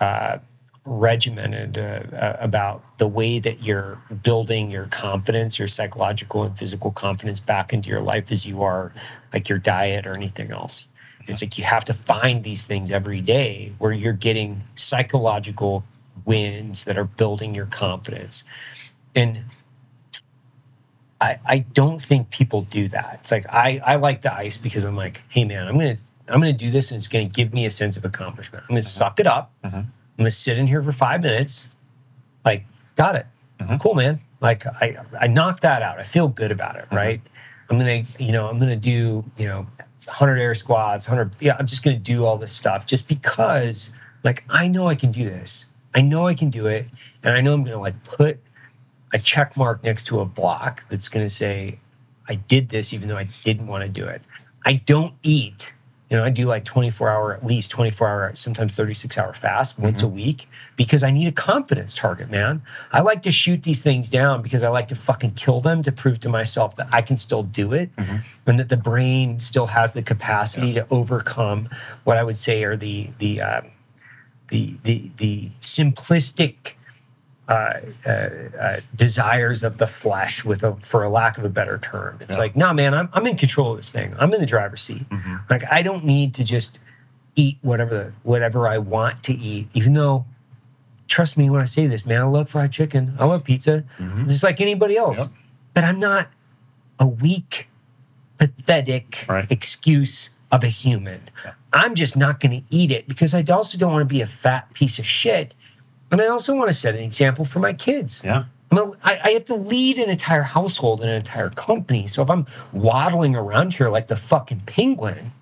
uh, 0.00 0.38
regimented 0.84 1.78
uh, 1.78 2.16
uh, 2.16 2.36
about 2.40 2.98
the 2.98 3.06
way 3.06 3.38
that 3.38 3.62
you're 3.62 4.02
building 4.22 4.70
your 4.70 4.86
confidence, 4.86 5.58
your 5.58 5.68
psychological 5.68 6.42
and 6.42 6.58
physical 6.58 6.90
confidence 6.90 7.40
back 7.40 7.72
into 7.72 7.88
your 7.88 8.02
life 8.02 8.30
as 8.30 8.46
you 8.46 8.62
are 8.62 8.92
like 9.32 9.48
your 9.48 9.58
diet 9.58 10.06
or 10.06 10.14
anything 10.14 10.50
else. 10.50 10.88
It's 11.28 11.40
like 11.42 11.56
you 11.56 11.64
have 11.64 11.84
to 11.86 11.94
find 11.94 12.42
these 12.42 12.66
things 12.66 12.90
every 12.90 13.20
day 13.20 13.72
where 13.78 13.92
you're 13.92 14.12
getting 14.12 14.62
psychological 14.74 15.84
wins 16.24 16.84
that 16.84 16.98
are 16.98 17.04
building 17.04 17.54
your 17.54 17.66
confidence. 17.66 18.42
And 19.14 19.44
I, 21.20 21.38
I 21.46 21.58
don't 21.60 22.02
think 22.02 22.30
people 22.30 22.62
do 22.62 22.88
that. 22.88 23.18
It's 23.22 23.30
like 23.30 23.46
I, 23.48 23.80
I 23.84 23.96
like 23.96 24.22
the 24.22 24.34
ice 24.34 24.58
because 24.58 24.82
I'm 24.84 24.96
like, 24.96 25.22
hey 25.28 25.44
man, 25.44 25.68
I'm 25.68 25.74
gonna 25.78 25.96
I'm 26.28 26.40
going 26.40 26.56
to 26.56 26.58
do 26.64 26.70
this 26.70 26.90
and 26.92 26.98
it's 26.98 27.08
going 27.08 27.26
to 27.28 27.32
give 27.32 27.52
me 27.52 27.66
a 27.66 27.70
sense 27.70 27.96
of 27.96 28.04
accomplishment. 28.04 28.64
I'm 28.64 28.74
going 28.74 28.82
to 28.82 28.88
Mm-hmm. 28.88 28.96
suck 28.98 29.20
it 29.20 29.26
up. 29.26 29.52
I'm 29.64 29.70
going 30.16 30.24
to 30.24 30.30
sit 30.30 30.56
in 30.56 30.68
here 30.68 30.80
for 30.82 30.92
five 30.92 31.20
minutes. 31.20 31.68
Like, 32.44 32.64
got 32.96 33.16
it. 33.16 33.26
Mm-hmm. 33.58 33.76
Cool, 33.78 33.94
man. 33.94 34.20
Like, 34.40 34.64
I, 34.66 34.98
I 35.20 35.26
knocked 35.26 35.62
that 35.62 35.82
out. 35.82 35.98
I 35.98 36.04
feel 36.04 36.28
good 36.28 36.52
about 36.52 36.76
Mm-hmm. 36.76 36.94
it, 36.94 36.96
right? 36.96 37.20
I'm 37.70 37.78
to, 38.04 38.24
you 38.24 38.32
know, 38.32 38.48
I'm 38.48 38.58
to 38.70 38.76
do, 38.76 39.24
you 39.36 39.46
know, 39.46 39.66
100 40.04 40.38
air 40.38 40.54
squats, 40.54 41.08
100. 41.08 41.32
Yeah, 41.40 41.56
I'm 41.58 41.66
just 41.66 41.82
to 41.96 42.02
do 42.02 42.24
all 42.24 42.36
this 42.36 42.52
stuff 42.52 42.86
just 42.86 43.08
because, 43.08 43.90
like, 44.24 44.44
I 44.48 44.68
know 44.68 44.88
I 44.88 44.94
can 44.94 45.12
do 45.12 45.24
this. 45.24 45.64
I 45.94 46.00
know 46.00 46.26
I 46.26 46.34
can 46.34 46.50
do 46.50 46.66
it. 46.66 46.86
And 47.22 47.34
I 47.34 47.40
know 47.40 47.54
I'm 47.54 47.62
to, 47.76 47.80
like, 47.80 48.02
put 48.04 48.40
a 49.12 49.18
check 49.18 49.56
mark 49.56 49.84
next 49.84 50.04
to 50.08 50.20
a 50.20 50.24
block 50.24 50.84
that's 50.88 51.08
to 51.24 51.30
say, 51.30 51.78
I 52.28 52.36
did 52.36 52.70
this 52.70 52.92
even 52.92 53.08
though 53.08 53.18
I 53.18 53.28
didn't 53.44 53.66
want 53.66 53.82
to 53.82 53.88
do 53.88 54.06
it. 54.06 54.22
I 54.64 54.74
don't 54.74 55.14
eat. 55.22 55.74
You 56.12 56.18
know, 56.18 56.24
I 56.24 56.28
do 56.28 56.44
like 56.44 56.66
24 56.66 57.08
hour, 57.08 57.32
at 57.32 57.42
least 57.42 57.70
24 57.70 58.06
hour, 58.06 58.32
sometimes 58.34 58.76
36 58.76 59.16
hour 59.16 59.32
fast 59.32 59.78
once 59.78 60.02
a 60.02 60.08
week 60.08 60.46
because 60.76 61.02
I 61.02 61.10
need 61.10 61.26
a 61.26 61.32
confidence 61.32 61.94
target, 61.94 62.30
man. 62.30 62.60
I 62.92 63.00
like 63.00 63.22
to 63.22 63.30
shoot 63.30 63.62
these 63.62 63.82
things 63.82 64.10
down 64.10 64.42
because 64.42 64.62
I 64.62 64.68
like 64.68 64.88
to 64.88 64.94
fucking 64.94 65.32
kill 65.36 65.62
them 65.62 65.82
to 65.84 65.90
prove 65.90 66.20
to 66.20 66.28
myself 66.28 66.76
that 66.76 66.88
I 66.92 67.00
can 67.00 67.16
still 67.16 67.42
do 67.42 67.72
it 67.72 67.88
and 68.46 68.60
that 68.60 68.68
the 68.68 68.76
brain 68.76 69.40
still 69.40 69.68
has 69.68 69.94
the 69.94 70.02
capacity 70.02 70.74
to 70.74 70.86
overcome 70.90 71.70
what 72.04 72.18
I 72.18 72.24
would 72.24 72.38
say 72.38 72.62
are 72.62 72.76
the, 72.76 73.08
the, 73.16 73.40
um, 73.40 73.70
the, 74.48 74.76
the, 74.82 75.10
the 75.16 75.50
simplistic 75.62 76.74
uh, 77.52 77.80
uh, 78.58 78.80
desires 78.96 79.62
of 79.62 79.78
the 79.78 79.86
flesh 79.86 80.44
with 80.44 80.62
a 80.64 80.74
for 80.76 81.02
a 81.04 81.10
lack 81.10 81.36
of 81.38 81.44
a 81.44 81.48
better 81.48 81.76
term. 81.78 82.18
It's 82.20 82.38
like 82.38 82.56
nah 82.56 82.72
man 82.72 82.94
I'm, 82.94 83.08
I'm 83.12 83.26
in 83.26 83.36
control 83.36 83.72
of 83.72 83.76
this 83.78 83.90
thing. 83.90 84.14
I'm 84.18 84.32
in 84.34 84.40
the 84.40 84.46
driver's 84.46 84.82
seat. 84.82 85.04
Like 85.50 85.64
i 85.70 85.82
don't 85.82 86.04
need 86.04 86.34
to 86.34 86.44
just 86.44 86.78
eat 87.36 87.58
whatever 87.62 87.94
the, 87.96 88.12
whatever 88.22 88.68
i 88.68 88.76
want 88.78 89.22
to 89.24 89.32
eat 89.34 89.66
even 89.74 89.94
though 89.94 90.24
trust 91.08 91.36
me 91.38 91.48
when 91.50 91.60
i 91.60 91.64
say 91.64 91.86
this 91.86 92.04
man 92.06 92.20
i 92.20 92.24
love 92.24 92.48
fried 92.48 92.72
chicken. 92.72 93.14
I 93.18 93.24
love 93.26 93.44
pizza. 93.44 93.84
Just 94.24 94.42
like 94.44 94.60
anybody 94.60 94.96
else. 94.96 95.18
Yep. 95.18 95.28
but 95.74 95.84
i'm 95.84 95.98
not 96.00 96.28
a 96.98 97.06
weak 97.06 97.68
pathetic 98.38 99.24
Right. 99.28 99.46
excuse 99.50 100.30
of 100.50 100.62
a 100.64 100.68
human. 100.68 101.30
I'm 101.72 101.94
just 101.94 102.16
not 102.16 102.40
going 102.40 102.52
to 102.60 102.66
eat 102.70 102.90
it 102.90 103.08
because 103.08 103.34
i 103.34 103.42
also 103.50 103.78
don't 103.78 103.92
want 103.92 104.02
to 104.02 104.12
be 104.14 104.20
a 104.20 104.26
fat 104.26 104.72
piece 104.74 104.98
of 104.98 105.06
shit 105.06 105.54
and 106.12 106.20
I 106.20 106.28
also 106.28 106.54
want 106.54 106.68
to 106.68 106.74
set 106.74 106.94
an 106.94 107.02
example 107.02 107.44
for 107.44 107.58
my 107.58 107.72
kids. 107.72 108.22
Yeah. 108.24 108.44
I'm 108.70 108.78
a, 108.78 108.92
I, 109.02 109.20
I 109.24 109.30
have 109.30 109.44
to 109.46 109.54
lead 109.54 109.98
an 109.98 110.08
entire 110.08 110.42
household 110.42 111.00
and 111.00 111.10
an 111.10 111.16
entire 111.16 111.50
company. 111.50 112.06
So 112.06 112.22
if 112.22 112.30
I'm 112.30 112.46
waddling 112.72 113.34
around 113.34 113.74
here 113.74 113.90
like 113.90 114.06
the 114.06 114.16
fucking 114.16 114.60
penguin, 114.66 115.32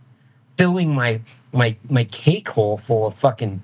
filling 0.56 0.94
my 0.94 1.20
my 1.52 1.76
my 1.88 2.04
cake 2.04 2.48
hole 2.48 2.76
full 2.76 3.06
of 3.06 3.14
fucking 3.14 3.62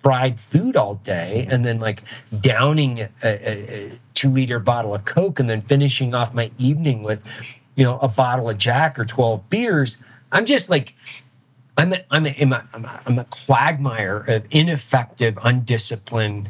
fried 0.00 0.40
food 0.40 0.76
all 0.76 0.94
day, 0.96 1.48
and 1.50 1.64
then 1.64 1.80
like 1.80 2.02
downing 2.40 3.00
a, 3.00 3.10
a, 3.22 3.30
a 3.32 3.98
two 4.14 4.30
liter 4.30 4.58
bottle 4.58 4.94
of 4.94 5.04
Coke, 5.04 5.40
and 5.40 5.48
then 5.48 5.60
finishing 5.60 6.14
off 6.14 6.32
my 6.32 6.50
evening 6.58 7.02
with, 7.02 7.22
you 7.74 7.84
know, 7.84 7.98
a 7.98 8.08
bottle 8.08 8.48
of 8.48 8.58
Jack 8.58 8.98
or 8.98 9.04
twelve 9.04 9.50
beers, 9.50 9.98
I'm 10.30 10.46
just 10.46 10.70
like 10.70 10.94
I'm 11.78 11.92
a, 11.92 11.98
I'm 12.10 12.26
a, 12.26 12.34
I'm 12.40 12.52
a, 12.52 12.68
I'm 12.74 12.84
a, 12.84 13.00
I'm 13.06 13.18
a 13.20 13.24
quagmire 13.24 14.18
of 14.26 14.46
ineffective, 14.50 15.38
undisciplined 15.44 16.48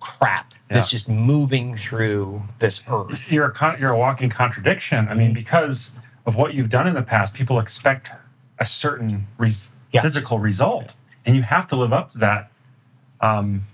crap 0.00 0.54
that's 0.68 0.90
Yeah. 0.90 0.96
just 0.96 1.08
moving 1.08 1.76
through 1.76 2.42
this 2.58 2.82
earth. 2.88 3.30
you're 3.30 3.44
a 3.46 3.52
con- 3.52 3.76
you're 3.78 3.90
a 3.92 3.98
walking 3.98 4.30
contradiction. 4.30 5.06
I 5.08 5.14
mean, 5.14 5.34
because 5.34 5.92
of 6.26 6.34
what 6.36 6.54
you've 6.54 6.70
done 6.70 6.86
in 6.86 6.94
the 6.94 7.02
past, 7.02 7.34
people 7.34 7.58
expect 7.60 8.10
a 8.58 8.64
certain 8.64 9.26
res- 9.36 9.68
Yeah. 9.92 10.00
physical 10.00 10.38
result, 10.38 10.94
and 11.26 11.36
you 11.36 11.42
have 11.42 11.66
to 11.68 11.76
live 11.76 11.92
up 11.92 12.12
to 12.12 12.18
that. 12.18 12.50
Um, 13.20 13.66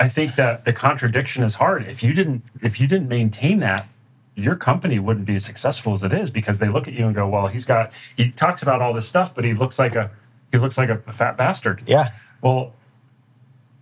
I 0.00 0.08
think 0.08 0.34
that 0.34 0.64
the 0.64 0.72
contradiction 0.72 1.44
is 1.44 1.54
hard. 1.56 1.86
If 1.86 2.02
you 2.02 2.12
didn't, 2.12 2.42
if 2.60 2.80
you 2.80 2.88
didn't 2.88 3.08
maintain 3.08 3.60
that, 3.60 3.86
your 4.34 4.56
company 4.56 4.98
wouldn't 4.98 5.26
be 5.26 5.36
as 5.36 5.44
successful 5.44 5.92
as 5.92 6.02
it 6.02 6.12
is 6.12 6.30
because 6.30 6.58
they 6.58 6.68
look 6.68 6.88
at 6.88 6.94
you 6.94 7.06
and 7.06 7.14
go, 7.14 7.28
"Well, 7.28 7.46
he's 7.48 7.64
got 7.64 7.92
he 8.16 8.30
talks 8.30 8.62
about 8.62 8.82
all 8.82 8.92
this 8.92 9.08
stuff, 9.08 9.34
but 9.34 9.44
he 9.44 9.54
looks 9.54 9.78
like 9.78 9.94
a 9.94 10.10
he 10.52 10.58
looks 10.58 10.76
like 10.76 10.88
a, 10.88 11.00
a 11.06 11.12
fat 11.12 11.36
bastard." 11.36 11.82
Yeah. 11.86 12.12
Well, 12.42 12.74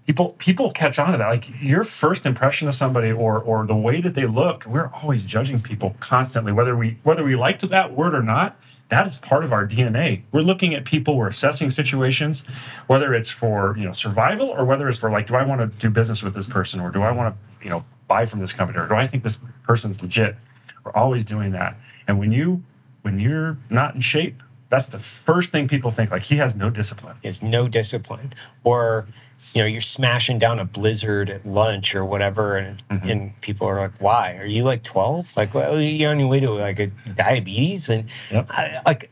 people 0.07 0.35
people 0.39 0.71
catch 0.73 0.99
on 0.99 1.13
to 1.13 1.19
that. 1.19 1.29
Like 1.29 1.51
your 1.61 1.85
first 1.85 2.27
impression 2.27 2.69
of 2.69 2.75
somebody 2.75 3.11
or 3.11 3.39
or 3.39 3.67
the 3.67 3.77
way 3.77 4.01
that 4.01 4.15
they 4.15 4.27
look, 4.27 4.67
we're 4.67 4.89
always 4.89 5.25
judging 5.25 5.61
people 5.61 5.97
constantly, 6.01 6.53
whether 6.53 6.77
we 6.77 6.99
whether 7.03 7.25
we 7.25 7.37
liked 7.37 7.69
that 7.69 7.95
word 7.95 8.15
or 8.15 8.23
not. 8.23 8.59
That 8.89 9.07
is 9.07 9.17
part 9.17 9.43
of 9.43 9.55
our 9.55 9.67
DNA. 9.67 10.25
We're 10.33 10.43
looking 10.43 10.75
at 10.75 10.85
people, 10.85 11.17
we're 11.17 11.29
assessing 11.29 11.71
situations, 11.71 12.47
whether 12.89 13.15
it's 13.15 13.31
for 13.31 13.75
you 13.79 13.87
know 13.87 13.93
survival 13.93 14.49
or 14.49 14.67
whether 14.67 14.87
it's 14.89 14.99
for 14.99 15.11
like, 15.11 15.29
do 15.29 15.35
I 15.35 15.45
want 15.45 15.61
to 15.63 15.67
do 15.79 15.89
business 15.89 16.23
with 16.23 16.35
this 16.35 16.47
person 16.47 16.79
or 16.79 16.91
do 16.91 17.01
I 17.01 17.11
want 17.11 17.35
to 17.35 17.65
you 17.65 17.71
know 17.71 17.85
buy 18.09 18.25
from 18.27 18.41
this 18.41 18.53
company 18.53 18.79
or 18.79 18.87
do 18.87 18.95
I 18.95 19.07
think 19.07 19.23
this 19.23 19.39
person's 19.63 20.03
legit? 20.03 20.37
We're 20.85 20.93
always 20.93 21.25
doing 21.25 21.53
that. 21.53 21.77
And 22.07 22.19
when 22.19 22.33
you 22.33 22.63
when 23.03 23.19
you're 23.19 23.59
not 23.69 23.95
in 23.95 24.01
shape, 24.01 24.43
that's 24.69 24.89
the 24.89 24.99
first 24.99 25.53
thing 25.53 25.69
people 25.69 25.91
think. 25.91 26.11
Like 26.11 26.23
he 26.23 26.37
has 26.37 26.55
no 26.55 26.71
discipline. 26.71 27.17
Is 27.23 27.43
no 27.43 27.69
discipline, 27.69 28.33
or 28.65 29.07
you 29.53 29.63
know, 29.63 29.67
you're 29.67 29.81
smashing 29.81 30.39
down 30.39 30.59
a 30.59 30.65
blizzard 30.65 31.29
at 31.29 31.45
lunch 31.45 31.95
or 31.95 32.05
whatever, 32.05 32.57
and 32.57 32.83
mm-hmm. 32.89 33.09
and 33.09 33.41
people 33.43 33.67
are 33.67 33.81
like, 33.81 34.01
"Why 34.01 34.37
are 34.37 34.47
you 34.47 34.65
like 34.65 34.83
12? 34.83 35.37
Like, 35.37 35.53
well, 35.53 35.81
you're 35.81 36.11
on 36.11 36.19
your 36.19 36.29
way 36.29 36.41
to 36.41 36.51
like 36.53 36.79
a 36.79 36.87
diabetes?" 36.87 37.89
And 37.89 38.07
Yep. 38.31 38.47
I, 38.51 38.81
like, 38.87 39.11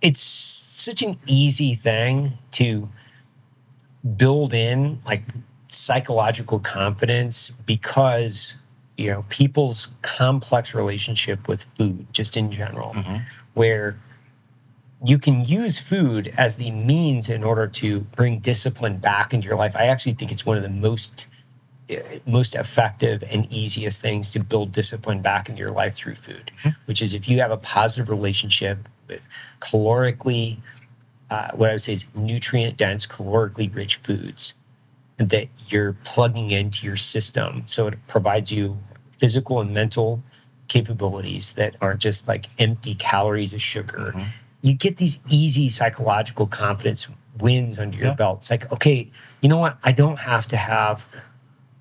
it's 0.00 0.20
such 0.20 1.02
an 1.02 1.18
easy 1.26 1.74
thing 1.74 2.38
to 2.52 2.88
build 4.16 4.52
in 4.52 5.00
like 5.04 5.22
psychological 5.68 6.58
confidence 6.58 7.50
because 7.66 8.56
you 8.96 9.10
know 9.10 9.24
people's 9.28 9.90
complex 10.02 10.74
relationship 10.74 11.48
with 11.48 11.66
food 11.76 12.06
just 12.12 12.36
in 12.36 12.50
general 12.50 12.94
where 13.54 13.98
you 15.04 15.18
can 15.18 15.44
use 15.44 15.78
food 15.78 16.32
as 16.38 16.56
the 16.56 16.70
means 16.70 17.28
in 17.28 17.44
order 17.44 17.66
to 17.66 18.00
bring 18.00 18.38
discipline 18.38 18.96
back 18.96 19.34
into 19.34 19.46
your 19.46 19.56
life. 19.56 19.76
I 19.76 19.86
actually 19.86 20.14
think 20.14 20.32
it's 20.32 20.46
one 20.46 20.56
of 20.56 20.62
the 20.62 20.70
most 20.70 21.26
eh, 21.90 22.18
most 22.26 22.54
effective 22.54 23.22
and 23.30 23.46
easiest 23.52 24.00
things 24.00 24.30
to 24.30 24.40
build 24.40 24.72
discipline 24.72 25.20
back 25.20 25.48
into 25.48 25.60
your 25.60 25.70
life 25.70 25.94
through 25.94 26.14
food 26.16 26.50
which 26.86 27.02
is 27.02 27.14
if 27.14 27.28
you 27.28 27.40
have 27.40 27.50
a 27.50 27.56
positive 27.56 28.08
relationship 28.08 28.88
with 29.08 29.26
calorically 29.60 30.56
uh, 31.30 31.50
what 31.54 31.68
i 31.68 31.72
would 31.72 31.82
say 31.82 31.92
is 31.92 32.06
nutrient 32.14 32.76
dense 32.76 33.06
calorically 33.06 33.72
rich 33.74 33.96
foods 33.96 34.54
that 35.18 35.48
you're 35.68 35.94
plugging 36.04 36.50
into 36.50 36.86
your 36.86 36.96
system. 36.96 37.64
So 37.66 37.86
it 37.86 37.98
provides 38.06 38.52
you 38.52 38.78
physical 39.18 39.60
and 39.60 39.72
mental 39.72 40.22
capabilities 40.68 41.54
that 41.54 41.76
aren't 41.80 42.00
just 42.00 42.28
like 42.28 42.46
empty 42.58 42.94
calories 42.94 43.54
of 43.54 43.62
sugar. 43.62 44.12
Mm-hmm. 44.14 44.22
You 44.62 44.74
get 44.74 44.96
these 44.96 45.18
easy 45.28 45.68
psychological 45.68 46.46
confidence 46.46 47.06
wins 47.38 47.78
under 47.78 47.96
your 47.96 48.08
Yeah. 48.08 48.14
belt. 48.14 48.38
It's 48.40 48.50
like, 48.50 48.70
okay, 48.72 49.10
you 49.40 49.48
know 49.48 49.58
what? 49.58 49.78
I 49.84 49.92
don't 49.92 50.18
have 50.18 50.48
to 50.48 50.56
have, 50.56 51.06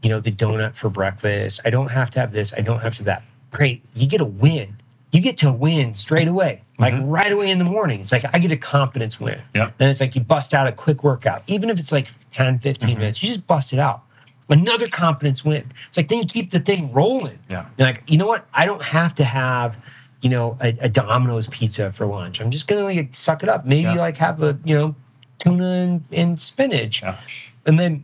you 0.03 0.10
know, 0.10 0.20
the 0.20 0.32
donut 0.32 0.76
for 0.76 0.90
breakfast. 0.90 1.62
I 1.66 1.70
don't 1.72 1.91
have 1.91 2.12
to 2.12 2.20
have 2.20 2.32
this. 2.32 2.53
I 2.53 2.62
don't 2.62 2.82
have 2.82 2.95
to 2.98 3.03
that. 3.06 3.24
Great. 3.52 3.84
You 3.95 4.07
get 4.07 4.22
a 4.22 4.26
win. 4.26 4.78
You 5.12 5.22
get 5.22 5.38
to 5.40 5.52
win 5.52 5.94
straight 5.94 6.28
away, 6.28 6.62
like 6.78 6.94
right 7.04 7.32
away 7.32 7.50
in 7.52 7.58
the 7.60 7.66
morning. 7.66 8.02
It's 8.02 8.12
like 8.12 8.26
I 8.34 8.40
get 8.40 8.52
a 8.52 8.58
confidence 8.58 9.20
win. 9.20 9.42
Yeah. 9.54 9.72
Then 9.78 9.90
it's 9.90 10.02
like 10.02 10.16
you 10.16 10.22
bust 10.22 10.54
out 10.54 10.68
a 10.68 10.72
quick 10.72 11.04
workout, 11.04 11.44
even 11.48 11.70
if 11.70 11.80
it's 11.80 11.92
like 11.92 12.10
10, 12.34 12.60
15 12.60 12.90
Mm-hmm. 12.90 13.00
minutes, 13.00 13.24
you 13.24 13.28
just 13.28 13.48
bust 13.48 13.72
it 13.74 13.80
out. 13.80 14.02
Another 14.50 14.88
confidence 14.88 15.44
win. 15.46 15.72
It's 15.88 15.98
like 15.98 16.10
then 16.10 16.20
you 16.20 16.26
keep 16.26 16.52
the 16.52 16.60
thing 16.60 16.92
rolling. 16.92 17.40
Yeah. 17.50 17.66
You're 17.78 17.88
like, 17.88 18.04
you 18.08 18.18
know 18.18 18.28
what? 18.28 18.46
I 18.54 18.66
don't 18.66 18.84
have 18.84 19.16
to 19.16 19.24
have, 19.24 19.78
you 20.22 20.30
know, 20.30 20.58
a, 20.62 20.70
a 20.82 20.90
Domino's 20.90 21.48
pizza 21.48 21.92
for 21.92 22.06
lunch. 22.06 22.42
I'm 22.42 22.52
just 22.52 22.68
gonna 22.68 22.84
like 22.84 23.16
suck 23.16 23.42
it 23.42 23.50
up. 23.50 23.66
Maybe 23.66 23.84
Yeah. 23.84 23.94
like 23.96 24.18
have 24.18 24.44
a, 24.44 24.60
you 24.64 24.76
know, 24.76 24.96
tuna 25.40 25.66
and, 25.68 26.04
and 26.12 26.40
spinach. 26.42 27.02
Yeah. 27.02 27.18
And 27.66 27.80
then 27.80 28.04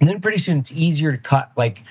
and 0.00 0.08
then 0.08 0.20
pretty 0.20 0.38
soon 0.38 0.58
it's 0.58 0.72
easier 0.72 1.12
to 1.12 1.18
cut 1.18 1.50
like 1.56 1.82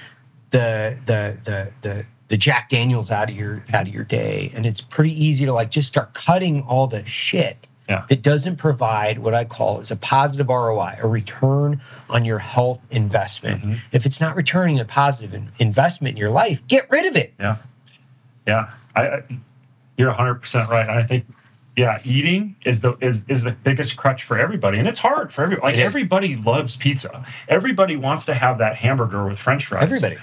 the 0.52 1.00
the 1.06 1.40
the 1.44 1.72
the 1.82 2.06
the 2.30 2.38
Jack 2.38 2.70
Daniels 2.70 3.12
out 3.12 3.30
of 3.30 3.36
your 3.36 3.64
out 3.74 3.88
of 3.88 3.94
your 3.94 4.04
day. 4.04 4.52
And 4.56 4.66
it's 4.66 4.82
pretty 4.82 5.12
easy 5.12 5.46
to 5.46 5.54
like 5.54 5.70
just 5.72 5.88
start 5.88 6.14
cutting 6.14 6.62
all 6.64 6.88
the 6.88 7.06
shit 7.06 7.68
Yeah. 7.90 8.06
that 8.10 8.22
doesn't 8.22 8.56
provide 8.56 9.20
what 9.20 9.34
I 9.34 9.44
call 9.46 9.80
is 9.82 9.92
a 9.92 9.96
positive 9.98 10.48
ROI, 10.50 10.98
a 11.02 11.08
return 11.08 11.82
on 12.10 12.26
your 12.26 12.40
health 12.40 12.82
investment. 12.90 13.62
Mm-hmm. 13.62 13.74
If 13.92 14.06
it's 14.06 14.20
not 14.22 14.36
returning 14.36 14.80
a 14.80 14.86
positive 14.86 15.34
in- 15.34 15.52
investment 15.60 16.14
in 16.14 16.18
your 16.18 16.30
life, 16.32 16.66
get 16.68 16.90
rid 16.90 17.06
of 17.06 17.16
it. 17.16 17.34
Yeah, 17.40 17.58
yeah. 18.48 18.72
I, 18.96 19.02
I 19.08 19.22
you're 19.98 20.10
100 20.10 20.36
percent 20.36 20.70
right. 20.70 20.88
And 20.90 20.98
I 20.98 21.04
think 21.04 21.26
yeah, 21.76 22.00
eating 22.06 22.56
is 22.66 22.82
the 22.82 22.96
is 23.02 23.26
is 23.28 23.44
the 23.44 23.52
biggest 23.52 23.98
crutch 23.98 24.24
for 24.24 24.38
everybody, 24.38 24.78
and 24.78 24.88
it's 24.88 25.00
hard 25.00 25.34
for 25.34 25.44
everybody. 25.44 25.74
Like 25.74 25.78
everybody 25.84 26.36
loves 26.36 26.76
pizza. 26.78 27.26
Everybody 27.48 27.96
wants 27.96 28.26
to 28.28 28.34
have 28.36 28.60
that 28.60 28.78
hamburger 28.78 29.26
with 29.26 29.40
French 29.40 29.66
fries. 29.66 29.84
Everybody. 29.84 30.18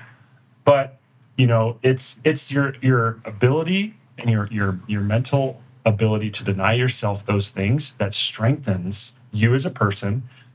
but 0.65 1.00
you 1.41 1.47
know, 1.47 1.79
it's 1.83 2.21
it's 2.23 2.53
your 2.53 2.75
your 2.83 3.19
ability 3.25 3.95
and 4.19 4.29
your 4.29 4.47
your 4.51 4.79
your 4.87 5.01
mental 5.01 5.63
ability 5.87 6.31
to 6.31 6.45
deny 6.45 6.75
yourself 6.75 7.25
those 7.25 7.49
things 7.49 7.95
that 7.95 8.13
strengthens 8.13 9.19
you 9.33 9.55
as 9.55 9.65
a 9.65 9.71
person. 9.71 10.13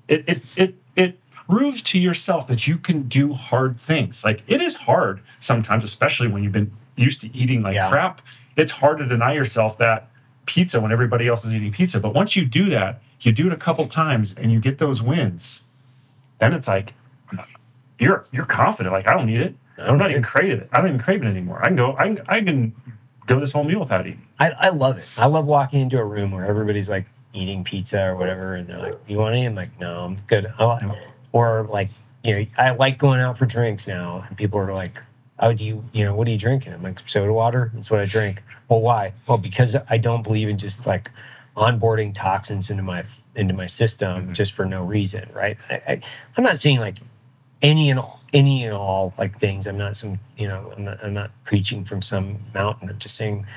It 0.07 0.23
it 0.27 0.41
it 0.55 0.75
it 0.95 1.29
proves 1.31 1.81
to 1.91 1.99
yourself 1.99 2.47
that 2.47 2.67
you 2.67 2.77
can 2.77 3.07
do 3.07 3.33
hard 3.33 3.79
things. 3.79 4.23
Like 4.23 4.43
it 4.47 4.61
is 4.61 4.77
hard 4.89 5.21
sometimes, 5.39 5.83
especially 5.83 6.27
when 6.27 6.43
you've 6.43 6.53
been 6.61 6.71
used 6.95 7.21
to 7.21 7.35
eating 7.35 7.63
like 7.63 7.73
Yeah. 7.75 7.89
crap. 7.89 8.21
It's 8.55 8.73
hard 8.73 8.99
to 8.99 9.05
deny 9.07 9.33
yourself 9.33 9.77
that 9.79 10.07
pizza 10.45 10.79
when 10.79 10.91
everybody 10.91 11.27
else 11.27 11.43
is 11.45 11.55
eating 11.55 11.71
pizza. 11.71 11.99
But 11.99 12.13
once 12.13 12.35
you 12.35 12.45
do 12.45 12.69
that, 12.69 13.01
you 13.21 13.31
do 13.31 13.47
it 13.47 13.53
a 13.53 13.57
couple 13.67 13.87
times 13.87 14.35
and 14.37 14.51
you 14.51 14.59
get 14.59 14.77
those 14.77 15.01
wins, 15.01 15.63
then 16.37 16.53
it's 16.53 16.67
like 16.67 16.93
you're 17.99 18.25
you're 18.31 18.45
confident. 18.45 18.93
Like 18.93 19.07
I 19.07 19.13
don't 19.17 19.25
need 19.25 19.41
it. 19.41 19.55
I'm 19.77 19.97
not 19.97 20.11
even 20.11 20.23
craving 20.23 20.59
it. 20.61 20.69
I 20.71 20.79
don't 20.79 20.87
even 20.89 20.99
crave 20.99 21.21
it 21.23 21.27
anymore. 21.27 21.63
I 21.63 21.67
can 21.67 21.75
go. 21.75 21.95
I 21.97 22.07
can, 22.07 22.21
I 22.27 22.41
can 22.41 22.75
go 23.25 23.39
this 23.39 23.51
whole 23.51 23.63
meal 23.63 23.79
without 23.79 24.07
eating. 24.07 24.25
I, 24.39 24.51
I 24.51 24.69
love 24.69 24.97
it. 24.97 25.05
I 25.17 25.27
love 25.27 25.47
walking 25.47 25.81
into 25.81 25.97
a 25.97 26.05
room 26.05 26.31
where 26.31 26.45
everybody's 26.45 26.89
like 26.89 27.05
eating 27.33 27.63
pizza 27.63 28.05
or 28.07 28.15
whatever, 28.15 28.55
and 28.55 28.67
they're 28.67 28.79
like, 28.79 28.95
"You 29.07 29.17
want 29.17 29.35
any?" 29.35 29.45
I'm 29.45 29.55
like, 29.55 29.79
"No, 29.79 30.03
I'm 30.03 30.15
good." 30.27 30.47
I 30.57 30.65
li- 30.85 30.97
Or 31.31 31.67
like, 31.69 31.89
you 32.23 32.35
know, 32.39 32.45
I 32.57 32.71
like 32.71 32.97
going 32.97 33.19
out 33.19 33.37
for 33.37 33.45
drinks 33.45 33.87
now, 33.87 34.25
and 34.27 34.37
people 34.37 34.59
are 34.59 34.73
like, 34.73 35.01
"Oh, 35.39 35.53
do 35.53 35.63
you, 35.65 35.85
you 35.91 36.05
know, 36.05 36.15
what 36.15 36.27
are 36.27 36.31
you 36.31 36.37
drinking?" 36.37 36.73
I'm 36.73 36.83
like, 36.83 36.99
"Soda 37.07 37.33
water. 37.33 37.71
That's 37.73 37.91
what 37.91 37.99
I 37.99 38.05
drink." 38.05 38.43
Well, 38.69 38.81
why? 38.81 39.13
Well, 39.27 39.37
because 39.37 39.75
I 39.89 39.97
don't 39.97 40.23
believe 40.23 40.47
in 40.49 40.57
just 40.57 40.87
like 40.87 41.11
onboarding 41.55 42.13
toxins 42.13 42.69
into 42.69 42.83
my 42.83 43.03
into 43.35 43.53
my 43.53 43.65
system 43.67 44.23
mm-hmm. 44.23 44.33
just 44.33 44.53
for 44.53 44.65
no 44.65 44.83
reason, 44.83 45.29
right? 45.33 45.57
I, 45.69 45.73
I, 45.87 46.01
I'm 46.37 46.43
not 46.43 46.57
saying 46.57 46.79
like 46.79 46.97
any 47.61 47.89
and 47.89 47.99
all, 47.99 48.21
any 48.35 48.65
and 48.65 48.73
all 48.73 49.13
like 49.17 49.39
things. 49.39 49.65
I'm 49.65 49.77
not 49.77 49.95
some, 49.97 50.19
you 50.37 50.47
know, 50.47 50.73
I'm 50.75 50.83
not, 50.83 51.03
I'm 51.03 51.13
not 51.13 51.31
preaching 51.45 51.85
from 51.85 52.01
some 52.01 52.39
mountain. 52.53 52.89
I'm 52.89 52.99
just 52.99 53.15
saying, 53.15 53.47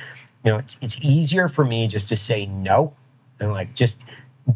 you 0.44 0.52
know, 0.52 0.59
it's, 0.59 0.78
it's 0.80 0.98
easier 1.02 1.48
for 1.48 1.64
me 1.64 1.88
just 1.88 2.09
to 2.09 2.16
say 2.16 2.46
no 2.46 2.94
and 3.40 3.50
like 3.50 3.74
just 3.74 4.05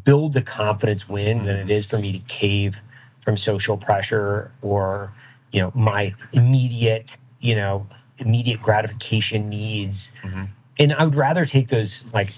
build 0.05 0.33
the 0.33 0.41
confidence 0.41 1.09
win 1.09 1.43
than 1.43 1.57
it 1.57 1.61
mm-hmm. 1.63 1.71
is 1.73 1.87
for 1.87 1.99
me 1.99 2.13
to 2.13 2.19
cave 2.21 2.81
from 3.21 3.37
social 3.37 3.77
pressure 3.77 4.53
or, 4.63 5.13
you 5.51 5.61
know, 5.61 5.73
my 5.75 6.15
immediate, 6.33 7.17
you 7.41 7.57
know, 7.57 7.87
immediate 8.19 8.63
gratification 8.63 9.49
needs. 9.49 10.13
Mm-hmm. 10.23 10.45
And 10.79 10.93
I 10.95 11.05
would 11.05 11.17
rather 11.17 11.45
take 11.45 11.69
those 11.69 12.05
like, 12.13 12.33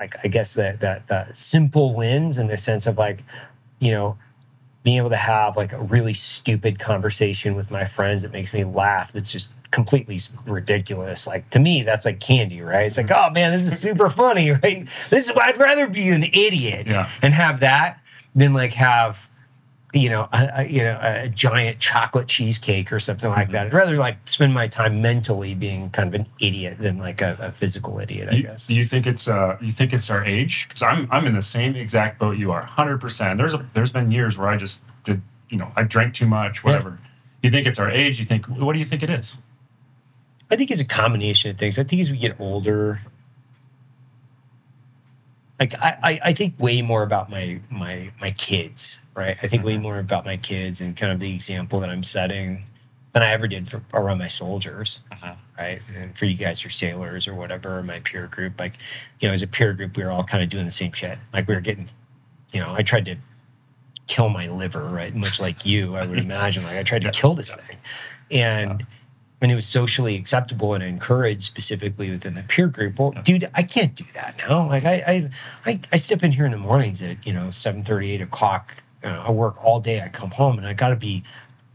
like 0.00 0.16
I 0.24 0.28
guess 0.28 0.54
that 0.54 0.80
that 0.80 1.06
that 1.08 1.36
simple 1.36 1.94
wins 1.94 2.38
in 2.38 2.48
the 2.48 2.56
sense 2.56 2.86
of 2.86 2.96
like, 2.96 3.22
you 3.78 3.92
know, 3.92 4.16
being 4.82 4.96
able 4.98 5.10
to 5.10 5.16
have 5.16 5.56
like 5.56 5.72
a 5.72 5.80
really 5.80 6.14
stupid 6.14 6.78
conversation 6.78 7.54
with 7.54 7.70
my 7.70 7.84
friends 7.84 8.22
that 8.22 8.32
makes 8.32 8.52
me 8.52 8.64
laugh. 8.64 9.12
That's 9.12 9.30
just 9.32 9.52
completely 9.70 10.20
ridiculous. 10.44 11.26
Like 11.26 11.48
to 11.50 11.58
me 11.58 11.82
that's 11.82 12.04
like 12.04 12.20
candy 12.20 12.60
right? 12.60 12.86
It's 12.86 12.96
like 12.96 13.06
mm-hmm. 13.06 13.30
oh 13.30 13.32
man 13.32 13.52
this 13.52 13.62
is 13.66 13.78
super 13.78 14.10
funny 14.10 14.50
right? 14.62 14.86
This 15.10 15.30
is 15.30 15.34
why 15.36 15.48
i'd 15.48 15.58
rather 15.58 15.86
be 15.88 16.08
an 16.10 16.24
idiot 16.24 16.88
Yeah. 16.90 17.08
and 17.22 17.32
have 17.32 17.60
that 17.60 18.00
than 18.34 18.52
like 18.52 18.74
have 18.74 19.28
you 19.94 20.08
know 20.08 20.26
a, 20.32 20.48
a- 20.60 20.68
you 20.68 20.82
know 20.82 20.98
a 21.02 21.28
giant 21.28 21.78
chocolate 21.78 22.26
cheesecake 22.26 22.90
or 22.92 22.98
something 22.98 23.28
like 23.28 23.50
that 23.50 23.66
i'd 23.66 23.74
rather 23.74 23.96
like 23.98 24.16
spend 24.26 24.54
my 24.54 24.66
time 24.66 25.02
mentally 25.02 25.54
being 25.54 25.90
kind 25.90 26.08
of 26.08 26.14
an 26.18 26.26
idiot 26.40 26.78
than 26.78 26.96
like 26.96 27.20
a, 27.20 27.36
a 27.40 27.52
physical 27.52 27.98
idiot 28.00 28.28
i 28.30 28.36
You, 28.36 28.42
guess 28.44 28.70
you 28.70 28.84
think 28.84 29.06
it's 29.06 29.28
uh 29.28 29.58
you 29.60 29.70
think 29.70 29.92
it's 29.92 30.08
our 30.10 30.24
age? 30.24 30.66
Because 30.68 30.82
I'm 30.82 31.06
I'm 31.10 31.26
in 31.26 31.34
the 31.34 31.42
same 31.42 31.76
exact 31.76 32.18
boat 32.18 32.38
you 32.38 32.50
are, 32.52 32.62
hundred 32.64 33.00
percent. 33.02 33.36
There's 33.38 33.52
a 33.54 33.66
there's 33.74 33.92
been 33.92 34.10
years 34.10 34.38
where 34.38 34.48
I 34.48 34.56
just 34.56 34.82
did 35.04 35.20
you 35.50 35.58
know 35.58 35.70
I 35.76 35.82
drank 35.82 36.14
too 36.14 36.26
much, 36.26 36.64
whatever. 36.64 36.98
You 37.42 37.50
think 37.50 37.66
it's 37.66 37.78
our 37.78 37.90
age? 37.90 38.18
You 38.18 38.24
think 38.24 38.46
what 38.46 38.72
do 38.72 38.78
you 38.78 38.84
think 38.86 39.02
it 39.02 39.10
is? 39.10 39.38
I 40.50 40.56
think 40.56 40.70
it's 40.70 40.80
a 40.80 40.86
combination 40.86 41.50
of 41.50 41.58
things. 41.58 41.78
I 41.78 41.84
think 41.84 42.00
as 42.00 42.10
we 42.10 42.16
get 42.16 42.38
older, 42.40 43.00
like 45.60 45.74
I, 45.78 45.96
I, 46.02 46.20
I 46.26 46.32
think 46.32 46.54
way 46.58 46.80
more 46.82 47.02
about 47.02 47.30
my 47.30 47.60
my 47.70 48.10
my 48.20 48.30
kids, 48.32 49.00
right? 49.14 49.36
I 49.42 49.46
think 49.46 49.64
way 49.64 49.74
mm-hmm. 49.74 49.82
more 49.82 49.98
about 49.98 50.24
my 50.24 50.36
kids 50.36 50.80
and 50.80 50.96
kind 50.96 51.12
of 51.12 51.20
the 51.20 51.34
example 51.34 51.80
that 51.80 51.90
I'm 51.90 52.02
setting 52.02 52.64
than 53.12 53.22
I 53.22 53.30
ever 53.30 53.46
did 53.46 53.68
for 53.68 53.82
around 53.92 54.18
my 54.18 54.28
soldiers, 54.28 55.02
mm-hmm. 55.12 55.32
right? 55.58 55.82
And 55.94 56.16
for 56.16 56.24
you 56.24 56.36
guys, 56.36 56.64
your 56.64 56.70
sailors 56.70 57.28
or 57.28 57.34
whatever, 57.34 57.78
or 57.78 57.82
my 57.82 58.00
peer 58.00 58.26
group, 58.26 58.58
like 58.58 58.74
you 59.20 59.28
know, 59.28 59.34
as 59.34 59.42
a 59.42 59.46
peer 59.46 59.72
group, 59.72 59.96
we 59.96 60.04
were 60.04 60.10
all 60.10 60.24
kind 60.24 60.42
of 60.42 60.48
doing 60.48 60.64
the 60.64 60.70
same 60.70 60.92
shit. 60.92 61.18
Like 61.32 61.46
we 61.46 61.54
were 61.54 61.60
getting, 61.60 61.88
you 62.52 62.60
know, 62.60 62.72
I 62.72 62.82
tried 62.82 63.04
to 63.06 63.16
kill 64.06 64.28
my 64.28 64.48
liver, 64.48 64.88
right? 64.88 65.14
Much 65.14 65.40
like 65.40 65.66
you, 65.66 65.96
I 65.96 66.06
would 66.06 66.18
imagine. 66.24 66.64
Like 66.64 66.76
I 66.76 66.82
tried 66.82 67.02
to 67.02 67.10
kill 67.10 67.34
this 67.34 67.54
thing, 67.54 67.76
and 68.30 68.86
and 69.42 69.50
it 69.50 69.56
was 69.56 69.66
socially 69.66 70.14
acceptable 70.14 70.72
and 70.72 70.84
encouraged 70.84 71.42
specifically 71.42 72.10
within 72.10 72.34
the 72.34 72.44
peer 72.44 72.68
group. 72.68 72.98
Well, 72.98 73.10
dude, 73.10 73.50
I 73.54 73.64
can't 73.64 73.94
do 73.94 74.04
that 74.14 74.36
now. 74.38 74.68
Like 74.68 74.84
I, 74.84 74.94
I, 75.06 75.30
I, 75.66 75.80
I 75.90 75.96
step 75.96 76.22
in 76.22 76.30
here 76.32 76.46
in 76.46 76.52
the 76.52 76.58
mornings 76.58 77.02
at 77.02 77.26
you 77.26 77.32
know 77.32 77.50
seven 77.50 77.82
thirty, 77.82 78.12
eight 78.12 78.22
o'clock. 78.22 78.82
You 79.02 79.10
know, 79.10 79.22
I 79.26 79.30
work 79.30 79.62
all 79.64 79.80
day. 79.80 80.00
I 80.00 80.08
come 80.08 80.30
home 80.30 80.58
and 80.58 80.66
I 80.66 80.72
got 80.72 80.88
to 80.88 80.96
be 80.96 81.24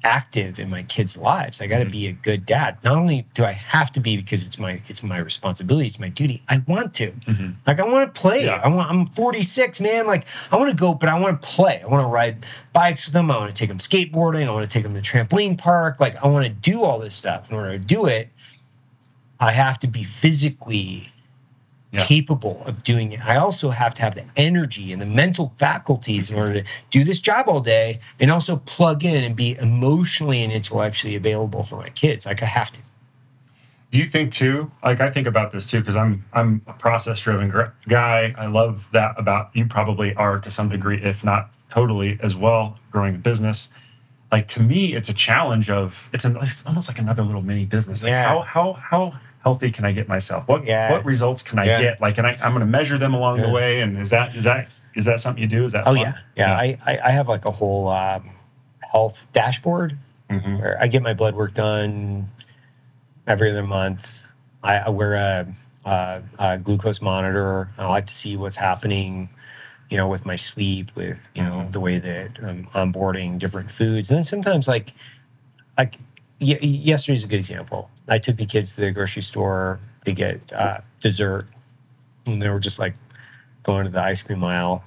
active 0.03 0.59
in 0.59 0.69
my 0.69 0.83
kids' 0.83 1.17
lives. 1.17 1.59
I 1.59 1.67
got 1.67 1.79
to 1.79 1.83
mm-hmm. 1.83 1.91
be 1.91 2.07
a 2.07 2.11
good 2.13 2.45
dad. 2.45 2.77
Not 2.83 2.97
only 2.97 3.25
do 3.33 3.43
I 3.43 3.51
have 3.51 3.91
to 3.93 3.99
be 3.99 4.15
because 4.15 4.45
it's 4.45 4.57
my 4.57 4.81
it's 4.87 5.03
my 5.03 5.17
responsibility, 5.17 5.87
it's 5.87 5.99
my 5.99 6.09
duty. 6.09 6.43
I 6.47 6.63
want 6.67 6.93
to. 6.95 7.11
Mm-hmm. 7.11 7.51
Like 7.65 7.79
I 7.79 7.85
want 7.85 8.13
to 8.13 8.19
play. 8.19 8.45
Yeah. 8.45 8.61
I 8.63 8.69
want. 8.69 8.89
I'm 8.89 9.07
46, 9.07 9.81
man. 9.81 10.07
Like 10.07 10.25
I 10.51 10.55
want 10.57 10.69
to 10.69 10.75
go, 10.75 10.93
but 10.93 11.09
I 11.09 11.19
want 11.19 11.41
to 11.41 11.47
play. 11.47 11.81
I 11.81 11.87
want 11.87 12.03
to 12.03 12.07
ride 12.07 12.45
bikes 12.73 13.05
with 13.05 13.13
them. 13.13 13.29
I 13.31 13.37
want 13.37 13.53
to 13.53 13.59
take 13.59 13.69
them 13.69 13.79
skateboarding. 13.79 14.47
I 14.47 14.51
want 14.51 14.69
to 14.69 14.73
take 14.73 14.83
them 14.83 14.93
to 14.93 15.01
trampoline 15.01 15.57
park. 15.57 15.99
Like 15.99 16.23
I 16.23 16.27
want 16.27 16.45
to 16.45 16.51
do 16.51 16.83
all 16.83 16.99
this 16.99 17.15
stuff. 17.15 17.49
In 17.49 17.55
order 17.55 17.71
to 17.71 17.79
do 17.79 18.05
it, 18.05 18.29
I 19.39 19.51
have 19.51 19.79
to 19.79 19.87
be 19.87 20.03
physically 20.03 21.11
Yeah. 21.98 22.03
capable 22.06 22.61
of 22.65 22.84
doing 22.84 23.14
it. 23.14 23.26
I 23.26 23.36
also 23.38 23.69
have 23.72 23.94
to 23.95 24.02
have 24.02 24.15
the 24.15 24.26
energy 24.36 24.91
and 24.94 25.02
the 25.02 25.06
mental 25.06 25.53
faculties 25.57 26.30
in 26.30 26.38
order 26.38 26.61
to 26.61 26.65
do 26.91 27.03
this 27.03 27.19
job 27.19 27.48
all 27.48 27.60
day 27.61 27.99
and 28.19 28.32
also 28.32 28.57
plug 28.57 29.03
in 29.03 29.24
and 29.24 29.36
be 29.36 29.57
emotionally 29.57 30.44
and 30.44 30.52
intellectually 30.53 31.15
available 31.15 31.64
for 31.64 31.78
my 31.78 31.90
kids. 31.90 32.26
Like 32.26 32.41
I 32.44 32.45
have 32.48 32.72
to. 32.74 32.80
Do 33.91 33.99
you 33.99 34.06
think 34.06 34.34
too? 34.34 34.72
Like 34.84 34.99
I 34.99 35.10
think 35.10 35.28
about 35.28 35.52
this 35.52 35.65
too 35.69 35.80
because 35.80 35.95
I'm 35.95 36.26
I'm 36.34 36.61
a 36.68 36.74
process 36.74 37.19
driven 37.22 37.49
gr- 37.49 37.72
guy. 37.88 38.36
I 38.38 38.48
love 38.48 38.90
that 38.91 39.15
about 39.18 39.49
you. 39.53 39.65
Probably 39.65 40.14
are 40.15 40.40
to 40.40 40.52
some 40.52 40.68
degree, 40.69 41.02
if 41.02 41.24
not 41.24 41.49
totally, 41.69 42.19
as 42.22 42.36
well. 42.36 42.78
Growing 42.91 43.15
a 43.15 43.18
business, 43.18 43.69
like 44.32 44.48
to 44.49 44.61
me, 44.61 44.94
it's 44.94 45.07
a 45.10 45.14
challenge 45.14 45.69
of 45.69 46.10
it's, 46.11 46.26
an, 46.26 46.36
it's 46.41 46.65
almost 46.65 46.90
like 46.90 46.99
another 46.99 47.24
little 47.24 47.41
mini 47.41 47.64
business. 47.65 48.03
Like 48.03 48.10
Yeah. 48.11 48.28
how 48.28 48.41
how 48.41 48.74
how 48.74 49.14
healthy 49.43 49.72
can 49.72 49.85
I 49.85 49.91
get 49.91 50.07
myself? 50.07 50.47
What 50.47 50.65
Yeah. 50.65 50.91
what 50.91 51.05
results 51.05 51.41
can 51.41 51.59
I 51.59 51.65
Yeah. 51.65 51.80
get? 51.80 52.01
Like, 52.01 52.18
and 52.18 52.27
I, 52.27 52.31
I'm 52.41 52.51
going 52.51 52.59
to 52.61 52.65
measure 52.65 52.97
them 52.97 53.14
along 53.14 53.41
the 53.41 53.49
way. 53.49 53.81
And 53.81 53.97
is 53.97 54.09
that 54.09 54.35
is 54.35 54.43
that 54.45 54.68
is 54.95 55.05
that 55.05 55.19
something 55.19 55.41
you 55.41 55.47
do? 55.49 55.64
Is 55.64 55.72
that 55.73 55.88
Oh 55.88 55.93
yeah, 55.93 56.15
yeah. 56.35 56.53
I, 56.55 56.77
I 56.85 56.99
I 57.05 57.11
have 57.11 57.27
like 57.27 57.45
a 57.45 57.51
whole 57.51 57.88
um, 57.89 58.30
health 58.91 59.27
dashboard 59.34 59.97
Mhm. 60.30 60.59
where 60.59 60.77
I 60.81 60.88
get 60.88 61.01
my 61.01 61.14
blood 61.14 61.35
work 61.35 61.53
done 61.53 62.27
every 63.26 63.51
other 63.51 63.64
month. 63.64 64.11
I, 64.64 64.77
I 64.77 64.89
wear 64.89 65.14
a, 65.14 65.47
a, 65.85 66.22
a 66.39 66.57
glucose 66.57 67.01
monitor. 67.01 67.69
I 67.77 67.85
like 67.88 68.07
to 68.07 68.14
see 68.15 68.35
what's 68.35 68.55
happening, 68.57 69.30
you 69.89 69.95
know, 69.97 70.07
with 70.07 70.26
my 70.26 70.35
sleep, 70.35 70.91
with 70.95 71.30
you 71.35 71.43
know 71.43 71.68
the 71.72 71.80
way 71.80 71.99
that 71.99 72.39
I'm 72.43 72.68
onboarding 72.73 73.39
different 73.39 73.72
foods, 73.72 74.09
and 74.09 74.18
then 74.18 74.23
sometimes 74.26 74.68
like 74.68 74.93
like 75.77 75.97
y- 76.39 76.59
yesterday's 76.61 77.23
a 77.23 77.27
good 77.27 77.39
example. 77.39 77.89
I 78.07 78.18
took 78.19 78.38
the 78.38 78.45
kids 78.45 78.76
to 78.76 78.81
the 78.81 78.91
grocery 78.91 79.23
store 79.23 79.80
to 80.05 80.11
get 80.11 80.39
uh, 80.53 80.80
dessert, 81.01 81.47
and 82.26 82.41
they 82.41 82.49
were 82.49 82.59
just 82.59 82.80
like 82.80 82.95
going 83.64 83.85
to 83.85 83.91
the 83.91 84.01
ice 84.03 84.22
cream 84.22 84.43
aisle. 84.43 84.84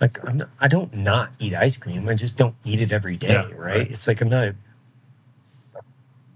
Like 0.00 0.18
I'm 0.26 0.38
not, 0.38 0.50
I 0.60 0.68
don't 0.68 0.92
not 0.94 1.30
eat 1.38 1.54
ice 1.54 1.76
cream. 1.76 2.08
I 2.08 2.14
just 2.14 2.36
don't 2.36 2.54
eat 2.64 2.80
it 2.80 2.90
every 2.92 3.16
day, 3.16 3.28
Yeah, 3.32 3.42
right? 3.42 3.56
right. 3.58 3.90
It's 3.90 4.06
like 4.08 4.20
I'm 4.20 4.28
not 4.28 4.44
a, 4.44 4.54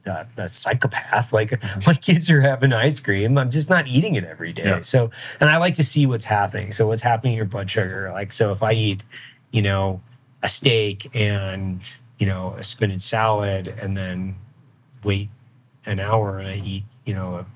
a, 0.07 0.27
a 0.37 0.49
psychopath. 0.49 1.33
Like 1.33 1.61
my 1.87 1.95
kids 1.95 2.31
are 2.31 2.41
having 2.41 2.73
ice 2.73 3.01
cream. 3.01 3.37
I'm 3.37 3.51
just 3.51 3.69
not 3.69 3.87
eating 3.87 4.15
it 4.15 4.25
every 4.25 4.53
day. 4.53 4.65
Yeah. 4.65 4.81
So, 4.83 5.11
and 5.41 5.51
I 5.51 5.57
like 5.59 5.75
to 5.77 5.85
see 5.85 6.07
what's 6.07 6.25
happening. 6.27 6.73
So, 6.73 6.87
what's 6.87 7.03
happening 7.03 7.33
in 7.35 7.37
your 7.37 7.47
blood 7.47 7.71
sugar? 7.71 8.11
Like, 8.13 8.33
so 8.33 8.53
if 8.53 8.63
I 8.63 8.73
eat, 8.73 9.03
you 9.51 9.63
know, 9.63 10.01
a 10.43 10.49
steak 10.49 11.11
and 11.15 11.81
you 12.19 12.27
know 12.27 12.55
a 12.59 12.65
spinach 12.65 13.03
salad, 13.03 13.69
and 13.81 13.97
then 13.97 14.37
wait 15.09 15.31
an 15.87 15.99
hour 15.99 16.39
and 16.39 16.47
I 16.47 16.57
eat, 16.65 16.85
you 17.07 17.15
know, 17.15 17.47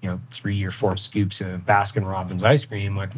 you 0.00 0.08
know 0.08 0.20
three 0.30 0.62
or 0.64 0.70
four 0.70 0.96
scoops 0.96 1.40
of 1.40 1.60
Baskin 1.60 2.06
Robbins 2.06 2.44
ice 2.44 2.64
cream, 2.64 2.96
like 2.96 3.10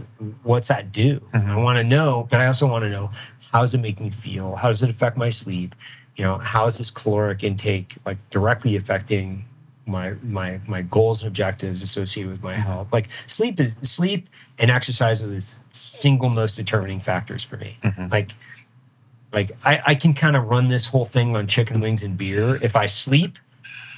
what's 0.42 0.68
that 0.68 0.92
do? 0.92 1.20
Mm-hmm. 1.32 1.50
I 1.50 1.56
want 1.56 1.76
to 1.78 1.84
know, 1.84 2.26
but 2.30 2.40
I 2.40 2.46
also 2.46 2.66
want 2.66 2.84
to 2.84 2.90
know 2.90 3.10
how 3.52 3.60
does 3.60 3.74
it 3.74 3.78
make 3.78 4.00
me 4.00 4.10
feel? 4.10 4.56
How 4.56 4.68
does 4.68 4.82
it 4.82 4.90
affect 4.90 5.16
my 5.16 5.30
sleep? 5.30 5.74
You 6.16 6.24
know, 6.24 6.38
how 6.38 6.66
is 6.66 6.78
this 6.78 6.90
caloric 6.90 7.44
intake 7.44 7.96
like 8.06 8.18
directly 8.30 8.76
affecting 8.76 9.44
my 9.86 10.14
my 10.22 10.60
my 10.66 10.80
goals 10.80 11.22
and 11.22 11.28
objectives 11.28 11.82
associated 11.82 12.30
with 12.30 12.42
my 12.42 12.54
mm-hmm. 12.54 12.62
health? 12.62 12.88
Like 12.92 13.08
sleep 13.26 13.60
is 13.60 13.74
sleep 13.82 14.28
and 14.58 14.70
exercise 14.70 15.22
are 15.22 15.26
the 15.28 15.54
single 15.72 16.28
most 16.28 16.56
determining 16.56 17.00
factors 17.00 17.44
for 17.44 17.56
me. 17.56 17.78
Mm-hmm. 17.82 18.08
Like 18.08 18.32
like 19.34 19.52
I, 19.64 19.82
I 19.88 19.94
can 19.94 20.14
kind 20.14 20.36
of 20.36 20.44
run 20.44 20.68
this 20.68 20.86
whole 20.86 21.04
thing 21.04 21.36
on 21.36 21.46
chicken 21.46 21.80
wings 21.80 22.02
and 22.02 22.16
beer. 22.16 22.56
If 22.62 22.76
I 22.76 22.86
sleep, 22.86 23.38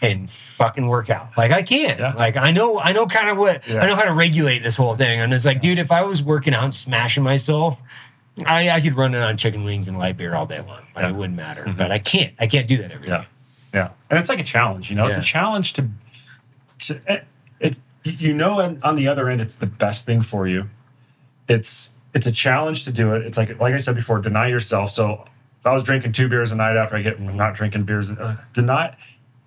and 0.02 0.30
fucking 0.30 0.86
work 0.86 1.10
out. 1.10 1.36
Like 1.36 1.50
I 1.52 1.62
can't. 1.62 1.98
Yeah. 1.98 2.12
Like 2.14 2.36
I 2.36 2.50
know 2.50 2.78
I 2.78 2.92
know 2.92 3.06
kind 3.06 3.30
of 3.30 3.38
what 3.38 3.66
Yeah. 3.66 3.80
I 3.80 3.86
know 3.86 3.96
how 3.96 4.04
to 4.04 4.12
regulate 4.12 4.60
this 4.60 4.76
whole 4.76 4.94
thing. 4.94 5.20
And 5.20 5.32
it's 5.32 5.46
like, 5.46 5.60
dude, 5.60 5.78
if 5.78 5.90
I 5.90 6.02
was 6.02 6.22
working 6.22 6.54
out 6.54 6.64
and 6.64 6.74
smashing 6.74 7.22
myself, 7.22 7.80
I, 8.44 8.68
I 8.70 8.80
could 8.80 8.94
run 8.94 9.14
it 9.14 9.22
on 9.22 9.36
chicken 9.36 9.64
wings 9.64 9.88
and 9.88 9.98
light 9.98 10.16
beer 10.16 10.34
all 10.34 10.46
day 10.46 10.58
long. 10.58 10.68
Like, 10.68 10.84
Yeah. 10.96 11.02
Mm-hmm. 11.02 11.14
It 11.14 11.18
wouldn't 11.18 11.36
matter. 11.36 11.74
But 11.76 11.92
I 11.92 11.98
can't. 11.98 12.34
I 12.38 12.46
can't 12.46 12.68
do 12.68 12.76
that 12.78 12.92
every 12.92 13.06
day. 13.06 13.12
Yeah, 13.12 13.24
yeah, 13.72 13.90
and 14.10 14.18
it's 14.18 14.28
like 14.28 14.40
a 14.40 14.44
challenge. 14.44 14.90
You 14.90 14.96
know, 14.96 15.06
it's 15.06 15.16
a 15.16 15.22
challenge 15.22 15.72
to, 15.74 15.88
to 16.80 17.00
it, 17.06 17.24
it. 17.60 17.78
You 18.04 18.34
know, 18.34 18.60
and 18.60 18.82
on 18.84 18.94
the 18.94 19.08
other 19.08 19.28
end, 19.28 19.40
it's 19.40 19.56
the 19.56 19.66
best 19.66 20.06
thing 20.06 20.22
for 20.22 20.46
you. 20.46 20.70
It's 21.48 21.90
it's 22.16 22.26
a 22.26 22.32
challenge 22.32 22.84
to 22.86 22.92
do 22.92 23.14
it. 23.14 23.20
It's 23.26 23.36
like 23.38 23.50
like 23.60 23.74
I 23.74 23.78
said 23.78 23.94
before, 23.94 24.18
deny 24.20 24.48
yourself. 24.48 24.90
So 24.90 25.24
if 25.60 25.66
I 25.66 25.72
was 25.72 25.82
drinking 25.82 26.12
two 26.12 26.28
beers 26.28 26.50
a 26.50 26.56
night 26.56 26.76
after 26.76 26.96
I 26.96 27.02
get 27.02 27.18
I'm 27.18 27.36
not 27.36 27.54
drinking 27.54 27.84
beers, 27.84 28.10
uh, 28.10 28.36
deny. 28.52 28.96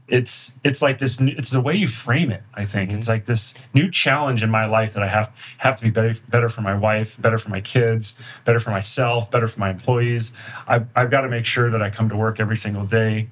It's 0.08 0.52
it's 0.64 0.82
like 0.82 0.98
this. 0.98 1.20
new- 1.20 1.36
It's 1.38 1.52
the 1.52 1.62
way 1.62 1.76
you 1.76 1.88
frame 1.88 2.32
it. 2.32 2.42
I 2.56 2.66
think 2.66 2.92
it's 2.92 3.08
like 3.08 3.26
this 3.26 3.54
new 3.76 3.92
challenge 3.92 4.42
in 4.42 4.50
my 4.50 4.66
life 4.66 4.94
that 4.94 5.04
I 5.04 5.08
have 5.08 5.28
have 5.60 5.76
to 5.78 5.84
be 5.84 5.92
better 5.92 6.14
better 6.30 6.50
for 6.50 6.62
my 6.62 6.74
wife, 6.76 7.20
better 7.22 7.38
for 7.38 7.50
my 7.50 7.62
kids, 7.62 8.18
better 8.46 8.60
for 8.60 8.72
myself, 8.72 9.30
better 9.30 9.48
for 9.48 9.60
my 9.60 9.70
employees. 9.70 10.32
I've 10.68 10.88
I've 10.96 11.12
got 11.12 11.22
to 11.22 11.30
make 11.30 11.46
sure 11.46 11.70
that 11.72 11.82
I 11.82 11.90
come 11.92 12.10
to 12.10 12.16
work 12.16 12.40
every 12.40 12.58
single 12.58 12.86
day 12.86 13.30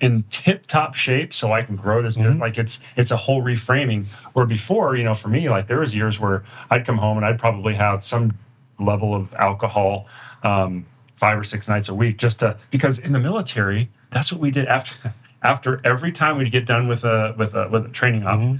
in 0.00 0.24
tip 0.30 0.66
top 0.66 0.94
shape 0.94 1.32
so 1.34 1.52
I 1.52 1.62
can 1.62 1.76
grow 1.76 2.00
this 2.02 2.16
business. 2.16 2.36
Like 2.36 2.56
it's 2.56 2.80
it's 2.96 3.10
a 3.10 3.16
whole 3.18 3.42
reframing. 3.42 4.06
Where 4.32 4.46
before, 4.46 4.96
you 4.96 5.04
know, 5.04 5.14
for 5.14 5.28
me, 5.28 5.48
like 5.50 5.66
there 5.66 5.80
was 5.80 5.94
years 5.94 6.18
where 6.18 6.44
I'd 6.70 6.86
come 6.86 6.98
home 6.98 7.16
and 7.18 7.26
I'd 7.26 7.38
probably 7.38 7.74
have 7.74 8.04
some 8.04 8.38
level 8.78 9.14
of 9.14 9.34
alcohol 9.34 10.06
um, 10.42 10.86
five 11.14 11.38
or 11.38 11.44
six 11.44 11.68
nights 11.68 11.88
a 11.88 11.94
week, 11.94 12.18
just 12.18 12.40
to 12.40 12.58
because 12.70 12.98
in 12.98 13.12
the 13.12 13.20
military, 13.20 13.90
that's 14.10 14.32
what 14.32 14.40
we 14.40 14.50
did 14.50 14.66
after 14.66 15.14
after 15.42 15.80
every 15.84 16.12
time 16.12 16.38
we'd 16.38 16.50
get 16.50 16.66
done 16.66 16.88
with 16.88 17.04
a 17.04 17.34
with 17.36 17.54
a 17.54 17.68
with 17.68 17.86
a 17.86 17.88
training 17.88 18.26
op, 18.26 18.58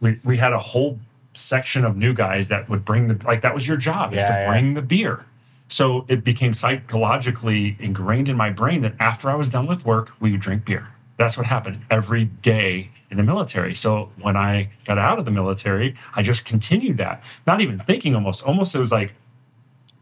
we 0.00 0.20
we 0.24 0.38
had 0.38 0.52
a 0.52 0.58
whole 0.58 0.98
section 1.34 1.84
of 1.84 1.96
new 1.96 2.12
guys 2.12 2.48
that 2.48 2.68
would 2.68 2.84
bring 2.84 3.08
the 3.08 3.24
like 3.24 3.42
that 3.42 3.54
was 3.54 3.66
your 3.66 3.76
job 3.76 4.12
is 4.12 4.22
to 4.22 4.28
yeah. 4.28 4.50
bring 4.50 4.74
the 4.74 4.82
beer. 4.82 5.26
So 5.68 6.06
it 6.08 6.24
became 6.24 6.54
psychologically 6.54 7.76
ingrained 7.78 8.28
in 8.28 8.36
my 8.36 8.50
brain 8.50 8.80
that 8.82 8.94
after 8.98 9.28
I 9.28 9.34
was 9.34 9.50
done 9.50 9.66
with 9.66 9.84
work, 9.84 10.12
we 10.18 10.32
would 10.32 10.40
drink 10.40 10.64
beer. 10.64 10.88
That's 11.18 11.36
what 11.36 11.46
happened 11.46 11.82
every 11.90 12.24
day 12.24 12.90
in 13.10 13.16
the 13.16 13.22
military. 13.22 13.74
So 13.74 14.10
when 14.20 14.36
I 14.36 14.70
got 14.84 14.98
out 14.98 15.18
of 15.18 15.24
the 15.24 15.30
military, 15.30 15.94
I 16.14 16.22
just 16.22 16.44
continued 16.44 16.96
that, 16.98 17.22
not 17.46 17.60
even 17.60 17.78
thinking 17.78 18.14
almost. 18.14 18.42
Almost 18.42 18.74
it 18.74 18.78
was 18.78 18.92
like 18.92 19.14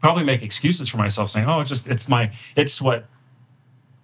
probably 0.01 0.23
make 0.23 0.41
excuses 0.41 0.89
for 0.89 0.97
myself 0.97 1.29
saying, 1.29 1.47
oh, 1.47 1.59
it's 1.59 1.69
just, 1.69 1.87
it's 1.87 2.07
my, 2.07 2.31
it's 2.55 2.81
what 2.81 3.05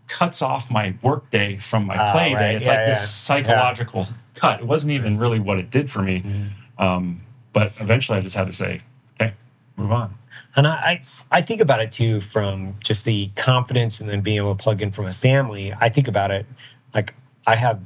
cuts 0.08 0.42
off 0.42 0.70
my 0.70 0.96
work 1.02 1.30
day 1.32 1.58
from 1.58 1.86
my 1.86 1.96
Ah, 1.98 2.12
play 2.12 2.34
right. 2.34 2.40
day. 2.40 2.56
It's 2.56 2.66
Yeah, 2.68 2.72
like 2.74 2.80
yeah. 2.80 2.90
this 2.90 3.10
psychological 3.10 4.08
cut. 4.36 4.60
It 4.62 4.68
wasn't 4.68 4.92
even 4.92 5.18
really 5.18 5.40
what 5.40 5.58
it 5.58 5.70
did 5.70 5.90
for 5.90 6.02
me. 6.02 6.22
Mm-hmm. 6.22 6.84
Um, 6.84 7.22
but 7.54 7.72
eventually 7.80 8.18
I 8.18 8.22
just 8.22 8.36
had 8.36 8.48
to 8.48 8.54
say, 8.54 8.80
okay, 9.20 9.34
move 9.78 9.92
on. 9.92 10.16
And 10.56 10.68
I, 10.68 10.72
I 10.74 11.02
I 11.38 11.42
think 11.42 11.62
about 11.62 11.80
it 11.82 11.92
too 11.92 12.22
from 12.22 12.76
just 12.84 13.06
the 13.06 13.30
confidence 13.36 14.00
and 14.00 14.10
then 14.10 14.22
being 14.22 14.38
able 14.38 14.56
to 14.56 14.62
plug 14.64 14.82
in 14.82 14.92
from 14.92 15.06
a 15.06 15.14
family. 15.14 15.74
I 15.80 15.90
think 15.90 16.08
about 16.08 16.30
it 16.32 16.46
like 16.94 17.14
I 17.48 17.56
have 17.56 17.80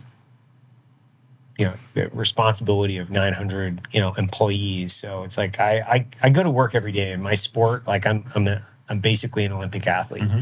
you 1.58 1.66
know 1.66 1.74
the 1.94 2.10
responsibility 2.10 2.98
of 2.98 3.10
900 3.10 3.88
you 3.92 4.00
know 4.00 4.14
employees. 4.14 4.94
So 4.94 5.24
it's 5.24 5.38
like 5.38 5.60
I, 5.60 5.80
I 5.80 6.06
i 6.24 6.30
go 6.30 6.44
to 6.44 6.50
work 6.50 6.76
every 6.76 6.92
day 6.92 7.12
in 7.12 7.22
my 7.22 7.34
sport 7.34 7.88
like 7.88 8.06
i'm 8.06 8.26
i'm 8.36 8.48
a, 8.48 8.62
i'm 8.90 9.00
basically 9.00 9.46
an 9.46 9.52
olympic 9.52 9.88
athlete. 9.88 10.24
Mm-hmm. 10.24 10.42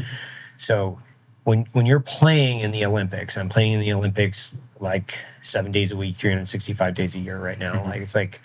So 0.58 1.00
when 1.44 1.66
when 1.72 1.86
you're 1.86 2.00
playing 2.00 2.60
in 2.60 2.70
the 2.70 2.84
olympics 2.84 3.36
i'm 3.36 3.48
playing 3.48 3.72
in 3.72 3.80
the 3.80 3.92
olympics 3.92 4.56
like 4.78 5.18
seven 5.40 5.72
days 5.72 5.90
a 5.90 5.96
week 5.96 6.16
365 6.16 6.94
days 6.94 7.14
a 7.14 7.18
year 7.18 7.38
right 7.38 7.58
now. 7.58 7.74
Mm-hmm. 7.74 7.90
Like 7.90 8.02
it's 8.02 8.14
like 8.14 8.40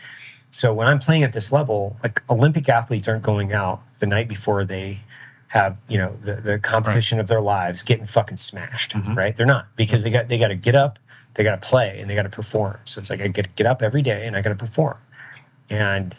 so 0.50 0.74
when 0.74 0.88
i'm 0.88 1.00
playing 1.00 1.24
at 1.24 1.34
this 1.34 1.52
level 1.52 1.98
like 2.04 2.24
olympic 2.30 2.70
athletes 2.70 3.08
aren't 3.08 3.24
going 3.24 3.52
out 3.52 3.82
the 4.00 4.08
night 4.08 4.28
before 4.30 4.64
they 4.64 5.02
have 5.50 5.78
you 5.90 5.98
know 5.98 6.18
the, 6.24 6.36
the 6.36 6.60
competition 6.60 7.20
of 7.20 7.28
their 7.28 7.42
lives 7.42 7.84
getting 7.84 8.06
fucking 8.06 8.38
smashed 8.38 8.94
mm-hmm. 8.94 9.16
right? 9.16 9.36
They're 9.36 9.46
not 9.46 9.68
because 9.76 10.04
they 10.04 10.10
got 10.10 10.30
they 10.30 10.40
got 10.40 10.48
to 10.48 10.56
get 10.56 10.76
up 10.76 10.98
they 11.36 11.44
got 11.44 11.62
to 11.62 11.68
play 11.68 12.00
and 12.00 12.10
they 12.10 12.16
got 12.16 12.24
to 12.24 12.30
perform. 12.30 12.80
So 12.86 13.00
it's 13.00 13.10
like 13.10 13.22
i 13.22 13.28
get 13.28 13.56
get 13.56 13.68
up 13.68 13.82
every 13.82 14.02
day 14.02 14.26
and 14.28 14.36
i 14.36 14.42
got 14.42 14.50
to 14.50 14.56
perform. 14.56 14.98
And 15.70 16.16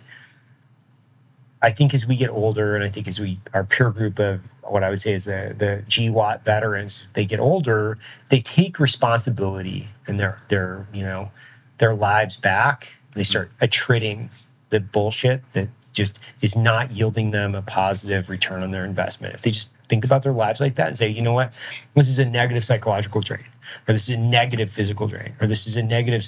I 1.62 1.70
think 1.70 1.94
as 1.94 2.06
we 2.06 2.16
get 2.16 2.30
older, 2.30 2.74
and 2.74 2.82
I 2.82 2.88
think 2.88 3.06
as 3.06 3.20
we 3.20 3.38
our 3.54 3.64
peer 3.64 3.90
group 3.90 4.18
of 4.18 4.40
what 4.62 4.82
I 4.82 4.90
would 4.90 5.00
say 5.00 5.12
is 5.12 5.24
the 5.26 5.54
the 5.56 5.84
GWOT 5.88 6.44
veterans, 6.44 7.06
they 7.12 7.24
get 7.24 7.38
older, 7.38 7.98
they 8.30 8.40
take 8.40 8.80
responsibility 8.80 9.90
in 10.08 10.16
their 10.16 10.40
their 10.48 10.88
you 10.92 11.02
know 11.02 11.30
their 11.78 11.94
lives 11.94 12.36
back. 12.36 12.94
They 13.12 13.24
start 13.24 13.50
mm-hmm. 13.50 13.64
attriting 13.64 14.30
the 14.70 14.80
bullshit 14.80 15.42
that 15.52 15.68
just 15.92 16.18
is 16.40 16.56
not 16.56 16.90
yielding 16.90 17.30
them 17.30 17.54
a 17.54 17.62
positive 17.62 18.28
return 18.28 18.62
on 18.62 18.70
their 18.70 18.84
investment. 18.84 19.34
If 19.34 19.42
they 19.42 19.50
just 19.50 19.72
think 19.88 20.04
about 20.04 20.22
their 20.22 20.32
lives 20.32 20.60
like 20.60 20.76
that 20.76 20.88
and 20.88 20.96
say, 20.96 21.08
you 21.08 21.20
know 21.20 21.34
what, 21.34 21.52
this 21.94 22.08
is 22.08 22.18
a 22.18 22.24
negative 22.24 22.64
psychological 22.64 23.20
drain, 23.20 23.44
or 23.88 23.92
this 23.92 24.08
is 24.08 24.14
a 24.16 24.18
negative 24.18 24.70
physical 24.70 25.08
drain, 25.08 25.34
or 25.40 25.46
this 25.46 25.66
is 25.66 25.76
a 25.76 25.82
negative, 25.82 26.24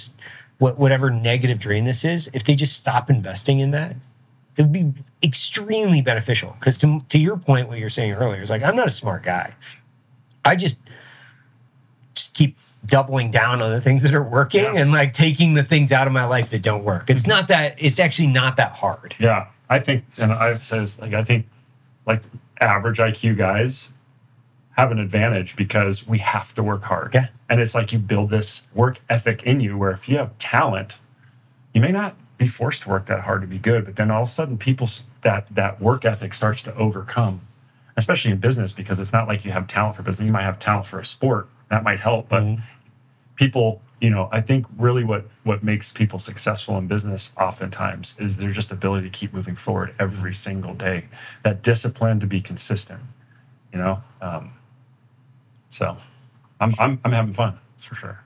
whatever 0.59 1.09
negative 1.11 1.59
drain 1.59 1.83
this 1.85 2.03
is. 2.05 2.29
If 2.33 2.43
they 2.43 2.55
just 2.55 2.75
stop 2.75 3.09
investing 3.09 3.59
in 3.59 3.71
that, 3.71 3.95
it 4.57 4.61
would 4.61 4.71
be 4.71 4.93
extremely 5.23 6.01
beneficial 6.01 6.55
because 6.59 6.77
to, 6.77 7.01
to 7.09 7.17
your 7.19 7.35
point 7.37 7.67
what 7.67 7.77
you're 7.79 7.89
saying 7.89 8.13
earlier 8.13 8.41
is 8.41 8.49
like 8.49 8.61
i'm 8.63 8.75
not 8.75 8.85
a 8.85 8.91
smart 8.91 9.23
guy 9.23 9.53
i 10.45 10.55
just 10.55 10.79
just 12.15 12.33
keep 12.35 12.55
doubling 12.85 13.31
down 13.31 13.61
on 13.61 13.71
the 13.71 13.81
things 13.81 14.03
that 14.03 14.13
are 14.13 14.21
working 14.23 14.63
Yeah. 14.63 14.75
and 14.75 14.91
like 14.91 15.13
taking 15.13 15.55
the 15.55 15.63
things 15.63 15.91
out 15.91 16.05
of 16.05 16.13
my 16.13 16.25
life 16.25 16.51
that 16.51 16.61
don't 16.61 16.83
work 16.83 17.09
it's 17.09 17.25
not 17.25 17.47
that 17.47 17.75
it's 17.79 17.99
actually 17.99 18.27
not 18.27 18.55
that 18.57 18.73
hard 18.73 19.15
Yeah, 19.19 19.47
I 19.69 19.79
think, 19.79 20.05
and 20.21 20.31
I've 20.31 20.61
said 20.61 20.83
this, 20.83 21.01
like 21.01 21.13
I 21.13 21.23
think, 21.23 21.47
like 22.05 22.21
average 22.61 22.99
IQ 22.99 23.37
guys 23.37 23.91
have 24.75 24.91
an 24.91 24.99
advantage 24.99 25.55
because 25.55 26.05
we 26.05 26.19
have 26.19 26.53
to 26.53 26.63
work 26.63 26.83
hard. 26.85 27.13
Yeah. 27.13 27.27
and 27.49 27.61
it's 27.61 27.75
like 27.75 27.93
you 27.93 27.99
build 27.99 28.29
this 28.29 28.67
work 28.73 28.99
ethic 29.09 29.43
in 29.43 29.59
you, 29.59 29.77
where 29.77 29.91
if 29.91 30.09
you 30.09 30.17
have 30.17 30.37
talent, 30.37 30.99
you 31.73 31.81
may 31.81 31.91
not 31.91 32.15
be 32.37 32.47
forced 32.47 32.83
to 32.83 32.89
work 32.89 33.05
that 33.05 33.21
hard 33.21 33.41
to 33.41 33.47
be 33.47 33.57
good, 33.57 33.85
but 33.85 33.95
then 33.95 34.11
all 34.11 34.23
of 34.23 34.27
a 34.27 34.31
sudden, 34.31 34.57
people 34.57 34.87
that 35.21 35.47
that 35.53 35.81
work 35.81 36.03
ethic 36.05 36.33
starts 36.33 36.61
to 36.63 36.75
overcome, 36.75 37.41
especially 37.95 38.31
in 38.31 38.37
business, 38.37 38.73
because 38.73 38.99
it's 38.99 39.13
not 39.13 39.27
like 39.27 39.45
you 39.45 39.51
have 39.51 39.67
talent 39.67 39.95
for 39.95 40.03
business. 40.03 40.25
You 40.25 40.31
might 40.33 40.43
have 40.43 40.59
talent 40.59 40.85
for 40.85 40.99
a 40.99 41.05
sport 41.05 41.47
that 41.69 41.83
might 41.83 41.99
help, 41.99 42.29
but 42.29 42.57
people 43.35 43.81
you 44.01 44.09
know 44.09 44.27
i 44.31 44.41
think 44.41 44.65
really 44.77 45.03
what 45.03 45.25
what 45.43 45.63
makes 45.63 45.91
people 45.93 46.19
successful 46.19 46.77
in 46.77 46.87
business 46.87 47.33
oftentimes 47.39 48.15
is 48.19 48.37
their 48.37 48.49
just 48.49 48.71
ability 48.71 49.09
to 49.09 49.17
keep 49.17 49.33
moving 49.33 49.55
forward 49.55 49.93
every 49.99 50.33
single 50.33 50.73
day 50.73 51.05
that 51.43 51.61
discipline 51.63 52.19
to 52.19 52.27
be 52.27 52.41
consistent 52.41 53.01
you 53.71 53.79
know 53.79 54.03
um, 54.21 54.51
so 55.75 55.97
I'm, 56.59 56.73
I'm 56.79 56.99
i'm 57.03 57.11
having 57.11 57.33
fun 57.33 57.57
for 57.77 57.95
sure. 57.95 58.21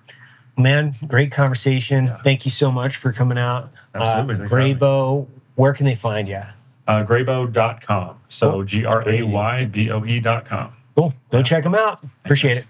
Man 0.57 0.93
great 1.07 1.31
conversation. 1.31 2.11
Thank 2.23 2.43
you 2.45 2.51
so 2.51 2.69
much 2.71 2.95
for 2.97 3.11
coming 3.13 3.37
out. 3.37 3.71
Absolutely. 3.95 4.35
uh, 4.35 4.37
having 4.39 4.57
me. 4.57 4.73
Grayboe 4.75 5.27
where 5.55 5.73
can 5.73 5.85
they 5.85 5.95
find 5.95 6.27
you 6.27 6.41
uh, 6.87 7.03
grayboe.com 7.05 8.17
so 8.27 8.51
Cool. 8.51 8.63
g-r-a-y-b-o-e.com 8.63 10.73
cool. 10.95 11.13
Go 11.31 11.41
check 11.43 11.63
them 11.63 11.75
out. 11.75 12.03
Appreciate 12.25 12.57
it 12.57 12.65